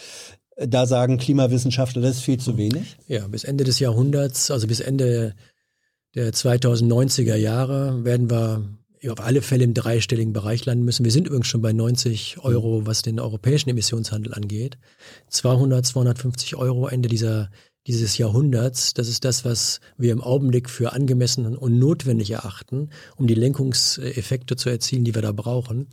Da 0.58 0.86
sagen 0.86 1.18
Klimawissenschaftler, 1.18 2.02
das 2.02 2.18
ist 2.18 2.24
viel 2.24 2.40
zu 2.40 2.58
wenig. 2.58 2.98
Ja, 3.08 3.28
bis 3.28 3.44
Ende 3.44 3.64
des 3.64 3.80
Jahrhunderts, 3.80 4.52
also 4.52 4.68
bis 4.68 4.80
Ende 4.80 5.36
der 6.16 6.34
2090er 6.34 7.36
Jahre 7.36 8.04
werden 8.04 8.30
wir 8.30 8.79
auf 9.08 9.22
alle 9.22 9.42
Fälle 9.42 9.64
im 9.64 9.74
dreistelligen 9.74 10.34
Bereich 10.34 10.66
landen 10.66 10.84
müssen. 10.84 11.06
Wir 11.06 11.12
sind 11.12 11.28
übrigens 11.28 11.48
schon 11.48 11.62
bei 11.62 11.72
90 11.72 12.38
Euro, 12.42 12.86
was 12.86 13.02
den 13.02 13.20
europäischen 13.20 13.70
Emissionshandel 13.70 14.34
angeht. 14.34 14.78
200, 15.30 15.86
250 15.86 16.56
Euro 16.58 16.88
Ende 16.88 17.08
dieser, 17.08 17.50
dieses 17.88 18.18
Jahrhunderts. 18.18 18.94
Das 18.94 19.08
ist 19.08 19.24
das, 19.24 19.46
was 19.46 19.80
wir 19.98 20.12
im 20.12 20.22
Augenblick 20.22 20.70
für 20.70 20.92
angemessen 20.92 21.56
und 21.56 21.80
notwendig 21.80 22.32
erachten, 22.32 22.90
um 23.16 23.28
die 23.28 23.36
Lenkungseffekte 23.36 24.58
zu 24.58 24.70
erzielen, 24.70 25.06
die 25.06 25.16
wir 25.16 25.22
da 25.22 25.32
brauchen. 25.32 25.88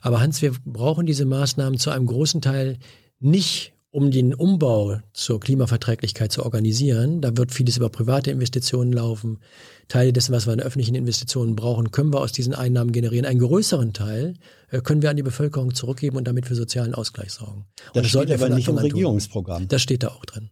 Aber 0.00 0.20
Hans, 0.20 0.42
wir 0.42 0.52
brauchen 0.64 1.06
diese 1.06 1.26
Maßnahmen 1.26 1.78
zu 1.78 1.90
einem 1.90 2.06
großen 2.06 2.40
Teil 2.40 2.78
nicht 3.20 3.72
um 3.98 4.12
den 4.12 4.32
Umbau 4.32 5.00
zur 5.12 5.40
Klimaverträglichkeit 5.40 6.30
zu 6.30 6.44
organisieren. 6.44 7.20
Da 7.20 7.36
wird 7.36 7.50
vieles 7.50 7.76
über 7.76 7.88
private 7.88 8.30
Investitionen 8.30 8.92
laufen. 8.92 9.40
Teile 9.88 10.12
dessen, 10.12 10.32
was 10.32 10.46
wir 10.46 10.52
an 10.52 10.60
öffentlichen 10.60 10.94
Investitionen 10.94 11.56
brauchen, 11.56 11.90
können 11.90 12.12
wir 12.12 12.20
aus 12.20 12.30
diesen 12.30 12.54
Einnahmen 12.54 12.92
generieren. 12.92 13.26
Einen 13.26 13.40
größeren 13.40 13.92
Teil 13.94 14.34
äh, 14.70 14.80
können 14.82 15.02
wir 15.02 15.10
an 15.10 15.16
die 15.16 15.24
Bevölkerung 15.24 15.74
zurückgeben 15.74 16.16
und 16.16 16.28
damit 16.28 16.46
für 16.46 16.54
sozialen 16.54 16.94
Ausgleich 16.94 17.32
sorgen. 17.32 17.66
Das 17.92 18.04
und 18.04 18.08
steht 18.08 18.30
aber 18.30 18.50
nicht 18.50 18.68
im 18.68 18.78
Regierungsprogramm. 18.78 19.66
Das 19.66 19.82
steht 19.82 20.04
da 20.04 20.08
auch 20.08 20.24
drin. 20.24 20.50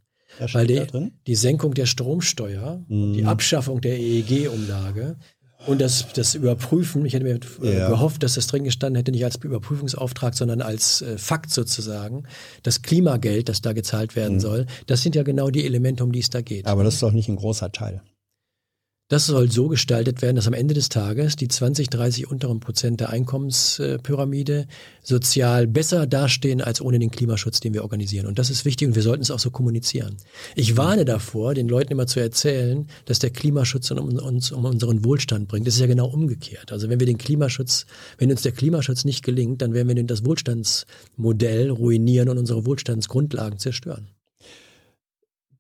Weil 0.53 0.67
die, 0.67 0.83
die, 1.27 1.35
Senkung 1.35 1.73
der 1.73 1.87
Stromsteuer, 1.87 2.85
mm. 2.89 3.13
die 3.13 3.25
Abschaffung 3.25 3.81
der 3.81 3.99
EEG-Umlage, 3.99 5.19
und 5.67 5.81
das, 5.81 6.07
das 6.15 6.35
Überprüfen, 6.35 7.05
ich 7.05 7.15
hätte 7.15 7.25
mir 7.25 7.39
äh, 7.63 7.79
ja. 7.79 7.89
gehofft, 7.89 8.23
dass 8.23 8.35
das 8.35 8.47
drin 8.47 8.65
gestanden 8.65 8.97
hätte, 8.97 9.11
nicht 9.11 9.25
als 9.25 9.37
Überprüfungsauftrag, 9.37 10.35
sondern 10.35 10.63
als 10.63 11.03
äh, 11.03 11.19
Fakt 11.19 11.51
sozusagen. 11.51 12.25
Das 12.63 12.83
Klimageld, 12.83 13.49
das 13.49 13.61
da 13.61 13.73
gezahlt 13.73 14.17
werden 14.17 14.35
mhm. 14.35 14.41
soll, 14.41 14.67
das 14.87 15.03
sind 15.03 15.15
ja 15.15 15.23
genau 15.23 15.51
die 15.51 15.65
Elemente, 15.65 16.05
um 16.05 16.13
die 16.13 16.21
es 16.21 16.31
da 16.31 16.41
geht. 16.41 16.67
Aber 16.67 16.85
das 16.85 16.95
ist 16.95 17.03
doch 17.03 17.13
nicht 17.13 17.29
ein 17.29 17.37
großer 17.37 17.73
Teil. 17.73 18.03
Das 19.09 19.27
soll 19.27 19.53
so 19.53 19.69
gestaltet 19.69 20.21
werden, 20.21 20.35
dass 20.35 20.49
am 20.49 20.53
Ende 20.53 20.75
des 20.75 20.89
Tages 20.89 21.37
die 21.37 21.47
20, 21.47 21.91
30 21.91 22.29
unteren 22.29 22.59
Prozent 22.59 22.99
der 22.99 23.11
Einkommenspyramide 23.11 24.67
sozial 25.01 25.69
besser 25.69 26.09
dastehen 26.09 26.61
als 26.61 26.81
ohne 26.81 26.99
den 26.99 27.13
Klimaschutz, 27.13 27.61
den 27.61 27.73
wir 27.73 27.85
organisieren. 27.85 28.27
Und 28.27 28.41
das 28.41 28.51
ist 28.51 28.65
wichtig 28.65 28.89
und 28.89 28.97
wir 28.97 29.03
sollten 29.03 29.23
es 29.23 29.31
auch 29.31 29.39
so 29.39 29.53
kommunizieren. 29.53 30.17
Ich 30.57 30.77
warne 30.77 31.05
davor, 31.05 31.55
den 31.55 31.69
Leuten 31.69 31.93
immer 31.93 32.09
zu 32.09 32.19
erzählen, 32.19 32.89
dass 33.05 33.21
der 33.21 33.31
Klimaschutz 33.31 33.93
uns 33.93 34.51
um 34.51 34.65
unseren 34.65 35.05
Wohlstand 35.05 35.47
bringt. 35.47 35.69
Das 35.69 35.75
ist 35.75 35.81
ja 35.81 35.87
genau 35.87 36.09
umgekehrt. 36.09 36.73
Also 36.73 36.89
wenn 36.89 36.99
wir 36.99 37.07
den 37.07 37.19
Klimaschutz, 37.19 37.87
wenn 38.19 38.33
uns 38.33 38.43
der 38.43 38.51
Klimaschutz 38.51 39.05
nicht 39.05 39.25
gelingt, 39.25 39.63
dann 39.63 39.73
werden 39.73 39.87
wir 39.87 40.03
das 40.03 40.25
Wohlstandsmodell 40.25 41.71
ruinieren 41.71 42.29
und 42.29 42.39
unsere 42.39 42.67
Wohlstandsgrundlagen 42.67 43.61
zerstören 43.61 44.09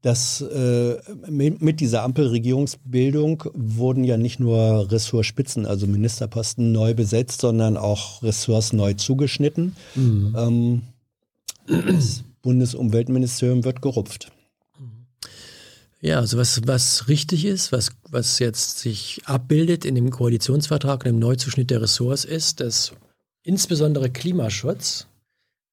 dass 0.06 0.40
äh, 0.40 0.98
mit 1.28 1.80
dieser 1.80 2.04
Ampelregierungsbildung 2.04 3.42
wurden 3.54 4.04
ja 4.04 4.16
nicht 4.16 4.38
nur 4.38 4.88
Ressortspitzen, 4.92 5.66
also 5.66 5.88
Ministerposten 5.88 6.70
neu 6.70 6.94
besetzt, 6.94 7.40
sondern 7.40 7.76
auch 7.76 8.22
Ressorts 8.22 8.72
neu 8.72 8.94
zugeschnitten. 8.94 9.74
Mhm. 9.96 10.36
Ähm, 10.38 10.82
das 11.66 12.22
Bundesumweltministerium 12.40 13.64
wird 13.64 13.82
gerupft. 13.82 14.30
Ja, 16.00 16.20
also 16.20 16.38
was, 16.38 16.60
was 16.68 17.08
richtig 17.08 17.44
ist, 17.44 17.72
was, 17.72 17.90
was 18.08 18.38
jetzt 18.38 18.78
sich 18.78 19.22
abbildet 19.24 19.84
in 19.84 19.96
dem 19.96 20.10
Koalitionsvertrag 20.10 21.04
und 21.04 21.10
im 21.10 21.18
Neuzuschnitt 21.18 21.70
der 21.70 21.82
Ressorts 21.82 22.24
ist, 22.24 22.60
dass 22.60 22.92
insbesondere 23.42 24.08
Klimaschutz 24.10 25.08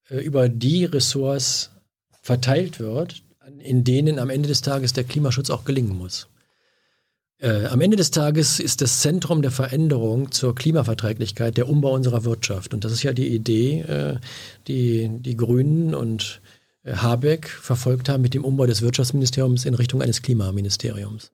äh, 0.10 0.18
über 0.24 0.50
die 0.50 0.86
Ressorts 0.86 1.70
verteilt 2.24 2.80
wird, 2.80 3.22
in 3.64 3.84
denen 3.84 4.20
am 4.20 4.30
Ende 4.30 4.48
des 4.48 4.62
Tages 4.62 4.94
der 4.94 5.04
Klimaschutz 5.04 5.50
auch 5.50 5.66
gelingen 5.66 5.98
muss. 5.98 6.28
Äh, 7.44 7.66
am 7.66 7.82
Ende 7.82 7.98
des 7.98 8.12
Tages 8.12 8.62
ist 8.62 8.82
das 8.82 9.02
Zentrum 9.02 9.42
der 9.42 9.52
Veränderung 9.52 10.32
zur 10.32 10.56
Klimaverträglichkeit 10.56 11.58
der 11.58 11.68
Umbau 11.68 11.94
unserer 11.94 12.24
Wirtschaft. 12.24 12.74
Und 12.74 12.86
das 12.86 12.94
ist 12.94 13.04
ja 13.04 13.12
die 13.12 13.28
Idee, 13.28 13.82
äh, 13.82 14.16
die 14.68 15.10
die 15.20 15.36
Grünen 15.36 15.94
und 15.94 16.42
äh, 16.84 16.94
Habeck 16.96 17.50
verfolgt 17.50 18.08
haben 18.08 18.22
mit 18.22 18.34
dem 18.34 18.46
Umbau 18.46 18.66
des 18.66 18.82
Wirtschaftsministeriums 18.82 19.66
in 19.66 19.74
Richtung 19.74 20.02
eines 20.02 20.22
Klimaministeriums. 20.22 21.32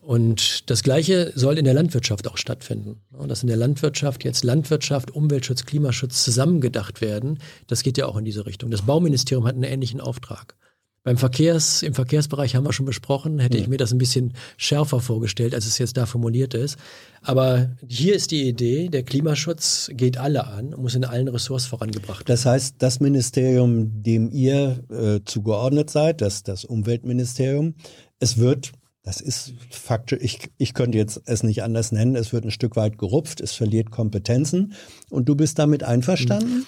Und 0.00 0.70
das 0.70 0.82
Gleiche 0.82 1.32
soll 1.36 1.58
in 1.58 1.66
der 1.66 1.74
Landwirtschaft 1.74 2.26
auch 2.26 2.38
stattfinden. 2.38 3.02
Dass 3.28 3.42
in 3.42 3.48
der 3.48 3.58
Landwirtschaft 3.58 4.24
jetzt 4.24 4.42
Landwirtschaft, 4.42 5.10
Umweltschutz, 5.10 5.66
Klimaschutz 5.66 6.24
zusammengedacht 6.24 7.00
werden, 7.00 7.38
das 7.66 7.82
geht 7.82 7.98
ja 7.98 8.06
auch 8.06 8.16
in 8.16 8.24
diese 8.24 8.46
Richtung. 8.46 8.70
Das 8.70 8.82
Bauministerium 8.82 9.46
hat 9.46 9.54
einen 9.54 9.64
ähnlichen 9.64 10.00
Auftrag. 10.00 10.56
Beim 11.04 11.16
Verkehrs, 11.16 11.82
im 11.82 11.94
Verkehrsbereich 11.94 12.54
haben 12.54 12.64
wir 12.64 12.72
schon 12.72 12.84
besprochen, 12.84 13.38
hätte 13.38 13.56
ja. 13.56 13.62
ich 13.62 13.68
mir 13.68 13.78
das 13.78 13.92
ein 13.92 13.98
bisschen 13.98 14.34
schärfer 14.56 15.00
vorgestellt, 15.00 15.54
als 15.54 15.64
es 15.64 15.78
jetzt 15.78 15.96
da 15.96 16.06
formuliert 16.06 16.54
ist. 16.54 16.76
Aber 17.22 17.70
hier 17.86 18.14
ist 18.14 18.30
die 18.30 18.48
Idee, 18.48 18.88
der 18.88 19.04
Klimaschutz 19.04 19.90
geht 19.94 20.18
alle 20.18 20.46
an 20.46 20.74
und 20.74 20.82
muss 20.82 20.94
in 20.94 21.04
allen 21.04 21.28
Ressorts 21.28 21.66
vorangebracht 21.66 22.20
werden. 22.20 22.26
Das 22.26 22.44
heißt, 22.44 22.76
das 22.78 23.00
Ministerium, 23.00 24.02
dem 24.02 24.30
ihr 24.30 24.84
äh, 24.90 25.20
zugeordnet 25.24 25.88
seid, 25.88 26.20
das, 26.20 26.42
das 26.42 26.64
Umweltministerium, 26.64 27.74
es 28.18 28.36
wird 28.36 28.72
das 29.08 29.22
ist 29.22 29.54
faktisch, 29.70 30.18
ich, 30.20 30.50
ich 30.58 30.74
könnte 30.74 30.98
jetzt 30.98 31.22
es 31.24 31.42
nicht 31.42 31.62
anders 31.62 31.92
nennen, 31.92 32.14
es 32.14 32.34
wird 32.34 32.44
ein 32.44 32.50
Stück 32.50 32.76
weit 32.76 32.98
gerupft, 32.98 33.40
es 33.40 33.52
verliert 33.52 33.90
Kompetenzen 33.90 34.74
und 35.08 35.30
du 35.30 35.34
bist 35.34 35.58
damit 35.58 35.82
einverstanden? 35.82 36.66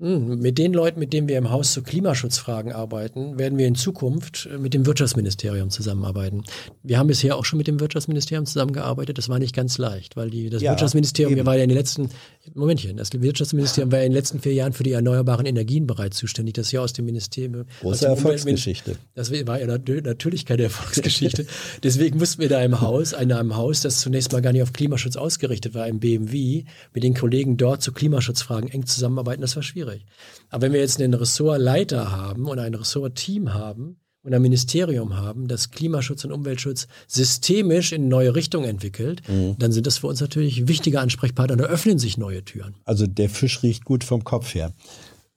Hm, 0.00 0.38
mit 0.38 0.56
den 0.56 0.72
Leuten, 0.72 0.98
mit 0.98 1.12
denen 1.12 1.28
wir 1.28 1.36
im 1.36 1.50
Haus 1.50 1.74
zu 1.74 1.82
Klimaschutzfragen 1.82 2.72
arbeiten, 2.72 3.38
werden 3.38 3.58
wir 3.58 3.66
in 3.66 3.74
Zukunft 3.74 4.48
mit 4.58 4.72
dem 4.72 4.86
Wirtschaftsministerium 4.86 5.68
zusammenarbeiten. 5.68 6.44
Wir 6.82 6.98
haben 6.98 7.08
bisher 7.08 7.36
auch 7.36 7.44
schon 7.44 7.58
mit 7.58 7.66
dem 7.66 7.80
Wirtschaftsministerium 7.80 8.46
zusammengearbeitet. 8.46 9.18
Das 9.18 9.28
war 9.28 9.38
nicht 9.38 9.54
ganz 9.54 9.76
leicht, 9.76 10.16
weil 10.16 10.30
die, 10.30 10.48
das 10.48 10.62
ja, 10.62 10.72
Wirtschaftsministerium 10.72 11.36
eben. 11.36 11.46
war 11.46 11.58
ja 11.58 11.64
in 11.64 11.68
den 11.68 11.76
letzten, 11.76 12.08
Momentchen, 12.54 12.96
das 12.96 13.12
Wirtschaftsministerium 13.12 13.92
war 13.92 13.98
ja 13.98 14.06
in 14.06 14.12
den 14.12 14.16
letzten 14.16 14.40
vier 14.40 14.54
Jahren 14.54 14.72
für 14.72 14.84
die 14.84 14.92
erneuerbaren 14.92 15.44
Energien 15.44 15.86
bereits 15.86 16.16
zuständig. 16.16 16.54
Das 16.54 16.68
ist 16.68 16.72
ja 16.72 16.80
aus 16.80 16.94
dem 16.94 17.04
Ministerium. 17.04 17.66
Große 17.82 18.06
Erfolgsgeschichte. 18.06 18.96
Das 19.14 19.30
war 19.30 19.60
ja 19.60 19.66
natürlich 19.66 20.46
keine 20.46 20.62
Erfolgsgeschichte. 20.62 21.44
Deswegen 21.82 22.16
mussten 22.16 22.40
wir 22.40 22.48
da 22.48 22.62
im 22.62 22.80
Haus, 22.80 23.12
in 23.12 23.32
einem 23.32 23.54
Haus, 23.54 23.82
das 23.82 24.00
zunächst 24.00 24.32
mal 24.32 24.40
gar 24.40 24.52
nicht 24.52 24.62
auf 24.62 24.72
Klimaschutz 24.72 25.16
ausgerichtet 25.16 25.74
war, 25.74 25.86
im 25.86 26.00
BMW, 26.00 26.64
mit 26.94 27.04
den 27.04 27.12
Kollegen 27.12 27.58
dort 27.58 27.82
zu 27.82 27.92
Klimaschutzfragen 27.92 28.70
eng 28.70 28.86
zusammenarbeiten. 28.86 29.42
Das 29.42 29.56
war 29.56 29.62
schwierig 29.62 29.89
schwierig. 29.90 30.06
Aber 30.50 30.62
wenn 30.62 30.72
wir 30.72 30.80
jetzt 30.80 31.00
einen 31.00 31.14
Ressortleiter 31.14 32.10
haben 32.10 32.46
und 32.46 32.58
ein 32.58 32.74
Ressortteam 32.74 33.54
haben 33.54 33.96
und 34.22 34.34
ein 34.34 34.42
Ministerium 34.42 35.16
haben, 35.16 35.48
das 35.48 35.70
Klimaschutz 35.70 36.24
und 36.24 36.32
Umweltschutz 36.32 36.88
systemisch 37.06 37.92
in 37.92 38.08
neue 38.08 38.34
Richtungen 38.34 38.68
entwickelt, 38.68 39.22
mhm. 39.28 39.56
dann 39.58 39.72
sind 39.72 39.86
das 39.86 39.98
für 39.98 40.08
uns 40.08 40.20
natürlich 40.20 40.68
wichtige 40.68 41.00
Ansprechpartner 41.00 41.54
und 41.54 41.62
da 41.62 41.66
öffnen 41.66 41.98
sich 41.98 42.18
neue 42.18 42.44
Türen. 42.44 42.74
Also 42.84 43.06
der 43.06 43.30
Fisch 43.30 43.62
riecht 43.62 43.84
gut 43.84 44.04
vom 44.04 44.24
Kopf 44.24 44.54
her. 44.54 44.72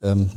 Ähm, 0.02 0.30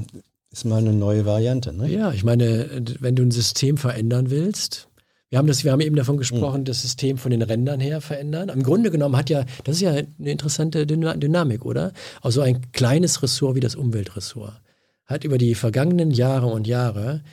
Ist 0.51 0.65
mal 0.65 0.77
eine 0.77 0.93
neue 0.93 1.25
Variante, 1.25 1.73
ne? 1.73 1.89
Ja, 1.91 2.13
ich 2.13 2.23
meine, 2.23 2.69
wenn 2.99 3.15
du 3.15 3.23
ein 3.23 3.31
System 3.31 3.77
verändern 3.77 4.29
willst, 4.29 4.87
wir 5.29 5.37
haben 5.37 5.47
das, 5.47 5.63
wir 5.63 5.71
haben 5.71 5.81
eben 5.81 5.95
davon 5.95 6.17
gesprochen, 6.17 6.61
mhm. 6.61 6.65
das 6.65 6.81
System 6.81 7.17
von 7.17 7.31
den 7.31 7.41
Rändern 7.41 7.79
her 7.79 7.99
verändern. 7.99 8.49
Im 8.49 8.63
Grunde 8.63 8.91
genommen 8.91 9.17
hat 9.17 9.29
ja, 9.29 9.45
das 9.65 9.75
ist 9.75 9.81
ja 9.81 9.91
eine 9.91 10.07
interessante 10.19 10.87
Dynamik, 10.87 11.65
oder? 11.65 11.91
Also 12.21 12.41
ein 12.41 12.71
kleines 12.71 13.21
Ressort 13.21 13.55
wie 13.55 13.59
das 13.59 13.75
Umweltressort 13.75 14.61
hat 15.05 15.23
über 15.23 15.37
die 15.37 15.55
vergangenen 15.55 16.11
Jahre 16.11 16.47
und 16.47 16.67
Jahre 16.67 17.23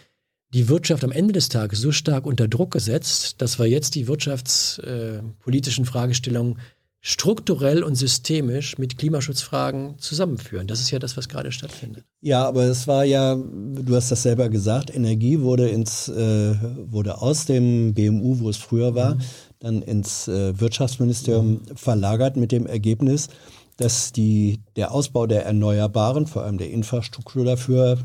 die 0.55 0.69
Wirtschaft 0.69 1.03
am 1.03 1.11
Ende 1.11 1.33
des 1.33 1.49
Tages 1.49 1.81
so 1.81 1.91
stark 1.91 2.27
unter 2.27 2.47
Druck 2.47 2.71
gesetzt, 2.71 3.43
dass 3.43 3.59
wir 3.59 3.67
jetzt 3.67 3.97
die 3.97 4.07
wirtschaftspolitischen 4.07 5.85
äh, 5.85 5.87
Fragestellungen 5.87 6.61
strukturell 7.07 7.83
und 7.83 7.97
systemisch 7.97 8.79
mit 8.79 8.97
Klimaschutzfragen 8.97 9.99
zusammenführen. 9.99 10.67
Das 10.67 10.81
ist 10.81 10.91
ja 10.91 10.99
das, 10.99 11.19
was 11.19 11.29
gerade 11.29 11.53
stattfindet. 11.53 12.07
Ja, 12.23 12.49
aber 12.49 12.63
es 12.63 12.89
war 12.89 13.05
ja, 13.05 13.37
du 13.37 13.95
hast 13.95 14.11
das 14.11 14.23
selber 14.23 14.49
gesagt, 14.49 14.95
Energie 14.95 15.41
wurde 15.41 15.69
ins 15.69 16.09
äh, 16.09 16.55
wurde 16.91 17.21
aus 17.21 17.45
dem 17.45 17.93
BMU, 17.93 18.39
wo 18.39 18.49
es 18.49 18.57
früher 18.57 18.95
war, 18.95 19.17
mhm. 19.17 19.21
dann 19.59 19.83
ins 19.83 20.29
äh, 20.29 20.59
Wirtschaftsministerium 20.59 21.51
mhm. 21.51 21.77
verlagert 21.77 22.39
mit 22.39 22.53
dem 22.53 22.67
Ergebnis, 22.67 23.29
dass 23.77 24.13
die, 24.13 24.61
der 24.77 24.91
Ausbau 24.91 25.27
der 25.27 25.45
Erneuerbaren, 25.45 26.27
vor 26.27 26.45
allem 26.45 26.57
der 26.57 26.71
Infrastruktur 26.71 27.45
dafür, 27.45 27.99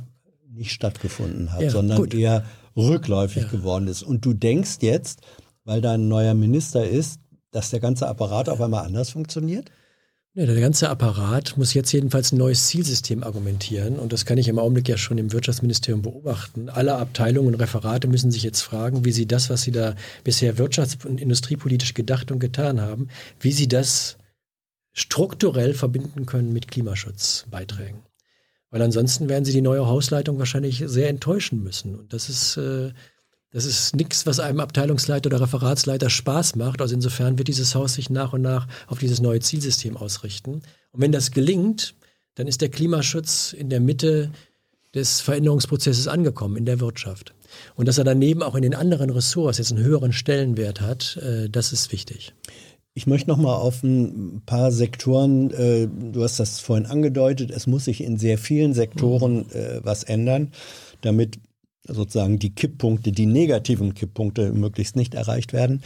nicht 0.51 0.71
stattgefunden 0.71 1.53
hat, 1.53 1.61
ja, 1.61 1.69
sondern 1.69 1.99
gut. 1.99 2.13
eher 2.13 2.43
rückläufig 2.75 3.43
ja. 3.43 3.49
geworden 3.49 3.87
ist. 3.87 4.03
Und 4.03 4.25
du 4.25 4.33
denkst 4.33 4.79
jetzt, 4.81 5.21
weil 5.63 5.79
da 5.79 5.93
ein 5.93 6.09
neuer 6.09 6.33
Minister 6.33 6.85
ist, 6.85 7.21
dass 7.51 7.69
der 7.69 7.79
ganze 7.79 8.07
Apparat 8.07 8.49
auf 8.49 8.61
einmal 8.61 8.85
anders 8.85 9.09
funktioniert? 9.11 9.71
Ja, 10.35 10.45
der 10.45 10.59
ganze 10.61 10.89
Apparat 10.89 11.57
muss 11.57 11.73
jetzt 11.73 11.91
jedenfalls 11.91 12.31
ein 12.31 12.37
neues 12.37 12.67
Zielsystem 12.67 13.23
argumentieren. 13.23 13.97
Und 13.97 14.13
das 14.13 14.25
kann 14.25 14.37
ich 14.37 14.47
im 14.47 14.59
Augenblick 14.59 14.87
ja 14.87 14.95
schon 14.95 15.17
im 15.17 15.31
Wirtschaftsministerium 15.33 16.03
beobachten. 16.03 16.69
Alle 16.69 16.95
Abteilungen 16.95 17.55
und 17.55 17.59
Referate 17.59 18.07
müssen 18.07 18.29
sich 18.31 18.43
jetzt 18.43 18.61
fragen, 18.61 19.05
wie 19.05 19.11
sie 19.11 19.25
das, 19.25 19.49
was 19.49 19.63
sie 19.63 19.71
da 19.71 19.95
bisher 20.23 20.55
wirtschafts- 20.57 21.05
und 21.05 21.19
industriepolitisch 21.19 21.95
gedacht 21.95 22.31
und 22.31 22.39
getan 22.39 22.79
haben, 22.79 23.09
wie 23.39 23.51
sie 23.51 23.67
das 23.67 24.17
strukturell 24.93 25.73
verbinden 25.73 26.27
können 26.27 26.53
mit 26.53 26.67
Klimaschutzbeiträgen. 26.67 28.03
Weil 28.69 28.83
ansonsten 28.83 29.29
werden 29.29 29.45
sie 29.45 29.53
die 29.53 29.61
neue 29.61 29.87
Hausleitung 29.87 30.37
wahrscheinlich 30.37 30.83
sehr 30.85 31.09
enttäuschen 31.09 31.63
müssen. 31.63 31.95
Und 31.95 32.13
das 32.13 32.29
ist 32.29 32.57
äh, 32.57 32.91
das 33.51 33.65
ist 33.65 33.95
nichts, 33.95 34.25
was 34.25 34.39
einem 34.39 34.59
Abteilungsleiter 34.59 35.27
oder 35.27 35.41
Referatsleiter 35.41 36.09
Spaß 36.09 36.55
macht. 36.55 36.81
Also 36.81 36.93
insofern 36.93 37.37
wird 37.37 37.47
dieses 37.47 37.73
Haus 37.73 37.95
sich 37.95 38.09
nach 38.09 38.33
und 38.33 38.41
nach 38.41 38.67
auf 38.87 38.99
dieses 38.99 39.21
neue 39.21 39.39
Zielsystem 39.39 39.97
ausrichten. 39.97 40.61
Und 40.91 41.01
wenn 41.01 41.11
das 41.11 41.31
gelingt, 41.31 41.95
dann 42.35 42.47
ist 42.47 42.61
der 42.61 42.69
Klimaschutz 42.69 43.53
in 43.53 43.69
der 43.69 43.79
Mitte 43.79 44.31
des 44.93 45.21
Veränderungsprozesses 45.21 46.07
angekommen 46.07 46.57
in 46.57 46.65
der 46.65 46.79
Wirtschaft. 46.79 47.33
Und 47.75 47.87
dass 47.87 47.97
er 47.97 48.03
daneben 48.03 48.43
auch 48.43 48.55
in 48.55 48.61
den 48.61 48.75
anderen 48.75 49.09
Ressorts 49.09 49.57
jetzt 49.57 49.71
einen 49.71 49.83
höheren 49.83 50.13
Stellenwert 50.13 50.81
hat, 50.81 51.17
äh, 51.17 51.49
das 51.49 51.73
ist 51.73 51.91
wichtig. 51.91 52.33
Ich 52.93 53.07
möchte 53.07 53.29
noch 53.29 53.37
mal 53.37 53.55
auf 53.55 53.83
ein 53.83 54.41
paar 54.45 54.71
Sektoren, 54.71 55.51
äh, 55.51 55.87
du 55.87 56.23
hast 56.23 56.39
das 56.39 56.59
vorhin 56.59 56.85
angedeutet, 56.85 57.51
es 57.51 57.65
muss 57.65 57.85
sich 57.85 58.03
in 58.03 58.17
sehr 58.17 58.37
vielen 58.37 58.73
Sektoren 58.73 59.49
äh, 59.51 59.79
was 59.83 60.03
ändern, 60.03 60.51
damit 61.01 61.39
sozusagen 61.83 62.39
die 62.39 62.53
Kipppunkte, 62.53 63.11
die 63.11 63.25
negativen 63.25 63.93
Kipppunkte 63.93 64.51
möglichst 64.51 64.95
nicht 64.95 65.13
erreicht 65.13 65.53
werden. 65.53 65.81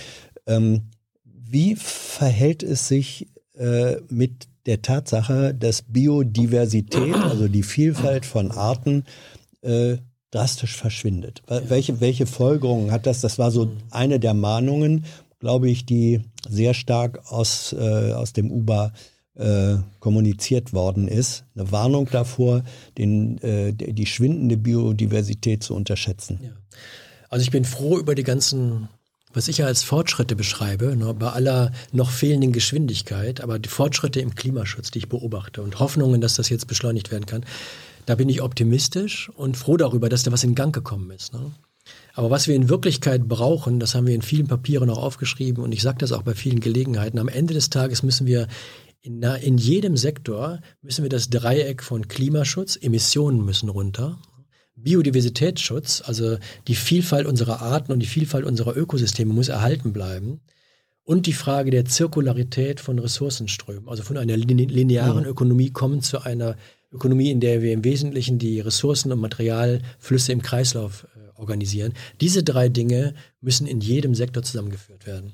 Ähm, 0.47 0.83
wie 1.23 1.75
verhält 1.75 2.63
es 2.63 2.87
sich 2.87 3.27
äh, 3.55 3.97
mit 4.09 4.47
der 4.65 4.81
Tatsache, 4.81 5.53
dass 5.53 5.83
Biodiversität, 5.83 7.15
also 7.15 7.47
die 7.47 7.63
Vielfalt 7.63 8.25
von 8.25 8.51
Arten, 8.51 9.05
äh, 9.61 9.97
drastisch 10.31 10.75
verschwindet? 10.75 11.43
Welche, 11.47 12.01
welche 12.01 12.25
Folgerungen 12.25 12.91
hat 12.91 13.05
das? 13.05 13.21
Das 13.21 13.37
war 13.37 13.51
so 13.51 13.71
eine 13.91 14.19
der 14.19 14.33
Mahnungen, 14.33 15.05
glaube 15.39 15.69
ich, 15.69 15.85
die 15.85 16.21
sehr 16.47 16.73
stark 16.73 17.31
aus, 17.31 17.73
äh, 17.73 18.13
aus 18.13 18.33
dem 18.33 18.51
UBA 18.51 18.87
äh, 18.87 19.12
kommuniziert 19.99 20.73
worden 20.73 21.07
ist. 21.07 21.43
Eine 21.55 21.71
Warnung 21.71 22.07
davor, 22.11 22.63
den, 22.97 23.39
äh, 23.39 23.73
die 23.73 24.05
schwindende 24.05 24.57
Biodiversität 24.57 25.63
zu 25.63 25.73
unterschätzen. 25.73 26.39
Ja. 26.43 26.51
Also 27.29 27.41
ich 27.41 27.49
bin 27.49 27.65
froh 27.65 27.97
über 27.97 28.13
die 28.13 28.23
ganzen, 28.23 28.89
was 29.33 29.47
ich 29.47 29.57
ja 29.57 29.65
als 29.65 29.81
Fortschritte 29.81 30.35
beschreibe, 30.35 30.95
ne, 30.95 31.15
bei 31.15 31.31
aller 31.31 31.71
noch 31.91 32.11
fehlenden 32.11 32.51
Geschwindigkeit, 32.51 33.41
aber 33.41 33.57
die 33.57 33.69
Fortschritte 33.69 34.19
im 34.19 34.35
Klimaschutz, 34.35 34.91
die 34.91 34.99
ich 34.99 35.09
beobachte 35.09 35.63
und 35.63 35.79
Hoffnungen, 35.79 36.21
dass 36.21 36.35
das 36.35 36.49
jetzt 36.49 36.67
beschleunigt 36.67 37.11
werden 37.11 37.25
kann. 37.25 37.43
Da 38.05 38.13
bin 38.13 38.29
ich 38.29 38.43
optimistisch 38.43 39.31
und 39.35 39.57
froh 39.57 39.77
darüber, 39.77 40.09
dass 40.09 40.21
da 40.21 40.31
was 40.31 40.43
in 40.43 40.53
Gang 40.53 40.75
gekommen 40.75 41.09
ist. 41.09 41.33
Ne? 41.33 41.51
Aber 42.13 42.29
was 42.29 42.47
wir 42.47 42.55
in 42.55 42.69
Wirklichkeit 42.69 43.27
brauchen, 43.27 43.79
das 43.79 43.95
haben 43.95 44.05
wir 44.05 44.13
in 44.13 44.21
vielen 44.21 44.47
Papieren 44.47 44.91
auch 44.91 45.01
aufgeschrieben 45.01 45.63
und 45.63 45.71
ich 45.71 45.81
sage 45.81 45.97
das 45.97 46.11
auch 46.11 46.21
bei 46.21 46.35
vielen 46.35 46.59
Gelegenheiten, 46.59 47.17
am 47.17 47.27
Ende 47.27 47.55
des 47.55 47.71
Tages 47.71 48.03
müssen 48.03 48.27
wir 48.27 48.47
in, 49.03 49.21
in 49.21 49.57
jedem 49.57 49.97
Sektor 49.97 50.61
müssen 50.81 51.03
wir 51.03 51.09
das 51.09 51.29
Dreieck 51.29 51.83
von 51.83 52.07
Klimaschutz, 52.07 52.77
Emissionen 52.81 53.43
müssen 53.43 53.69
runter, 53.69 54.17
Biodiversitätsschutz, 54.75 56.01
also 56.05 56.37
die 56.67 56.75
Vielfalt 56.75 57.27
unserer 57.27 57.61
Arten 57.61 57.91
und 57.91 57.99
die 57.99 58.07
Vielfalt 58.07 58.45
unserer 58.45 58.75
Ökosysteme 58.75 59.33
muss 59.33 59.49
erhalten 59.49 59.93
bleiben. 59.93 60.39
Und 61.03 61.27
die 61.27 61.33
Frage 61.33 61.69
der 61.69 61.83
Zirkularität 61.83 62.79
von 62.79 62.97
Ressourcenströmen, 62.97 63.89
also 63.89 64.03
von 64.03 64.17
einer 64.17 64.37
linearen 64.37 65.25
Ökonomie 65.25 65.69
kommen 65.69 66.01
zu 66.01 66.21
einer 66.21 66.55
Ökonomie, 66.93 67.29
in 67.29 67.41
der 67.41 67.61
wir 67.61 67.73
im 67.73 67.83
Wesentlichen 67.83 68.39
die 68.39 68.61
Ressourcen 68.61 69.11
und 69.11 69.19
Materialflüsse 69.19 70.31
im 70.31 70.41
Kreislauf 70.41 71.05
äh, 71.15 71.37
organisieren. 71.37 71.93
Diese 72.21 72.41
drei 72.43 72.69
Dinge 72.69 73.15
müssen 73.41 73.67
in 73.67 73.81
jedem 73.81 74.15
Sektor 74.15 74.43
zusammengeführt 74.43 75.05
werden. 75.05 75.33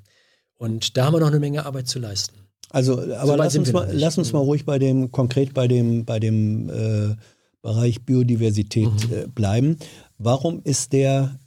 Und 0.57 0.97
da 0.97 1.05
haben 1.05 1.13
wir 1.13 1.19
noch 1.19 1.27
eine 1.27 1.39
Menge 1.39 1.65
Arbeit 1.67 1.87
zu 1.87 1.99
leisten. 1.99 2.48
Also, 2.71 2.93
aber 2.93 3.25
so 3.25 3.35
lass, 3.35 3.57
uns 3.57 3.71
mal, 3.71 3.89
lass 3.91 4.17
uns 4.17 4.31
mal 4.31 4.39
ruhig 4.39 4.65
bei 4.65 4.77
dem, 4.79 5.11
konkret 5.11 5.53
bei 5.53 5.67
dem, 5.67 6.05
bei 6.05 6.19
dem 6.19 6.69
äh, 6.69 7.15
Bereich 7.61 8.05
Biodiversität 8.05 9.09
mhm. 9.09 9.13
äh, 9.13 9.27
bleiben. 9.27 9.77
Warum 10.17 10.61
ist 10.63 10.93
der 10.93 11.39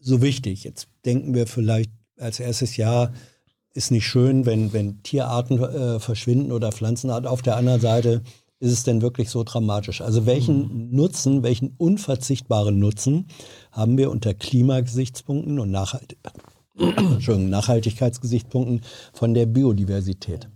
so 0.00 0.22
wichtig? 0.22 0.64
Jetzt 0.64 0.88
denken 1.04 1.34
wir 1.34 1.46
vielleicht 1.46 1.90
als 2.18 2.40
erstes 2.40 2.76
Jahr, 2.76 3.12
ist 3.74 3.90
nicht 3.90 4.06
schön, 4.06 4.46
wenn, 4.46 4.72
wenn 4.72 5.02
Tierarten 5.02 5.58
äh, 5.62 5.98
verschwinden 6.00 6.52
oder 6.52 6.72
Pflanzenarten. 6.72 7.26
Auf 7.26 7.42
der 7.42 7.56
anderen 7.56 7.80
Seite 7.80 8.22
ist 8.60 8.72
es 8.72 8.84
denn 8.84 9.02
wirklich 9.02 9.28
so 9.28 9.42
dramatisch? 9.42 10.00
Also 10.00 10.24
welchen 10.24 10.88
mhm. 10.88 10.96
Nutzen, 10.96 11.42
welchen 11.42 11.74
unverzichtbaren 11.78 12.78
Nutzen 12.78 13.26
haben 13.72 13.98
wir 13.98 14.10
unter 14.10 14.34
Klimagesichtspunkten 14.34 15.58
und 15.58 15.70
Nachhalt 15.70 16.16
Nachhaltigkeitsgesichtspunkten 17.28 18.82
von 19.12 19.34
der 19.34 19.46
Biodiversität? 19.46 20.48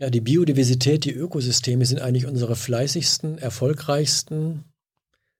Ja, 0.00 0.10
die 0.10 0.20
Biodiversität, 0.20 1.04
die 1.04 1.12
Ökosysteme 1.12 1.84
sind 1.84 2.00
eigentlich 2.00 2.26
unsere 2.26 2.54
fleißigsten, 2.54 3.38
erfolgreichsten, 3.38 4.62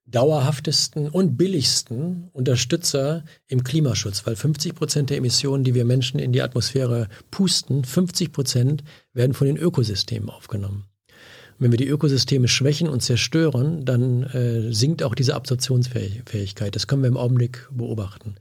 dauerhaftesten 0.05 1.07
und 1.07 1.37
billigsten 1.37 2.27
Unterstützer 2.33 3.23
im 3.47 3.63
Klimaschutz, 3.63 4.25
weil 4.25 4.35
50 4.35 4.75
Prozent 4.75 5.09
der 5.11 5.17
Emissionen, 5.17 5.63
die 5.63 5.75
wir 5.75 5.85
Menschen 5.85 6.19
in 6.19 6.33
die 6.33 6.41
Atmosphäre 6.41 7.07
pusten, 7.31 7.85
50 7.85 8.33
Prozent 8.33 8.83
werden 9.13 9.33
von 9.33 9.47
den 9.47 9.55
Ökosystemen 9.55 10.29
aufgenommen. 10.29 10.85
Und 11.07 11.65
wenn 11.65 11.71
wir 11.71 11.77
die 11.77 11.87
Ökosysteme 11.87 12.49
schwächen 12.49 12.89
und 12.89 13.01
zerstören, 13.01 13.85
dann 13.85 14.23
äh, 14.23 14.73
sinkt 14.73 15.03
auch 15.03 15.15
diese 15.15 15.35
Absorptionsfähigkeit. 15.35 16.75
Das 16.75 16.87
können 16.87 17.03
wir 17.03 17.09
im 17.09 17.17
Augenblick 17.17 17.69
beobachten. 17.71 18.35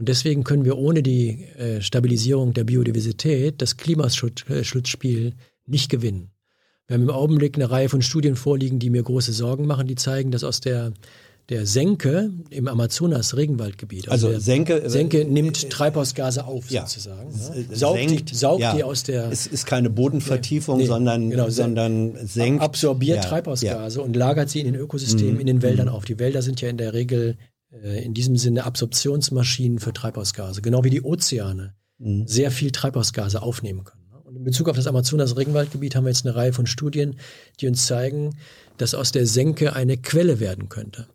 Und 0.00 0.08
deswegen 0.08 0.44
können 0.44 0.64
wir 0.64 0.78
ohne 0.78 1.02
die 1.02 1.44
äh, 1.58 1.82
Stabilisierung 1.82 2.54
der 2.54 2.64
Biodiversität 2.64 3.60
das 3.60 3.76
Klimaschutzspiel 3.76 5.34
nicht 5.66 5.90
gewinnen. 5.90 6.30
Wir 6.86 6.94
haben 6.94 7.02
im 7.02 7.10
Augenblick 7.10 7.56
eine 7.56 7.70
Reihe 7.70 7.90
von 7.90 8.00
Studien 8.00 8.34
vorliegen, 8.34 8.78
die 8.78 8.88
mir 8.88 9.02
große 9.02 9.34
Sorgen 9.34 9.66
machen, 9.66 9.86
die 9.86 9.96
zeigen, 9.96 10.30
dass 10.30 10.42
aus 10.42 10.60
der 10.60 10.94
der 11.50 11.66
Senke 11.66 12.30
im 12.50 12.68
Amazonas-Regenwaldgebiet. 12.68 14.08
Also, 14.08 14.28
also 14.28 14.38
Senke, 14.38 14.88
Senke 14.88 15.24
nimmt 15.24 15.64
äh, 15.64 15.68
Treibhausgase 15.68 16.44
auf, 16.44 16.70
ja. 16.70 16.86
sozusagen. 16.86 17.32
Ja. 17.32 17.76
Saugt, 17.76 17.98
senkt, 17.98 18.30
die, 18.30 18.34
saugt 18.36 18.60
ja. 18.60 18.74
die 18.74 18.84
aus 18.84 19.02
der. 19.02 19.30
Es 19.32 19.48
ist 19.48 19.66
keine 19.66 19.90
Bodenvertiefung, 19.90 20.78
nee, 20.78 20.86
sondern, 20.86 21.28
genau, 21.28 21.50
sondern 21.50 22.14
senkt. 22.24 22.62
Absorbiert 22.62 23.24
Treibhausgase 23.24 24.00
und 24.00 24.14
lagert 24.14 24.48
sie 24.48 24.60
in 24.60 24.66
den 24.66 24.76
Ökosystemen, 24.76 25.34
mhm. 25.34 25.40
in 25.40 25.46
den 25.46 25.62
Wäldern 25.62 25.88
mhm. 25.88 25.94
auf. 25.94 26.04
Die 26.04 26.20
Wälder 26.20 26.40
sind 26.40 26.60
ja 26.60 26.68
in 26.68 26.76
der 26.76 26.94
Regel 26.94 27.30
äh, 27.30 27.49
in 27.70 28.14
diesem 28.14 28.36
Sinne 28.36 28.64
Absorptionsmaschinen 28.64 29.78
für 29.78 29.92
Treibhausgase, 29.92 30.62
genau 30.62 30.84
wie 30.84 30.90
die 30.90 31.02
Ozeane 31.02 31.74
mhm. 31.98 32.26
sehr 32.26 32.50
viel 32.50 32.72
Treibhausgase 32.72 33.42
aufnehmen 33.42 33.84
können. 33.84 34.00
Und 34.24 34.36
in 34.36 34.44
Bezug 34.44 34.68
auf 34.68 34.76
das 34.76 34.86
Amazonas-Regenwaldgebiet 34.86 35.96
haben 35.96 36.04
wir 36.04 36.10
jetzt 36.10 36.24
eine 36.24 36.36
Reihe 36.36 36.52
von 36.52 36.66
Studien, 36.66 37.16
die 37.60 37.66
uns 37.66 37.86
zeigen, 37.86 38.36
dass 38.76 38.94
aus 38.94 39.10
der 39.10 39.26
Senke 39.26 39.74
eine 39.74 39.96
Quelle 39.96 40.38
werden 40.38 40.68
könnte. 40.68 41.08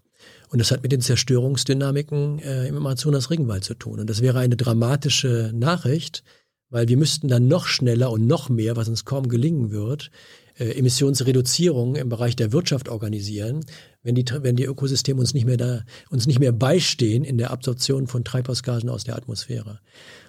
Und 0.49 0.59
das 0.59 0.71
hat 0.71 0.83
mit 0.83 0.91
den 0.91 1.01
Zerstörungsdynamiken 1.01 2.39
äh, 2.39 2.67
im 2.67 2.77
Amazonas-Regenwald 2.77 3.63
zu 3.63 3.73
tun. 3.73 3.99
Und 3.99 4.09
das 4.09 4.21
wäre 4.21 4.39
eine 4.39 4.57
dramatische 4.57 5.51
Nachricht, 5.53 6.23
weil 6.69 6.87
wir 6.87 6.97
müssten 6.97 7.27
dann 7.27 7.47
noch 7.47 7.67
schneller 7.67 8.11
und 8.11 8.27
noch 8.27 8.49
mehr, 8.49 8.75
was 8.75 8.89
uns 8.89 9.05
kaum 9.05 9.29
gelingen 9.29 9.71
wird, 9.71 10.11
äh, 10.57 10.71
Emissionsreduzierung 10.71 11.95
im 11.95 12.09
Bereich 12.09 12.35
der 12.35 12.51
Wirtschaft 12.51 12.89
organisieren, 12.89 13.65
wenn 14.03 14.15
die, 14.15 14.25
wenn 14.41 14.55
die 14.55 14.65
Ökosysteme 14.65 15.19
uns 15.19 15.33
nicht 15.33 15.45
mehr 15.45 15.57
da, 15.57 15.83
uns 16.09 16.27
nicht 16.27 16.39
mehr 16.39 16.51
beistehen 16.51 17.23
in 17.23 17.37
der 17.37 17.51
Absorption 17.51 18.07
von 18.07 18.23
Treibhausgasen 18.23 18.89
aus 18.89 19.03
der 19.03 19.15
Atmosphäre. 19.15 19.79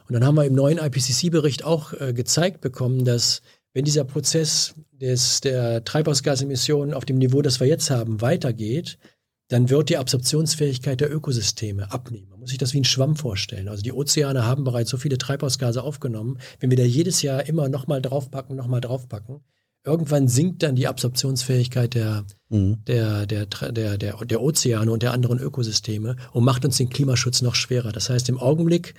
Und 0.09 0.15
dann 0.15 0.25
haben 0.25 0.37
wir 0.37 0.45
im 0.45 0.55
neuen 0.55 0.79
IPCC-Bericht 0.79 1.65
auch 1.65 1.93
äh, 1.93 2.13
gezeigt 2.13 2.61
bekommen, 2.61 3.05
dass 3.05 3.43
wenn 3.73 3.85
dieser 3.85 4.05
Prozess 4.05 4.75
des, 4.93 5.41
der 5.43 5.85
Treibhausgasemissionen 5.85 6.95
auf 6.95 7.05
dem 7.05 7.19
Niveau, 7.19 7.43
das 7.43 7.61
wir 7.61 7.67
jetzt 7.67 7.91
haben, 7.91 8.21
weitergeht, 8.21 8.99
dann 9.49 9.71
wird 9.71 9.91
die 9.91 9.97
Absorptionsfähigkeit 9.97 11.01
der 11.01 11.15
Ökosysteme 11.15 11.93
abnehmen. 11.93 12.31
Man 12.31 12.41
muss 12.41 12.49
sich 12.49 12.59
das 12.59 12.73
wie 12.73 12.81
ein 12.81 12.85
Schwamm 12.85 13.17
vorstellen. 13.17 13.69
Also 13.69 13.83
die 13.83 13.93
Ozeane 13.93 14.45
haben 14.45 14.65
bereits 14.65 14.91
so 14.91 14.97
viele 14.97 15.19
Treibhausgase 15.19 15.83
aufgenommen. 15.83 16.39
Wenn 16.59 16.71
wir 16.71 16.77
da 16.77 16.83
jedes 16.85 17.23
Jahr 17.23 17.47
immer 17.47 17.69
nochmal 17.69 18.03
draufpacken, 18.03 18.57
nochmal 18.57 18.81
draufpacken, 18.81 19.41
irgendwann 19.87 20.29
sinkt 20.29 20.63
dann 20.63 20.77
die 20.77 20.89
Absorptionsfähigkeit 20.89 21.95
der, 21.95 22.25
mhm. 22.49 22.85
der, 22.87 23.27
der, 23.27 23.47
der, 23.47 23.97
der, 23.97 24.17
der 24.17 24.43
Ozeane 24.43 24.91
und 24.91 25.03
der 25.03 25.13
anderen 25.13 25.39
Ökosysteme 25.39 26.17
und 26.33 26.45
macht 26.45 26.65
uns 26.65 26.77
den 26.77 26.91
Klimaschutz 26.91 27.41
noch 27.41 27.55
schwerer. 27.55 27.93
Das 27.93 28.11
heißt, 28.11 28.29
im 28.29 28.39
Augenblick 28.39 28.95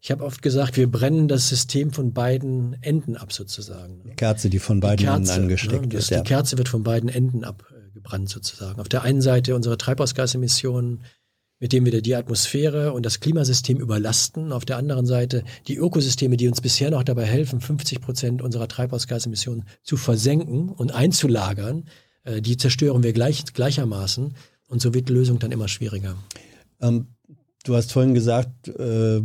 ich 0.00 0.10
habe 0.10 0.24
oft 0.24 0.42
gesagt, 0.42 0.76
wir 0.76 0.90
brennen 0.90 1.28
das 1.28 1.48
System 1.48 1.92
von 1.92 2.12
beiden 2.12 2.80
Enden 2.82 3.16
ab 3.16 3.32
sozusagen. 3.32 4.02
Die 4.04 4.14
Kerze, 4.14 4.48
die 4.48 4.60
von 4.60 4.80
beiden 4.80 5.06
Enden 5.08 5.28
angesteckt 5.30 5.92
ne, 5.92 5.98
ist. 5.98 6.10
Die 6.10 6.22
Kerze 6.22 6.56
wird 6.56 6.68
von 6.68 6.84
beiden 6.84 7.08
Enden 7.08 7.42
abgebrannt 7.42 8.28
sozusagen. 8.28 8.80
Auf 8.80 8.88
der 8.88 9.02
einen 9.02 9.22
Seite 9.22 9.56
unsere 9.56 9.76
Treibhausgasemissionen, 9.76 11.02
mit 11.60 11.72
denen 11.72 11.86
wir 11.86 12.02
die 12.02 12.14
Atmosphäre 12.14 12.92
und 12.92 13.04
das 13.04 13.20
Klimasystem 13.20 13.78
überlasten. 13.78 14.52
Auf 14.52 14.64
der 14.64 14.76
anderen 14.76 15.06
Seite 15.06 15.44
die 15.66 15.76
Ökosysteme, 15.76 16.36
die 16.36 16.48
uns 16.48 16.60
bisher 16.60 16.90
noch 16.90 17.02
dabei 17.02 17.24
helfen, 17.24 17.60
50 17.60 18.00
Prozent 18.00 18.42
unserer 18.42 18.68
Treibhausgasemissionen 18.68 19.64
zu 19.82 19.96
versenken 19.96 20.68
und 20.68 20.92
einzulagern, 20.92 21.84
äh, 22.24 22.40
die 22.40 22.56
zerstören 22.56 23.02
wir 23.02 23.12
gleich, 23.12 23.44
gleichermaßen. 23.52 24.34
Und 24.68 24.82
so 24.82 24.94
wird 24.94 25.08
die 25.08 25.14
Lösung 25.14 25.38
dann 25.38 25.50
immer 25.50 25.68
schwieriger. 25.68 26.14
Ähm, 26.80 27.08
du 27.64 27.74
hast 27.74 27.92
vorhin 27.92 28.14
gesagt, 28.14 28.68
äh, 28.68 29.22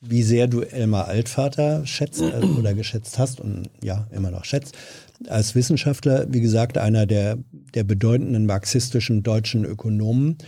wie 0.00 0.22
sehr 0.22 0.48
du 0.48 0.62
Elmar 0.62 1.06
Altvater 1.06 1.86
schätzt 1.86 2.22
äh, 2.22 2.44
oder 2.58 2.74
geschätzt 2.74 3.18
hast 3.18 3.40
und 3.40 3.70
ja, 3.82 4.08
immer 4.10 4.30
noch 4.30 4.44
schätzt. 4.44 4.76
Als 5.28 5.54
Wissenschaftler, 5.54 6.26
wie 6.28 6.40
gesagt, 6.40 6.76
einer 6.76 7.06
der, 7.06 7.38
der 7.74 7.84
bedeutenden 7.84 8.46
marxistischen 8.46 9.22
deutschen 9.22 9.64
Ökonomen, 9.64 10.38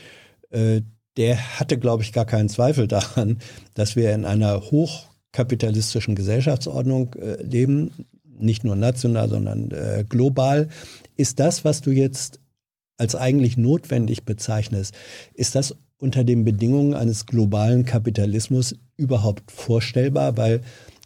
äh, 0.51 0.82
der 1.16 1.59
hatte, 1.61 1.78
glaube 1.78 2.03
ich, 2.03 2.12
gar 2.12 2.24
keinen 2.24 2.49
Zweifel 2.49 2.89
daran, 2.89 3.39
dass 3.74 3.97
wir 3.97 4.12
in 4.12 4.24
einer 4.24 4.61
hochkapitalistischen 4.61 6.15
Gesellschaftsordnung 6.15 7.15
äh, 7.15 7.43
leben, 7.43 7.93
nicht 8.36 8.65
nur 8.65 8.77
national, 8.77 9.28
sondern 9.28 9.70
äh, 9.70 10.05
global. 10.09 10.69
Ist 11.16 11.39
das, 11.39 11.65
was 11.65 11.81
du 11.82 11.91
jetzt 11.91 12.41
als 12.97 13.15
eigentlich 13.15 13.57
notwendig 13.57 14.24
bezeichnest, 14.24 14.95
ist 15.35 15.55
das 15.55 15.77
unter 15.99 16.24
den 16.24 16.45
Bedingungen 16.45 16.95
eines 16.95 17.27
globalen 17.27 17.85
Kapitalismus 17.85 18.77
überhaupt 18.97 19.51
vorstellbar, 19.51 20.36
weil 20.36 20.61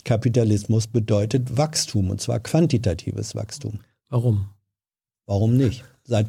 Kapitalismus 0.05 0.87
bedeutet 0.87 1.57
Wachstum 1.57 2.11
und 2.11 2.21
zwar 2.21 2.41
quantitatives 2.41 3.35
Wachstum. 3.35 3.81
Warum? 4.09 4.49
Warum 5.27 5.57
nicht? 5.57 5.85
Seit, 6.09 6.29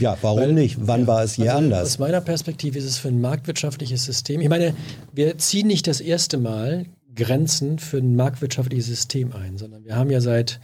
ja, 0.00 0.18
warum 0.20 0.40
Weil, 0.40 0.52
nicht? 0.52 0.76
Wann 0.82 1.00
ja, 1.00 1.06
war 1.06 1.24
es 1.24 1.32
hier 1.32 1.54
also 1.54 1.64
anders? 1.64 1.88
Aus 1.88 1.98
meiner 1.98 2.20
Perspektive 2.20 2.78
ist 2.78 2.84
es 2.84 2.98
für 2.98 3.08
ein 3.08 3.22
marktwirtschaftliches 3.22 4.04
System. 4.04 4.42
Ich 4.42 4.50
meine, 4.50 4.74
wir 5.12 5.38
ziehen 5.38 5.66
nicht 5.66 5.86
das 5.86 6.02
erste 6.02 6.36
Mal 6.36 6.84
Grenzen 7.14 7.78
für 7.78 7.96
ein 7.96 8.16
marktwirtschaftliches 8.16 8.84
System 8.84 9.32
ein, 9.32 9.56
sondern 9.56 9.86
wir 9.86 9.96
haben 9.96 10.10
ja 10.10 10.20
seit 10.20 10.60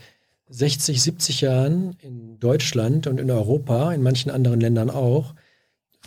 60, 0.51 1.03
70 1.03 1.41
Jahren 1.41 1.97
in 2.03 2.39
Deutschland 2.39 3.07
und 3.07 3.19
in 3.19 3.31
Europa, 3.31 3.95
in 3.95 4.03
manchen 4.03 4.31
anderen 4.31 4.61
Ländern 4.61 4.91
auch, 4.91 5.35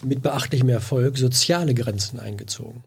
mit 0.04 0.22
beachtlichem 0.22 0.70
Erfolg 0.70 1.18
soziale 1.18 1.74
Grenzen 1.74 2.20
eingezogen. 2.20 2.84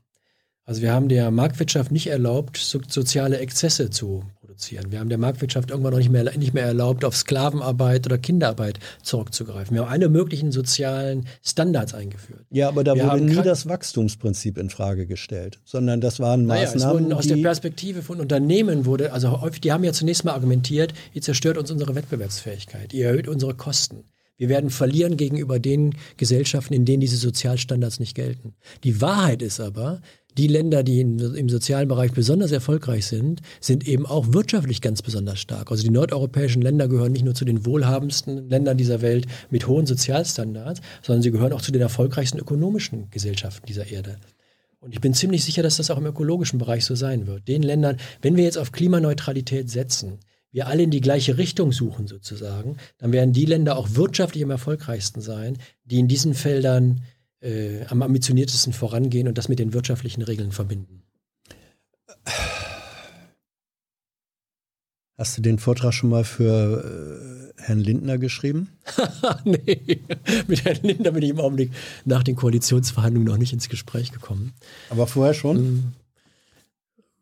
Also 0.64 0.80
wir 0.80 0.92
haben 0.92 1.08
der 1.08 1.32
Marktwirtschaft 1.32 1.90
nicht 1.90 2.06
erlaubt, 2.06 2.56
so, 2.56 2.80
soziale 2.86 3.38
Exzesse 3.38 3.90
zu 3.90 4.22
produzieren. 4.54 4.92
Wir 4.92 5.00
haben 5.00 5.08
der 5.08 5.18
Marktwirtschaft 5.18 5.70
irgendwann 5.70 5.92
noch 5.92 5.98
nicht 5.98 6.10
mehr, 6.10 6.24
nicht 6.36 6.54
mehr 6.54 6.64
erlaubt, 6.64 7.04
auf 7.04 7.16
Sklavenarbeit 7.16 8.06
oder 8.06 8.18
Kinderarbeit 8.18 8.78
zurückzugreifen. 9.02 9.74
Wir 9.74 9.82
haben 9.82 9.92
alle 9.92 10.08
möglichen 10.08 10.52
sozialen 10.52 11.26
Standards 11.42 11.94
eingeführt. 11.94 12.44
Ja, 12.50 12.68
aber 12.68 12.84
da 12.84 12.94
wir 12.94 13.04
wurde 13.04 13.24
nie 13.24 13.42
das 13.42 13.68
Wachstumsprinzip 13.68 14.58
in 14.58 14.70
Frage 14.70 15.06
gestellt, 15.06 15.60
sondern 15.64 16.00
das 16.00 16.20
waren 16.20 16.46
Maßnahmen, 16.46 17.04
naja, 17.04 17.16
aus 17.16 17.26
der 17.26 17.36
Perspektive 17.36 18.02
von 18.02 18.20
Unternehmen 18.20 18.86
wurde, 18.86 19.12
also 19.12 19.40
häufig, 19.40 19.60
die 19.60 19.72
haben 19.72 19.84
ja 19.84 19.92
zunächst 19.92 20.24
mal 20.24 20.32
argumentiert, 20.32 20.94
ihr 21.12 21.22
zerstört 21.22 21.58
uns 21.58 21.70
unsere 21.70 21.94
Wettbewerbsfähigkeit, 21.94 22.92
ihr 22.92 23.06
erhöht 23.06 23.28
unsere 23.28 23.54
Kosten. 23.54 24.04
Wir 24.36 24.48
werden 24.48 24.70
verlieren 24.70 25.16
gegenüber 25.16 25.60
den 25.60 25.94
Gesellschaften, 26.16 26.74
in 26.74 26.84
denen 26.84 27.00
diese 27.00 27.16
Sozialstandards 27.16 28.00
nicht 28.00 28.16
gelten. 28.16 28.54
Die 28.82 29.00
Wahrheit 29.00 29.42
ist 29.42 29.60
aber, 29.60 30.00
die 30.36 30.48
Länder, 30.48 30.82
die 30.82 31.00
im 31.00 31.48
sozialen 31.48 31.88
Bereich 31.88 32.12
besonders 32.12 32.50
erfolgreich 32.50 33.06
sind, 33.06 33.40
sind 33.60 33.86
eben 33.86 34.04
auch 34.04 34.32
wirtschaftlich 34.32 34.80
ganz 34.80 35.00
besonders 35.00 35.38
stark. 35.38 35.70
Also 35.70 35.82
die 35.82 35.90
nordeuropäischen 35.90 36.60
Länder 36.62 36.88
gehören 36.88 37.12
nicht 37.12 37.24
nur 37.24 37.34
zu 37.34 37.44
den 37.44 37.64
wohlhabendsten 37.64 38.48
Ländern 38.48 38.76
dieser 38.76 39.00
Welt 39.00 39.26
mit 39.50 39.68
hohen 39.68 39.86
Sozialstandards, 39.86 40.80
sondern 41.02 41.22
sie 41.22 41.30
gehören 41.30 41.52
auch 41.52 41.62
zu 41.62 41.72
den 41.72 41.82
erfolgreichsten 41.82 42.38
ökonomischen 42.38 43.10
Gesellschaften 43.10 43.66
dieser 43.66 43.86
Erde. 43.86 44.16
Und 44.80 44.92
ich 44.92 45.00
bin 45.00 45.14
ziemlich 45.14 45.44
sicher, 45.44 45.62
dass 45.62 45.78
das 45.78 45.90
auch 45.90 45.98
im 45.98 46.06
ökologischen 46.06 46.58
Bereich 46.58 46.84
so 46.84 46.94
sein 46.94 47.26
wird. 47.26 47.48
Den 47.48 47.62
Ländern, 47.62 47.96
wenn 48.20 48.36
wir 48.36 48.44
jetzt 48.44 48.58
auf 48.58 48.72
Klimaneutralität 48.72 49.70
setzen, 49.70 50.18
wir 50.52 50.66
alle 50.68 50.82
in 50.82 50.90
die 50.90 51.00
gleiche 51.00 51.38
Richtung 51.38 51.72
suchen 51.72 52.06
sozusagen, 52.06 52.76
dann 52.98 53.10
werden 53.10 53.32
die 53.32 53.46
Länder 53.46 53.76
auch 53.76 53.94
wirtschaftlich 53.94 54.44
am 54.44 54.50
erfolgreichsten 54.50 55.20
sein, 55.20 55.58
die 55.84 55.98
in 55.98 56.06
diesen 56.06 56.34
Feldern 56.34 57.00
äh, 57.44 57.84
am 57.88 58.02
ambitioniertesten 58.02 58.72
vorangehen 58.72 59.28
und 59.28 59.38
das 59.38 59.48
mit 59.48 59.58
den 59.58 59.72
wirtschaftlichen 59.72 60.22
Regeln 60.22 60.52
verbinden. 60.52 61.02
Hast 65.16 65.38
du 65.38 65.42
den 65.42 65.58
Vortrag 65.58 65.92
schon 65.92 66.10
mal 66.10 66.24
für 66.24 67.52
äh, 67.56 67.62
Herrn 67.62 67.78
Lindner 67.78 68.18
geschrieben? 68.18 68.68
nee, 69.44 70.00
mit 70.48 70.64
Herrn 70.64 70.78
Lindner 70.82 71.12
bin 71.12 71.22
ich 71.22 71.30
im 71.30 71.38
Augenblick 71.38 71.70
nach 72.04 72.24
den 72.24 72.34
Koalitionsverhandlungen 72.34 73.28
noch 73.28 73.38
nicht 73.38 73.52
ins 73.52 73.68
Gespräch 73.68 74.10
gekommen. 74.10 74.52
Aber 74.90 75.06
vorher 75.06 75.34
schon? 75.34 75.56
Ähm, 75.56 75.92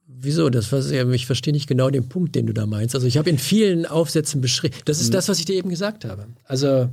Wieso? 0.06 0.50
Das 0.50 0.70
was, 0.70 0.90
ich 0.90 1.26
verstehe 1.26 1.52
nicht 1.52 1.66
genau 1.66 1.90
den 1.90 2.08
Punkt, 2.08 2.34
den 2.36 2.46
du 2.46 2.52
da 2.52 2.64
meinst. 2.64 2.94
Also 2.94 3.06
ich 3.06 3.18
habe 3.18 3.28
in 3.28 3.38
vielen 3.38 3.86
Aufsätzen 3.86 4.40
beschrieben, 4.40 4.76
das 4.84 5.00
ist 5.00 5.08
mhm. 5.08 5.12
das, 5.12 5.28
was 5.28 5.40
ich 5.40 5.46
dir 5.46 5.56
eben 5.56 5.68
gesagt 5.68 6.04
habe. 6.04 6.28
Also 6.44 6.88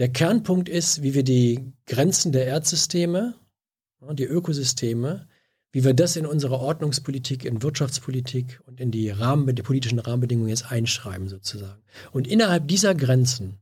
der 0.00 0.08
Kernpunkt 0.08 0.70
ist, 0.70 1.02
wie 1.02 1.12
wir 1.12 1.22
die 1.22 1.72
Grenzen 1.86 2.32
der 2.32 2.46
Erdsysteme, 2.46 3.34
die 4.12 4.24
Ökosysteme, 4.24 5.28
wie 5.72 5.84
wir 5.84 5.92
das 5.92 6.16
in 6.16 6.24
unsere 6.24 6.58
Ordnungspolitik, 6.58 7.44
in 7.44 7.62
Wirtschaftspolitik 7.62 8.62
und 8.66 8.80
in 8.80 8.90
die, 8.90 9.10
Rahmen, 9.10 9.54
die 9.54 9.62
politischen 9.62 9.98
Rahmenbedingungen 9.98 10.48
jetzt 10.48 10.72
einschreiben 10.72 11.28
sozusagen. 11.28 11.82
Und 12.12 12.26
innerhalb 12.26 12.66
dieser 12.66 12.94
Grenzen 12.94 13.58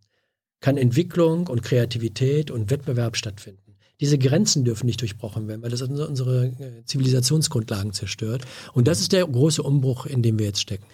kann 0.61 0.77
Entwicklung 0.77 1.49
und 1.49 1.65
Kreativität 1.65 2.53
und 2.53 2.71
Wettbewerb 2.71 3.17
stattfinden. 3.17 3.75
Diese 4.01 4.17
Grenzen 4.17 4.65
dürfen 4.65 4.87
nicht 4.87 5.01
durchbrochen 5.01 5.49
werden, 5.49 5.63
weil 5.63 5.71
das 5.71 5.83
unsere 5.83 6.47
äh, 6.47 6.85
Zivilisationsgrundlagen 6.85 7.93
zerstört. 7.93 8.45
Und 8.75 8.87
das 8.87 9.01
ist 9.01 9.13
der 9.13 9.27
große 9.27 9.61
Umbruch, 9.61 10.07
in 10.07 10.23
dem 10.23 10.39
wir 10.39 10.47
jetzt 10.47 10.61
stecken. 10.61 10.87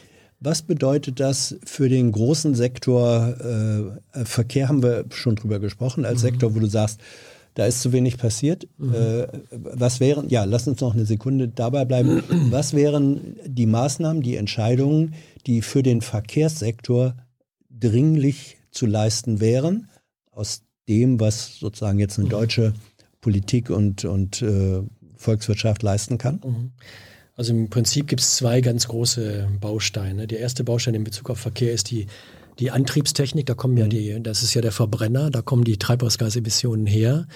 Was 0.45 0.61
bedeutet 0.61 1.21
das 1.21 1.57
für 1.65 1.89
den 1.89 2.13
großen 2.13 2.55
Sektor 2.55 3.35
äh, 3.41 4.21
äh, 4.21 4.25
Verkehr? 4.27 4.69
Haben 4.69 4.83
wir 4.83 5.07
schon 5.11 5.37
drüber 5.37 5.59
gesprochen, 5.59 6.05
als 6.05 6.19
mhm. 6.19 6.27
Sektor, 6.27 6.55
wo 6.55 6.61
du 6.61 6.67
sagst, 6.67 7.01
da 7.55 7.65
ist 7.65 7.81
zu 7.81 7.93
wenig 7.93 8.19
passiert. 8.19 8.69
Mhm. 8.77 8.95
Äh, 8.95 9.27
was 9.51 10.01
wären, 10.01 10.29
ja, 10.29 10.45
lass 10.45 10.69
uns 10.69 10.83
noch 10.83 10.93
eine 10.93 11.07
Sekunde 11.07 11.49
dabei 11.49 11.87
bleiben. 11.87 12.23
Was 12.51 12.75
wären 12.75 13.37
die 13.47 13.65
Maßnahmen, 13.65 14.23
die 14.23 14.37
Entscheidungen, 14.37 15.15
die 15.47 15.63
für 15.63 15.83
den 15.83 16.03
Verkehrssektor 16.03 17.17
dringlich 17.71 18.59
zu 18.71 18.85
leisten 18.85 19.41
wären, 19.41 19.89
aus 20.31 20.63
dem, 20.89 21.21
was 21.21 21.59
sozusagen 21.59 21.99
jetzt 21.99 22.19
eine 22.19 22.27
mhm. 22.27 22.33
deutsche 22.33 22.75
Politik 23.23 23.71
und, 23.71 24.05
und 24.05 24.43
äh, 24.43 24.83
Volkswirtschaft 25.17 25.83
leisten 25.83 26.19
kann? 26.19 26.41
Mhm. 26.45 26.73
Also 27.37 27.53
im 27.53 27.69
Prinzip 27.69 28.07
gibt 28.07 28.21
es 28.21 28.37
zwei 28.37 28.61
ganz 28.61 28.87
große 28.89 29.49
Bausteine. 29.61 30.27
Der 30.27 30.39
erste 30.39 30.63
Baustein 30.63 30.95
in 30.95 31.05
Bezug 31.05 31.31
auf 31.31 31.39
Verkehr 31.39 31.73
ist 31.73 31.91
die, 31.91 32.07
die 32.59 32.71
Antriebstechnik. 32.71 33.47
Da 33.47 33.55
kommen 33.55 33.77
ja 33.77 33.87
mhm. 33.87 33.91
die, 33.91 34.23
das 34.23 34.43
ist 34.43 34.55
ja 34.55 34.63
der 34.63 34.73
Verbrenner, 34.73 35.31
da 35.31 35.43
kommen 35.43 35.65
die 35.65 35.79
Treibhausgasemissionen 35.79 36.87
her. 36.87 37.27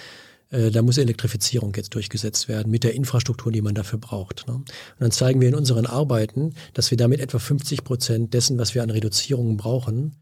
Äh, 0.51 0.71
da 0.71 0.81
muss 0.81 0.97
Elektrifizierung 0.97 1.73
jetzt 1.75 1.93
durchgesetzt 1.95 2.47
werden 2.47 2.71
mit 2.71 2.83
der 2.83 2.93
Infrastruktur, 2.93 3.51
die 3.51 3.61
man 3.61 3.75
dafür 3.75 3.99
braucht. 3.99 4.47
Ne? 4.47 4.55
Und 4.55 4.65
dann 4.99 5.11
zeigen 5.11 5.41
wir 5.41 5.49
in 5.49 5.55
unseren 5.55 5.85
Arbeiten, 5.85 6.53
dass 6.73 6.91
wir 6.91 6.97
damit 6.97 7.19
etwa 7.19 7.39
50 7.39 7.83
Prozent 7.83 8.33
dessen, 8.33 8.57
was 8.57 8.75
wir 8.75 8.83
an 8.83 8.89
Reduzierungen 8.89 9.57
brauchen, 9.57 10.15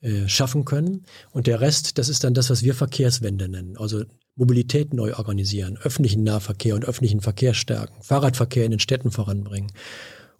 äh, 0.00 0.28
schaffen 0.28 0.64
können. 0.64 1.06
Und 1.32 1.46
der 1.46 1.60
Rest, 1.60 1.98
das 1.98 2.08
ist 2.08 2.24
dann 2.24 2.34
das, 2.34 2.50
was 2.50 2.62
wir 2.62 2.74
Verkehrswende 2.74 3.48
nennen. 3.48 3.76
Also 3.76 4.04
Mobilität 4.36 4.92
neu 4.92 5.14
organisieren, 5.14 5.78
öffentlichen 5.82 6.24
Nahverkehr 6.24 6.74
und 6.74 6.84
öffentlichen 6.84 7.20
Verkehr 7.20 7.54
stärken, 7.54 8.02
Fahrradverkehr 8.02 8.64
in 8.64 8.72
den 8.72 8.80
Städten 8.80 9.10
voranbringen. 9.10 9.70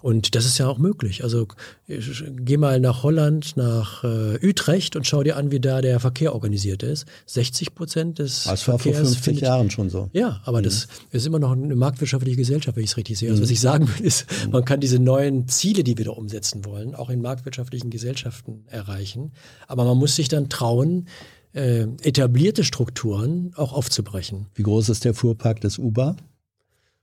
Und 0.05 0.35
das 0.35 0.45
ist 0.45 0.59
ja 0.59 0.69
auch 0.69 0.77
möglich. 0.77 1.25
Also 1.25 1.49
geh 1.89 2.59
mal 2.59 2.79
nach 2.79 3.05
Holland, 3.05 3.57
nach 3.57 4.05
äh, 4.05 4.47
Utrecht 4.47 4.97
und 4.97 5.07
schau 5.07 5.23
dir 5.23 5.39
an, 5.39 5.51
wie 5.51 5.61
da 5.61 5.81
der 5.81 5.99
Verkehr 5.99 6.35
organisiert 6.35 6.83
ist. 6.83 7.07
60 7.25 7.75
Prozent 7.75 8.19
des 8.19 8.45
das 8.45 8.69
war 8.69 8.79
Verkehrs 8.79 8.99
vor 8.99 9.07
50 9.07 9.25
findet, 9.25 9.45
Jahren 9.45 9.71
schon 9.71 9.89
so. 9.89 10.11
Ja, 10.13 10.43
aber 10.45 10.59
mhm. 10.59 10.65
das 10.65 10.89
ist 11.11 11.27
immer 11.27 11.39
noch 11.39 11.53
eine 11.53 11.75
marktwirtschaftliche 11.75 12.37
Gesellschaft, 12.37 12.77
wenn 12.77 12.85
ich 12.85 12.91
es 12.91 12.99
richtig 12.99 13.19
sehe. 13.19 13.31
Also 13.31 13.41
was 13.41 13.49
mhm. 13.49 13.55
ich 13.55 13.61
sagen 13.63 13.89
will, 13.89 14.05
ist, 14.05 14.27
mhm. 14.45 14.51
man 14.53 14.67
kann 14.67 14.81
diese 14.81 14.99
neuen 14.99 15.49
Ziele, 15.49 15.85
die 15.85 15.97
wir 15.97 16.05
da 16.05 16.11
umsetzen 16.11 16.67
wollen, 16.67 16.95
auch 16.95 17.09
in 17.09 17.23
marktwirtschaftlichen 17.23 17.89
Gesellschaften 17.89 18.67
erreichen. 18.67 19.33
Aber 19.69 19.87
man 19.87 19.97
muss 19.97 20.17
sich 20.17 20.29
dann 20.29 20.51
trauen, 20.51 21.09
äh, 21.55 21.87
etablierte 22.03 22.65
Strukturen 22.65 23.53
auch 23.57 23.73
aufzubrechen. 23.73 24.47
Wie 24.55 24.63
groß 24.63 24.89
ist 24.89 25.05
der 25.05 25.15
Fuhrpark 25.15 25.61
des 25.61 25.79
Uber? 25.79 26.17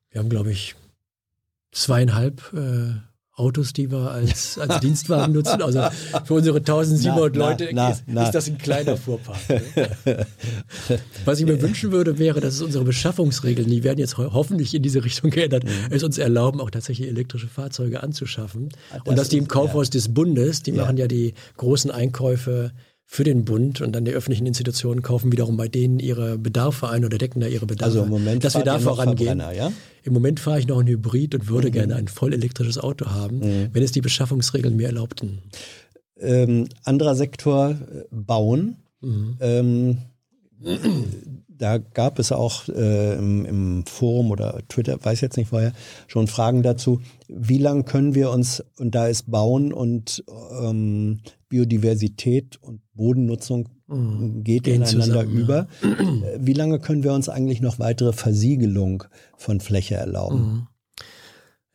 Wir 0.10 0.20
haben, 0.20 0.30
glaube 0.30 0.52
ich, 0.52 0.76
zweieinhalb 1.72 2.54
äh, 2.54 3.00
Autos, 3.34 3.72
die 3.72 3.90
wir 3.90 4.12
als, 4.12 4.58
als 4.60 4.82
Dienstwagen 4.82 5.34
nutzen. 5.34 5.62
Also 5.62 5.84
für 6.26 6.34
unsere 6.34 6.58
1700 6.58 7.36
na, 7.36 7.50
Leute 7.50 7.70
na, 7.72 7.90
ist, 7.92 8.04
na, 8.08 8.24
ist, 8.26 8.36
das 8.36 8.50
ein 8.50 8.58
kleiner 8.58 8.98
Fuhrpark. 8.98 9.38
Ne? 9.50 9.62
Was 11.26 11.40
ich 11.40 11.46
mir 11.46 11.62
wünschen 11.62 11.94
würde, 11.94 12.20
wäre, 12.20 12.42
dass 12.42 12.56
es 12.56 12.62
unsere 12.62 12.84
Beschaffungsregeln, 12.84 13.70
die 13.70 13.84
werden 13.84 14.00
jetzt 14.00 14.18
hoffentlich 14.18 14.74
in 14.76 14.84
diese 14.84 15.04
Richtung 15.04 15.32
geändert, 15.32 15.64
mhm. 15.64 15.70
es 15.90 16.04
uns 16.04 16.18
erlauben, 16.18 16.60
auch 16.60 16.70
tatsächlich 16.70 17.08
elektrische 17.08 17.48
Fahrzeuge 17.48 18.04
anzuschaffen. 18.04 18.70
Das 18.92 19.02
Und 19.06 19.18
dass 19.18 19.30
die 19.30 19.38
im 19.38 19.48
Kaufhaus 19.48 19.88
ja. 19.88 19.92
des 19.92 20.14
Bundes, 20.14 20.62
die 20.62 20.72
ja. 20.72 20.84
machen 20.84 20.98
ja 20.98 21.08
die 21.08 21.34
großen 21.56 21.90
Einkäufe 21.90 22.74
für 23.06 23.24
den 23.26 23.44
Bund 23.44 23.82
und 23.82 23.94
dann 23.94 24.06
die 24.06 24.12
öffentlichen 24.12 24.46
Institutionen 24.46 25.02
kaufen 25.02 25.32
wiederum 25.32 25.58
bei 25.58 25.68
denen 25.68 26.00
ihre 26.00 26.38
Bedarfe 26.38 26.88
ein 26.90 27.04
oder 27.04 27.18
decken 27.18 27.42
da 27.42 27.48
ihre 27.48 27.66
Bedarfe. 27.66 27.86
Also 27.86 28.04
im 28.04 28.10
Moment 28.10 28.44
dass 28.44 28.56
wir 28.56 28.64
da 28.64 28.80
vorangehen. 28.80 29.40
Ja? 29.40 29.72
Im 30.04 30.14
Moment 30.14 30.40
fahre 30.40 30.60
ich 30.60 30.68
noch 30.68 30.80
ein 30.80 30.88
Hybrid 30.88 31.36
und 31.36 31.50
würde 31.50 31.68
mhm. 31.68 31.74
gerne 31.74 31.96
ein 31.96 32.08
voll 32.08 32.34
elektrisches 32.34 32.78
Auto 32.78 33.08
haben, 33.08 33.40
mhm. 33.40 33.70
wenn 33.74 33.84
es 33.84 33.92
die 33.92 34.02
Beschaffungsregeln 34.02 34.78
mir 34.78 34.88
erlaubten. 34.88 35.40
Ähm, 36.18 36.70
anderer 36.84 37.16
Sektor, 37.16 37.72
äh, 37.72 38.04
Bauen. 38.12 38.78
Mhm. 39.02 39.38
Ähm, 39.42 39.98
da 41.48 41.78
gab 41.78 42.18
es 42.20 42.32
auch 42.32 42.68
äh, 42.70 43.16
im, 43.16 43.46
im, 43.46 43.86
Forum 43.86 44.32
oder 44.32 44.60
Twitter, 44.68 44.98
weiß 45.04 45.22
jetzt 45.22 45.38
nicht 45.38 45.52
woher, 45.52 45.74
schon 46.08 46.28
Fragen 46.28 46.64
dazu, 46.64 47.02
wie 47.28 47.58
lange 47.58 47.84
können 47.84 48.16
wir 48.16 48.32
uns, 48.32 48.64
und 48.78 48.96
da 48.96 49.08
ist 49.08 49.30
Bauen 49.30 49.74
und 49.74 50.24
ähm, 50.62 51.20
Biodiversität 51.52 52.58
und 52.62 52.82
Bodennutzung 52.94 53.68
mhm. 53.88 54.42
geht 54.42 54.64
Gehen 54.64 54.76
ineinander 54.82 55.06
zusammen, 55.06 55.38
über. 55.38 55.68
Ja. 55.84 55.90
Äh, 56.22 56.40
wie 56.40 56.54
lange 56.54 56.80
können 56.80 57.04
wir 57.04 57.14
uns 57.14 57.30
eigentlich 57.30 57.62
noch 57.62 57.78
weitere 57.78 58.14
Versiegelung 58.14 59.04
von 59.38 59.60
Fläche 59.60 59.96
erlauben? 59.96 60.40
Mhm. 60.40 60.68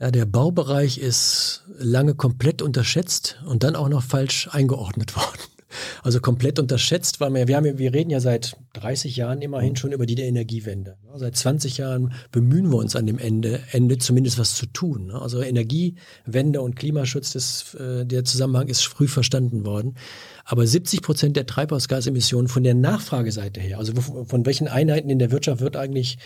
Ja, 0.00 0.10
der 0.10 0.24
Baubereich 0.26 0.98
ist 0.98 1.64
lange 1.78 2.14
komplett 2.14 2.62
unterschätzt 2.62 3.42
und 3.46 3.62
dann 3.64 3.76
auch 3.76 3.88
noch 3.88 4.02
falsch 4.02 4.48
eingeordnet 4.50 5.14
worden. 5.16 5.40
Also 6.02 6.20
komplett 6.20 6.58
unterschätzt, 6.58 7.20
weil 7.20 7.32
wir, 7.34 7.48
wir, 7.48 7.56
haben, 7.56 7.78
wir 7.78 7.94
reden 7.94 8.10
ja 8.10 8.20
seit 8.20 8.56
30 8.74 9.16
Jahren 9.16 9.42
immerhin 9.42 9.76
schon 9.76 9.92
über 9.92 10.06
die 10.06 10.20
Energiewende. 10.20 10.96
Seit 11.14 11.36
20 11.36 11.78
Jahren 11.78 12.12
bemühen 12.30 12.70
wir 12.70 12.76
uns 12.76 12.96
an 12.96 13.06
dem 13.06 13.18
Ende, 13.18 13.60
Ende 13.72 13.98
zumindest 13.98 14.38
was 14.38 14.54
zu 14.54 14.66
tun. 14.66 15.10
Also 15.10 15.42
Energiewende 15.42 16.60
und 16.60 16.76
Klimaschutz, 16.76 17.32
das, 17.32 17.74
äh, 17.74 18.04
der 18.04 18.24
Zusammenhang 18.24 18.68
ist 18.68 18.86
früh 18.86 19.08
verstanden 19.08 19.64
worden. 19.64 19.96
Aber 20.44 20.66
70 20.66 21.02
Prozent 21.02 21.36
der 21.36 21.46
Treibhausgasemissionen 21.46 22.48
von 22.48 22.62
der 22.62 22.74
Nachfrageseite 22.74 23.60
her, 23.60 23.78
also 23.78 23.92
von 23.94 24.46
welchen 24.46 24.68
Einheiten 24.68 25.10
in 25.10 25.18
der 25.18 25.30
Wirtschaft 25.30 25.60
wird 25.60 25.76
eigentlich 25.76 26.18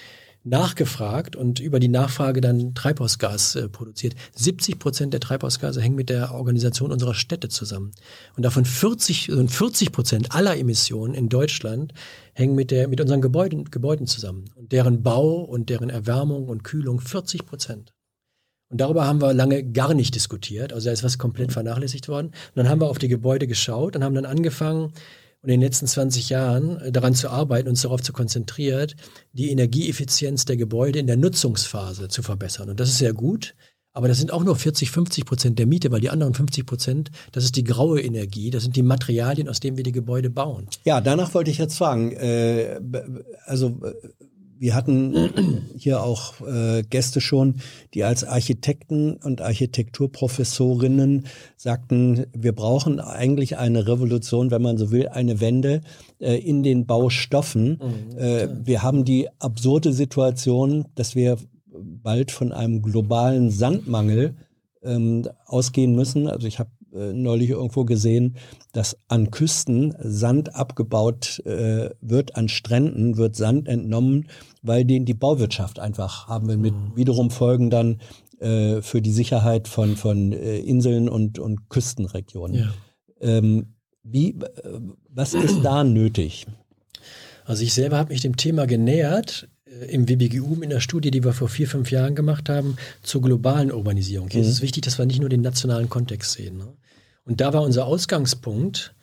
nachgefragt 0.43 1.37
und 1.37 1.61
über 1.61 1.81
die 1.81 1.89
Nachfrage 1.89 2.41
dann 2.41 2.75
Treibhausgas 2.75 3.57
äh, 3.57 3.69
produziert. 3.69 4.15
70 4.35 4.79
Prozent 4.79 5.13
der 5.13 5.21
Treibhausgase 5.21 5.81
hängen 5.83 5.97
mit 5.97 6.09
der 6.09 6.33
Organisation 6.35 6.93
unserer 6.93 7.15
Städte 7.15 7.49
zusammen. 7.49 7.93
Und 8.37 8.45
davon 8.45 8.65
40, 8.65 9.31
40 9.47 9.93
Prozent 9.93 10.35
aller 10.35 10.57
Emissionen 10.57 11.15
in 11.15 11.29
Deutschland 11.29 11.93
hängen 12.33 12.55
mit, 12.55 12.71
der, 12.71 12.89
mit 12.89 13.01
unseren 13.01 13.21
Gebäuden, 13.21 13.65
Gebäuden 13.71 14.07
zusammen. 14.07 14.47
Und 14.55 14.73
deren 14.73 15.03
Bau 15.03 15.43
und 15.43 15.69
deren 15.69 15.91
Erwärmung 15.91 16.49
und 16.49 16.65
Kühlung 16.65 17.01
40 17.01 17.45
Prozent. 17.45 17.93
Und 18.71 18.81
darüber 18.81 19.07
haben 19.07 19.21
wir 19.21 19.35
lange 19.35 19.65
gar 19.65 19.95
nicht 19.95 20.15
diskutiert. 20.15 20.73
Also 20.73 20.87
da 20.87 20.93
ist 20.93 21.03
was 21.03 21.19
komplett 21.19 21.53
vernachlässigt 21.53 22.09
worden. 22.09 22.29
Und 22.29 22.35
dann 22.55 22.69
haben 22.69 22.81
wir 22.81 22.89
auf 22.89 22.99
die 22.99 23.09
Gebäude 23.09 23.47
geschaut 23.47 23.97
und 23.97 24.05
haben 24.05 24.15
dann 24.15 24.27
angefangen, 24.27 24.93
und 25.43 25.49
in 25.49 25.61
den 25.61 25.67
letzten 25.67 25.87
20 25.87 26.29
Jahren 26.29 26.81
äh, 26.81 26.93
daran 26.93 27.15
zu 27.15 27.31
arbeiten, 27.31 27.69
uns 27.69 27.83
darauf 27.83 28.03
zu 28.03 28.13
konzentrieren, 28.13 28.93
die 29.33 29.51
Energieeffizienz 29.51 30.45
der 30.45 30.57
Gebäude 30.57 30.99
in 30.99 31.07
der 31.07 31.17
Nutzungsphase 31.17 32.09
zu 32.09 32.23
verbessern. 32.23 32.71
Und 32.71 32.81
das 32.81 32.89
ist 32.89 32.99
sehr 32.99 33.13
gut. 33.13 33.55
Aber 33.93 34.07
das 34.07 34.19
sind 34.19 34.33
auch 34.33 34.45
nur 34.45 34.55
40, 34.55 34.91
50 34.91 35.25
Prozent 35.25 35.59
der 35.59 35.67
Miete, 35.67 35.91
weil 35.91 36.01
die 36.01 36.11
anderen 36.11 36.33
50 36.33 36.65
Prozent, 36.65 37.11
das 37.33 37.43
ist 37.43 37.57
die 37.57 37.65
graue 37.65 38.01
Energie, 38.01 38.51
das 38.51 38.63
sind 38.63 38.77
die 38.77 38.85
Materialien, 38.85 39.49
aus 39.49 39.59
denen 39.59 39.77
wir 39.77 39.83
die 39.83 39.91
Gebäude 39.91 40.31
bauen. 40.31 40.69
Ja, 40.85 41.01
danach 41.01 41.35
wollte 41.35 41.51
ich 41.51 41.59
jetzt 41.59 41.77
fragen. 41.77 42.13
Äh, 42.13 42.81
also 43.47 43.81
äh, 43.83 43.93
wir 44.61 44.75
hatten 44.75 45.65
hier 45.77 46.03
auch 46.03 46.35
äh, 46.47 46.83
Gäste 46.83 47.21
schon, 47.21 47.57
die 47.95 48.05
als 48.05 48.25
Architekten 48.25 49.15
und 49.15 49.41
Architekturprofessorinnen 49.41 51.27
sagten, 51.57 52.27
wir 52.37 52.55
brauchen 52.55 53.01
eigentlich 53.01 53.57
eine 53.57 53.89
Revolution, 53.89 54.51
wenn 54.51 54.61
man 54.61 54.77
so 54.77 54.91
will, 54.91 55.09
eine 55.09 55.41
Wende 55.41 55.81
äh, 56.21 56.37
in 56.37 56.63
den 56.63 56.85
Baustoffen. 56.85 57.81
Mhm, 57.81 58.19
äh, 58.19 58.49
wir 58.67 58.83
haben 58.83 59.07
die 59.07 59.29
absurde 59.39 59.95
Situation, 59.95 60.85
dass 60.95 61.15
wir 61.15 61.39
bald 61.73 62.31
von 62.31 62.53
einem 62.53 62.83
globalen 62.83 63.51
Sandmangel 63.51 64.35
ähm, 64.83 65.27
ausgehen 65.47 65.95
müssen. 65.95 66.29
Also 66.29 66.47
ich 66.47 66.59
habe 66.59 66.71
äh, 66.93 67.13
neulich 67.13 67.51
irgendwo 67.51 67.85
gesehen, 67.85 68.37
dass 68.73 68.97
an 69.09 69.31
Küsten 69.31 69.95
Sand 70.01 70.57
abgebaut 70.57 71.41
äh, 71.47 71.91
wird, 72.01 72.37
an 72.37 72.49
Stränden 72.49 73.17
wird 73.17 73.37
Sand 73.37 73.69
entnommen, 73.69 74.27
weil 74.63 74.85
den 74.85 75.05
die 75.05 75.15
Bauwirtschaft 75.15 75.79
einfach 75.79 76.29
haben 76.29 76.49
will, 76.49 76.57
mit 76.57 76.75
mhm. 76.75 76.97
wiederum 76.97 77.31
Folgen 77.31 77.71
dann 77.71 78.01
äh, 78.41 78.83
für 78.83 79.03
die 79.03 79.13
Sicherheit 79.13 79.69
von, 79.69 79.97
von 79.97 80.33
äh, 80.33 80.59
Inseln 80.59 81.09
und, 81.09 81.39
und 81.39 81.69
Küstenregionen. 81.69 82.57
Ja. 82.57 82.73
Ähm, 83.21 83.75
wie, 84.03 84.31
äh, 84.31 84.81
was 85.09 85.35
ist 85.35 85.63
da 85.63 85.85
nötig? 85.85 86.47
Also 87.45 87.63
ich 87.65 87.75
selber 87.75 87.99
habe 87.99 88.13
mich 88.13 88.23
dem 88.23 88.37
Thema 88.37 88.67
genähert 88.67 89.49
äh, 89.67 89.87
im 89.87 90.09
WBGU 90.09 90.63
in 90.63 90.71
der 90.71 90.81
Studie, 90.81 91.11
die 91.11 91.25
wir 91.25 91.33
vor 91.33 91.49
vier, 91.49 91.69
fünf 91.69 91.91
Jahren 91.91 92.15
gemacht 92.15 92.49
haben, 92.49 92.77
zur 93.03 93.23
globalen 93.23 93.73
Urbanisierung. 93.73 94.29
Hier 94.31 94.41
mhm. 94.41 94.47
ist 94.47 94.55
es 94.55 94.63
wichtig, 94.63 94.85
dass 94.85 94.99
wir 94.99 95.07
nicht 95.07 95.21
nur 95.21 95.29
den 95.29 95.43
nationalen 95.43 95.89
Kontext 95.89 96.33
sehen. 96.33 96.59
Ne? 96.59 96.73
Und 97.25 97.41
da 97.41 97.53
war 97.53 97.63
unser 97.63 97.87
Ausgangspunkt, 97.87 98.95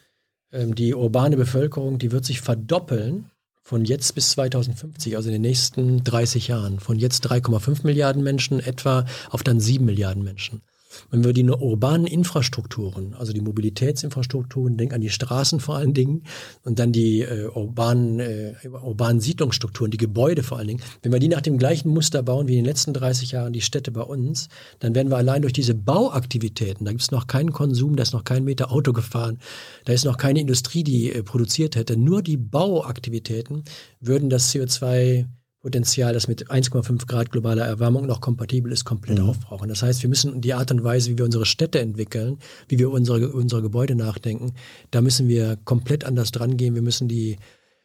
ähm, 0.52 0.76
die 0.76 0.96
urbane 0.96 1.38
Bevölkerung, 1.38 2.00
die 2.00 2.12
wird 2.12 2.26
sich 2.26 2.42
verdoppeln 2.42 3.30
von 3.68 3.84
jetzt 3.84 4.16
bis 4.16 4.30
2050, 4.30 5.18
also 5.18 5.28
in 5.28 5.34
den 5.34 5.42
nächsten 5.42 6.02
30 6.02 6.48
Jahren. 6.48 6.80
Von 6.80 6.98
jetzt 6.98 7.30
3,5 7.30 7.80
Milliarden 7.84 8.24
Menschen 8.24 8.62
etwa 8.62 9.04
auf 9.30 9.44
dann 9.44 9.60
7 9.60 9.84
Milliarden 9.84 10.24
Menschen. 10.24 10.62
Wenn 11.10 11.24
wir 11.24 11.34
die 11.34 11.44
urbanen 11.44 12.08
Infrastrukturen, 12.08 13.14
also 13.14 13.34
die 13.34 13.42
Mobilitätsinfrastrukturen, 13.42 14.78
denken 14.78 14.96
an 14.96 15.02
die 15.02 15.10
Straßen 15.10 15.60
vor 15.60 15.76
allen 15.76 15.94
Dingen 15.94 16.24
und 16.64 16.80
dann 16.80 16.92
die 16.92 17.22
äh, 17.22 17.48
urbanen, 17.48 18.20
äh, 18.20 18.54
urbanen 18.68 19.20
Siedlungsstrukturen, 19.20 19.92
die 19.92 19.98
Gebäude 19.98 20.44
vor 20.44 20.58
allen 20.58 20.68
Dingen, 20.68 20.82
wenn 21.02 21.12
wir 21.12 21.20
die 21.20 21.28
nach 21.28 21.42
dem 21.42 21.58
gleichen 21.58 21.90
Muster 21.90 22.24
bauen 22.24 22.48
wie 22.48 22.54
in 22.54 22.60
den 22.60 22.66
letzten 22.66 22.94
30 22.94 23.32
Jahren 23.32 23.54
die 23.54 23.62
Städte 23.62 23.92
bei 23.92 24.02
uns, 24.02 24.50
dann 24.80 24.96
werden 24.96 25.10
wir 25.10 25.18
allein 25.18 25.42
durch 25.42 25.54
diese 25.54 25.76
Bauaktivitäten, 25.76 26.86
da 26.86 26.92
gibt 26.92 27.04
es 27.04 27.12
noch 27.12 27.28
keinen 27.28 27.52
Konsum, 27.52 27.96
da 27.96 28.04
ist 28.04 28.14
noch 28.14 28.24
kein 28.24 28.44
Meter 28.44 28.72
Auto 28.72 28.94
gefahren, 28.94 29.40
da 29.86 29.94
ist 29.94 30.06
noch 30.06 30.18
keine 30.18 30.40
Industrie, 30.40 30.84
die 30.84 31.12
äh, 31.12 31.24
produziert 31.24 31.76
hätte, 31.76 31.98
nur 31.98 32.22
die 32.22 32.38
Bauaktivitäten 32.38 33.64
würden 34.00 34.30
das 34.30 34.54
CO2 34.54 35.26
Potenzial, 35.68 36.14
das 36.14 36.30
mit 36.30 36.50
1,5 36.50 37.08
Grad 37.08 37.30
globaler 37.30 37.66
Erwärmung 37.66 38.06
noch 38.06 38.22
kompatibel 38.22 38.72
ist, 38.72 38.86
komplett 38.86 39.20
mhm. 39.20 39.28
aufbrauchen. 39.28 39.68
Das 39.68 39.84
heißt, 39.84 40.02
wir 40.02 40.08
müssen 40.08 40.40
die 40.40 40.54
Art 40.54 40.72
und 40.72 40.82
Weise, 40.82 41.12
wie 41.12 41.18
wir 41.18 41.26
unsere 41.26 41.46
Städte 41.46 41.82
entwickeln, 41.82 42.38
wie 42.70 42.80
wir 42.80 42.90
unsere, 42.90 43.34
unsere 43.34 43.62
Gebäude 43.62 43.94
nachdenken, 43.94 44.54
da 44.92 45.02
müssen 45.02 45.28
wir 45.28 45.58
komplett 45.66 46.06
anders 46.06 46.32
dran 46.32 46.56
gehen. 46.56 46.74
Wir 46.74 46.82
müssen 46.82 47.10
die 47.10 47.36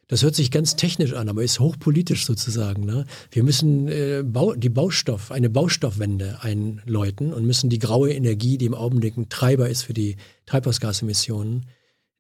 das 0.07 0.23
hört 0.23 0.35
sich 0.35 0.51
ganz 0.51 0.77
technisch 0.77 1.15
an, 1.15 1.29
aber 1.29 1.43
ist 1.43 1.59
hochpolitisch 1.59 2.27
sozusagen. 2.27 2.85
Ne? 2.85 3.07
Wir 3.31 3.43
müssen 3.43 3.89
äh, 3.89 4.23
Bau, 4.25 4.55
die 4.55 4.69
Baustoff, 4.69 5.33
eine 5.33 5.49
Baustoffwende 5.49 6.39
einläuten 6.43 7.33
und 7.33 7.47
müssen 7.47 7.71
die 7.71 7.79
graue 7.79 8.13
Energie, 8.13 8.59
die 8.59 8.67
im 8.67 8.75
Augenblick 8.75 9.17
ein 9.17 9.29
Treiber 9.29 9.69
ist 9.69 9.83
für 9.83 9.95
die 9.95 10.17
Treibhausgasemissionen, 10.47 11.67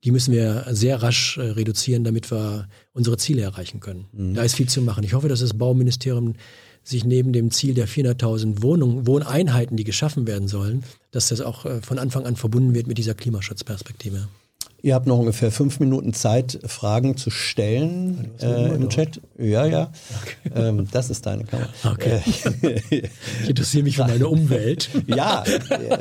die 0.05 0.11
müssen 0.11 0.33
wir 0.33 0.66
sehr 0.70 1.03
rasch 1.03 1.39
äh, 1.39 1.43
reduzieren, 1.43 2.05
damit 2.05 2.31
wir 2.31 2.69
unsere 2.93 3.16
Ziele 3.16 3.43
erreichen 3.43 3.81
können. 3.81 4.07
Mhm. 4.12 4.35
Da 4.35 4.43
ist 4.43 4.55
viel 4.55 4.69
zu 4.69 4.83
machen. 4.83 5.05
Ich 5.05 5.15
hoffe, 5.15 5.29
dass 5.29 5.41
das 5.41 5.55
Bauministerium 5.55 6.35
sich 6.83 7.05
neben 7.05 7.33
dem 7.33 7.51
Ziel 7.51 7.74
der 7.74 7.87
400.000 7.87 8.62
Wohnungen, 8.62 9.07
Wohneinheiten, 9.07 9.77
die 9.77 9.85
geschaffen 9.85 10.27
werden 10.27 10.49
sollen, 10.49 10.83
dass 11.12 11.29
das 11.29 11.41
auch 11.41 11.65
äh, 11.65 11.81
von 11.81 11.99
Anfang 11.99 12.27
an 12.27 12.37
verbunden 12.37 12.74
wird 12.74 12.89
mit 12.89 12.99
dieser 12.99 13.15
Klimaschutzperspektive. 13.15 14.29
Ihr 14.85 14.97
habt 14.97 15.07
noch 15.07 15.19
ungefähr 15.19 15.53
fünf 15.53 15.79
Minuten 15.79 16.13
Zeit, 16.13 16.59
Fragen 16.67 17.17
zu 17.17 17.31
stellen 17.31 18.33
äh, 18.41 18.75
im 18.75 18.89
Chat. 18.89 19.21
Ja, 19.39 19.65
ja. 19.65 19.93
Okay. 20.21 20.51
Ähm, 20.57 20.89
das 20.91 21.09
ist 21.09 21.25
deine 21.25 21.45
Kamera. 21.45 21.69
Okay. 21.85 22.21
Äh, 22.63 22.83
ich 22.91 23.49
interessiere 23.49 23.85
mich 23.85 23.97
für 23.97 24.03
meine 24.03 24.27
Umwelt. 24.27 24.91
ja, 25.07 25.45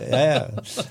ja, 0.10 0.26
ja. 0.26 0.50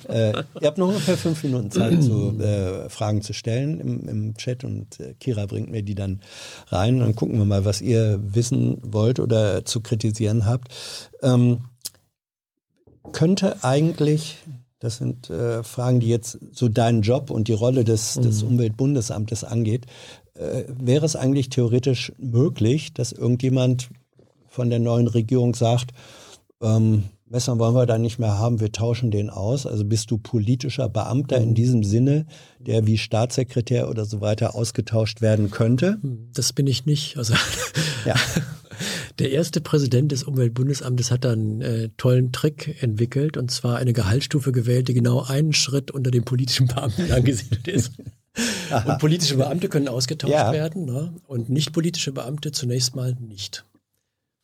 Äh, 0.09 0.45
ihr 0.61 0.67
habt 0.69 0.79
noch 0.79 0.87
ungefähr 0.87 1.17
fünf 1.17 1.43
Minuten 1.43 1.73
Zeit, 1.73 2.01
zu, 2.01 2.41
äh, 2.41 2.89
Fragen 2.89 3.23
zu 3.23 3.33
stellen 3.33 3.81
im, 3.81 4.09
im 4.09 4.37
Chat 4.37 4.63
und 4.63 5.01
äh, 5.01 5.15
Kira 5.19 5.47
bringt 5.47 5.73
mir 5.73 5.83
die 5.83 5.97
dann 5.97 6.21
rein. 6.69 7.01
Dann 7.01 7.17
gucken 7.17 7.39
wir 7.39 7.45
mal, 7.45 7.65
was 7.65 7.81
ihr 7.81 8.21
wissen 8.23 8.79
wollt 8.83 9.19
oder 9.19 9.65
zu 9.65 9.81
kritisieren 9.81 10.47
habt. 10.47 10.69
Ähm, 11.23 11.63
könnte 13.11 13.65
eigentlich 13.65 14.39
das 14.81 14.97
sind 14.97 15.31
äh, 15.31 15.63
Fragen, 15.63 16.01
die 16.01 16.09
jetzt 16.09 16.39
so 16.53 16.69
deinen 16.69 17.03
Job 17.03 17.31
und 17.31 17.49
die 17.49 17.53
Rolle 17.53 17.85
des, 17.85 18.17
mhm. 18.17 18.23
des 18.23 18.43
Umweltbundesamtes 18.43 19.45
angeht. 19.45 19.87
Äh, 20.35 20.65
wäre 20.69 21.05
es 21.05 21.17
eigentlich 21.17 21.51
theoretisch 21.51 22.13
möglich, 22.19 22.93
dass 22.95 23.13
irgendjemand 23.13 23.91
von 24.49 24.71
der 24.71 24.79
neuen 24.79 25.07
Regierung 25.07 25.55
sagt, 25.55 25.93
ähm, 26.63 27.05
Messer 27.29 27.59
wollen 27.61 27.75
wir 27.75 27.87
da 27.87 27.97
nicht 27.97 28.19
mehr 28.19 28.39
haben, 28.39 28.59
wir 28.59 28.73
tauschen 28.73 29.13
den 29.13 29.31
aus. 29.31 29.65
Also 29.65 29.85
bist 29.85 30.11
du 30.11 30.19
politischer 30.19 30.89
Beamter 30.89 31.37
in 31.37 31.51
mhm. 31.51 31.55
diesem 31.55 31.85
Sinne, 31.85 32.27
der 32.59 32.87
wie 32.87 32.99
Staatssekretär 32.99 33.89
oder 33.89 34.05
so 34.05 34.21
weiter 34.21 34.57
ausgetauscht 34.57 35.21
werden 35.21 35.51
könnte? 35.51 35.99
Das 36.33 36.53
bin 36.53 36.67
ich 36.67 36.87
nicht. 36.87 37.19
Also 37.19 37.35
ja. 38.05 38.15
Der 39.21 39.33
erste 39.33 39.61
Präsident 39.61 40.13
des 40.13 40.25
Umweltbundesamtes 40.25 41.11
hat 41.11 41.25
da 41.25 41.33
einen 41.33 41.61
äh, 41.61 41.91
tollen 41.97 42.33
Trick 42.33 42.83
entwickelt 42.83 43.37
und 43.37 43.51
zwar 43.51 43.77
eine 43.77 43.93
Gehaltsstufe 43.93 44.51
gewählt, 44.51 44.89
die 44.89 44.95
genau 44.95 45.23
einen 45.23 45.53
Schritt 45.53 45.91
unter 45.91 46.11
dem 46.11 46.25
politischen 46.25 46.67
Beamten 46.67 47.13
angesiedelt 47.13 47.69
ist. 47.69 47.93
und 48.87 48.99
politische 48.99 49.37
Beamte 49.37 49.69
können 49.69 49.89
ausgetauscht 49.89 50.33
ja. 50.33 50.53
werden 50.53 50.87
ne? 50.87 51.15
und 51.27 51.51
nicht 51.51 51.73
politische 51.73 52.13
Beamte 52.13 52.53
zunächst 52.53 52.97
mal 52.97 53.15
nicht. 53.21 53.65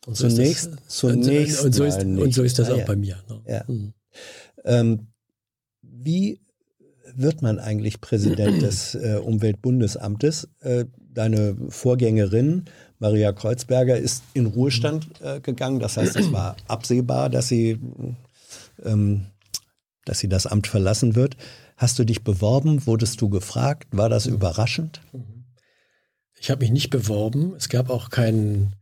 Und 0.05 0.15
so 0.15 0.29
zunächst, 0.29 0.71
das, 0.73 0.87
zunächst 0.87 1.65
und, 1.65 1.73
so 1.73 1.83
ist, 1.83 2.03
und 2.03 2.33
so 2.33 2.43
ist 2.43 2.59
das 2.59 2.69
ah, 2.69 2.73
auch 2.73 2.77
ja. 2.79 2.85
bei 2.85 2.95
mir. 2.95 3.17
Ne? 3.27 3.41
Ja. 3.47 3.63
Mhm. 3.67 3.93
Ähm, 4.63 5.07
wie 5.81 6.39
wird 7.15 7.41
man 7.41 7.59
eigentlich 7.59 7.99
Präsident 7.99 8.61
des 8.61 8.95
äh, 8.95 9.19
Umweltbundesamtes? 9.23 10.47
Äh, 10.61 10.85
deine 11.17 11.57
Vorgängerin 11.69 12.65
Maria 12.99 13.31
Kreuzberger 13.31 13.97
ist 13.97 14.23
in 14.33 14.47
Ruhestand 14.47 15.07
äh, 15.21 15.39
gegangen. 15.39 15.79
Das 15.79 15.97
heißt, 15.97 16.15
es 16.15 16.31
war 16.31 16.55
absehbar, 16.67 17.29
dass 17.29 17.47
sie, 17.47 17.79
ähm, 18.83 19.27
dass 20.05 20.19
sie 20.19 20.29
das 20.29 20.47
Amt 20.47 20.67
verlassen 20.67 21.15
wird. 21.15 21.37
Hast 21.75 21.99
du 21.99 22.03
dich 22.03 22.23
beworben? 22.23 22.87
Wurdest 22.87 23.21
du 23.21 23.29
gefragt? 23.29 23.87
War 23.91 24.09
das 24.09 24.25
überraschend? 24.25 25.01
Ich 26.39 26.49
habe 26.49 26.61
mich 26.61 26.71
nicht 26.71 26.89
beworben. 26.89 27.53
Es 27.55 27.69
gab 27.69 27.89
auch 27.89 28.09
keinen 28.09 28.73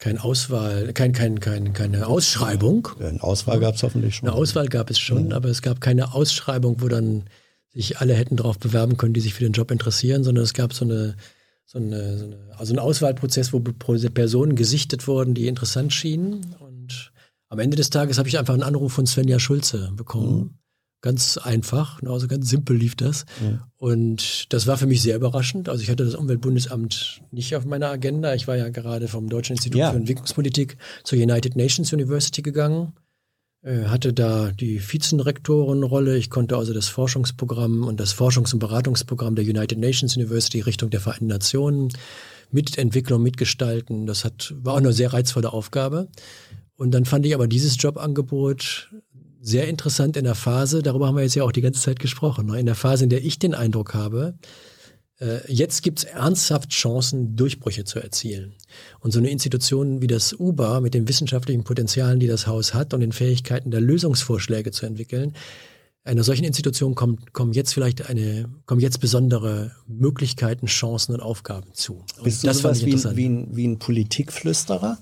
kein 0.00 0.18
Auswahl, 0.18 0.92
kein, 0.94 1.12
kein, 1.12 1.40
kein, 1.40 1.74
keine 1.74 2.06
Ausschreibung. 2.06 2.88
Eine 2.98 3.22
Auswahl 3.22 3.60
gab 3.60 3.74
es 3.74 3.82
hoffentlich 3.82 4.16
schon. 4.16 4.28
Eine 4.28 4.36
Auswahl 4.36 4.66
gab 4.66 4.90
es 4.90 4.98
schon, 4.98 5.26
mhm. 5.26 5.32
aber 5.32 5.50
es 5.50 5.60
gab 5.60 5.80
keine 5.80 6.14
Ausschreibung, 6.14 6.80
wo 6.80 6.88
dann 6.88 7.24
sich 7.72 7.98
alle 7.98 8.14
hätten 8.14 8.36
darauf 8.36 8.58
bewerben 8.58 8.96
können, 8.96 9.12
die 9.12 9.20
sich 9.20 9.34
für 9.34 9.44
den 9.44 9.52
Job 9.52 9.70
interessieren, 9.70 10.24
sondern 10.24 10.42
es 10.42 10.54
gab 10.54 10.72
so 10.72 10.86
eine 10.86 11.16
so 11.70 11.78
eine, 11.78 12.18
so 12.18 12.24
eine, 12.24 12.36
also 12.58 12.74
ein 12.74 12.80
Auswahlprozess, 12.80 13.52
wo 13.52 13.60
Personen 13.60 14.56
gesichtet 14.56 15.06
wurden, 15.06 15.34
die 15.34 15.46
interessant 15.46 15.92
schienen. 15.92 16.56
Und 16.58 17.12
am 17.48 17.60
Ende 17.60 17.76
des 17.76 17.90
Tages 17.90 18.18
habe 18.18 18.28
ich 18.28 18.40
einfach 18.40 18.54
einen 18.54 18.64
Anruf 18.64 18.92
von 18.92 19.06
Svenja 19.06 19.38
Schulze 19.38 19.92
bekommen. 19.94 20.36
Mhm. 20.36 20.50
Ganz 21.00 21.38
einfach, 21.38 22.02
also 22.02 22.26
ganz 22.26 22.50
simpel 22.50 22.76
lief 22.76 22.96
das. 22.96 23.24
Mhm. 23.40 23.60
Und 23.76 24.52
das 24.52 24.66
war 24.66 24.78
für 24.78 24.88
mich 24.88 25.00
sehr 25.00 25.14
überraschend. 25.14 25.68
Also 25.68 25.82
ich 25.84 25.90
hatte 25.90 26.04
das 26.04 26.16
Umweltbundesamt 26.16 27.22
nicht 27.30 27.54
auf 27.54 27.64
meiner 27.64 27.88
Agenda. 27.88 28.34
Ich 28.34 28.48
war 28.48 28.56
ja 28.56 28.68
gerade 28.68 29.06
vom 29.06 29.28
Deutschen 29.28 29.52
Institut 29.52 29.78
ja. 29.78 29.92
für 29.92 29.96
Entwicklungspolitik 29.96 30.76
zur 31.04 31.20
United 31.20 31.54
Nations 31.54 31.92
University 31.92 32.42
gegangen 32.42 32.94
hatte 33.62 34.12
da 34.12 34.52
die 34.52 34.80
Vizenrektorenrolle. 34.80 36.16
Ich 36.16 36.30
konnte 36.30 36.56
also 36.56 36.72
das 36.72 36.88
Forschungsprogramm 36.88 37.84
und 37.84 38.00
das 38.00 38.14
Forschungs- 38.14 38.52
und 38.54 38.58
Beratungsprogramm 38.58 39.34
der 39.34 39.44
United 39.44 39.78
Nations 39.78 40.16
University 40.16 40.60
Richtung 40.60 40.90
der 40.90 41.00
Vereinten 41.00 41.26
Nationen 41.26 41.88
mitentwickeln 42.50 43.16
und 43.16 43.22
mitgestalten. 43.22 44.06
Das 44.06 44.24
hat, 44.24 44.54
war 44.56 44.74
auch 44.74 44.78
eine 44.78 44.92
sehr 44.92 45.12
reizvolle 45.12 45.52
Aufgabe. 45.52 46.08
Und 46.76 46.92
dann 46.92 47.04
fand 47.04 47.26
ich 47.26 47.34
aber 47.34 47.48
dieses 47.48 47.76
Jobangebot 47.78 48.90
sehr 49.42 49.68
interessant 49.68 50.16
in 50.16 50.24
der 50.24 50.34
Phase, 50.34 50.82
darüber 50.82 51.06
haben 51.06 51.16
wir 51.16 51.22
jetzt 51.22 51.34
ja 51.34 51.44
auch 51.44 51.52
die 51.52 51.62
ganze 51.62 51.80
Zeit 51.80 51.98
gesprochen, 51.98 52.46
ne? 52.46 52.60
in 52.60 52.66
der 52.66 52.74
Phase, 52.74 53.04
in 53.04 53.10
der 53.10 53.24
ich 53.24 53.38
den 53.38 53.54
Eindruck 53.54 53.94
habe, 53.94 54.34
äh, 54.38 54.69
jetzt 55.48 55.82
gibt 55.82 55.98
es 56.00 56.04
ernsthaft 56.04 56.70
Chancen, 56.70 57.36
Durchbrüche 57.36 57.84
zu 57.84 58.00
erzielen. 58.00 58.54
Und 59.00 59.12
so 59.12 59.18
eine 59.18 59.30
Institution 59.30 60.00
wie 60.00 60.06
das 60.06 60.32
UBA 60.32 60.80
mit 60.80 60.94
den 60.94 61.08
wissenschaftlichen 61.08 61.64
Potenzialen, 61.64 62.20
die 62.20 62.26
das 62.26 62.46
Haus 62.46 62.72
hat 62.72 62.94
und 62.94 63.00
den 63.00 63.12
Fähigkeiten 63.12 63.70
der 63.70 63.80
Lösungsvorschläge 63.80 64.70
zu 64.70 64.86
entwickeln, 64.86 65.34
einer 66.02 66.24
solchen 66.24 66.44
Institution 66.44 66.94
kommt, 66.94 67.34
kommen 67.34 67.52
jetzt 67.52 67.74
vielleicht 67.74 68.08
eine, 68.08 68.48
kommen 68.64 68.80
jetzt 68.80 69.00
besondere 69.00 69.72
Möglichkeiten, 69.86 70.66
Chancen 70.66 71.14
und 71.14 71.20
Aufgaben 71.20 71.74
zu. 71.74 72.04
Und 72.16 72.24
Bist 72.24 72.42
du 72.42 72.46
das 72.46 72.58
sowas 72.58 72.84
wie, 72.84 72.94
wie, 73.16 73.28
ein, 73.28 73.48
wie 73.54 73.68
ein 73.68 73.78
Politikflüsterer? 73.78 74.98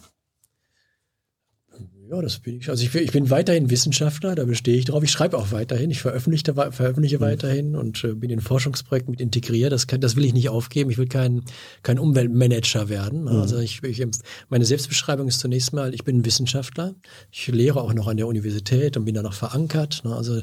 Ja, 2.11 2.23
das 2.23 2.39
bin 2.39 2.57
ich. 2.57 2.71
Also 2.71 2.85
ich, 2.85 2.95
ich, 2.95 3.13
bin 3.13 3.29
weiterhin 3.29 3.69
Wissenschaftler, 3.69 4.35
da 4.35 4.45
bestehe 4.45 4.77
ich 4.79 4.87
drauf. 4.87 5.03
Ich 5.03 5.11
schreibe 5.11 5.37
auch 5.37 5.53
weiterhin, 5.53 5.91
ich 5.91 6.01
veröffentliche, 6.01 6.55
veröffentliche 6.55 7.19
mhm. 7.19 7.21
weiterhin 7.21 7.77
und 7.77 8.03
äh, 8.03 8.15
bin 8.15 8.31
in 8.31 8.41
Forschungsprojekten 8.41 9.11
mit 9.11 9.21
integriert. 9.21 9.73
Das, 9.73 9.87
kann, 9.87 10.01
das 10.01 10.17
will 10.17 10.25
ich 10.25 10.33
nicht 10.33 10.49
aufgeben. 10.49 10.91
Ich 10.91 10.97
will 10.97 11.09
kein, 11.09 11.43
kein 11.83 11.99
Umweltmanager 11.99 12.89
werden. 12.89 13.23
Mhm. 13.23 13.29
Also 13.29 13.59
ich, 13.59 13.83
ich, 13.83 14.03
meine 14.49 14.65
Selbstbeschreibung 14.65 15.29
ist 15.29 15.41
zunächst 15.41 15.75
mal, 15.75 15.93
ich 15.93 16.05
bin 16.05 16.25
Wissenschaftler. 16.25 16.95
Ich 17.31 17.47
lehre 17.49 17.83
auch 17.83 17.93
noch 17.93 18.09
an 18.09 18.17
der 18.17 18.27
Universität 18.27 18.97
und 18.97 19.05
bin 19.05 19.15
da 19.15 19.23
noch 19.23 19.35
verankert. 19.35 20.03
Ne? 20.05 20.17
Also, 20.17 20.41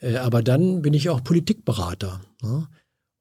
äh, 0.00 0.16
aber 0.16 0.42
dann 0.42 0.82
bin 0.82 0.92
ich 0.92 1.08
auch 1.08 1.22
Politikberater. 1.22 2.20
Ne? 2.42 2.66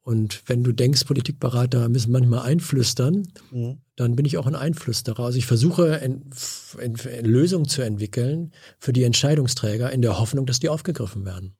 Und 0.05 0.43
wenn 0.45 0.63
du 0.63 0.71
denkst, 0.71 1.05
Politikberater 1.05 1.89
müssen 1.89 2.11
manchmal 2.11 2.41
einflüstern, 2.41 3.27
mhm. 3.51 3.79
dann 3.95 4.15
bin 4.15 4.23
ich 4.27 4.37
auch 4.37 4.45
ein 4.45 4.53
Einflüsterer. 4.53 5.21
Also 5.25 5.39
ich 5.39 5.47
versuche 5.47 5.99
Lösungen 7.23 7.67
zu 7.67 7.81
entwickeln 7.81 8.51
für 8.77 8.93
die 8.93 9.03
Entscheidungsträger 9.03 9.91
in 9.91 10.03
der 10.03 10.19
Hoffnung, 10.19 10.45
dass 10.45 10.59
die 10.59 10.69
aufgegriffen 10.69 11.25
werden. 11.25 11.55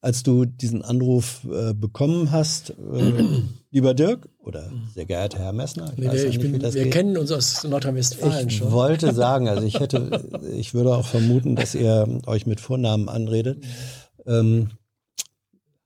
Als 0.00 0.22
du 0.22 0.46
diesen 0.46 0.80
Anruf 0.80 1.44
äh, 1.44 1.74
bekommen 1.74 2.30
hast, 2.30 2.70
äh, 2.70 3.24
lieber 3.70 3.92
Dirk 3.92 4.30
oder 4.38 4.72
sehr 4.94 5.04
geehrter 5.04 5.38
Herr 5.38 5.52
Messner, 5.52 5.92
ich, 5.92 5.98
nee, 5.98 6.08
nee, 6.08 6.14
ich 6.22 6.38
nicht, 6.38 6.52
bin, 6.52 6.62
wir 6.62 6.70
geht. 6.70 6.90
kennen 6.90 7.18
uns 7.18 7.30
aus 7.30 7.64
Nordrhein-Westfalen 7.64 8.48
schon. 8.48 8.68
Ich 8.68 8.72
wollte 8.72 9.12
sagen, 9.12 9.46
also 9.46 9.62
ich 9.66 9.78
hätte, 9.78 10.24
ich 10.56 10.72
würde 10.72 10.96
auch 10.96 11.06
vermuten, 11.06 11.54
dass 11.54 11.74
ihr 11.74 12.20
euch 12.24 12.46
mit 12.46 12.60
Vornamen 12.60 13.10
anredet. 13.10 13.62
Ähm, 14.26 14.70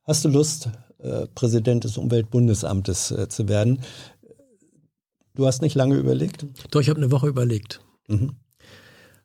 hast 0.04 0.24
du 0.24 0.28
Lust, 0.28 0.68
äh, 1.04 1.26
Präsident 1.34 1.84
des 1.84 1.98
Umweltbundesamtes 1.98 3.10
äh, 3.10 3.28
zu 3.28 3.48
werden. 3.48 3.80
Du 5.34 5.46
hast 5.46 5.62
nicht 5.62 5.74
lange 5.74 5.96
überlegt? 5.96 6.46
Doch, 6.70 6.80
ich 6.80 6.88
habe 6.88 6.98
eine 6.98 7.10
Woche 7.10 7.28
überlegt. 7.28 7.80
Mhm. 8.08 8.36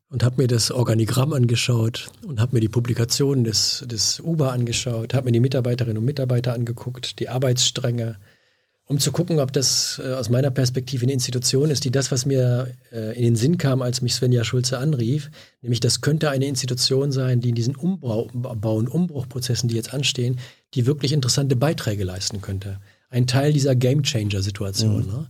Und 0.10 0.23
habe 0.23 0.41
mir 0.41 0.47
das 0.47 0.72
Organigramm 0.72 1.34
angeschaut 1.34 2.10
und 2.26 2.39
habe 2.41 2.56
mir 2.56 2.61
die 2.61 2.68
Publikationen 2.68 3.43
des, 3.43 3.85
des 3.88 4.19
UBA 4.19 4.49
angeschaut, 4.49 5.14
habe 5.14 5.26
mir 5.26 5.34
die 5.34 5.39
Mitarbeiterinnen 5.39 5.99
und 5.99 6.06
Mitarbeiter 6.06 6.53
angeguckt, 6.53 7.19
die 7.19 7.30
Arbeitsstränge, 7.30 8.18
um 8.85 8.97
zu 8.97 9.11
gucken, 9.11 9.39
ob 9.39 9.53
das 9.53 10.01
äh, 10.03 10.14
aus 10.14 10.30
meiner 10.30 10.49
Perspektive 10.49 11.03
eine 11.03 11.14
Institution 11.14 11.69
ist, 11.69 11.85
die 11.85 11.91
das, 11.91 12.11
was 12.11 12.26
mir 12.26 12.73
äh, 12.91 13.15
in 13.15 13.23
den 13.23 13.35
Sinn 13.35 13.60
kam, 13.60 13.84
als 13.84 14.01
mich 14.01 14.15
Svenja 14.15 14.43
Schulze 14.43 14.80
anrief, 14.80 15.30
nämlich 15.61 15.80
das 15.80 16.01
könnte 16.01 16.31
eine 16.31 16.45
Institution 16.45 17.11
sein, 17.11 17.39
die 17.39 17.49
in 17.49 17.56
diesen 17.56 17.76
Umbau, 17.76 18.30
und 18.34 18.89
Umbruchprozessen, 18.89 19.69
die 19.69 19.76
jetzt 19.76 19.93
anstehen, 19.93 20.39
die 20.73 20.85
wirklich 20.85 21.13
interessante 21.13 21.55
Beiträge 21.55 22.03
leisten 22.03 22.41
könnte. 22.41 22.79
Ein 23.09 23.27
Teil 23.27 23.53
dieser 23.53 23.75
Game-Changer-Situation. 23.75 25.05
Mhm. 25.05 25.11
Ne? 25.11 25.27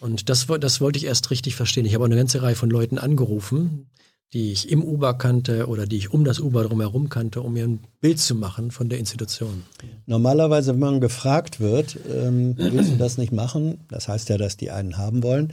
Und 0.00 0.28
das, 0.28 0.46
das 0.60 0.80
wollte 0.80 0.98
ich 0.98 1.06
erst 1.06 1.30
richtig 1.30 1.56
verstehen. 1.56 1.86
Ich 1.86 1.94
habe 1.94 2.04
auch 2.04 2.08
eine 2.08 2.16
ganze 2.16 2.42
Reihe 2.42 2.54
von 2.54 2.68
Leuten 2.68 2.98
angerufen, 2.98 3.86
die 4.34 4.52
ich 4.52 4.70
im 4.70 4.82
Uber 4.82 5.14
kannte 5.14 5.68
oder 5.68 5.86
die 5.86 5.96
ich 5.96 6.12
um 6.12 6.24
das 6.24 6.40
Uber 6.40 6.64
drumherum 6.64 7.08
kannte, 7.08 7.40
um 7.40 7.54
mir 7.54 7.64
ein 7.64 7.80
Bild 8.00 8.18
zu 8.18 8.34
machen 8.34 8.70
von 8.70 8.88
der 8.88 8.98
Institution. 8.98 9.62
Normalerweise, 10.06 10.72
wenn 10.72 10.80
man 10.80 11.00
gefragt 11.00 11.60
wird, 11.60 11.96
ähm, 12.12 12.54
willst 12.58 12.92
du 12.92 12.96
das 12.96 13.16
nicht 13.16 13.32
machen, 13.32 13.80
das 13.88 14.08
heißt 14.08 14.28
ja, 14.28 14.36
dass 14.36 14.56
die 14.56 14.70
einen 14.70 14.98
haben 14.98 15.22
wollen, 15.22 15.52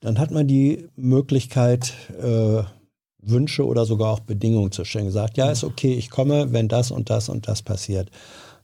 dann 0.00 0.18
hat 0.18 0.30
man 0.30 0.48
die 0.48 0.88
Möglichkeit, 0.96 1.92
äh, 2.20 2.62
Wünsche 3.20 3.66
oder 3.66 3.84
sogar 3.84 4.12
auch 4.12 4.20
Bedingungen 4.20 4.72
zu 4.72 4.84
stellen. 4.84 5.06
Gesagt, 5.06 5.36
ja, 5.36 5.50
ist 5.50 5.64
okay, 5.64 5.94
ich 5.94 6.10
komme, 6.10 6.52
wenn 6.52 6.68
das 6.68 6.90
und 6.90 7.10
das 7.10 7.28
und 7.28 7.48
das 7.48 7.62
passiert. 7.62 8.10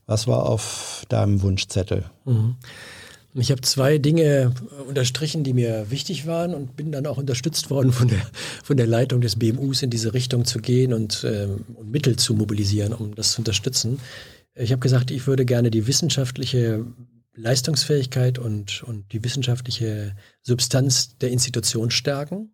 Was 0.05 0.27
war 0.27 0.45
auf 0.45 1.05
deinem 1.09 1.41
Wunschzettel? 1.41 2.05
Mhm. 2.25 2.55
Ich 3.35 3.49
habe 3.49 3.61
zwei 3.61 3.97
Dinge 3.97 4.53
unterstrichen, 4.87 5.43
die 5.43 5.53
mir 5.53 5.89
wichtig 5.89 6.27
waren 6.27 6.53
und 6.53 6.75
bin 6.75 6.91
dann 6.91 7.07
auch 7.07 7.17
unterstützt 7.17 7.71
worden 7.71 7.91
von 7.91 8.07
der, 8.07 8.21
von 8.63 8.77
der 8.77 8.85
Leitung 8.85 9.21
des 9.21 9.37
BMUs 9.37 9.81
in 9.81 9.89
diese 9.89 10.13
Richtung 10.13 10.45
zu 10.45 10.59
gehen 10.59 10.93
und, 10.93 11.25
ähm, 11.27 11.65
und 11.73 11.89
Mittel 11.89 12.15
zu 12.15 12.35
mobilisieren, 12.35 12.93
um 12.93 13.15
das 13.15 13.31
zu 13.31 13.41
unterstützen. 13.41 13.99
Ich 14.55 14.71
habe 14.71 14.79
gesagt, 14.79 15.09
ich 15.09 15.25
würde 15.25 15.45
gerne 15.45 15.71
die 15.71 15.87
wissenschaftliche 15.87 16.85
Leistungsfähigkeit 17.35 18.37
und, 18.37 18.83
und 18.83 19.11
die 19.11 19.23
wissenschaftliche 19.23 20.15
Substanz 20.43 21.17
der 21.17 21.31
Institution 21.31 21.89
stärken. 21.89 22.53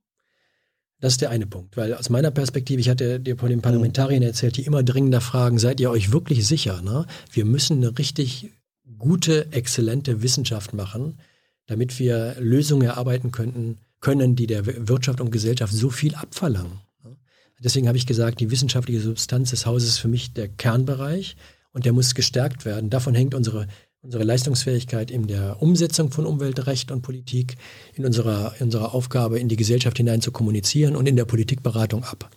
Das 1.02 1.14
ist 1.14 1.22
der 1.22 1.30
eine 1.30 1.48
Punkt, 1.48 1.78
weil 1.78 1.94
aus 1.94 2.10
meiner 2.10 2.32
Perspektive, 2.32 2.82
ich 2.82 2.90
hatte 2.90 3.20
dir 3.20 3.38
von 3.38 3.50
den 3.50 3.62
Parlamentariern 3.62 4.22
erzählt, 4.22 4.58
die 4.58 4.66
immer 4.66 4.84
dringender 4.84 5.22
fragen, 5.22 5.58
seid 5.58 5.80
ihr 5.80 5.90
euch 5.90 6.12
wirklich 6.12 6.46
sicher? 6.46 6.82
Ne? 6.82 7.06
Wir 7.32 7.46
müssen 7.46 7.78
eine 7.78 7.98
richtig 7.98 8.52
gute, 8.98 9.52
exzellente 9.54 10.22
Wissenschaft 10.22 10.74
machen, 10.74 11.20
damit 11.68 12.00
wir 12.00 12.36
Lösungen 12.40 12.86
erarbeiten 12.86 13.32
könnten, 13.32 13.78
können, 14.02 14.36
die 14.36 14.48
der 14.48 14.66
Wirtschaft 14.88 15.22
und 15.22 15.32
Gesellschaft 15.32 15.74
so 15.74 15.90
viel 15.90 16.16
abverlangen. 16.16 16.82
Ne? 17.04 17.16
Deswegen 17.64 17.88
habe 17.88 17.98
ich 17.98 18.06
gesagt, 18.06 18.42
die 18.42 18.52
wissenschaftliche 18.52 19.02
Substanz 19.02 19.52
des 19.52 19.66
Hauses 19.66 19.90
ist 19.90 19.98
für 20.00 20.08
mich 20.10 20.34
der 20.34 20.50
Kernbereich 20.50 21.38
und 21.72 21.86
der 21.86 21.94
muss 21.94 22.14
gestärkt 22.14 22.66
werden. 22.66 22.90
Davon 22.90 23.16
hängt 23.16 23.36
unsere 23.36 23.68
unsere 24.02 24.24
Leistungsfähigkeit 24.24 25.12
in 25.12 25.28
der 25.28 25.62
Umsetzung 25.62 26.12
von 26.12 26.26
Umweltrecht 26.26 26.92
und 26.92 27.02
Politik, 27.02 27.58
in 27.96 28.06
unserer, 28.06 28.54
unserer 28.60 28.94
Aufgabe, 28.94 29.40
in 29.40 29.50
die 29.50 29.58
Gesellschaft 29.58 29.98
hinein 29.98 30.22
zu 30.22 30.32
kommunizieren 30.32 30.96
und 30.96 31.08
in 31.08 31.16
der 31.16 31.26
Politikberatung 31.26 32.04
ab. 32.04 32.30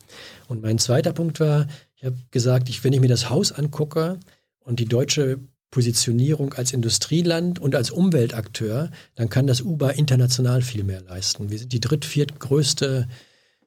Und 0.49 0.63
mein 0.63 0.79
zweiter 0.79 1.13
Punkt 1.13 1.39
war, 1.41 1.67
ich 1.95 2.05
habe 2.05 2.17
gesagt, 2.31 2.69
ich, 2.69 2.83
wenn 2.83 2.93
ich 2.93 3.01
mir 3.01 3.09
das 3.09 3.31
Haus 3.31 3.53
angucke 3.53 4.19
und 4.65 4.81
die 4.81 4.87
deutsche 4.87 5.39
Positionierung 5.71 6.53
als 6.55 6.73
Industrieland 6.73 7.59
und 7.59 7.75
als 7.75 7.91
Umweltakteur, 7.91 8.91
dann 9.15 9.29
kann 9.29 9.47
das 9.47 9.63
UBA 9.63 9.91
international 9.91 10.63
viel 10.63 10.85
mehr 10.85 11.01
leisten. 11.03 11.51
Wir 11.51 11.59
sind 11.59 11.73
die 11.73 11.81
dritt-, 11.81 12.05
viertgrößte 12.05 13.09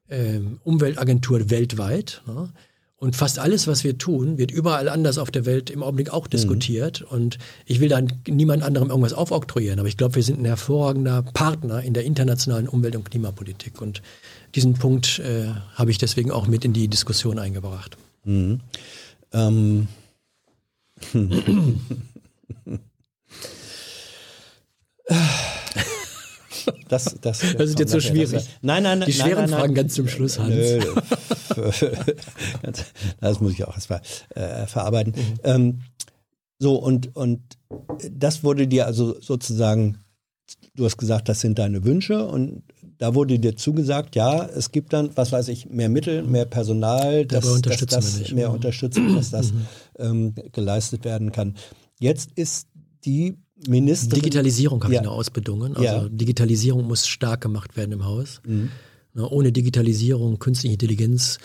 äh, 0.07 0.39
Umweltagentur 0.63 1.49
weltweit. 1.49 2.21
Ne? 2.27 2.53
Und 2.97 3.15
fast 3.15 3.39
alles, 3.39 3.67
was 3.67 3.83
wir 3.83 3.97
tun, 3.97 4.37
wird 4.37 4.51
überall 4.51 4.87
anders 4.87 5.17
auf 5.17 5.29
der 5.29 5.45
Welt 5.45 5.69
im 5.69 5.83
Augenblick 5.83 6.11
auch 6.11 6.27
diskutiert. 6.27 7.01
Mhm. 7.01 7.07
Und 7.07 7.37
ich 7.65 7.81
will 7.81 7.89
dann 7.89 8.11
niemand 8.27 8.63
anderem 8.63 8.89
irgendwas 8.89 9.13
aufoktroyieren, 9.13 9.79
aber 9.79 9.89
ich 9.89 9.97
glaube, 9.97 10.15
wir 10.15 10.23
sind 10.23 10.39
ein 10.39 10.45
hervorragender 10.45 11.21
Partner 11.21 11.81
in 11.81 11.93
der 11.93 12.05
internationalen 12.05 12.69
Umwelt- 12.69 12.95
und 12.95 13.09
Klimapolitik. 13.09 13.81
Und 13.81 14.01
diesen 14.55 14.75
Punkt 14.75 15.19
äh, 15.19 15.49
habe 15.75 15.91
ich 15.91 15.97
deswegen 15.97 16.31
auch 16.31 16.47
mit 16.47 16.63
in 16.63 16.71
die 16.71 16.87
Diskussion 16.87 17.37
eingebracht. 17.37 17.97
Mhm. 18.23 18.61
Ähm. 19.33 19.87
Das, 26.87 27.15
das, 27.21 27.39
das 27.39 27.69
ist 27.69 27.79
jetzt 27.79 27.91
so 27.91 27.99
schwierig. 27.99 28.31
Das, 28.31 28.49
nein, 28.61 28.83
nein, 28.83 28.99
nein. 28.99 29.07
Die 29.07 29.13
schweren 29.13 29.41
nein, 29.41 29.49
nein, 29.49 29.59
Fragen 29.59 29.73
ganz 29.73 29.93
zum 29.95 30.07
Schluss, 30.07 30.39
Hans. 30.39 30.85
das 33.21 33.39
muss 33.39 33.53
ich 33.53 33.63
auch 33.63 33.75
erstmal 33.75 34.01
äh, 34.35 34.67
verarbeiten. 34.67 35.13
Mhm. 35.15 35.39
Ähm, 35.43 35.81
so, 36.59 36.75
und, 36.75 37.15
und 37.15 37.41
das 38.11 38.43
wurde 38.43 38.67
dir 38.67 38.85
also 38.85 39.19
sozusagen, 39.19 39.97
du 40.75 40.85
hast 40.85 40.97
gesagt, 40.97 41.27
das 41.27 41.41
sind 41.41 41.59
deine 41.59 41.83
Wünsche 41.83 42.25
und 42.25 42.63
da 42.97 43.13
wurde 43.13 43.39
dir 43.39 43.57
zugesagt, 43.57 44.15
ja, 44.15 44.45
es 44.45 44.71
gibt 44.71 44.93
dann, 44.93 45.09
was 45.15 45.31
weiß 45.31 45.49
ich, 45.49 45.69
mehr 45.69 45.89
Mittel, 45.89 46.23
mehr 46.23 46.45
Personal, 46.45 47.25
dass, 47.25 47.61
dass 47.61 47.85
das 47.85 48.31
mehr 48.31 48.49
mhm. 48.49 48.55
Unterstützung, 48.55 49.15
dass 49.15 49.31
das 49.31 49.51
mhm. 49.51 49.65
ähm, 49.99 50.35
geleistet 50.53 51.03
werden 51.03 51.31
kann. 51.31 51.55
Jetzt 51.99 52.31
ist 52.35 52.67
die 53.03 53.37
Ministerin. 53.67 54.23
Digitalisierung 54.23 54.83
habe 54.83 54.93
ja. 54.93 55.01
ich 55.01 55.05
noch 55.05 55.13
ausbedungen. 55.13 55.75
Also 55.75 55.83
ja. 55.83 56.09
Digitalisierung 56.09 56.85
muss 56.85 57.07
stark 57.07 57.41
gemacht 57.41 57.77
werden 57.77 57.91
im 57.91 58.05
Haus. 58.05 58.41
Mhm. 58.45 58.71
Ohne 59.17 59.51
Digitalisierung, 59.51 60.39
künstliche 60.39 60.73
Intelligenz 60.73 61.37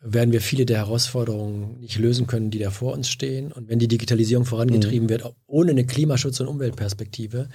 werden 0.00 0.32
wir 0.32 0.40
viele 0.40 0.66
der 0.66 0.78
Herausforderungen 0.78 1.78
nicht 1.80 1.98
lösen 1.98 2.26
können, 2.26 2.50
die 2.50 2.58
da 2.58 2.70
vor 2.70 2.94
uns 2.94 3.08
stehen. 3.08 3.52
Und 3.52 3.68
wenn 3.68 3.78
die 3.78 3.88
Digitalisierung 3.88 4.44
vorangetrieben 4.44 5.06
mhm. 5.06 5.10
wird, 5.10 5.34
ohne 5.46 5.70
eine 5.70 5.84
Klimaschutz- 5.84 6.40
und 6.40 6.48
Umweltperspektive, 6.48 7.48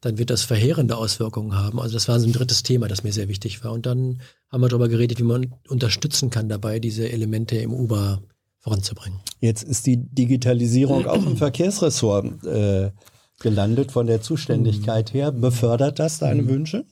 dann 0.00 0.16
wird 0.16 0.30
das 0.30 0.42
verheerende 0.42 0.96
Auswirkungen 0.96 1.54
haben. 1.54 1.78
Also 1.78 1.94
das 1.94 2.08
war 2.08 2.18
so 2.18 2.26
ein 2.26 2.32
drittes 2.32 2.62
Thema, 2.62 2.88
das 2.88 3.04
mir 3.04 3.12
sehr 3.12 3.28
wichtig 3.28 3.62
war. 3.64 3.72
Und 3.72 3.84
dann 3.84 4.20
haben 4.48 4.62
wir 4.62 4.68
darüber 4.68 4.88
geredet, 4.88 5.18
wie 5.18 5.24
man 5.24 5.54
unterstützen 5.68 6.30
kann 6.30 6.48
dabei, 6.48 6.78
diese 6.78 7.10
Elemente 7.10 7.56
im 7.56 7.74
UBA 7.74 8.22
voranzubringen. 8.60 9.20
Jetzt 9.40 9.62
ist 9.62 9.86
die 9.86 9.98
Digitalisierung 9.98 11.06
auch 11.06 11.26
im 11.26 11.36
Verkehrsressort 11.36 12.44
äh, 12.44 12.92
gelandet 13.40 13.90
von 13.90 14.06
der 14.06 14.20
Zuständigkeit 14.20 15.12
her. 15.12 15.32
Befördert 15.32 15.98
das 15.98 16.18
deine 16.20 16.42
mhm. 16.42 16.48
Wünsche? 16.48 16.84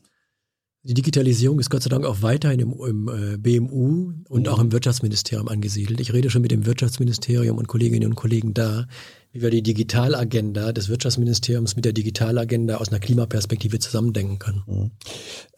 Die 0.85 0.95
Digitalisierung 0.95 1.59
ist 1.59 1.71
Gott 1.71 1.83
sei 1.83 1.91
Dank 1.91 2.07
auch 2.07 2.23
weiterhin 2.23 2.61
im, 2.61 2.73
im 2.73 3.09
äh, 3.09 3.37
BMU 3.37 4.13
und 4.29 4.47
mhm. 4.47 4.49
auch 4.49 4.59
im 4.59 4.73
Wirtschaftsministerium 4.73 5.49
angesiedelt. 5.49 6.01
Ich 6.01 6.13
rede 6.13 6.31
schon 6.31 6.41
mit 6.41 6.51
dem 6.51 6.67
Wirtschaftsministerium 6.67 7.59
und 7.59 7.69
Kolleginnen 7.69 8.09
und 8.09 8.15
Kollegen 8.15 8.55
da, 8.55 8.87
wie 9.33 9.43
wir 9.43 9.51
die 9.51 9.63
Digitalagenda 9.63 10.73
des 10.73 10.89
Wirtschaftsministeriums 10.89 11.77
mit 11.77 11.85
der 11.85 11.93
Digitalagenda 11.93 12.77
aus 12.77 12.89
einer 12.89 13.01
Klimaperspektive 13.01 13.81
zusammendenken 13.81 14.39
können. 14.39 14.63
Mhm. 14.67 14.91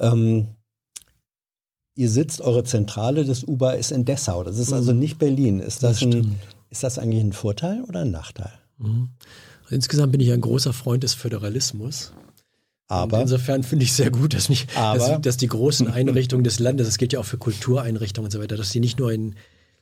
Ähm, 0.01 0.49
ihr 1.95 2.09
sitzt, 2.09 2.41
eure 2.41 2.65
Zentrale 2.65 3.25
des 3.25 3.45
UBA 3.45 3.73
ist 3.73 3.93
in 3.93 4.05
Dessau. 4.05 4.43
Das 4.43 4.59
ist 4.59 4.73
also 4.73 4.93
mhm. 4.93 4.99
nicht 4.99 5.19
Berlin. 5.19 5.61
Ist 5.61 5.83
das, 5.83 6.01
das 6.01 6.03
ein, 6.03 6.41
ist 6.71 6.83
das 6.83 6.99
eigentlich 6.99 7.23
ein 7.23 7.35
Vorteil 7.35 7.85
oder 7.85 8.01
ein 8.01 8.11
Nachteil? 8.11 8.53
Insgesamt 9.71 10.13
bin 10.13 10.21
ich 10.21 10.33
ein 10.33 10.41
großer 10.41 10.73
Freund 10.73 11.03
des 11.03 11.15
Föderalismus. 11.15 12.13
Aber 12.89 13.19
und 13.19 13.23
insofern 13.23 13.63
finde 13.63 13.85
ich 13.85 13.93
sehr 13.93 14.11
gut, 14.11 14.35
dass, 14.35 14.49
nicht, 14.49 14.69
dass, 14.77 15.21
dass, 15.21 15.37
die 15.37 15.47
großen 15.47 15.87
Einrichtungen 15.87 16.43
des 16.43 16.59
Landes, 16.59 16.89
das 16.89 16.99
gilt 16.99 17.13
ja 17.13 17.21
auch 17.21 17.25
für 17.25 17.39
Kultureinrichtungen 17.39 18.27
und 18.27 18.33
so 18.33 18.41
weiter, 18.41 18.57
dass 18.57 18.71
die 18.71 18.81
nicht 18.81 18.99
nur 18.99 19.13
in, 19.13 19.37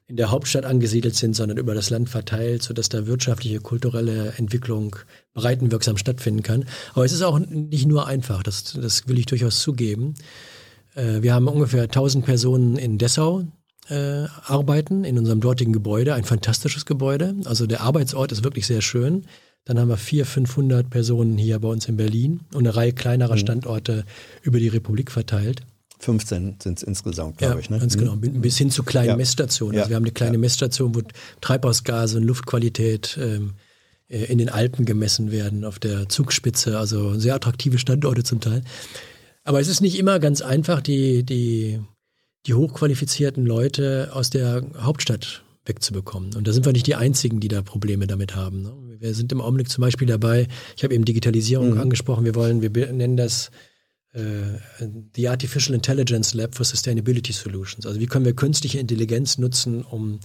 in 0.09 0.17
der 0.17 0.31
Hauptstadt 0.31 0.67
angesiedelt 0.67 1.15
sind, 1.15 1.35
sondern 1.35 1.57
über 1.57 1.75
das 1.75 1.89
Land 1.89 2.11
verteilt, 2.11 2.63
sodass 2.63 2.91
da 2.91 3.07
wirtschaftliche, 3.07 3.61
kulturelle 3.61 4.35
Entwicklung 4.37 4.97
breitenwirksam 5.33 5.97
stattfinden 5.97 6.43
kann. 6.43 6.67
Aber 6.93 7.07
es 7.07 7.13
ist 7.13 7.23
auch 7.23 7.39
nicht 7.39 7.87
nur 7.87 8.07
einfach, 8.07 8.43
das, 8.43 8.75
das 8.75 9.09
will 9.09 9.19
ich 9.19 9.27
durchaus 9.27 9.61
zugeben. 9.61 10.15
Äh, 10.95 11.23
wir 11.23 11.33
haben 11.33 11.49
ungefähr 11.49 11.85
1000 11.85 12.27
Personen 12.27 12.77
in 12.77 12.99
Dessau, 12.99 13.45
äh, 13.89 14.27
arbeiten 14.45 15.05
in 15.05 15.17
unserem 15.17 15.41
dortigen 15.41 15.73
Gebäude, 15.73 16.13
ein 16.13 16.25
fantastisches 16.25 16.85
Gebäude. 16.85 17.35
Also 17.47 17.67
der 17.67 17.81
Arbeitsort 17.81 18.33
ist 18.33 18.45
wirklich 18.45 18.67
sehr 18.67 18.83
schön. 18.83 19.25
Dann 19.69 19.79
haben 19.79 19.89
wir 19.89 19.99
400, 19.99 20.27
500 20.33 20.91
Personen 20.91 21.37
hier 21.37 21.59
bei 21.59 21.69
uns 21.69 21.87
in 21.89 21.99
Berlin 21.99 22.41
und 22.55 22.67
eine 22.67 22.75
Reihe 22.75 22.95
kleinerer 22.95 23.35
mhm. 23.35 23.39
Standorte 23.39 24.05
über 24.43 24.59
die 24.59 24.69
Republik 24.69 25.11
verteilt. 25.11 25.61
15 26.01 26.57
sind 26.63 26.79
es 26.79 26.83
insgesamt, 26.83 27.37
glaube 27.37 27.55
ja, 27.55 27.61
ich. 27.61 27.69
Ne? 27.69 27.79
Ganz 27.79 27.95
mhm. 27.95 28.01
genau, 28.01 28.17
bis 28.17 28.57
hin 28.57 28.71
zu 28.71 28.83
kleinen 28.83 29.09
ja. 29.09 29.17
Messstationen. 29.17 29.79
Also 29.79 29.91
wir 29.91 29.97
haben 29.97 30.05
eine 30.05 30.13
kleine. 30.13 30.39
Messstation, 30.39 30.95
wo 30.95 31.03
Treibhausgase 31.43 32.17
und 32.17 32.25
Luftqualität 32.25 33.19
ähm, 33.21 33.55
äh, 34.09 34.25
in 34.25 34.39
den 34.39 34.49
Alpen 34.49 34.87
gemessen 34.87 35.31
werden, 35.31 35.67
auf 35.67 35.79
der 35.79 36.09
Zugspitze. 36.09 36.79
Also 36.79 37.19
sehr 37.19 37.35
attraktive 37.35 37.79
Standorte 37.79 38.23
zum 38.25 38.41
Teil. 38.41 38.63
Aber 39.45 39.61
es 39.61 39.69
ist 39.69 39.83
nicht 39.83 39.99
immer 39.99 40.19
ganz 40.19 40.41
einfach, 40.41 40.81
die, 40.81 41.25
die, 41.25 41.81
die 42.47 42.55
hochqualifizierten 42.55 43.45
Leute 43.45 44.11
aus 44.15 44.31
der 44.31 44.65
Hauptstadt 44.79 45.43
wegzubekommen. 45.69 46.35
Und 46.35 46.49
da 46.49 46.53
sind 46.53 46.65
wir 46.65 46.73
nicht 46.73 46.87
die 46.87 46.95
Einzigen, 46.95 47.41
die 47.41 47.49
da 47.49 47.63
Probleme 47.63 48.07
damit 48.07 48.35
haben. 48.35 48.63
Ne? 48.63 48.73
Wir 48.99 49.15
sind 49.15 49.31
im 49.31 49.41
Augenblick 49.41 49.69
zum 49.69 49.83
Beispiel 49.83 50.09
dabei, 50.09 50.49
ich 50.77 50.83
habe 50.83 50.95
eben 50.95 51.05
Digitalisierung 51.05 51.75
mhm. 51.75 51.81
angesprochen, 51.81 52.25
wir 52.25 52.35
wollen, 52.35 52.63
wir 52.63 52.93
nennen 52.93 53.17
das 53.17 53.51
äh, 54.13 54.59
The 55.15 55.29
Artificial 55.29 55.75
Intelligence 55.75 56.35
Lab 56.35 56.55
for 56.55 56.65
Sustainability 56.65 57.33
Solutions. 57.33 57.87
Also 57.87 58.01
wie 58.01 58.07
können 58.07 58.25
wir 58.25 58.35
künstliche 58.35 58.79
Intelligenz 58.79 59.39
nutzen, 59.39 59.83
um 59.83 60.21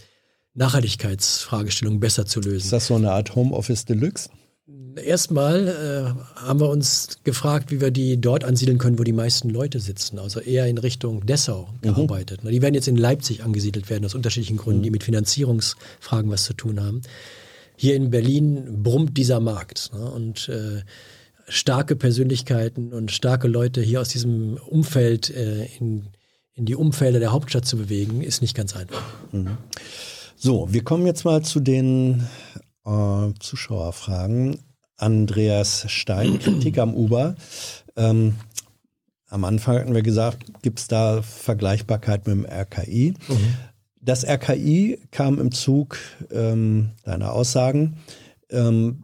Nachhaltigkeitsfragestellungen 0.56 2.00
besser 2.00 2.26
zu 2.26 2.40
lösen. 2.40 2.66
Ist 2.66 2.74
das 2.74 2.88
so 2.88 2.96
eine 2.96 3.12
Art 3.12 3.36
Homeoffice 3.36 3.86
Deluxe? 3.86 4.30
Erstmal 4.96 5.68
äh, 5.68 6.40
haben 6.40 6.60
wir 6.60 6.70
uns 6.70 7.20
gefragt, 7.24 7.72
wie 7.72 7.82
wir 7.82 7.92
die 7.92 8.20
dort 8.20 8.44
ansiedeln 8.44 8.78
können, 8.78 9.00
wo 9.00 9.04
die 9.04 9.14
meisten 9.14 9.50
Leute 9.50 9.80
sitzen. 9.80 10.20
Also 10.20 10.40
eher 10.40 10.68
in 10.68 10.78
Richtung 10.78 11.26
Dessau 11.26 11.70
mhm. 11.82 11.82
gearbeitet. 11.82 12.42
Die 12.44 12.62
werden 12.62 12.76
jetzt 12.76 12.88
in 12.88 12.98
Leipzig 12.98 13.44
angesiedelt 13.44 13.90
werden, 13.90 14.06
aus 14.06 14.16
unterschiedlichen 14.16 14.58
Gründen, 14.58 14.80
mhm. 14.80 14.84
die 14.84 14.92
mit 14.92 15.04
Finanzierungsfragen 15.04 16.30
was 16.30 16.46
zu 16.46 16.54
tun 16.54 16.82
haben 16.82 17.02
hier 17.76 17.96
in 17.96 18.12
Berlin 18.12 18.84
brummt 18.84 19.18
dieser 19.18 19.40
Markt. 19.40 19.92
Ne? 19.94 20.10
Und 20.10 20.50
äh, 20.50 20.84
starke 21.48 21.96
Persönlichkeiten 21.96 22.94
und 22.94 23.12
starke 23.12 23.48
Leute 23.48 23.82
hier 23.82 24.02
aus 24.02 24.10
diesem 24.10 24.58
Umfeld 24.70 25.30
äh, 25.30 25.66
in, 25.80 26.08
in 26.54 26.66
die 26.66 26.76
Umfelder 26.76 27.20
der 27.20 27.32
Hauptstadt 27.32 27.66
zu 27.66 27.78
bewegen, 27.78 28.22
ist 28.22 28.42
nicht 28.42 28.56
ganz 28.56 28.76
einfach. 28.76 29.04
Mhm. 29.32 29.58
So, 30.36 30.72
wir 30.72 30.84
kommen 30.84 31.06
jetzt 31.06 31.26
mal 31.26 31.42
zu 31.42 31.60
den 31.60 32.28
äh, 32.86 33.32
Zuschauerfragen. 33.40 34.60
Andreas 35.04 35.86
Stein, 35.90 36.40
Kritik 36.44 36.78
am 36.78 36.96
Uber. 36.96 37.36
Ähm, 37.96 38.36
am 39.28 39.44
Anfang 39.44 39.78
hatten 39.78 39.94
wir 39.94 40.04
gesagt, 40.04 40.62
gibt 40.62 40.80
es 40.80 40.88
da 40.88 41.22
Vergleichbarkeit 41.22 42.28
mit 42.28 42.36
dem 42.36 42.46
RKI? 42.46 43.14
Mhm. 43.28 43.36
Das 44.00 44.26
RKI 44.26 45.00
kam 45.12 45.40
im 45.40 45.52
Zug 45.52 45.98
ähm, 46.32 46.92
deiner 47.04 47.34
Aussagen 47.34 47.98
ähm, 48.50 49.04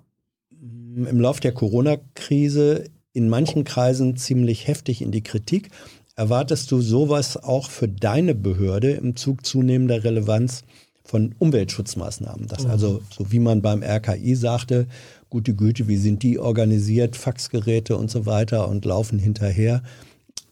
im 0.51 1.19
Lauf 1.19 1.39
der 1.39 1.53
Corona-Krise 1.53 2.85
in 3.13 3.29
manchen 3.29 3.63
Kreisen 3.63 4.17
ziemlich 4.17 4.67
heftig 4.67 5.01
in 5.01 5.11
die 5.11 5.23
Kritik. 5.23 5.69
Erwartest 6.15 6.71
du 6.71 6.81
sowas 6.81 7.37
auch 7.37 7.69
für 7.69 7.87
deine 7.87 8.35
Behörde 8.35 8.91
im 8.91 9.15
Zug 9.15 9.45
zunehmender 9.45 10.03
Relevanz 10.03 10.63
von 11.03 11.33
Umweltschutzmaßnahmen. 11.39 12.47
Das 12.47 12.65
mhm. 12.65 12.69
also, 12.69 13.01
so 13.09 13.31
wie 13.31 13.39
man 13.39 13.61
beim 13.61 13.81
RKI 13.81 14.35
sagte, 14.35 14.87
gute 15.29 15.53
Güte, 15.53 15.87
wie 15.87 15.97
sind 15.97 16.23
die 16.23 16.39
organisiert, 16.39 17.15
Faxgeräte 17.15 17.95
und 17.95 18.09
so 18.09 18.25
weiter 18.25 18.67
und 18.67 18.85
laufen 18.85 19.19
hinterher. 19.19 19.83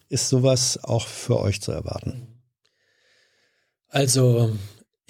Ist 0.08 0.28
sowas 0.28 0.82
auch 0.82 1.06
für 1.06 1.38
euch 1.40 1.60
zu 1.60 1.72
erwarten? 1.72 2.26
Also 3.88 4.52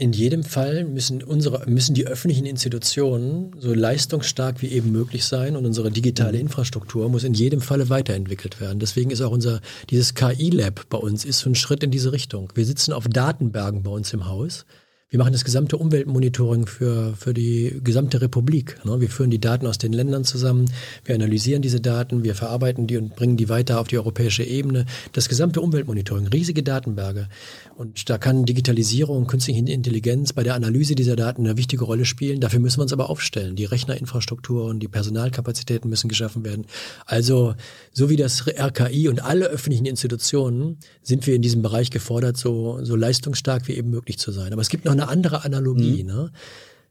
in 0.00 0.12
jedem 0.12 0.44
Fall 0.44 0.84
müssen, 0.84 1.24
unsere, 1.24 1.68
müssen 1.68 1.92
die 1.92 2.06
öffentlichen 2.06 2.46
Institutionen 2.46 3.50
so 3.58 3.74
leistungsstark 3.74 4.62
wie 4.62 4.68
eben 4.68 4.92
möglich 4.92 5.24
sein 5.24 5.56
und 5.56 5.66
unsere 5.66 5.90
digitale 5.90 6.34
mhm. 6.34 6.42
Infrastruktur 6.42 7.08
muss 7.08 7.24
in 7.24 7.34
jedem 7.34 7.60
Falle 7.60 7.88
weiterentwickelt 7.88 8.60
werden. 8.60 8.78
Deswegen 8.78 9.10
ist 9.10 9.20
auch 9.20 9.32
unser, 9.32 9.60
dieses 9.90 10.14
KI-Lab 10.14 10.88
bei 10.88 10.98
uns 10.98 11.24
ist 11.24 11.40
so 11.40 11.50
ein 11.50 11.56
Schritt 11.56 11.82
in 11.82 11.90
diese 11.90 12.12
Richtung. 12.12 12.52
Wir 12.54 12.64
sitzen 12.64 12.92
auf 12.92 13.08
Datenbergen 13.08 13.82
bei 13.82 13.90
uns 13.90 14.12
im 14.12 14.26
Haus 14.26 14.66
wir 15.10 15.18
machen 15.18 15.32
das 15.32 15.44
gesamte 15.44 15.78
Umweltmonitoring 15.78 16.66
für, 16.66 17.14
für 17.16 17.32
die 17.32 17.80
gesamte 17.82 18.20
Republik. 18.20 18.78
Ne? 18.84 19.00
Wir 19.00 19.08
führen 19.08 19.30
die 19.30 19.40
Daten 19.40 19.66
aus 19.66 19.78
den 19.78 19.94
Ländern 19.94 20.24
zusammen, 20.24 20.70
wir 21.06 21.14
analysieren 21.14 21.62
diese 21.62 21.80
Daten, 21.80 22.24
wir 22.24 22.34
verarbeiten 22.34 22.86
die 22.86 22.98
und 22.98 23.16
bringen 23.16 23.38
die 23.38 23.48
weiter 23.48 23.80
auf 23.80 23.88
die 23.88 23.96
europäische 23.96 24.44
Ebene. 24.44 24.84
Das 25.14 25.30
gesamte 25.30 25.62
Umweltmonitoring, 25.62 26.26
riesige 26.26 26.62
Datenberge. 26.62 27.28
Und 27.74 28.10
da 28.10 28.18
kann 28.18 28.44
Digitalisierung, 28.44 29.26
künstliche 29.26 29.60
Intelligenz 29.60 30.34
bei 30.34 30.42
der 30.42 30.54
Analyse 30.54 30.94
dieser 30.94 31.16
Daten 31.16 31.46
eine 31.46 31.56
wichtige 31.56 31.84
Rolle 31.84 32.04
spielen. 32.04 32.42
Dafür 32.42 32.60
müssen 32.60 32.78
wir 32.78 32.82
uns 32.82 32.92
aber 32.92 33.08
aufstellen. 33.08 33.56
Die 33.56 33.64
Rechnerinfrastruktur 33.64 34.66
und 34.66 34.80
die 34.80 34.88
Personalkapazitäten 34.88 35.88
müssen 35.88 36.08
geschaffen 36.08 36.44
werden. 36.44 36.66
Also, 37.06 37.54
so 37.92 38.10
wie 38.10 38.16
das 38.16 38.46
RKI 38.46 39.08
und 39.08 39.22
alle 39.24 39.46
öffentlichen 39.46 39.86
Institutionen 39.86 40.76
sind 41.02 41.26
wir 41.26 41.34
in 41.34 41.40
diesem 41.40 41.62
Bereich 41.62 41.90
gefordert, 41.90 42.36
so, 42.36 42.80
so 42.82 42.94
leistungsstark 42.94 43.68
wie 43.68 43.72
eben 43.72 43.88
möglich 43.88 44.18
zu 44.18 44.32
sein. 44.32 44.52
Aber 44.52 44.60
es 44.60 44.68
gibt 44.68 44.84
noch 44.84 44.97
eine 45.00 45.08
andere 45.08 45.44
Analogie. 45.44 46.02
Mhm. 46.04 46.08
Ne? 46.08 46.32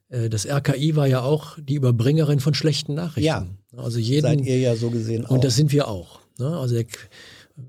Äh, 0.09 0.29
das 0.29 0.45
RKI 0.45 0.95
war 0.95 1.07
ja 1.07 1.21
auch 1.21 1.57
die 1.59 1.75
Überbringerin 1.75 2.39
von 2.39 2.53
schlechten 2.53 2.93
Nachrichten. 2.93 3.25
Ja, 3.25 3.47
also 3.75 3.99
jeden, 3.99 4.21
seid 4.21 4.45
ihr 4.45 4.59
ja 4.59 4.75
so 4.75 4.89
gesehen 4.89 5.25
auch. 5.25 5.31
Und 5.31 5.43
das 5.43 5.55
sind 5.55 5.71
wir 5.71 5.87
auch. 5.87 6.19
Ne? 6.39 6.57
Also 6.57 6.75
der, 6.75 6.85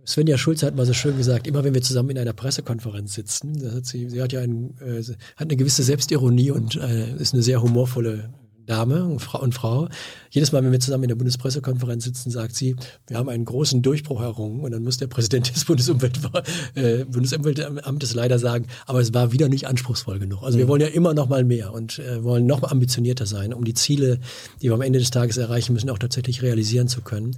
Svenja 0.07 0.37
Schulz 0.37 0.63
hat 0.63 0.77
mal 0.77 0.85
so 0.85 0.93
schön 0.93 1.17
gesagt, 1.17 1.47
immer 1.47 1.65
wenn 1.65 1.73
wir 1.75 1.83
zusammen 1.83 2.11
in 2.11 2.19
einer 2.19 2.35
Pressekonferenz 2.35 3.15
sitzen, 3.15 3.75
hat 3.75 3.87
sie, 3.87 4.09
sie 4.11 4.21
hat 4.21 4.33
ja 4.33 4.41
ein, 4.41 4.77
äh, 4.81 5.03
hat 5.03 5.49
eine 5.49 5.57
gewisse 5.57 5.83
Selbstironie 5.83 6.51
und 6.51 6.77
äh, 6.77 7.15
ist 7.17 7.33
eine 7.33 7.43
sehr 7.43 7.63
humorvolle 7.63 8.31
Dame 8.69 9.05
und 9.05 9.21
Frau, 9.21 9.41
und 9.41 9.55
Frau. 9.55 9.89
Jedes 10.31 10.53
Mal, 10.53 10.63
wenn 10.63 10.73
wir 10.73 10.79
zusammen 10.79 11.05
in 11.05 11.09
der 11.09 11.17
Bundespressekonferenz 11.17 12.05
sitzen, 12.05 12.31
sagt 12.31 12.55
sie, 12.55 12.77
wir 13.07 13.17
haben 13.17 13.31
einen 13.31 13.47
großen 13.47 13.81
Durchbruch 13.81 14.21
errungen. 14.21 14.61
Und 14.61 14.73
dann 14.73 14.85
muss 14.85 14.99
der 14.99 15.07
Präsident 15.07 15.55
des 15.55 15.65
Bundesumwelt, 15.65 16.21
äh, 16.75 17.05
Bundesumweltamtes 17.07 18.15
leider 18.15 18.39
sagen, 18.39 18.67
aber 18.87 19.01
es 19.01 19.15
war 19.15 19.33
wieder 19.33 19.49
nicht 19.49 19.67
anspruchsvoll 19.67 20.19
genug. 20.19 20.43
Also 20.43 20.59
wir 20.59 20.69
wollen 20.69 20.83
ja 20.83 20.89
immer 20.89 21.15
noch 21.15 21.29
mal 21.29 21.45
mehr 21.45 21.73
und 21.73 21.99
äh, 21.99 22.23
wollen 22.23 22.47
noch 22.47 22.63
ambitionierter 22.63 23.25
sein, 23.25 23.55
um 23.55 23.65
die 23.65 23.75
Ziele, 23.75 24.21
die 24.61 24.69
wir 24.69 24.75
am 24.75 24.83
Ende 24.83 24.99
des 24.99 25.11
Tages 25.11 25.39
erreichen 25.39 25.73
müssen, 25.73 25.89
auch 25.89 25.99
tatsächlich 25.99 26.43
realisieren 26.43 26.89
zu 26.89 27.01
können. 27.01 27.37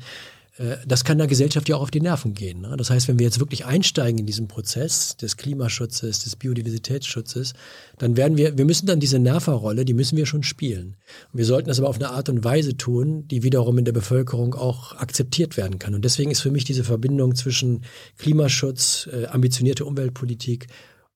Äh, 0.60 0.76
das 0.86 1.04
kann 1.04 1.18
der 1.18 1.26
Gesellschaft 1.26 1.68
ja 1.68 1.76
auch 1.76 1.82
auf 1.82 1.90
die 1.90 2.00
Nerven 2.00 2.34
gehen. 2.34 2.60
Ne? 2.60 2.76
Das 2.76 2.90
heißt, 2.90 3.08
wenn 3.08 3.18
wir 3.18 3.24
jetzt 3.24 3.40
wirklich 3.40 3.64
einsteigen 3.64 4.18
in 4.18 4.26
diesen 4.26 4.46
Prozess 4.46 5.16
des 5.16 5.36
Klimaschutzes, 5.36 6.20
des 6.20 6.36
Biodiversitätsschutzes, 6.36 7.54
dann 7.98 8.16
werden 8.16 8.36
wir, 8.36 8.56
wir 8.58 8.64
müssen 8.64 8.86
dann 8.86 9.00
diese 9.00 9.18
Nerverrolle, 9.18 9.84
die 9.84 9.94
müssen 9.94 10.16
wir 10.16 10.26
schon 10.26 10.42
spielen. 10.42 10.96
Und 11.32 11.38
wir 11.38 11.46
sollten 11.46 11.68
das 11.68 11.78
aber 11.78 11.88
auf 11.88 11.96
eine 11.96 12.10
Art 12.10 12.28
und 12.28 12.44
Weise 12.44 12.76
tun, 12.76 13.26
die 13.28 13.42
wiederum 13.42 13.78
in 13.78 13.84
der 13.84 13.92
Bevölkerung 13.92 14.54
auch 14.54 14.94
akzeptiert 14.96 15.56
werden 15.56 15.78
kann. 15.78 15.94
Und 15.94 16.04
deswegen 16.04 16.30
ist 16.30 16.40
für 16.40 16.50
mich 16.50 16.64
diese 16.64 16.84
Verbindung 16.84 17.34
zwischen 17.34 17.84
Klimaschutz, 18.18 19.08
äh, 19.12 19.26
ambitionierte 19.26 19.84
Umweltpolitik 19.84 20.66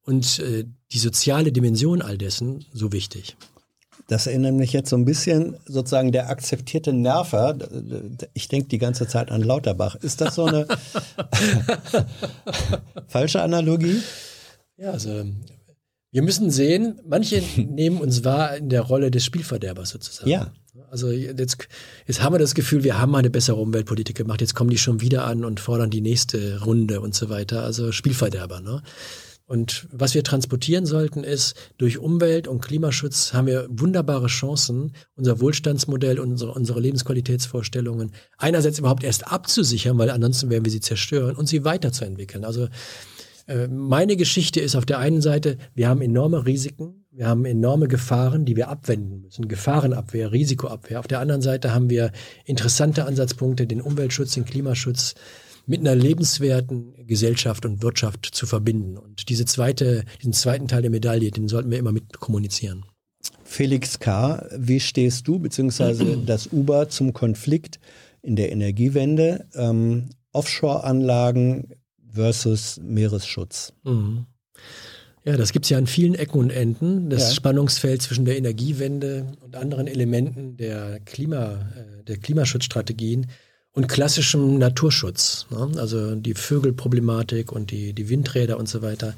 und 0.03 0.39
äh, 0.39 0.65
die 0.93 0.99
soziale 0.99 1.53
Dimension 1.53 2.03
all 2.03 2.19
dessen 2.19 2.65
so 2.73 2.93
wichtig. 2.93 3.37
Das 4.09 4.26
erinnert 4.26 4.55
mich 4.55 4.72
jetzt 4.72 4.90
so 4.90 4.97
ein 4.97 5.05
bisschen 5.05 5.56
sozusagen 5.66 6.12
der 6.12 6.28
akzeptierte 6.28 6.93
Nerver. 6.93 7.56
Ich 8.35 8.48
denke 8.48 8.68
die 8.68 8.78
ganze 8.78 9.06
Zeit 9.06 9.31
an 9.31 9.43
Lauterbach. 9.43 9.94
Ist 9.97 10.20
das 10.20 10.35
so 10.35 10.44
eine 10.44 10.66
falsche 13.09 13.40
Analogie? 13.40 14.02
Ja, 14.76 14.90
also 14.90 15.24
wir 16.10 16.22
müssen 16.22 16.51
sehen, 16.51 17.01
manche 17.06 17.43
nehmen 17.56 17.98
uns 18.01 18.24
wahr 18.24 18.56
in 18.56 18.68
der 18.68 18.82
Rolle 18.82 19.10
des 19.10 19.24
Spielverderbers 19.24 19.90
sozusagen. 19.90 20.31
Ja. 20.31 20.52
Also 20.90 21.10
jetzt, 21.10 21.66
jetzt 22.06 22.22
haben 22.22 22.35
wir 22.35 22.39
das 22.39 22.55
Gefühl, 22.55 22.85
wir 22.85 23.01
haben 23.01 23.10
mal 23.10 23.18
eine 23.18 23.31
bessere 23.31 23.56
Umweltpolitik 23.56 24.16
gemacht, 24.16 24.40
jetzt 24.40 24.55
kommen 24.55 24.70
die 24.70 24.78
schon 24.78 25.01
wieder 25.01 25.24
an 25.24 25.44
und 25.44 25.60
fordern 25.60 25.90
die 25.90 26.01
nächste 26.01 26.62
Runde 26.62 27.01
und 27.01 27.14
so 27.14 27.31
weiter. 27.31 27.64
Also 27.64 27.90
Spielverderber. 27.90 28.60
Ne? 28.60 28.82
Und 29.47 29.87
was 29.93 30.15
wir 30.15 30.25
transportieren 30.25 30.87
sollten, 30.87 31.23
ist, 31.23 31.55
durch 31.77 31.99
Umwelt- 31.99 32.49
und 32.49 32.62
Klimaschutz 32.62 33.35
haben 33.35 33.47
wir 33.47 33.66
wunderbare 33.69 34.29
Chancen, 34.29 34.93
unser 35.16 35.41
Wohlstandsmodell 35.41 36.19
und 36.19 36.31
unsere, 36.31 36.53
unsere 36.53 36.81
Lebensqualitätsvorstellungen 36.81 38.12
einerseits 38.39 38.79
überhaupt 38.79 39.05
erst 39.05 39.31
abzusichern, 39.31 39.99
weil 39.99 40.09
ansonsten 40.09 40.49
werden 40.49 40.65
wir 40.65 40.73
sie 40.73 40.81
zerstören 40.81 41.37
und 41.37 41.47
sie 41.47 41.65
weiterzuentwickeln. 41.65 42.45
Also 42.45 42.69
äh, 43.47 43.69
meine 43.69 44.16
Geschichte 44.16 44.61
ist 44.61 44.77
auf 44.77 44.87
der 44.87 44.99
einen 44.99 45.21
Seite, 45.21 45.59
wir 45.75 45.89
haben 45.89 46.01
enorme 46.01 46.47
Risiken, 46.47 47.05
wir 47.11 47.29
haben 47.29 47.45
enorme 47.45 47.87
Gefahren, 47.87 48.45
die 48.47 48.57
wir 48.57 48.69
abwenden 48.69 49.21
müssen. 49.21 49.47
Gefahrenabwehr, 49.47 50.33
Risikoabwehr. 50.33 50.99
Auf 50.99 51.07
der 51.07 51.21
anderen 51.21 51.43
Seite 51.43 51.73
haben 51.73 51.91
wir 51.91 52.12
interessante 52.45 53.05
Ansatzpunkte, 53.05 53.66
den 53.66 53.83
Umweltschutz, 53.83 54.33
den 54.33 54.45
Klimaschutz, 54.47 55.15
mit 55.66 55.81
einer 55.81 55.95
lebenswerten 55.95 57.07
Gesellschaft 57.07 57.65
und 57.65 57.82
Wirtschaft 57.82 58.27
zu 58.27 58.47
verbinden. 58.47 58.97
Und 58.97 59.28
diese 59.28 59.45
zweite, 59.45 60.05
diesen 60.20 60.32
zweiten 60.32 60.69
Teil 60.69 60.82
der 60.82 60.91
Medaille, 60.91 61.31
den 61.31 61.49
sollten 61.49 61.70
wir 61.70 61.78
immer 61.78 61.93
mit 61.93 62.20
kommunizieren. 62.20 62.85
Felix 63.45 63.99
K., 63.99 64.47
wie 64.57 64.81
stehst 64.81 65.27
du 65.28 65.39
bzw. 65.39 66.16
das 66.27 66.49
Uber 66.49 66.89
zum 66.89 67.12
Konflikt 67.12 67.78
in 68.23 68.36
der 68.36 68.53
Energiewende? 68.53 69.47
Ähm, 69.55 70.11
Offshore-Anlagen 70.32 71.69
versus 72.12 72.81
Meeresschutz. 72.82 73.73
Mhm. 73.85 74.27
Ja, 75.24 75.39
das 75.39 75.53
gibt 75.53 75.65
es 75.65 75.70
ja 75.70 75.78
an 75.78 75.86
vielen 75.86 76.15
Ecken 76.15 76.39
und 76.39 76.51
Enden. 76.51 77.09
Das 77.09 77.31
ja. 77.31 77.35
Spannungsfeld 77.35 78.03
zwischen 78.03 78.27
der 78.27 78.36
Energiewende 78.36 79.32
und 79.41 79.57
anderen 79.57 79.86
Elementen 79.86 80.59
der, 80.59 81.01
Klima, 81.01 81.70
äh, 81.77 82.05
der 82.05 82.19
Klimaschutzstrategien 82.19 83.28
und 83.74 83.88
klassischem 83.88 84.59
Naturschutz, 84.59 85.46
ne? 85.51 85.68
also 85.80 86.14
die 86.14 86.34
Vögelproblematik 86.34 87.51
und 87.51 87.72
die, 87.72 87.92
die 87.92 88.09
Windräder 88.09 88.56
und 88.56 88.68
so 88.68 88.82
weiter. 88.82 89.14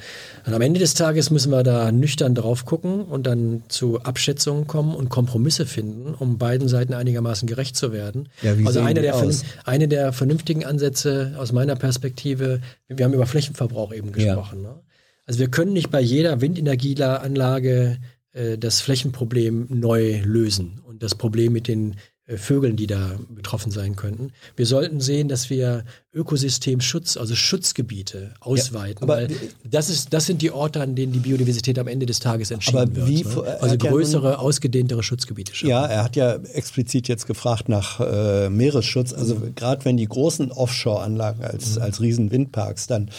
Und 0.47 0.55
am 0.55 0.63
Ende 0.63 0.81
des 0.81 0.95
Tages 0.95 1.31
müssen 1.31 1.53
wir 1.53 1.63
da 1.63 1.93
nüchtern 1.93 2.35
drauf 2.35 2.65
gucken 2.65 3.03
und 3.03 3.27
dann 3.27 3.65
zu 3.69 4.01
Abschätzungen 4.01 4.67
kommen 4.67 4.95
und 4.95 5.11
Kompromisse 5.11 5.67
finden, 5.67 6.15
um 6.15 6.39
beiden 6.39 6.69
Seiten 6.69 6.95
einigermaßen 6.95 7.47
gerecht 7.47 7.77
zu 7.77 7.93
werden. 7.93 8.31
Ja, 8.41 8.59
wie 8.59 8.67
also 8.67 8.81
eine 8.81 9.03
der, 9.03 9.17
aus? 9.17 9.45
eine 9.65 9.89
der 9.89 10.15
vernünftigen 10.15 10.65
Ansätze 10.65 11.35
aus 11.37 11.53
meiner 11.53 11.77
Perspektive, 11.77 12.63
wir 12.89 13.05
haben 13.05 13.13
über 13.13 13.27
Flächenverbrauch 13.27 13.93
eben 13.93 14.13
gesprochen. 14.13 14.63
Ja. 14.63 14.71
Ne? 14.71 14.81
Also 15.27 15.41
wir 15.41 15.51
können 15.51 15.75
nicht 15.75 15.91
bei 15.91 16.01
jeder 16.01 16.41
Windenergieanlage 16.41 17.99
äh, 18.33 18.57
das 18.57 18.81
Flächenproblem 18.81 19.67
neu 19.69 20.23
lösen 20.25 20.81
und 20.87 21.03
das 21.03 21.15
Problem 21.15 21.53
mit 21.53 21.69
den 21.69 21.97
Vögeln, 22.35 22.75
die 22.75 22.89
da 22.89 23.21
betroffen 23.29 23.71
sein 23.71 23.95
könnten. 23.95 24.33
Wir 24.57 24.67
sollten 24.67 25.01
sehen, 25.01 25.29
dass 25.29 25.49
wir 25.49 25.85
Ökosystemschutz, 26.13 27.17
also 27.17 27.37
Schutzgebiete 27.37 28.35
ausweiten, 28.41 29.07
ja, 29.07 29.15
weil 29.15 29.29
das, 29.63 29.89
ist, 29.89 30.13
das 30.13 30.27
sind 30.27 30.43
die 30.43 30.51
Orte, 30.51 30.81
an 30.81 30.97
denen 30.97 31.13
die 31.13 31.21
Biodiversität 31.21 31.79
am 31.79 31.87
Ende 31.87 32.05
des 32.05 32.19
Tages 32.19 32.51
entschieden 32.51 32.79
aber 32.79 32.97
wird. 32.97 33.09
Wie, 33.09 33.23
ne? 33.23 33.61
Also 33.61 33.79
größere, 33.79 34.31
ja 34.31 34.37
nun, 34.37 34.41
ausgedehntere 34.41 35.05
Schutzgebiete. 35.05 35.55
Schaffen. 35.55 35.71
Ja, 35.71 35.87
er 35.87 36.03
hat 36.03 36.17
ja 36.17 36.35
explizit 36.35 37.07
jetzt 37.07 37.29
gefragt 37.29 37.69
nach 37.69 38.01
äh, 38.01 38.51
Meeresschutz. 38.51 39.13
Also 39.13 39.37
mhm. 39.37 39.55
gerade 39.55 39.85
wenn 39.85 39.97
die 39.97 40.09
großen 40.09 40.51
Offshore-Anlagen 40.51 41.45
als, 41.45 41.77
mhm. 41.77 41.83
als 41.83 42.01
Riesenwindparks 42.01 42.89
dann 42.89 43.11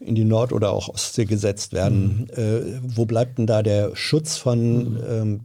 in 0.00 0.14
die 0.14 0.24
Nord- 0.24 0.52
oder 0.52 0.70
auch 0.70 0.88
Ostsee 0.88 1.26
gesetzt 1.26 1.74
werden, 1.74 2.28
mhm. 2.34 2.42
äh, 2.42 2.80
wo 2.82 3.04
bleibt 3.04 3.36
denn 3.36 3.46
da 3.46 3.62
der 3.62 3.94
Schutz 3.94 4.38
von 4.38 4.94
mhm. 4.94 5.00
ähm, 5.06 5.40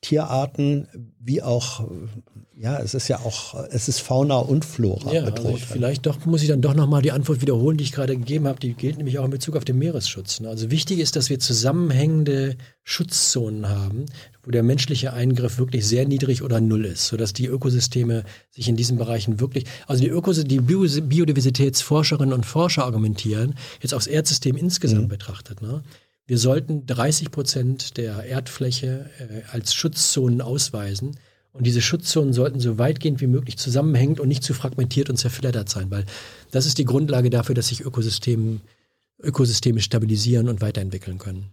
Tierarten 0.00 1.14
wie 1.20 1.42
auch 1.42 1.84
ja, 2.60 2.80
es 2.80 2.92
ist 2.94 3.06
ja 3.06 3.20
auch, 3.20 3.54
es 3.70 3.86
ist 3.86 4.00
Fauna 4.00 4.38
und 4.38 4.64
Flora 4.64 5.12
ja, 5.12 5.24
bedroht. 5.24 5.54
Also 5.54 5.66
vielleicht 5.66 6.06
doch, 6.06 6.26
muss 6.26 6.42
ich 6.42 6.48
dann 6.48 6.60
doch 6.60 6.74
nochmal 6.74 7.02
die 7.02 7.12
Antwort 7.12 7.40
wiederholen, 7.40 7.76
die 7.76 7.84
ich 7.84 7.92
gerade 7.92 8.16
gegeben 8.16 8.48
habe. 8.48 8.58
Die 8.58 8.74
gilt 8.74 8.96
nämlich 8.96 9.20
auch 9.20 9.24
in 9.24 9.30
Bezug 9.30 9.54
auf 9.54 9.64
den 9.64 9.78
Meeresschutz. 9.78 10.40
Ne? 10.40 10.48
Also 10.48 10.68
wichtig 10.68 10.98
ist, 10.98 11.14
dass 11.14 11.30
wir 11.30 11.38
zusammenhängende 11.38 12.56
Schutzzonen 12.82 13.68
haben, 13.68 14.06
wo 14.42 14.50
der 14.50 14.64
menschliche 14.64 15.12
Eingriff 15.12 15.58
wirklich 15.58 15.86
sehr 15.86 16.04
niedrig 16.08 16.42
oder 16.42 16.60
null 16.60 16.84
ist, 16.84 17.06
sodass 17.06 17.32
die 17.32 17.46
Ökosysteme 17.46 18.24
sich 18.50 18.68
in 18.68 18.74
diesen 18.74 18.98
Bereichen 18.98 19.38
wirklich, 19.38 19.64
also 19.86 20.02
die, 20.02 20.08
Ökos 20.08 20.42
die 20.42 20.58
Biodiversitätsforscherinnen 20.58 22.34
und 22.34 22.44
Forscher 22.44 22.84
argumentieren, 22.84 23.54
jetzt 23.80 23.94
aufs 23.94 24.08
Erdsystem 24.08 24.56
insgesamt 24.56 25.02
mhm. 25.02 25.08
betrachtet, 25.08 25.62
ne? 25.62 25.84
Wir 26.28 26.36
sollten 26.36 26.84
30 26.84 27.30
Prozent 27.30 27.96
der 27.96 28.22
Erdfläche 28.22 29.08
äh, 29.18 29.40
als 29.50 29.72
Schutzzonen 29.72 30.42
ausweisen. 30.42 31.16
Und 31.52 31.66
diese 31.66 31.80
Schutzzonen 31.80 32.34
sollten 32.34 32.60
so 32.60 32.76
weitgehend 32.76 33.22
wie 33.22 33.26
möglich 33.26 33.56
zusammenhängend 33.56 34.20
und 34.20 34.28
nicht 34.28 34.44
zu 34.44 34.52
fragmentiert 34.52 35.08
und 35.08 35.16
zerfleddert 35.16 35.70
sein, 35.70 35.90
weil 35.90 36.04
das 36.50 36.66
ist 36.66 36.76
die 36.76 36.84
Grundlage 36.84 37.30
dafür, 37.30 37.54
dass 37.54 37.68
sich 37.68 37.80
Ökosysteme, 37.80 38.60
Ökosysteme 39.18 39.80
stabilisieren 39.80 40.50
und 40.50 40.60
weiterentwickeln 40.60 41.16
können. 41.16 41.46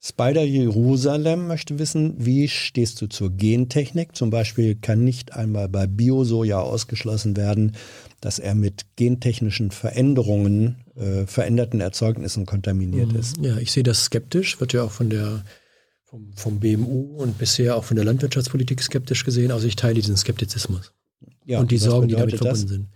Spider 0.00 0.44
Jerusalem 0.44 1.48
möchte 1.48 1.78
wissen, 1.80 2.14
wie 2.18 2.46
stehst 2.46 3.02
du 3.02 3.08
zur 3.08 3.30
Gentechnik? 3.30 4.14
Zum 4.14 4.30
Beispiel 4.30 4.76
kann 4.76 5.02
nicht 5.02 5.32
einmal 5.32 5.68
bei 5.68 5.88
Biosoja 5.88 6.60
ausgeschlossen 6.60 7.36
werden, 7.36 7.72
dass 8.20 8.38
er 8.38 8.54
mit 8.54 8.84
gentechnischen 8.96 9.72
Veränderungen, 9.72 10.83
äh, 10.96 11.26
veränderten 11.26 11.80
Erzeugnissen 11.80 12.46
kontaminiert 12.46 13.12
mhm. 13.12 13.18
ist. 13.18 13.36
Ja, 13.38 13.56
ich 13.56 13.72
sehe 13.72 13.82
das 13.82 14.04
skeptisch, 14.04 14.60
wird 14.60 14.72
ja 14.72 14.84
auch 14.84 14.90
von 14.90 15.10
der 15.10 15.44
vom, 16.04 16.32
vom 16.34 16.60
BMU 16.60 17.16
und 17.16 17.38
bisher 17.38 17.76
auch 17.76 17.84
von 17.84 17.96
der 17.96 18.04
Landwirtschaftspolitik 18.04 18.80
skeptisch 18.82 19.24
gesehen. 19.24 19.50
Also 19.50 19.66
ich 19.66 19.76
teile 19.76 19.94
diesen 19.94 20.16
Skeptizismus 20.16 20.92
ja, 21.44 21.58
und 21.58 21.70
die 21.70 21.78
Sorgen, 21.78 22.08
die 22.08 22.14
damit 22.14 22.36
verbunden 22.36 22.60
das? 22.62 22.70
sind. 22.70 22.88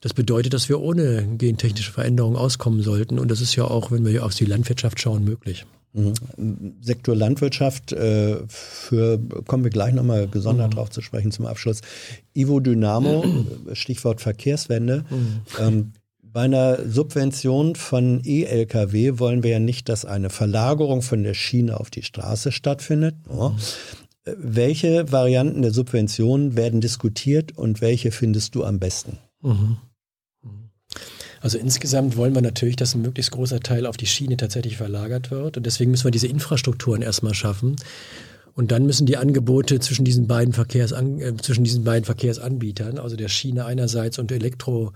Das 0.00 0.14
bedeutet, 0.14 0.54
dass 0.54 0.68
wir 0.68 0.80
ohne 0.80 1.26
gentechnische 1.38 1.92
Veränderungen 1.92 2.36
auskommen 2.36 2.82
sollten. 2.82 3.18
Und 3.18 3.30
das 3.30 3.40
ist 3.40 3.56
ja 3.56 3.64
auch, 3.64 3.90
wenn 3.90 4.06
wir 4.06 4.24
auf 4.24 4.34
die 4.34 4.44
Landwirtschaft 4.44 5.00
schauen, 5.00 5.24
möglich. 5.24 5.66
Mhm. 5.92 6.74
Sektor 6.80 7.16
Landwirtschaft, 7.16 7.92
äh, 7.92 8.36
für, 8.46 9.18
kommen 9.46 9.64
wir 9.64 9.70
gleich 9.70 9.94
nochmal 9.94 10.28
gesondert 10.28 10.70
mhm. 10.70 10.74
drauf 10.76 10.90
zu 10.90 11.00
sprechen 11.00 11.32
zum 11.32 11.46
Abschluss. 11.46 11.80
Ivo 12.32 12.60
Dynamo, 12.60 13.24
Stichwort 13.72 14.20
Verkehrswende. 14.20 15.04
Mhm. 15.10 15.40
Ähm, 15.58 15.92
bei 16.32 16.42
einer 16.42 16.88
Subvention 16.88 17.74
von 17.74 18.20
E-Lkw 18.24 19.18
wollen 19.18 19.42
wir 19.42 19.50
ja 19.50 19.58
nicht, 19.58 19.88
dass 19.88 20.04
eine 20.04 20.30
Verlagerung 20.30 21.02
von 21.02 21.22
der 21.22 21.34
Schiene 21.34 21.78
auf 21.78 21.90
die 21.90 22.02
Straße 22.02 22.52
stattfindet. 22.52 23.16
Ja. 23.30 23.54
Welche 24.24 25.10
Varianten 25.10 25.62
der 25.62 25.72
Subvention 25.72 26.56
werden 26.56 26.80
diskutiert 26.80 27.56
und 27.56 27.80
welche 27.80 28.10
findest 28.10 28.54
du 28.54 28.64
am 28.64 28.78
besten? 28.78 29.18
Mhm. 29.42 29.78
Also 31.40 31.56
insgesamt 31.56 32.16
wollen 32.16 32.34
wir 32.34 32.42
natürlich, 32.42 32.76
dass 32.76 32.94
ein 32.94 33.02
möglichst 33.02 33.30
großer 33.30 33.60
Teil 33.60 33.86
auf 33.86 33.96
die 33.96 34.06
Schiene 34.06 34.36
tatsächlich 34.36 34.76
verlagert 34.76 35.30
wird. 35.30 35.56
Und 35.56 35.66
deswegen 35.66 35.90
müssen 35.90 36.04
wir 36.04 36.10
diese 36.10 36.26
Infrastrukturen 36.26 37.00
erstmal 37.00 37.34
schaffen. 37.34 37.76
Und 38.54 38.72
dann 38.72 38.86
müssen 38.86 39.06
die 39.06 39.16
Angebote 39.16 39.78
zwischen 39.78 40.04
diesen 40.04 40.26
beiden, 40.26 40.52
Verkehrsan 40.52 41.20
äh, 41.20 41.36
zwischen 41.36 41.62
diesen 41.62 41.84
beiden 41.84 42.04
Verkehrsanbietern, 42.04 42.98
also 42.98 43.14
der 43.14 43.28
Schiene 43.28 43.64
einerseits 43.64 44.18
und 44.18 44.32
Elektro 44.32 44.92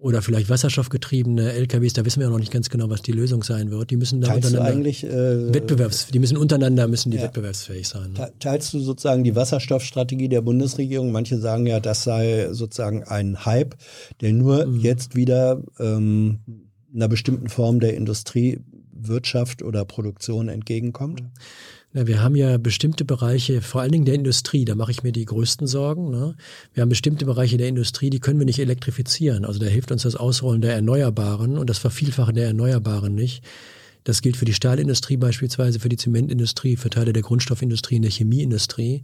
oder 0.00 0.22
vielleicht 0.22 0.48
wasserstoffgetriebene 0.48 1.52
LKWs, 1.54 1.92
da 1.92 2.04
wissen 2.04 2.20
wir 2.20 2.26
ja 2.26 2.30
noch 2.30 2.38
nicht 2.38 2.52
ganz 2.52 2.70
genau, 2.70 2.88
was 2.88 3.02
die 3.02 3.10
Lösung 3.10 3.42
sein 3.42 3.72
wird. 3.72 3.90
Die 3.90 3.96
müssen 3.96 4.20
da 4.20 4.28
teilst 4.28 4.46
untereinander 4.46 4.72
eigentlich, 4.72 5.04
äh, 5.04 5.52
Wettbewerbs, 5.52 6.06
die 6.06 6.20
müssen 6.20 6.36
untereinander 6.36 6.86
müssen 6.86 7.10
die 7.10 7.16
ja. 7.16 7.24
wettbewerbsfähig 7.24 7.88
sein. 7.88 8.12
Ne? 8.12 8.32
Teilst 8.38 8.72
du 8.72 8.78
sozusagen 8.78 9.24
die 9.24 9.34
Wasserstoffstrategie 9.34 10.28
der 10.28 10.40
Bundesregierung? 10.40 11.10
Manche 11.10 11.38
sagen 11.38 11.66
ja, 11.66 11.80
das 11.80 12.04
sei 12.04 12.48
sozusagen 12.52 13.02
ein 13.02 13.44
Hype, 13.44 13.74
der 14.20 14.32
nur 14.32 14.66
mhm. 14.66 14.80
jetzt 14.80 15.16
wieder 15.16 15.62
ähm, 15.80 16.38
einer 16.94 17.08
bestimmten 17.08 17.48
Form 17.48 17.80
der 17.80 17.94
Industriewirtschaft 17.96 19.62
oder 19.62 19.84
Produktion 19.84 20.48
entgegenkommt. 20.48 21.22
Mhm. 21.22 21.30
Na, 21.92 22.06
wir 22.06 22.22
haben 22.22 22.36
ja 22.36 22.58
bestimmte 22.58 23.04
Bereiche, 23.06 23.62
vor 23.62 23.80
allen 23.80 23.92
Dingen 23.92 24.04
der 24.04 24.14
Industrie, 24.14 24.66
da 24.66 24.74
mache 24.74 24.90
ich 24.90 25.02
mir 25.02 25.12
die 25.12 25.24
größten 25.24 25.66
Sorgen. 25.66 26.10
Ne? 26.10 26.36
Wir 26.74 26.82
haben 26.82 26.90
bestimmte 26.90 27.24
Bereiche 27.24 27.56
der 27.56 27.68
Industrie, 27.68 28.10
die 28.10 28.20
können 28.20 28.38
wir 28.38 28.44
nicht 28.44 28.58
elektrifizieren. 28.58 29.46
Also 29.46 29.58
da 29.58 29.66
hilft 29.66 29.90
uns 29.90 30.02
das 30.02 30.14
Ausrollen 30.14 30.60
der 30.60 30.74
Erneuerbaren 30.74 31.56
und 31.56 31.70
das 31.70 31.78
Vervielfachen 31.78 32.34
der 32.34 32.46
Erneuerbaren 32.46 33.14
nicht. 33.14 33.42
Das 34.04 34.20
gilt 34.20 34.36
für 34.36 34.44
die 34.44 34.54
Stahlindustrie 34.54 35.16
beispielsweise, 35.16 35.80
für 35.80 35.88
die 35.88 35.96
Zementindustrie, 35.96 36.76
für 36.76 36.90
Teile 36.90 37.12
der 37.12 37.22
Grundstoffindustrie 37.22 37.96
und 37.96 38.02
der 38.02 38.10
Chemieindustrie. 38.10 39.02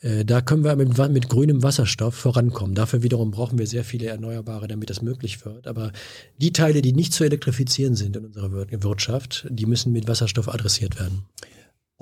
Äh, 0.00 0.24
da 0.24 0.40
können 0.40 0.64
wir 0.64 0.74
mit, 0.76 0.96
mit, 1.10 1.28
grünem 1.28 1.62
Wasserstoff 1.62 2.14
vorankommen. 2.14 2.74
Dafür 2.74 3.02
wiederum 3.02 3.30
brauchen 3.30 3.58
wir 3.58 3.66
sehr 3.66 3.84
viele 3.84 4.06
Erneuerbare, 4.06 4.68
damit 4.68 4.90
das 4.90 5.02
möglich 5.02 5.44
wird. 5.44 5.66
Aber 5.66 5.92
die 6.38 6.52
Teile, 6.52 6.82
die 6.82 6.92
nicht 6.92 7.12
zu 7.12 7.24
elektrifizieren 7.24 7.94
sind 7.94 8.16
in 8.16 8.24
unserer 8.24 8.50
Wirtschaft, 8.52 9.46
die 9.50 9.66
müssen 9.66 9.92
mit 9.92 10.08
Wasserstoff 10.08 10.48
adressiert 10.48 10.98
werden. 10.98 11.24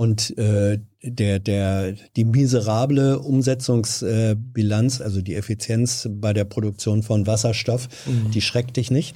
Und 0.01 0.39
äh, 0.39 0.79
der, 1.03 1.41
der, 1.41 1.93
die 2.17 2.25
miserable 2.25 3.19
Umsetzungsbilanz, 3.19 4.99
äh, 4.99 5.03
also 5.03 5.21
die 5.21 5.35
Effizienz 5.35 6.09
bei 6.11 6.33
der 6.33 6.45
Produktion 6.45 7.03
von 7.03 7.27
Wasserstoff, 7.27 7.87
mhm. 8.07 8.31
die 8.31 8.41
schreckt 8.41 8.79
dich 8.79 8.91
nicht? 8.91 9.15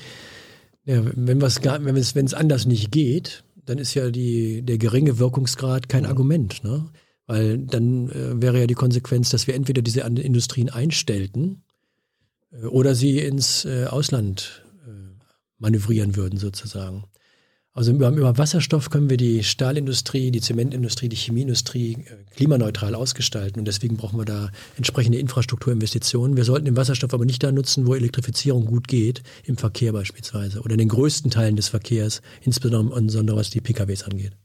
Ja, 0.85 1.03
wenn 1.03 1.41
es 1.41 2.15
wenn 2.15 2.27
es 2.27 2.35
anders 2.35 2.67
nicht 2.67 2.93
geht, 2.93 3.45
dann 3.65 3.79
ist 3.79 3.95
ja 3.95 4.11
die, 4.11 4.61
der 4.61 4.77
geringe 4.77 5.19
Wirkungsgrad 5.19 5.89
kein 5.89 6.03
mhm. 6.03 6.11
Argument, 6.11 6.63
ne? 6.65 6.91
Weil 7.27 7.57
dann 7.57 8.11
äh, 8.11 8.43
wäre 8.43 8.61
ja 8.61 8.67
die 8.67 8.75
Konsequenz, 8.75 9.31
dass 9.31 9.47
wir 9.47 9.55
entweder 9.55 9.81
diese 9.81 10.03
Industrien 10.03 10.69
einstellten 10.69 11.63
äh, 12.53 12.67
oder 12.67 12.95
sie 12.95 13.21
ins 13.21 13.65
äh, 13.65 13.87
Ausland 13.87 14.63
äh, 14.87 14.91
manövrieren 15.57 16.15
würden 16.15 16.39
sozusagen. 16.39 17.05
Also 17.77 17.91
über, 17.91 18.09
über, 18.11 18.39
Wasserstoff 18.39 18.89
können 18.89 19.11
wir 19.11 19.17
die 19.17 19.43
Stahlindustrie, 19.43 20.31
die 20.31 20.41
Zementindustrie, 20.41 21.09
die 21.09 21.17
Chemieindustrie 21.17 21.95
äh, 21.95 22.35
klimaneutral 22.37 22.95
ausgestalten. 22.95 23.59
Und 23.59 23.65
deswegen 23.65 23.97
brauchen 23.97 24.17
wir 24.17 24.25
da 24.25 24.51
entsprechende 24.77 25.19
Infrastrukturinvestitionen. 25.19 26.37
Wir 26.37 26.45
sollten 26.45 26.67
den 26.67 26.77
Wasserstoff 26.77 27.13
aber 27.13 27.25
nicht 27.25 27.43
da 27.43 27.51
nutzen, 27.51 27.89
wo 27.89 27.97
Elektrifizierung 27.97 28.65
gut 28.67 28.87
geht, 28.87 29.25
im 29.43 29.57
Verkehr 29.57 29.93
beispielsweise 29.93 30.61
oder 30.61 30.75
in 30.75 30.79
den 30.79 30.89
größten 30.89 31.33
Teilen 31.33 31.57
des 31.57 31.67
Verkehrs, 31.67 32.23
insbesondere 32.43 33.37
was 33.37 33.51
die 33.51 33.61
PKWs 33.61 34.05
angeht. 34.05 34.37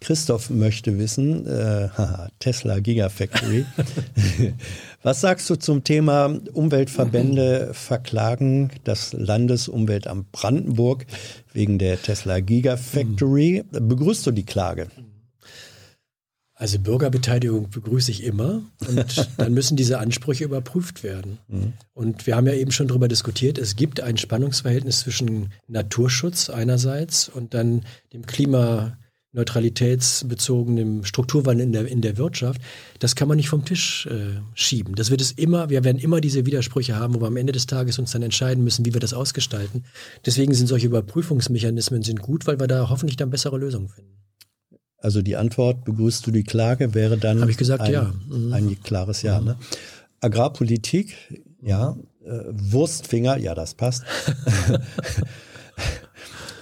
Christoph 0.00 0.50
möchte 0.50 0.98
wissen, 0.98 1.46
äh, 1.46 1.88
Tesla 2.38 2.80
Gigafactory. 2.80 3.66
Was 5.02 5.20
sagst 5.20 5.48
du 5.50 5.56
zum 5.56 5.84
Thema 5.84 6.38
Umweltverbände 6.52 7.70
verklagen 7.72 8.70
das 8.84 9.12
Landesumweltamt 9.12 10.32
Brandenburg 10.32 11.06
wegen 11.52 11.78
der 11.78 12.00
Tesla 12.00 12.40
Gigafactory? 12.40 13.64
Begrüßt 13.70 14.26
du 14.26 14.30
die 14.30 14.44
Klage? 14.44 14.88
Also 16.60 16.78
Bürgerbeteiligung 16.78 17.70
begrüße 17.70 18.10
ich 18.10 18.22
immer 18.22 18.60
und 18.86 19.30
dann 19.38 19.54
müssen 19.54 19.78
diese 19.78 19.98
Ansprüche 19.98 20.44
überprüft 20.44 21.02
werden. 21.02 21.38
Mhm. 21.48 21.72
Und 21.94 22.26
wir 22.26 22.36
haben 22.36 22.46
ja 22.46 22.52
eben 22.52 22.70
schon 22.70 22.86
darüber 22.86 23.08
diskutiert, 23.08 23.56
es 23.56 23.76
gibt 23.76 24.02
ein 24.02 24.18
Spannungsverhältnis 24.18 25.00
zwischen 25.00 25.52
Naturschutz 25.68 26.50
einerseits 26.50 27.30
und 27.30 27.54
dann 27.54 27.86
dem 28.12 28.26
Klima 28.26 28.98
neutralitätsbezogenem 29.32 31.04
Strukturwandel 31.04 31.64
in 31.64 31.72
der, 31.72 31.86
in 31.86 32.00
der 32.00 32.16
Wirtschaft, 32.16 32.60
das 32.98 33.14
kann 33.14 33.28
man 33.28 33.36
nicht 33.36 33.48
vom 33.48 33.64
Tisch 33.64 34.06
äh, 34.06 34.40
schieben. 34.54 34.96
Das 34.96 35.10
wird 35.10 35.20
es 35.20 35.32
immer, 35.32 35.70
wir 35.70 35.84
werden 35.84 35.98
immer 35.98 36.20
diese 36.20 36.46
Widersprüche 36.46 36.96
haben, 36.96 37.14
wo 37.14 37.20
wir 37.20 37.28
am 37.28 37.36
Ende 37.36 37.52
des 37.52 37.66
Tages 37.66 37.98
uns 37.98 38.10
dann 38.10 38.22
entscheiden 38.22 38.64
müssen, 38.64 38.84
wie 38.84 38.92
wir 38.92 39.00
das 39.00 39.14
ausgestalten. 39.14 39.84
Deswegen 40.26 40.52
sind 40.54 40.66
solche 40.66 40.86
Überprüfungsmechanismen 40.86 42.02
sind 42.02 42.20
gut, 42.20 42.46
weil 42.46 42.58
wir 42.58 42.66
da 42.66 42.88
hoffentlich 42.90 43.16
dann 43.16 43.30
bessere 43.30 43.56
Lösungen 43.56 43.88
finden. 43.88 44.16
Also 44.98 45.22
die 45.22 45.36
Antwort, 45.36 45.84
begrüßt 45.84 46.26
du 46.26 46.30
die 46.30 46.44
Klage, 46.44 46.94
wäre 46.94 47.16
dann 47.16 47.40
Habe 47.40 47.50
ich 47.50 47.56
gesagt, 47.56 47.82
ein, 47.82 47.92
ja. 47.92 48.12
Mhm. 48.28 48.52
ein 48.52 48.82
klares 48.82 49.22
Ja. 49.22 49.40
Mhm. 49.40 49.46
Ne? 49.46 49.56
Agrarpolitik, 50.20 51.16
ja. 51.62 51.96
Äh, 52.24 52.40
Wurstfinger, 52.50 53.38
ja, 53.38 53.54
das 53.54 53.74
passt. 53.74 54.04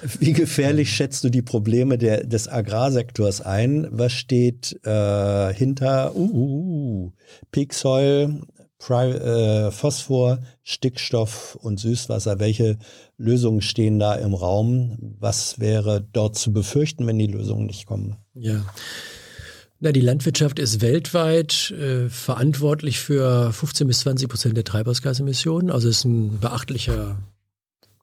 Wie 0.21 0.33
gefährlich 0.33 0.93
schätzt 0.93 1.25
du 1.25 1.31
die 1.31 1.43
Probleme 1.43 1.99
der, 1.99 2.25
des 2.25 2.49
Agrarsektors 2.49 3.41
ein? 3.41 3.87
Was 3.91 4.13
steht 4.13 4.79
äh, 4.85 5.53
hinter 5.55 6.15
uh, 6.15 6.21
uh, 6.21 7.13
uh, 7.55 7.67
Soil, 7.71 8.41
Pri 8.79 9.11
äh, 9.11 9.71
Phosphor, 9.73 10.39
Stickstoff 10.63 11.57
und 11.57 11.81
Süßwasser? 11.81 12.39
Welche 12.39 12.79
Lösungen 13.17 13.61
stehen 13.61 13.99
da 13.99 14.15
im 14.15 14.35
Raum? 14.35 15.17
Was 15.19 15.59
wäre 15.59 16.07
dort 16.13 16.37
zu 16.37 16.53
befürchten, 16.53 17.07
wenn 17.07 17.19
die 17.19 17.27
Lösungen 17.27 17.67
nicht 17.67 17.87
kommen? 17.87 18.17
Ja. 18.35 18.65
Na, 19.81 19.93
die 19.93 20.01
Landwirtschaft 20.01 20.59
ist 20.59 20.81
weltweit 20.81 21.71
äh, 21.71 22.09
verantwortlich 22.09 22.99
für 22.99 23.53
15 23.53 23.87
bis 23.87 24.01
20 24.01 24.29
Prozent 24.29 24.57
der 24.57 24.65
Treibhausgasemissionen. 24.65 25.71
Also 25.71 25.89
ist 25.89 26.05
ein 26.05 26.41
beachtlicher 26.41 27.19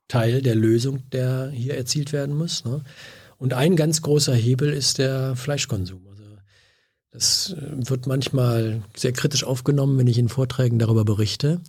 Teil 0.07 0.41
der 0.41 0.55
Lösung, 0.55 1.09
der 1.11 1.49
hier 1.49 1.75
erzielt 1.75 2.13
werden 2.13 2.35
muss. 2.35 2.65
Ne? 2.65 2.83
Und 3.37 3.53
ein 3.53 3.75
ganz 3.75 4.01
großer 4.01 4.33
Hebel 4.33 4.71
ist 4.71 4.97
der 4.97 5.35
Fleischkonsum. 5.35 6.07
Also 6.07 6.23
das 7.11 7.55
äh, 7.57 7.89
wird 7.89 8.07
manchmal 8.07 8.83
sehr 8.95 9.13
kritisch 9.13 9.43
aufgenommen, 9.43 9.97
wenn 9.97 10.07
ich 10.07 10.17
in 10.17 10.29
Vorträgen 10.29 10.79
darüber 10.79 11.05
berichte. 11.05 11.61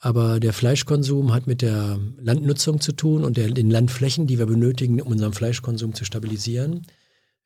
Aber 0.00 0.40
der 0.40 0.54
Fleischkonsum 0.54 1.32
hat 1.32 1.46
mit 1.46 1.60
der 1.60 1.98
Landnutzung 2.18 2.80
zu 2.80 2.92
tun 2.92 3.22
und 3.22 3.36
der, 3.36 3.50
den 3.50 3.70
Landflächen, 3.70 4.26
die 4.26 4.38
wir 4.38 4.46
benötigen, 4.46 5.00
um 5.00 5.12
unseren 5.12 5.34
Fleischkonsum 5.34 5.94
zu 5.94 6.04
stabilisieren. 6.06 6.86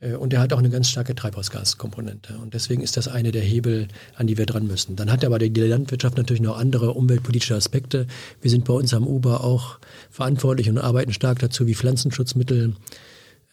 Äh, 0.05 0.15
und 0.15 0.33
er 0.33 0.41
hat 0.41 0.53
auch 0.53 0.59
eine 0.59 0.71
ganz 0.71 0.89
starke 0.89 1.15
Treibhausgaskomponente. 1.15 2.39
Und 2.39 2.55
deswegen 2.55 2.83
ist 2.83 2.97
das 2.97 3.09
eine 3.09 3.33
der 3.33 3.43
Hebel, 3.43 3.89
an 4.15 4.27
die 4.27 4.39
wir 4.39 4.47
dran 4.47 4.67
müssen. 4.67 4.97
Dann 4.97 5.11
hat 5.11 5.25
aber 5.25 5.39
die 5.39 5.49
Landwirtschaft 5.49 6.17
natürlich 6.17 6.43
noch 6.43 6.59
andere 6.59 6.93
umweltpolitische 6.93 7.55
Aspekte. 7.55 8.07
Wir 8.41 8.51
sind 8.51 8.65
bei 8.65 8.75
uns 8.75 8.93
am 8.95 9.07
Uber 9.07 9.43
auch 9.43 9.79
verantwortlich 10.11 10.69
und 10.69 10.79
arbeiten 10.79 11.13
stark 11.13 11.39
dazu, 11.39 11.67
wie 11.67 11.75
Pflanzenschutzmittel 11.75 12.75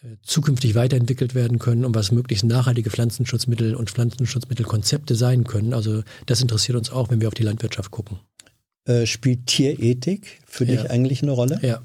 äh, 0.02 0.06
zukünftig 0.22 0.74
weiterentwickelt 0.74 1.34
werden 1.34 1.58
können 1.58 1.84
und 1.84 1.94
was 1.94 2.12
möglichst 2.12 2.44
nachhaltige 2.44 2.90
Pflanzenschutzmittel 2.90 3.74
und 3.74 3.90
Pflanzenschutzmittelkonzepte 3.90 5.14
sein 5.14 5.44
können. 5.44 5.74
Also 5.74 6.02
das 6.26 6.40
interessiert 6.42 6.76
uns 6.76 6.90
auch, 6.90 7.10
wenn 7.10 7.20
wir 7.20 7.28
auf 7.28 7.34
die 7.34 7.44
Landwirtschaft 7.44 7.90
gucken. 7.90 8.18
Äh, 8.84 9.06
spielt 9.06 9.46
Tierethik 9.46 10.40
für 10.44 10.64
ja. 10.64 10.72
dich 10.72 10.90
eigentlich 10.90 11.22
eine 11.22 11.30
Rolle? 11.30 11.60
Ja. 11.62 11.82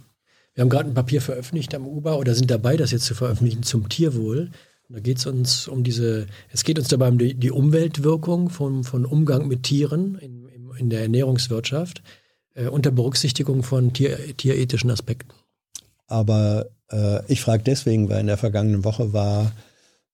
Wir 0.58 0.64
haben 0.64 0.70
gerade 0.70 0.90
ein 0.90 0.96
Papier 0.96 1.22
veröffentlicht 1.22 1.76
am 1.76 1.86
UBA 1.86 2.16
oder 2.16 2.34
sind 2.34 2.50
dabei, 2.50 2.78
das 2.78 2.90
jetzt 2.90 3.06
zu 3.06 3.14
veröffentlichen 3.14 3.62
zum 3.62 3.90
Tierwohl. 3.90 4.50
Und 4.90 4.96
da 4.96 5.00
geht 5.00 5.20
es 5.20 5.28
uns 5.28 5.68
um 5.68 5.84
diese, 5.84 6.26
es 6.52 6.64
geht 6.64 6.80
uns 6.80 6.88
dabei 6.88 7.10
um 7.10 7.20
die, 7.20 7.36
die 7.36 7.52
Umweltwirkung 7.52 8.50
von, 8.50 8.84
von 8.84 9.06
Umgang 9.06 9.48
mit 9.48 9.62
Tieren 9.62 10.16
in, 10.16 10.50
in 10.80 10.90
der 10.90 11.02
Ernährungswirtschaft 11.02 12.02
äh, 12.56 12.70
unter 12.70 12.90
Berücksichtigung 12.90 13.62
von 13.62 13.94
tier, 13.94 14.18
tierethischen 14.36 14.90
Aspekten. 14.90 15.30
Aber 16.08 16.66
äh, 16.90 17.20
ich 17.32 17.42
frage 17.42 17.62
deswegen, 17.62 18.10
weil 18.10 18.22
in 18.22 18.28
der 18.28 18.38
vergangenen 18.38 18.84
Woche 18.84 19.14
war 19.14 19.52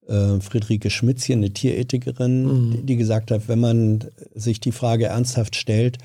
äh, 0.06 0.40
Friederike 0.40 0.90
Schmitzchen, 0.90 1.38
eine 1.38 1.54
Tierethikerin, 1.54 2.44
mhm. 2.44 2.70
die, 2.72 2.82
die, 2.82 2.96
gesagt 2.96 3.30
hat, 3.30 3.48
wenn 3.48 3.60
man 3.60 4.04
sich 4.34 4.60
die 4.60 4.72
Frage 4.72 5.06
ernsthaft 5.06 5.56
stellt, 5.56 5.96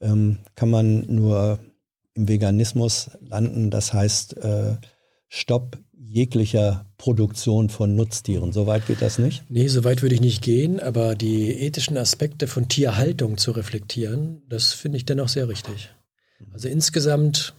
ähm, 0.00 0.38
kann 0.54 0.70
man 0.70 1.06
nur 1.08 1.58
im 2.14 2.28
Veganismus 2.28 3.10
landen. 3.20 3.70
Das 3.70 3.92
heißt, 3.92 4.36
äh, 4.38 4.76
Stopp 5.28 5.78
jeglicher 5.92 6.86
Produktion 6.98 7.68
von 7.68 7.94
Nutztieren. 7.94 8.52
So 8.52 8.66
weit 8.66 8.86
geht 8.86 9.00
das 9.00 9.18
nicht? 9.18 9.44
Nee, 9.48 9.68
so 9.68 9.84
weit 9.84 10.02
würde 10.02 10.16
ich 10.16 10.20
nicht 10.20 10.42
gehen, 10.42 10.80
aber 10.80 11.14
die 11.14 11.52
ethischen 11.52 11.96
Aspekte 11.96 12.48
von 12.48 12.68
Tierhaltung 12.68 13.38
zu 13.38 13.52
reflektieren, 13.52 14.42
das 14.48 14.72
finde 14.72 14.98
ich 14.98 15.04
dennoch 15.04 15.28
sehr 15.28 15.48
richtig. 15.48 15.90
Also 16.52 16.68
insgesamt, 16.68 17.54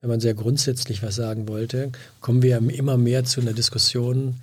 wenn 0.00 0.10
man 0.10 0.20
sehr 0.20 0.34
grundsätzlich 0.34 1.02
was 1.02 1.16
sagen 1.16 1.48
wollte, 1.48 1.90
kommen 2.20 2.42
wir 2.42 2.58
immer 2.58 2.96
mehr 2.96 3.24
zu 3.24 3.40
einer 3.40 3.54
Diskussion, 3.54 4.36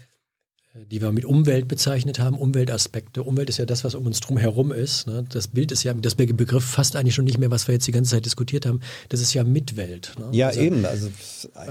die 0.73 1.01
wir 1.01 1.11
mit 1.11 1.25
Umwelt 1.25 1.67
bezeichnet 1.67 2.19
haben, 2.19 2.37
Umweltaspekte. 2.37 3.23
Umwelt 3.23 3.49
ist 3.49 3.57
ja 3.57 3.65
das, 3.65 3.83
was 3.83 3.93
um 3.93 4.05
uns 4.05 4.21
drum 4.21 4.37
herum 4.37 4.71
ist. 4.71 5.05
Ne? 5.05 5.25
Das 5.29 5.49
Bild 5.49 5.71
ist 5.73 5.83
ja, 5.83 5.93
das 5.93 6.15
Begriff 6.15 6.63
fasst 6.63 6.95
eigentlich 6.95 7.13
schon 7.13 7.25
nicht 7.25 7.37
mehr, 7.37 7.51
was 7.51 7.67
wir 7.67 7.73
jetzt 7.73 7.87
die 7.87 7.91
ganze 7.91 8.11
Zeit 8.11 8.25
diskutiert 8.25 8.65
haben. 8.65 8.79
Das 9.09 9.19
ist 9.19 9.33
ja 9.33 9.43
Mitwelt. 9.43 10.13
Ne? 10.17 10.29
Ja, 10.31 10.47
also, 10.47 10.61
eben. 10.61 10.85
Also 10.85 11.09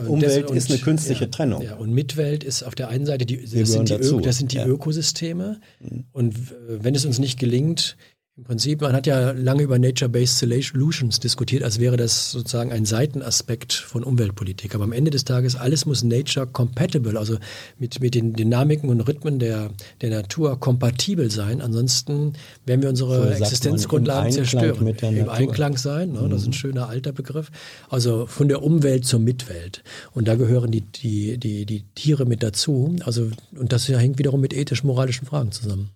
Umwelt 0.06 0.50
und, 0.50 0.56
ist 0.56 0.70
eine 0.70 0.80
künstliche 0.80 1.24
ja, 1.24 1.30
Trennung. 1.30 1.62
Ja, 1.62 1.76
und 1.76 1.92
Mitwelt 1.94 2.44
ist 2.44 2.62
auf 2.62 2.74
der 2.74 2.88
einen 2.88 3.06
Seite, 3.06 3.24
die, 3.24 3.40
das, 3.40 3.50
sind 3.70 3.88
die, 3.88 3.96
das, 4.22 4.36
sind 4.36 4.52
die. 4.52 4.58
Ökosysteme. 4.58 5.60
Mhm. 5.80 6.04
Und 6.12 6.34
wenn 6.68 6.94
es 6.94 7.06
uns 7.06 7.18
nicht 7.18 7.38
gelingt, 7.38 7.96
im 8.40 8.44
Prinzip, 8.44 8.80
man 8.80 8.94
hat 8.94 9.06
ja 9.06 9.32
lange 9.32 9.62
über 9.62 9.78
Nature-Based 9.78 10.38
Solutions 10.38 11.20
diskutiert, 11.20 11.62
als 11.62 11.78
wäre 11.78 11.98
das 11.98 12.30
sozusagen 12.30 12.72
ein 12.72 12.86
Seitenaspekt 12.86 13.74
von 13.74 14.02
Umweltpolitik. 14.02 14.74
Aber 14.74 14.84
am 14.84 14.92
Ende 14.92 15.10
des 15.10 15.24
Tages, 15.24 15.56
alles 15.56 15.84
muss 15.84 16.02
Nature-compatible, 16.02 17.18
also 17.18 17.36
mit, 17.78 18.00
mit 18.00 18.14
den 18.14 18.32
Dynamiken 18.32 18.88
und 18.88 19.02
Rhythmen 19.02 19.40
der, 19.40 19.70
der 20.00 20.08
Natur 20.08 20.58
kompatibel 20.58 21.30
sein. 21.30 21.60
Ansonsten 21.60 22.32
werden 22.64 22.80
wir 22.80 22.88
unsere 22.88 23.36
so 23.36 23.44
Existenzgrundlagen 23.44 24.32
zerstören. 24.32 24.86
Im. 24.86 25.28
Einklang 25.28 25.76
sein, 25.76 26.12
ne? 26.12 26.26
das 26.30 26.40
ist 26.40 26.46
ein 26.46 26.50
mhm. 26.50 26.54
schöner 26.54 26.88
alter 26.88 27.12
Begriff. 27.12 27.50
Also 27.90 28.24
von 28.24 28.48
der 28.48 28.62
Umwelt 28.62 29.04
zur 29.04 29.20
Mitwelt. 29.20 29.82
Und 30.12 30.28
da 30.28 30.36
gehören 30.36 30.70
die, 30.70 30.80
die, 30.80 31.36
die, 31.36 31.66
die 31.66 31.84
Tiere 31.94 32.24
mit 32.24 32.42
dazu. 32.42 32.96
Also, 33.04 33.28
und 33.54 33.70
das 33.70 33.86
hängt 33.86 34.18
wiederum 34.18 34.40
mit 34.40 34.54
ethisch-moralischen 34.54 35.26
Fragen 35.26 35.52
zusammen. 35.52 35.90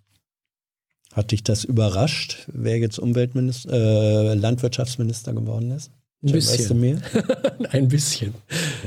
Hat 1.15 1.31
dich 1.31 1.43
das 1.43 1.63
überrascht, 1.63 2.45
wer 2.51 2.77
jetzt 2.77 2.99
Umweltminister, 2.99 3.71
äh, 3.71 4.33
Landwirtschaftsminister 4.33 5.31
geworden 5.31 5.71
ist? 5.71 5.89
Ein 6.21 6.33
bisschen. 6.33 7.01
Ein 7.71 7.87
bisschen. 7.87 8.33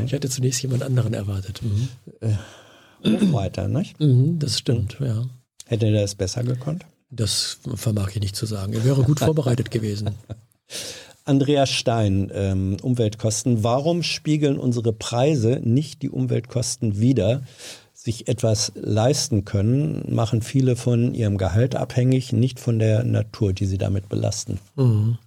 Ich 0.05 0.12
hatte 0.12 0.28
zunächst 0.28 0.60
jemand 0.60 0.82
anderen 0.82 1.14
erwartet. 1.14 1.62
Mhm. 1.62 1.88
Äh, 2.20 3.32
weiter, 3.32 3.66
nicht? 3.68 3.98
Mhm, 3.98 4.38
das 4.38 4.59
stimmt, 4.59 4.98
ja. 5.00 5.24
Hätte 5.64 5.86
er 5.86 6.02
das 6.02 6.16
besser 6.16 6.44
gekonnt? 6.44 6.84
Das 7.09 7.60
vermag 7.76 8.10
ich 8.14 8.20
nicht 8.20 8.36
zu 8.36 8.44
sagen. 8.44 8.74
Er 8.74 8.84
wäre 8.84 9.05
gut 9.05 9.20
vorbereitet 9.20 9.70
gewesen. 9.70 10.10
Andreas 11.24 11.70
Stein, 11.70 12.30
ähm, 12.34 12.76
Umweltkosten. 12.82 13.64
Warum 13.64 14.02
spiegeln 14.02 14.59
unsere 14.59 14.92
Preise 14.92 15.60
nicht 15.64 16.02
die 16.02 16.10
Umweltkosten 16.10 17.00
wider? 17.00 17.42
Sich 18.00 18.28
etwas 18.28 18.70
leisten 18.76 19.44
können, 19.44 20.04
machen 20.14 20.40
viele 20.40 20.76
von 20.76 21.14
ihrem 21.14 21.36
Gehalt 21.36 21.74
abhängig, 21.74 22.32
nicht 22.32 22.60
von 22.60 22.78
der 22.78 23.02
Natur, 23.02 23.52
die 23.52 23.66
sie 23.66 23.76
damit 23.76 24.08
belasten. 24.08 24.60
Mhm. 24.76 25.18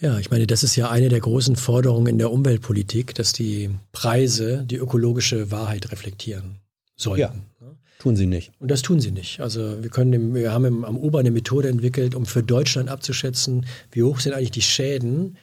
Ja, 0.00 0.18
ich 0.18 0.30
meine, 0.30 0.46
das 0.48 0.64
ist 0.64 0.74
ja 0.74 0.90
eine 0.90 1.08
der 1.08 1.20
großen 1.20 1.54
Forderungen 1.54 2.08
in 2.08 2.18
der 2.18 2.32
Umweltpolitik, 2.32 3.14
dass 3.14 3.32
die 3.32 3.70
Preise 3.92 4.64
die 4.66 4.76
ökologische 4.76 5.50
Wahrheit 5.52 5.90
reflektieren 5.92 6.58
sollten. 6.96 7.20
Ja, 7.20 7.34
ne? 7.60 7.76
tun 8.00 8.16
sie 8.16 8.26
nicht. 8.26 8.50
Und 8.58 8.70
das 8.70 8.82
tun 8.82 9.00
sie 9.00 9.12
nicht. 9.12 9.40
Also 9.40 9.82
wir 9.82 9.88
können, 9.88 10.34
wir 10.34 10.52
haben 10.52 10.64
im, 10.64 10.84
am 10.84 10.98
Ober 10.98 11.20
eine 11.20 11.30
Methode 11.30 11.68
entwickelt, 11.68 12.16
um 12.16 12.26
für 12.26 12.42
Deutschland 12.42 12.90
abzuschätzen, 12.90 13.64
wie 13.92 14.02
hoch 14.02 14.18
sind 14.18 14.34
eigentlich 14.34 14.50
die 14.50 14.62
Schäden 14.62 15.38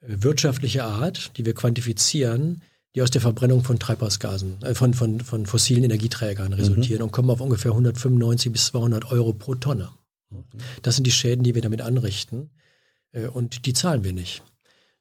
äh, 0.00 0.06
wirtschaftlicher 0.08 0.84
Art, 0.84 1.36
die 1.36 1.44
wir 1.44 1.54
quantifizieren, 1.54 2.62
die 2.94 3.02
aus 3.02 3.10
der 3.10 3.20
Verbrennung 3.20 3.64
von 3.64 3.78
Treibhausgasen, 3.78 4.62
äh, 4.62 4.74
von, 4.74 4.94
von, 4.94 5.20
von 5.20 5.46
fossilen 5.46 5.84
Energieträgern 5.84 6.52
resultieren 6.52 6.98
mhm. 6.98 7.04
und 7.04 7.12
kommen 7.12 7.30
auf 7.30 7.40
ungefähr 7.40 7.72
195 7.72 8.52
bis 8.52 8.66
200 8.66 9.10
Euro 9.10 9.32
pro 9.32 9.54
Tonne. 9.54 9.90
Das 10.82 10.96
sind 10.96 11.06
die 11.06 11.12
Schäden, 11.12 11.44
die 11.44 11.54
wir 11.54 11.62
damit 11.62 11.82
anrichten 11.82 12.50
äh, 13.12 13.26
und 13.26 13.66
die 13.66 13.72
zahlen 13.72 14.04
wir 14.04 14.12
nicht. 14.12 14.42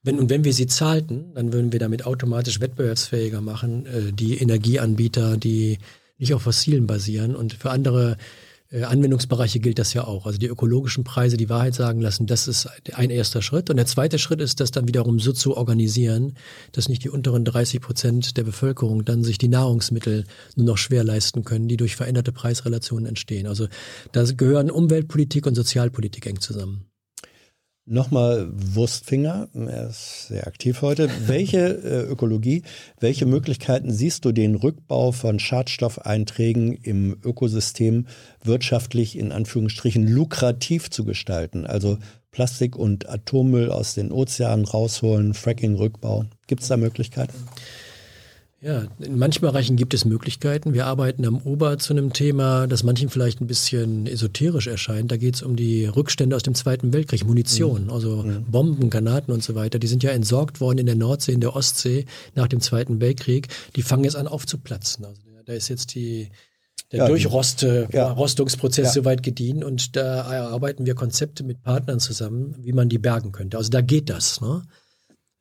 Wenn, 0.04 0.18
und 0.18 0.30
wenn 0.30 0.44
wir 0.44 0.54
sie 0.54 0.68
zahlten, 0.68 1.34
dann 1.36 1.54
würden 1.54 1.72
wir 1.72 1.80
damit 1.80 2.06
automatisch 2.06 2.60
wettbewerbsfähiger 2.60 3.42
machen, 3.42 3.86
äh, 3.86 4.12
die 4.12 4.38
Energieanbieter, 4.38 5.38
die 5.38 5.78
nicht 6.18 6.34
auf 6.34 6.44
fossilen 6.44 6.88
basieren 6.88 7.36
und 7.36 7.54
für 7.54 7.72
andere 7.72 8.18
Anwendungsbereiche 8.72 9.60
gilt 9.60 9.80
das 9.80 9.94
ja 9.94 10.06
auch. 10.06 10.26
Also 10.26 10.38
die 10.38 10.48
ökologischen 10.48 11.04
Preise 11.04 11.36
die 11.36 11.50
Wahrheit 11.50 11.76
sagen 11.76 12.00
lassen, 12.00 12.26
das 12.26 12.48
ist 12.48 12.70
ein 12.94 13.10
erster 13.10 13.42
Schritt. 13.42 13.70
Und 13.70 13.76
der 13.76 13.86
zweite 13.86 14.18
Schritt 14.18 14.40
ist, 14.40 14.62
das 14.62 14.72
dann 14.72 14.88
wiederum 14.88 15.20
so 15.20 15.34
zu 15.34 15.58
organisieren, 15.58 16.38
dass 16.72 16.88
nicht 16.88 17.04
die 17.04 17.10
unteren 17.10 17.44
30 17.44 17.82
Prozent 17.82 18.38
der 18.38 18.44
Bevölkerung 18.44 19.04
dann 19.04 19.24
sich 19.24 19.38
die 19.38 19.50
Nahrungsmittel 19.50 20.26
nur 20.56 20.66
noch 20.66 20.78
schwer 20.78 21.04
leisten 21.04 21.44
können, 21.44 21.68
die 21.68 21.78
durch 21.78 21.98
veränderte 21.98 22.32
Preisrelationen 22.32 23.08
entstehen. 23.08 23.46
Also 23.48 23.68
da 24.14 24.24
gehören 24.24 24.72
Umweltpolitik 24.72 25.46
und 25.48 25.56
Sozialpolitik 25.56 26.26
eng 26.28 26.40
zusammen. 26.40 26.91
Nochmal 27.92 28.48
Wurstfinger, 28.54 29.50
er 29.54 29.90
ist 29.90 30.30
sehr 30.30 30.48
aktiv 30.48 30.82
heute. 30.82 31.10
Welche 31.28 31.58
äh, 31.84 32.10
Ökologie, 32.10 32.64
welche 33.02 33.26
Möglichkeiten 33.26 33.92
siehst 33.92 34.24
du, 34.24 34.32
den 34.32 34.56
Rückbau 34.56 35.12
von 35.12 35.40
Schadstoffeinträgen 35.40 36.72
im 36.72 37.18
Ökosystem 37.22 38.08
wirtschaftlich 38.46 39.20
in 39.20 39.34
Anführungsstrichen 39.34 40.08
lukrativ 40.08 40.90
zu 40.90 41.04
gestalten? 41.04 41.66
Also 41.66 41.98
Plastik 42.32 42.78
und 42.78 43.10
Atommüll 43.10 43.70
aus 43.70 43.94
den 43.94 44.14
Ozeanen 44.14 44.64
rausholen, 44.64 45.34
Fracking-Rückbau. 45.34 46.24
Gibt 46.48 46.62
es 46.62 46.70
da 46.70 46.78
Möglichkeiten? 46.78 47.34
Ja, 48.64 48.84
in 49.00 49.18
manchen 49.18 49.42
Bereichen 49.42 49.76
gibt 49.76 49.96
es 49.96 50.06
Möglichkeiten. 50.06 50.76
Wir 50.76 50.86
arbeiten 50.86 51.26
am 51.26 51.42
Ober 51.42 51.80
zu 51.80 51.94
einem 51.94 52.14
Thema, 52.14 52.68
das 52.68 52.84
manchen 52.84 53.10
vielleicht 53.10 53.42
ein 53.42 53.48
bisschen 53.48 54.06
esoterisch 54.06 54.68
erscheint. 54.68 55.12
Da 55.12 55.18
geht 55.18 55.34
es 55.34 55.42
um 55.42 55.56
die 55.56 55.88
Rückstände 55.88 56.36
aus 56.36 56.44
dem 56.44 56.54
Zweiten 56.54 56.94
Weltkrieg, 56.94 57.26
Munition, 57.26 57.86
mhm. 57.86 57.90
also 57.90 58.18
mhm. 58.18 58.46
Bomben, 58.52 58.92
Granaten 58.92 59.34
und 59.34 59.42
so 59.44 59.56
weiter. 59.56 59.80
Die 59.80 59.88
sind 59.88 60.04
ja 60.04 60.12
entsorgt 60.12 60.62
worden 60.62 60.78
in 60.78 60.86
der 60.86 60.96
Nordsee, 60.96 61.32
in 61.32 61.42
der 61.42 61.56
Ostsee 61.56 62.06
nach 62.36 62.48
dem 62.48 62.62
Zweiten 62.62 63.02
Weltkrieg. 63.02 63.48
Die 63.76 63.82
fangen 63.82 64.04
jetzt 64.04 64.16
an 64.16 64.28
aufzuplatzen. 64.28 65.06
Also 65.06 65.22
da 65.44 65.54
ist 65.54 65.68
jetzt 65.68 65.96
die, 65.96 66.30
der 66.92 67.00
ja, 67.00 67.08
Durchroste, 67.08 67.88
ja. 67.92 68.12
Rostungsprozess 68.12 68.88
ja. 68.90 69.02
soweit 69.02 69.24
gedient 69.24 69.64
und 69.64 69.96
da 69.96 70.32
erarbeiten 70.32 70.86
wir 70.86 70.94
Konzepte 70.94 71.44
mit 71.44 71.64
Partnern 71.64 72.00
zusammen, 72.00 72.54
wie 72.60 72.74
man 72.74 72.90
die 72.90 73.00
bergen 73.00 73.32
könnte. 73.32 73.58
Also 73.58 73.72
da 73.72 73.82
geht 73.82 74.12
das. 74.12 74.40
Ne? 74.40 74.62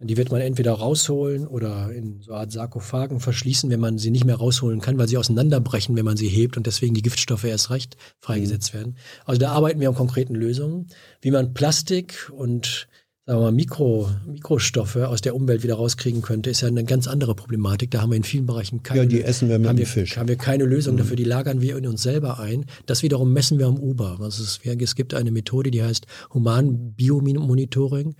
Die 0.02 0.16
wird 0.16 0.31
man 0.31 0.40
entweder 0.40 0.72
rausholen 0.72 1.47
oder 1.47 1.93
in 1.93 2.22
so 2.22 2.32
eine 2.32 2.40
Art 2.40 2.52
Sarkophagen 2.52 3.20
verschließen, 3.20 3.68
wenn 3.68 3.81
man 3.81 3.98
sie 3.98 4.10
nicht 4.10 4.24
mehr 4.24 4.36
rausholen 4.36 4.81
kann, 4.81 4.97
weil 4.97 5.09
sie 5.09 5.18
auseinanderbrechen, 5.18 5.94
wenn 5.94 6.06
man 6.06 6.16
sie 6.16 6.28
hebt 6.28 6.56
und 6.56 6.66
deswegen 6.66 6.94
die 6.94 7.02
Giftstoffe 7.02 7.44
erst 7.44 7.70
recht 7.70 7.98
freigesetzt 8.18 8.72
mhm. 8.72 8.78
werden. 8.78 8.97
Also 9.27 9.39
da 9.39 9.52
arbeiten 9.52 9.78
wir 9.78 9.90
an 9.90 9.94
konkreten 9.94 10.35
Lösungen, 10.35 10.86
wie 11.20 11.31
man 11.31 11.52
Plastik 11.52 12.32
und 12.35 12.89
sagen 13.31 13.43
wir 13.43 13.44
mal, 13.44 13.52
Mikro, 13.52 14.10
Mikrostoffe 14.27 15.09
aus 15.09 15.20
der 15.20 15.36
Umwelt 15.36 15.62
wieder 15.62 15.74
rauskriegen 15.74 16.20
könnte, 16.20 16.51
ist 16.51 16.62
ja 16.62 16.68
eine 16.68 16.85
ganz 16.85 17.06
andere 17.06 17.35
Problematik. 17.35 17.90
Da 17.90 18.01
haben 18.01 18.10
wir 18.10 18.16
in 18.16 18.24
vielen 18.24 18.47
Bereichen 18.47 18.82
keine, 18.82 19.02
ja, 19.02 19.06
die 19.06 19.22
essen 19.22 19.48
wir 19.48 19.59
mit 19.59 19.68
haben 19.68 19.78
wir, 19.78 19.86
Fisch. 19.86 20.16
haben 20.16 20.28
wir 20.28 20.36
keine 20.36 20.64
Lösung 20.64 20.94
mhm. 20.94 20.98
dafür. 20.98 21.16
Die 21.16 21.24
lagern 21.24 21.60
wir 21.60 21.77
in 21.77 21.86
uns 21.86 22.02
selber 22.02 22.40
ein. 22.40 22.64
Das 22.86 23.02
wiederum 23.02 23.32
messen 23.32 23.59
wir 23.59 23.66
am 23.66 23.78
Uber. 23.78 24.18
Also 24.20 24.43
es, 24.43 24.60
es 24.64 24.94
gibt 24.97 25.14
eine 25.14 25.31
Methode, 25.31 25.70
die 25.70 25.82
heißt 25.82 26.06
Human 26.32 26.94
Biomonitoring. 26.94 28.16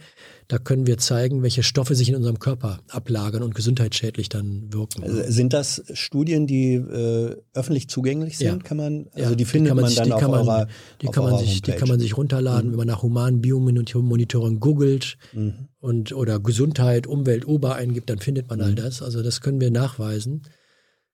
Da 0.51 0.59
können 0.59 0.89
wir 0.89 0.99
zeigen, 0.99 1.45
welche 1.45 1.63
Stoffe 1.63 1.95
sich 1.95 2.09
in 2.09 2.17
unserem 2.17 2.41
Körper 2.41 2.81
ablagern 2.89 3.45
und 3.45 3.55
gesundheitsschädlich 3.55 4.29
dann 4.29 4.73
wirken. 4.73 5.05
Also 5.05 5.23
sind 5.31 5.53
das 5.53 5.85
Studien, 5.93 6.49
die 6.49 6.75
äh, 6.75 7.37
öffentlich 7.55 7.89
zugänglich 7.89 8.37
sind? 8.37 8.49
Ja. 8.49 8.57
Kann 8.57 8.77
man, 8.77 9.07
also 9.13 9.31
ja. 9.31 9.37
die 9.37 9.45
findet 9.45 9.71
die 9.71 9.75
man, 9.77 9.85
man, 9.85 9.95
dann 9.95 10.11
auf 10.11 10.23
man, 10.23 10.31
eurer 10.33 10.67
die 11.01 11.07
kann 11.07 11.23
man 11.23 11.39
sich, 11.39 11.63
Die 11.63 11.71
kann 11.71 11.89
man 11.89 12.01
sich 12.01 12.17
runterladen, 12.17 12.67
mhm. 12.67 12.73
wenn 12.73 12.79
man 12.79 12.89
nach 12.89 13.05
humanen 13.05 13.41
Biomonitoring 13.41 14.59
googelt 14.59 15.19
mhm. 15.33 15.69
und 15.79 16.13
oder 16.13 16.41
Gesundheit, 16.41 17.07
Umwelt, 17.07 17.47
Uber 17.47 17.77
eingibt, 17.77 18.11
dann 18.11 18.19
findet 18.19 18.51
man 18.51 18.59
mhm. 18.59 18.65
all 18.65 18.75
das. 18.75 19.03
Also 19.03 19.23
das 19.23 19.43
können 19.43 19.61
wir 19.61 19.71
nachweisen. 19.71 20.43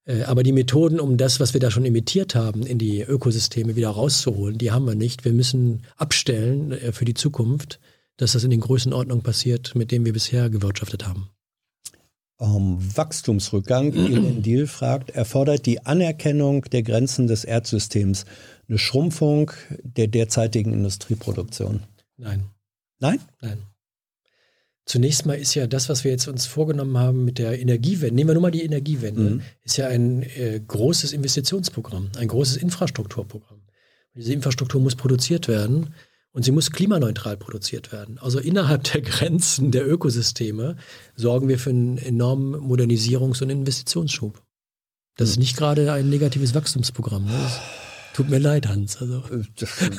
Äh, 0.07 0.23
aber 0.23 0.45
die 0.45 0.53
Methoden, 0.53 0.99
um 0.99 1.19
das, 1.19 1.41
was 1.41 1.53
wir 1.53 1.61
da 1.61 1.71
schon 1.71 1.85
imitiert 1.85 2.35
haben, 2.35 2.63
in 2.63 2.79
die 2.79 3.03
Ökosysteme 3.03 3.77
wieder 3.77 3.91
rauszuholen, 3.91 4.57
die 4.57 4.71
haben 4.71 4.87
wir 4.87 4.95
nicht. 4.95 5.27
Wir 5.27 5.35
müssen 5.35 5.83
abstellen 5.99 6.73
äh, 6.73 6.93
für 6.93 7.05
die 7.05 7.13
Zukunft 7.13 7.81
dass 8.17 8.33
das 8.33 8.45
in 8.45 8.51
den 8.51 8.61
Größenordnungen 8.61 9.23
passiert, 9.23 9.75
mit 9.75 9.91
denen 9.91 10.05
wir 10.05 10.13
bisher 10.13 10.51
gewirtschaftet 10.51 11.07
haben. 11.07 11.29
um 12.39 12.79
Wachstumsrückgang. 12.97 13.93
Elin 13.95 14.43
Deal 14.43 14.67
fragt, 14.67 15.11
erfordert 15.11 15.65
die 15.65 15.87
Anerkennung 15.87 16.63
der 16.65 16.83
Grenzen 16.83 17.27
des 17.27 17.45
Erdsystems 17.45 18.27
eine 18.69 18.79
Schrumpfung 18.79 19.53
der 19.83 20.09
derzeitigen 20.09 20.73
Industrieproduktion? 20.73 21.85
Nein. 22.17 22.47
Nein? 22.99 23.21
Nein. 23.41 23.59
Zunächst 24.85 25.27
mal 25.27 25.35
ist 25.35 25.55
ja 25.55 25.67
das, 25.67 25.89
was 25.89 26.05
wir 26.05 26.13
jetzt 26.13 26.29
uns 26.29 26.47
vorgenommen 26.47 26.97
haben 26.97 27.25
mit 27.25 27.39
der 27.39 27.59
Energiewende, 27.59 28.15
nehmen 28.15 28.31
wir 28.31 28.35
nur 28.35 28.43
mal 28.43 28.53
die 28.53 28.63
Energiewende, 28.63 29.31
mhm. 29.31 29.43
ist 29.63 29.77
ja 29.79 29.89
ein 29.89 30.23
äh, 30.23 30.61
großes 30.65 31.13
Investitionsprogramm, 31.13 32.11
ein 32.17 32.29
großes 32.29 32.57
Infrastrukturprogramm. 32.59 33.59
Und 33.59 34.21
diese 34.21 34.33
Infrastruktur 34.33 34.81
muss 34.81 34.95
produziert 34.95 35.49
werden 35.49 35.95
und 36.37 36.43
sie 36.43 36.53
muss 36.53 36.71
klimaneutral 36.71 37.39
produziert 37.39 37.93
werden. 37.93 38.19
Also 38.19 38.39
innerhalb 38.39 38.85
der 38.85 39.01
Grenzen 39.01 39.71
der 39.71 39.89
Ökosysteme 39.89 40.77
sorgen 41.15 41.49
wir 41.49 41.59
für 41.59 41.71
einen 41.71 41.97
enormen 41.97 42.55
Modernisierungs- 42.55 43.43
und 43.43 43.49
Investitionsschub. 43.49 44.43
Das 45.17 45.31
ist 45.31 45.39
nicht 45.39 45.57
gerade 45.57 45.91
ein 45.91 46.11
negatives 46.11 46.55
Wachstumsprogramm. 46.55 47.25
Ne? 47.25 47.51
Tut 48.17 48.31
mir 48.31 48.39
leid, 48.39 48.67
Hans. 48.67 48.97
Also, 48.99 49.23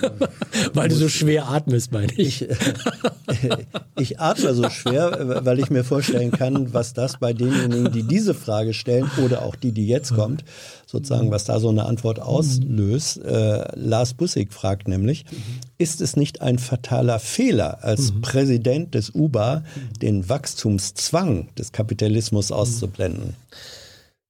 weil 0.74 0.90
du 0.90 0.96
so 0.96 1.08
schwer 1.08 1.50
atmest, 1.50 1.92
meine 1.92 2.12
ich. 2.14 2.42
Ich, 2.42 3.48
ich 3.96 4.20
atme 4.20 4.56
so 4.56 4.72
schwer, 4.72 5.46
weil 5.46 5.60
ich 5.60 5.70
mir 5.70 5.84
vorstellen 5.84 6.32
kann, 6.32 6.74
was 6.74 6.96
das 6.96 7.20
bei 7.20 7.34
denjenigen, 7.34 7.92
die 7.92 8.02
diese 8.02 8.34
Frage 8.34 8.74
stellen 8.74 9.08
oder 9.24 9.44
auch 9.44 9.56
die, 9.56 9.72
die 9.72 9.86
jetzt 9.86 10.16
kommt, 10.16 10.44
sozusagen, 10.88 11.30
was 11.30 11.44
da 11.44 11.60
so 11.60 11.70
eine 11.70 11.86
Antwort 11.86 12.20
auslöst. 12.20 13.24
Äh, 13.24 13.78
Lars 13.78 14.16
Bussig 14.16 14.52
fragt 14.52 14.88
nämlich, 14.88 15.26
ist 15.78 16.02
es 16.02 16.16
nicht 16.16 16.42
ein 16.42 16.58
fataler 16.58 17.20
Fehler, 17.20 17.84
als 17.84 18.14
mhm. 18.14 18.22
Präsident 18.22 18.96
des 18.96 19.12
UBA 19.14 19.64
den 20.02 20.28
Wachstumszwang 20.28 21.50
des 21.56 21.72
Kapitalismus 21.72 22.52
auszublenden? 22.52 23.36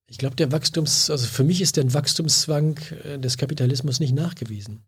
Ich 0.10 0.18
glaube, 0.18 0.36
der 0.36 0.52
Wachstums, 0.52 1.10
also 1.10 1.28
für 1.28 1.44
mich 1.44 1.62
ist 1.62 1.78
der 1.78 1.94
Wachstumszwang 1.94 2.80
äh, 3.04 3.20
des 3.20 3.38
Kapitalismus 3.38 4.00
nicht 4.00 4.16
nachgewiesen. 4.16 4.84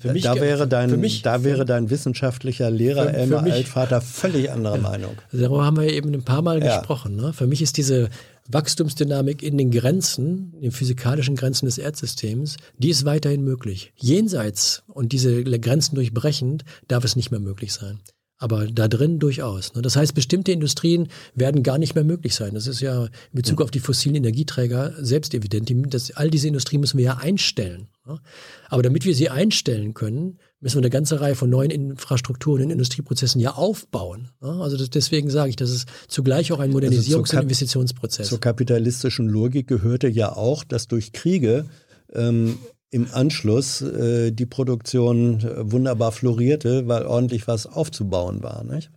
Für 0.00 0.12
mich, 0.12 0.22
da, 0.22 0.36
wäre 0.36 0.68
dein, 0.68 1.00
mich, 1.00 1.22
da 1.22 1.42
wäre 1.42 1.64
dein 1.64 1.90
wissenschaftlicher 1.90 2.70
Lehrer 2.70 3.12
Elmar 3.12 3.42
Altvater 3.42 4.00
völlig 4.00 4.48
anderer 4.52 4.76
ja. 4.76 4.82
Meinung. 4.82 5.16
Darüber 5.32 5.64
haben 5.64 5.76
wir 5.76 5.92
eben 5.92 6.14
ein 6.14 6.22
paar 6.22 6.42
Mal 6.42 6.62
ja. 6.62 6.76
gesprochen. 6.76 7.16
Ne? 7.16 7.32
Für 7.32 7.48
mich 7.48 7.62
ist 7.62 7.78
diese 7.78 8.08
Wachstumsdynamik 8.48 9.42
in 9.42 9.58
den 9.58 9.72
Grenzen, 9.72 10.52
in 10.54 10.62
den 10.62 10.70
physikalischen 10.70 11.34
Grenzen 11.34 11.66
des 11.66 11.78
Erdsystems, 11.78 12.58
die 12.78 12.90
ist 12.90 13.06
weiterhin 13.06 13.42
möglich. 13.42 13.92
Jenseits 13.96 14.84
und 14.86 15.10
diese 15.10 15.42
Grenzen 15.42 15.96
durchbrechend 15.96 16.64
darf 16.86 17.02
es 17.02 17.16
nicht 17.16 17.32
mehr 17.32 17.40
möglich 17.40 17.72
sein. 17.72 17.98
Aber 18.38 18.68
da 18.68 18.86
drin 18.86 19.18
durchaus. 19.18 19.74
Ne? 19.74 19.82
Das 19.82 19.96
heißt, 19.96 20.14
bestimmte 20.14 20.52
Industrien 20.52 21.08
werden 21.34 21.64
gar 21.64 21.76
nicht 21.76 21.96
mehr 21.96 22.04
möglich 22.04 22.36
sein. 22.36 22.54
Das 22.54 22.68
ist 22.68 22.80
ja 22.80 23.06
in 23.06 23.10
Bezug 23.32 23.60
auf 23.60 23.72
die 23.72 23.80
fossilen 23.80 24.14
Energieträger 24.14 24.94
selbst 24.98 25.34
evident. 25.34 25.72
Das, 25.92 26.12
all 26.12 26.30
diese 26.30 26.46
Industrien 26.46 26.80
müssen 26.80 26.98
wir 26.98 27.04
ja 27.04 27.16
einstellen. 27.16 27.88
Ne? 28.06 28.20
Aber 28.68 28.82
damit 28.82 29.04
wir 29.04 29.14
sie 29.14 29.28
einstellen 29.28 29.92
können, 29.92 30.38
müssen 30.60 30.76
wir 30.76 30.82
eine 30.82 30.90
ganze 30.90 31.20
Reihe 31.20 31.34
von 31.34 31.50
neuen 31.50 31.70
Infrastrukturen 31.70 32.64
und 32.64 32.70
Industrieprozessen 32.70 33.40
ja 33.40 33.54
aufbauen. 33.54 34.30
Ne? 34.40 34.50
Also 34.60 34.76
das, 34.76 34.90
deswegen 34.90 35.30
sage 35.30 35.50
ich, 35.50 35.56
das 35.56 35.70
ist 35.70 35.88
zugleich 36.06 36.52
auch 36.52 36.60
ein 36.60 36.70
also 36.70 36.78
Modernisierungs- 36.78 37.30
also 37.30 37.38
und 37.38 37.42
Investitionsprozess. 37.42 38.28
Zur 38.28 38.40
kapitalistischen 38.40 39.28
Logik 39.28 39.66
gehörte 39.66 40.06
ja 40.06 40.34
auch, 40.36 40.62
dass 40.62 40.86
durch 40.86 41.12
Kriege 41.12 41.66
ähm, 42.14 42.58
im 42.90 43.08
Anschluss 43.12 43.82
äh, 43.82 44.30
die 44.30 44.46
Produktion 44.46 45.40
äh, 45.40 45.70
wunderbar 45.70 46.12
florierte, 46.12 46.88
weil 46.88 47.04
ordentlich 47.04 47.46
was 47.46 47.66
aufzubauen 47.66 48.42
war. 48.42 48.64
Nicht? 48.64 48.90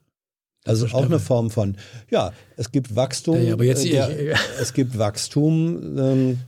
Also 0.64 0.88
auch 0.88 1.06
eine 1.06 1.20
Form 1.20 1.50
von, 1.50 1.76
ja, 2.10 2.34
es 2.56 2.72
gibt 2.72 2.96
Wachstum, 2.96 3.44
ja, 3.44 3.54
aber 3.54 3.64
jetzt, 3.64 3.86
äh, 3.86 3.90
der, 3.90 4.38
es 4.60 4.74
gibt 4.74 4.98
Wachstum, 4.98 5.98
ähm, 5.98 6.40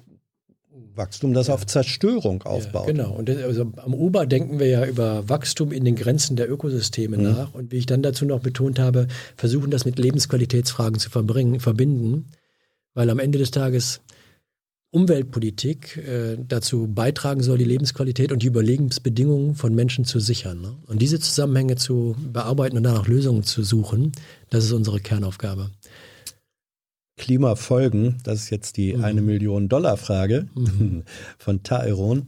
Wachstum, 0.95 1.33
das 1.33 1.47
ja. 1.47 1.55
auf 1.55 1.65
Zerstörung 1.65 2.43
aufbaut. 2.43 2.87
Ja, 2.87 2.93
genau. 2.93 3.11
Und 3.13 3.27
das, 3.27 3.37
also 3.41 3.71
am 3.77 3.93
Uber 3.95 4.27
denken 4.27 4.59
wir 4.59 4.67
ja 4.67 4.85
über 4.85 5.27
Wachstum 5.27 5.71
in 5.71 5.83
den 5.83 5.95
Grenzen 5.95 6.35
der 6.35 6.51
Ökosysteme 6.51 7.17
mhm. 7.17 7.23
nach. 7.23 7.53
Und 7.55 7.71
wie 7.71 7.77
ich 7.77 7.87
dann 7.87 8.03
dazu 8.03 8.25
noch 8.25 8.39
betont 8.39 8.77
habe, 8.77 9.07
versuchen 9.35 9.71
das 9.71 9.85
mit 9.85 9.97
Lebensqualitätsfragen 9.97 10.99
zu 10.99 11.09
verbringen, 11.09 11.59
verbinden. 11.59 12.27
Weil 12.93 13.09
am 13.09 13.17
Ende 13.17 13.39
des 13.39 13.49
Tages 13.49 14.01
Umweltpolitik 14.93 15.97
äh, 15.97 16.37
dazu 16.47 16.87
beitragen 16.87 17.41
soll, 17.41 17.57
die 17.57 17.63
Lebensqualität 17.63 18.31
und 18.31 18.43
die 18.43 18.47
Überlebensbedingungen 18.47 19.55
von 19.55 19.73
Menschen 19.73 20.05
zu 20.05 20.19
sichern. 20.19 20.61
Ne? 20.61 20.75
Und 20.85 21.01
diese 21.01 21.19
Zusammenhänge 21.19 21.77
zu 21.77 22.15
bearbeiten 22.31 22.77
und 22.77 22.83
danach 22.83 23.07
Lösungen 23.07 23.41
zu 23.41 23.63
suchen, 23.63 24.11
das 24.51 24.65
ist 24.65 24.71
unsere 24.71 24.99
Kernaufgabe. 24.99 25.71
Klimafolgen, 27.17 28.19
das 28.23 28.41
ist 28.41 28.49
jetzt 28.51 28.77
die 28.77 28.93
mhm. 28.93 29.03
eine 29.03 29.21
Million 29.21 29.67
Dollar 29.67 29.97
Frage 29.97 30.47
mhm. 30.53 31.03
von 31.39 31.63
Taeron. 31.63 32.27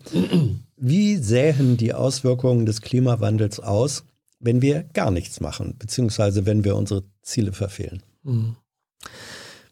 Wie 0.75 1.17
sähen 1.17 1.77
die 1.77 1.93
Auswirkungen 1.93 2.65
des 2.65 2.81
Klimawandels 2.81 3.59
aus, 3.59 4.05
wenn 4.39 4.63
wir 4.63 4.83
gar 4.93 5.11
nichts 5.11 5.39
machen, 5.39 5.75
beziehungsweise 5.77 6.47
wenn 6.47 6.63
wir 6.63 6.75
unsere 6.75 7.03
Ziele 7.21 7.53
verfehlen? 7.53 8.01
Mhm 8.23 8.55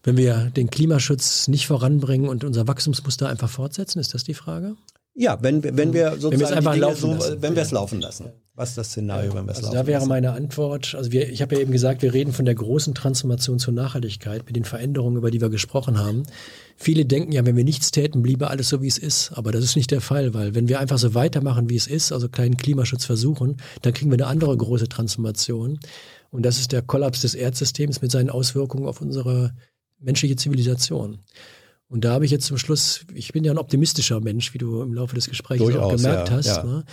wenn 0.04 0.16
wir 0.16 0.50
den 0.56 0.70
Klimaschutz 0.70 1.48
nicht 1.48 1.66
voranbringen 1.66 2.28
und 2.28 2.44
unser 2.44 2.68
Wachstumsmuster 2.68 3.28
einfach 3.28 3.50
fortsetzen? 3.50 3.98
Ist 3.98 4.14
das 4.14 4.22
die 4.22 4.34
Frage? 4.34 4.76
Ja, 5.16 5.38
wenn, 5.42 5.62
wenn 5.62 5.92
wir 5.92 6.16
sozusagen 6.18 6.64
wenn 6.64 6.80
laufen 6.80 7.20
so, 7.20 7.36
wenn 7.40 7.54
wir 7.54 7.62
es 7.62 7.70
laufen 7.70 8.00
lassen. 8.00 8.32
Was 8.56 8.70
ist 8.70 8.78
das 8.78 8.88
Szenario, 8.88 9.34
wenn 9.34 9.46
wir 9.46 9.52
es 9.52 9.58
also 9.58 9.68
laufen 9.68 9.74
lassen? 9.74 9.84
Da 9.84 9.86
wäre 9.86 9.98
lassen? 10.00 10.08
meine 10.08 10.32
Antwort, 10.32 10.94
also 10.96 11.12
wir, 11.12 11.28
ich 11.30 11.40
habe 11.40 11.54
ja 11.54 11.60
eben 11.60 11.70
gesagt, 11.70 12.02
wir 12.02 12.12
reden 12.12 12.32
von 12.32 12.44
der 12.44 12.56
großen 12.56 12.94
Transformation 12.94 13.60
zur 13.60 13.74
Nachhaltigkeit 13.74 14.44
mit 14.46 14.56
den 14.56 14.64
Veränderungen, 14.64 15.16
über 15.16 15.30
die 15.30 15.40
wir 15.40 15.50
gesprochen 15.50 15.98
haben. 15.98 16.24
Viele 16.76 17.04
denken 17.04 17.30
ja, 17.30 17.46
wenn 17.46 17.56
wir 17.56 17.64
nichts 17.64 17.92
täten, 17.92 18.22
bliebe 18.22 18.50
alles 18.50 18.68
so, 18.68 18.82
wie 18.82 18.88
es 18.88 18.98
ist. 18.98 19.32
Aber 19.34 19.52
das 19.52 19.62
ist 19.62 19.76
nicht 19.76 19.92
der 19.92 20.00
Fall, 20.00 20.34
weil 20.34 20.54
wenn 20.56 20.68
wir 20.68 20.80
einfach 20.80 20.98
so 20.98 21.14
weitermachen, 21.14 21.70
wie 21.70 21.76
es 21.76 21.86
ist, 21.86 22.12
also 22.12 22.28
kleinen 22.28 22.56
Klimaschutz 22.56 23.04
versuchen, 23.04 23.58
dann 23.82 23.94
kriegen 23.94 24.10
wir 24.10 24.18
eine 24.18 24.26
andere 24.26 24.56
große 24.56 24.88
Transformation. 24.88 25.78
Und 26.30 26.42
das 26.42 26.58
ist 26.58 26.72
der 26.72 26.82
Kollaps 26.82 27.20
des 27.20 27.36
Erdsystems 27.36 28.02
mit 28.02 28.10
seinen 28.10 28.30
Auswirkungen 28.30 28.86
auf 28.86 29.00
unsere 29.00 29.54
menschliche 30.04 30.36
Zivilisation. 30.36 31.18
Und 31.88 32.04
da 32.04 32.12
habe 32.12 32.24
ich 32.24 32.30
jetzt 32.30 32.46
zum 32.46 32.58
Schluss, 32.58 33.04
ich 33.14 33.32
bin 33.32 33.44
ja 33.44 33.52
ein 33.52 33.58
optimistischer 33.58 34.20
Mensch, 34.20 34.54
wie 34.54 34.58
du 34.58 34.82
im 34.82 34.94
Laufe 34.94 35.14
des 35.14 35.28
Gesprächs 35.28 35.62
Durchaus, 35.62 35.82
auch 35.82 35.96
gemerkt 35.96 36.28
ja, 36.28 36.36
hast. 36.36 36.46
Ja. 36.46 36.64
Ne? 36.64 36.84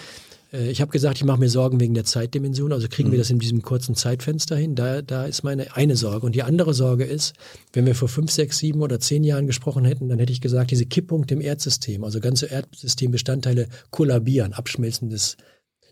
Äh, 0.52 0.70
ich 0.70 0.82
habe 0.82 0.92
gesagt, 0.92 1.18
ich 1.18 1.24
mache 1.24 1.40
mir 1.40 1.50
Sorgen 1.50 1.80
wegen 1.80 1.94
der 1.94 2.04
Zeitdimension. 2.04 2.72
Also 2.72 2.88
kriegen 2.88 3.10
mhm. 3.10 3.14
wir 3.14 3.20
das 3.20 3.30
in 3.30 3.40
diesem 3.40 3.62
kurzen 3.62 3.96
Zeitfenster 3.96 4.56
hin? 4.56 4.76
Da, 4.76 5.02
da 5.02 5.26
ist 5.26 5.44
meine 5.44 5.76
eine 5.76 5.96
Sorge. 5.96 6.26
Und 6.26 6.36
die 6.36 6.44
andere 6.44 6.74
Sorge 6.74 7.06
ist, 7.06 7.34
wenn 7.74 7.86
wir 7.86 7.96
vor 7.96 8.08
fünf, 8.08 8.32
sechs, 8.32 8.58
sieben 8.58 8.82
oder 8.82 9.00
zehn 9.00 9.24
Jahren 9.24 9.48
gesprochen 9.48 9.86
hätten, 9.86 10.10
dann 10.10 10.20
hätte 10.20 10.34
ich 10.34 10.42
gesagt, 10.42 10.72
diese 10.72 10.86
Kipppunkt 10.86 11.32
im 11.32 11.42
Erdsystem, 11.42 12.04
also 12.04 12.20
ganze 12.20 12.48
Erdsystembestandteile 12.48 13.68
kollabieren, 13.90 14.54
Abschmelzen 14.54 15.10
des 15.10 15.38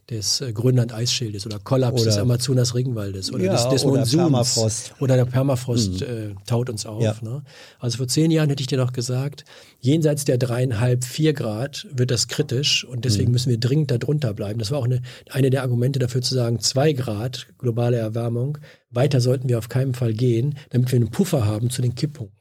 des 0.09 0.41
äh, 0.41 0.51
Grönland-Eisschildes 0.53 1.45
oder 1.45 1.59
Kollaps 1.59 2.01
oder, 2.01 2.11
des 2.11 2.17
Amazonas-Regenwaldes 2.17 3.31
oder 3.31 3.45
ja, 3.45 3.53
des, 3.53 3.69
des 3.69 3.85
oder 3.85 3.97
Monsuns. 3.99 4.21
Permafrost. 4.21 4.93
Oder 4.99 5.15
der 5.15 5.25
Permafrost 5.25 6.01
mhm. 6.01 6.07
äh, 6.07 6.35
taut 6.45 6.69
uns 6.69 6.85
auf. 6.85 7.03
Ja. 7.03 7.15
Ne? 7.21 7.43
Also 7.79 7.97
vor 7.97 8.07
zehn 8.07 8.31
Jahren 8.31 8.49
hätte 8.49 8.61
ich 8.61 8.67
dir 8.67 8.77
noch 8.77 8.93
gesagt, 8.93 9.45
jenseits 9.79 10.25
der 10.25 10.37
dreieinhalb, 10.37 11.03
vier 11.03 11.33
Grad 11.33 11.87
wird 11.91 12.11
das 12.11 12.27
kritisch 12.27 12.83
und 12.85 13.05
deswegen 13.05 13.27
mhm. 13.27 13.33
müssen 13.33 13.49
wir 13.49 13.59
dringend 13.59 13.91
darunter 13.91 14.33
bleiben. 14.33 14.59
Das 14.59 14.71
war 14.71 14.79
auch 14.79 14.85
eine, 14.85 15.01
eine 15.29 15.49
der 15.49 15.61
Argumente 15.61 15.99
dafür 15.99 16.21
zu 16.21 16.33
sagen, 16.33 16.59
zwei 16.59 16.93
Grad 16.93 17.47
globale 17.57 17.97
Erwärmung, 17.97 18.57
weiter 18.89 19.21
sollten 19.21 19.49
wir 19.49 19.57
auf 19.57 19.69
keinen 19.69 19.93
Fall 19.93 20.13
gehen, 20.13 20.57
damit 20.71 20.91
wir 20.91 20.97
einen 20.97 21.11
Puffer 21.11 21.45
haben 21.45 21.69
zu 21.69 21.81
den 21.81 21.95
Kipppunkten. 21.95 22.39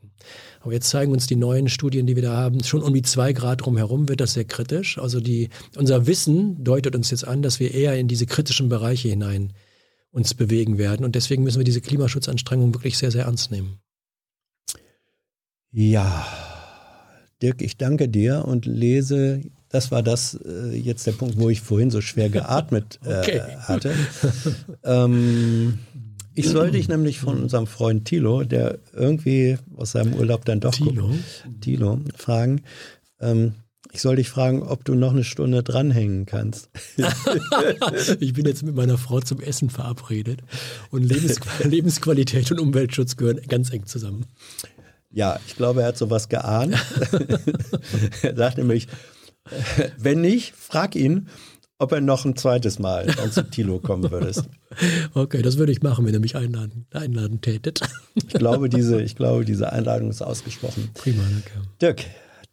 Aber 0.69 0.75
jetzt 0.75 0.91
zeigen 0.91 1.13
uns 1.13 1.27
die 1.27 1.35
neuen 1.35 1.71
Studien, 1.71 2.07
die 2.07 2.15
wir 2.15 2.23
da 2.23 2.37
haben, 2.37 2.63
schon 2.63 2.83
um 2.83 2.93
die 2.93 3.01
zwei 3.01 3.33
Grad 3.33 3.65
drumherum 3.65 4.07
wird 4.11 4.21
das 4.21 4.35
sehr 4.35 4.45
kritisch. 4.45 4.99
Also 4.99 5.19
die, 5.19 5.49
unser 5.77 6.07
Wissen 6.07 6.63
deutet 6.63 6.95
uns 6.95 7.11
jetzt 7.11 7.27
an, 7.27 7.41
dass 7.41 7.59
wir 7.59 7.73
eher 7.73 7.99
in 7.99 8.07
diese 8.07 8.27
kritischen 8.27 8.69
Bereiche 8.69 9.09
hinein 9.09 9.55
uns 10.11 10.35
bewegen 10.35 10.77
werden. 10.77 11.07
Und 11.07 11.15
deswegen 11.15 11.43
müssen 11.43 11.57
wir 11.57 11.65
diese 11.65 11.81
Klimaschutzanstrengungen 11.81 12.75
wirklich 12.75 12.99
sehr, 12.99 13.11
sehr 13.11 13.25
ernst 13.25 13.51
nehmen. 13.51 13.79
Ja, 15.73 16.27
Dirk, 17.41 17.63
ich 17.63 17.79
danke 17.79 18.07
dir 18.07 18.45
und 18.45 18.67
lese, 18.67 19.41
das 19.71 19.91
war 19.91 20.03
das 20.03 20.39
äh, 20.45 20.77
jetzt 20.77 21.07
der 21.07 21.13
Punkt, 21.13 21.41
wo 21.41 21.49
ich 21.49 21.63
vorhin 21.63 21.91
so 21.91 22.03
schwer 22.03 22.29
geatmet 22.29 23.01
äh, 23.07 23.19
okay. 23.21 23.41
hatte. 23.61 23.95
ähm, 24.85 25.79
ich 26.39 26.49
soll 26.49 26.71
dich 26.71 26.89
nämlich 26.89 27.19
von 27.19 27.43
unserem 27.43 27.67
Freund 27.67 28.05
Tilo, 28.05 28.45
der 28.45 28.79
irgendwie 28.93 29.59
aus 29.77 29.93
seinem 29.93 30.15
Urlaub 30.15 30.45
dann 30.45 30.61
doch 30.61 30.75
Tilo, 30.75 31.09
guckt, 31.09 31.61
Tilo 31.61 32.01
fragen. 32.17 32.63
Ähm, 33.21 33.55
ich 33.93 34.03
soll 34.03 34.17
dich 34.17 34.29
fragen, 34.29 34.63
ob 34.63 34.85
du 34.85 34.95
noch 34.95 35.13
eine 35.13 35.25
Stunde 35.25 35.63
dranhängen 35.63 36.27
kannst. 36.27 36.69
ich 38.21 38.33
bin 38.35 38.47
jetzt 38.47 38.63
mit 38.63 38.75
meiner 38.75 38.99
Frau 38.99 39.21
zum 39.21 39.41
Essen 39.41 39.71
verabredet 39.71 40.43
und 40.91 41.03
Lebens 41.03 41.41
Lebensqualität 41.65 42.51
und 42.53 42.61
Umweltschutz 42.61 43.17
gehören 43.17 43.41
ganz 43.49 43.73
eng 43.73 43.87
zusammen. 43.87 44.27
Ja, 45.11 45.41
ich 45.47 45.57
glaube, 45.57 45.83
er 45.83 45.89
hat 45.89 45.99
sowas 45.99 46.29
geahnt. 46.29 46.77
er 48.23 48.37
sagt 48.37 48.59
nämlich, 48.59 48.89
wenn 49.97 50.21
nicht, 50.21 50.55
frag 50.55 50.95
ihn, 50.95 51.29
ob 51.79 51.93
er 51.93 52.01
noch 52.01 52.25
ein 52.25 52.37
zweites 52.37 52.79
Mal 52.79 53.07
zu 53.31 53.49
Tilo 53.51 53.79
kommen 53.79 54.11
würdest. 54.11 54.49
Okay, 55.15 55.43
das 55.43 55.57
würde 55.59 55.73
ich 55.73 55.83
machen, 55.83 56.07
wenn 56.07 56.13
ihr 56.13 56.21
mich 56.21 56.37
einladen, 56.37 56.87
einladen 56.93 57.41
tätet. 57.41 57.81
Ich 58.15 58.35
glaube, 58.35 58.69
diese, 58.69 59.01
ich 59.01 59.17
glaube, 59.17 59.45
diese 59.45 59.73
Einladung 59.73 60.11
ist 60.11 60.23
ausgesprochen. 60.23 60.91
Prima, 60.95 61.23
danke. 61.23 61.69
Dirk, 61.81 62.05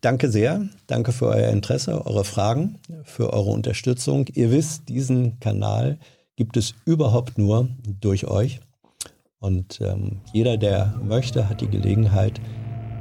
danke 0.02 0.31
sehr. 0.31 0.68
Danke 0.88 1.11
für 1.11 1.27
euer 1.27 1.49
Interesse, 1.49 2.06
eure 2.06 2.23
Fragen, 2.23 2.80
für 3.03 3.34
eure 3.34 3.49
Unterstützung. 3.52 4.26
Ihr 4.34 4.52
wisst, 4.52 4.89
diesen 4.89 5.39
Kanal 5.39 5.99
gibt 6.35 6.57
es 6.57 6.73
überhaupt 6.85 7.38
nur 7.38 7.68
durch 7.99 8.26
euch. 8.26 8.60
Und 9.39 9.81
ähm, 9.81 10.22
jeder, 10.34 10.57
der 10.57 10.99
möchte, 11.03 11.49
hat 11.49 11.61
die 11.61 11.69
Gelegenheit, 11.69 12.39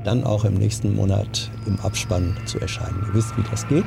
dann 0.05 0.25
auch 0.25 0.45
im 0.45 0.55
nächsten 0.55 0.95
Monat 0.95 1.51
im 1.67 1.79
Abspann 1.81 2.37
zu 2.47 2.59
erscheinen. 2.59 3.03
Ihr 3.09 3.15
wisst, 3.15 3.37
wie 3.39 3.45
das 3.51 3.67
geht. 3.69 3.87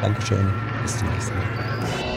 Dankeschön. 0.00 0.52
Bis 0.82 0.98
zum 0.98 1.08
nächsten 1.10 1.36
Mal. 1.36 2.09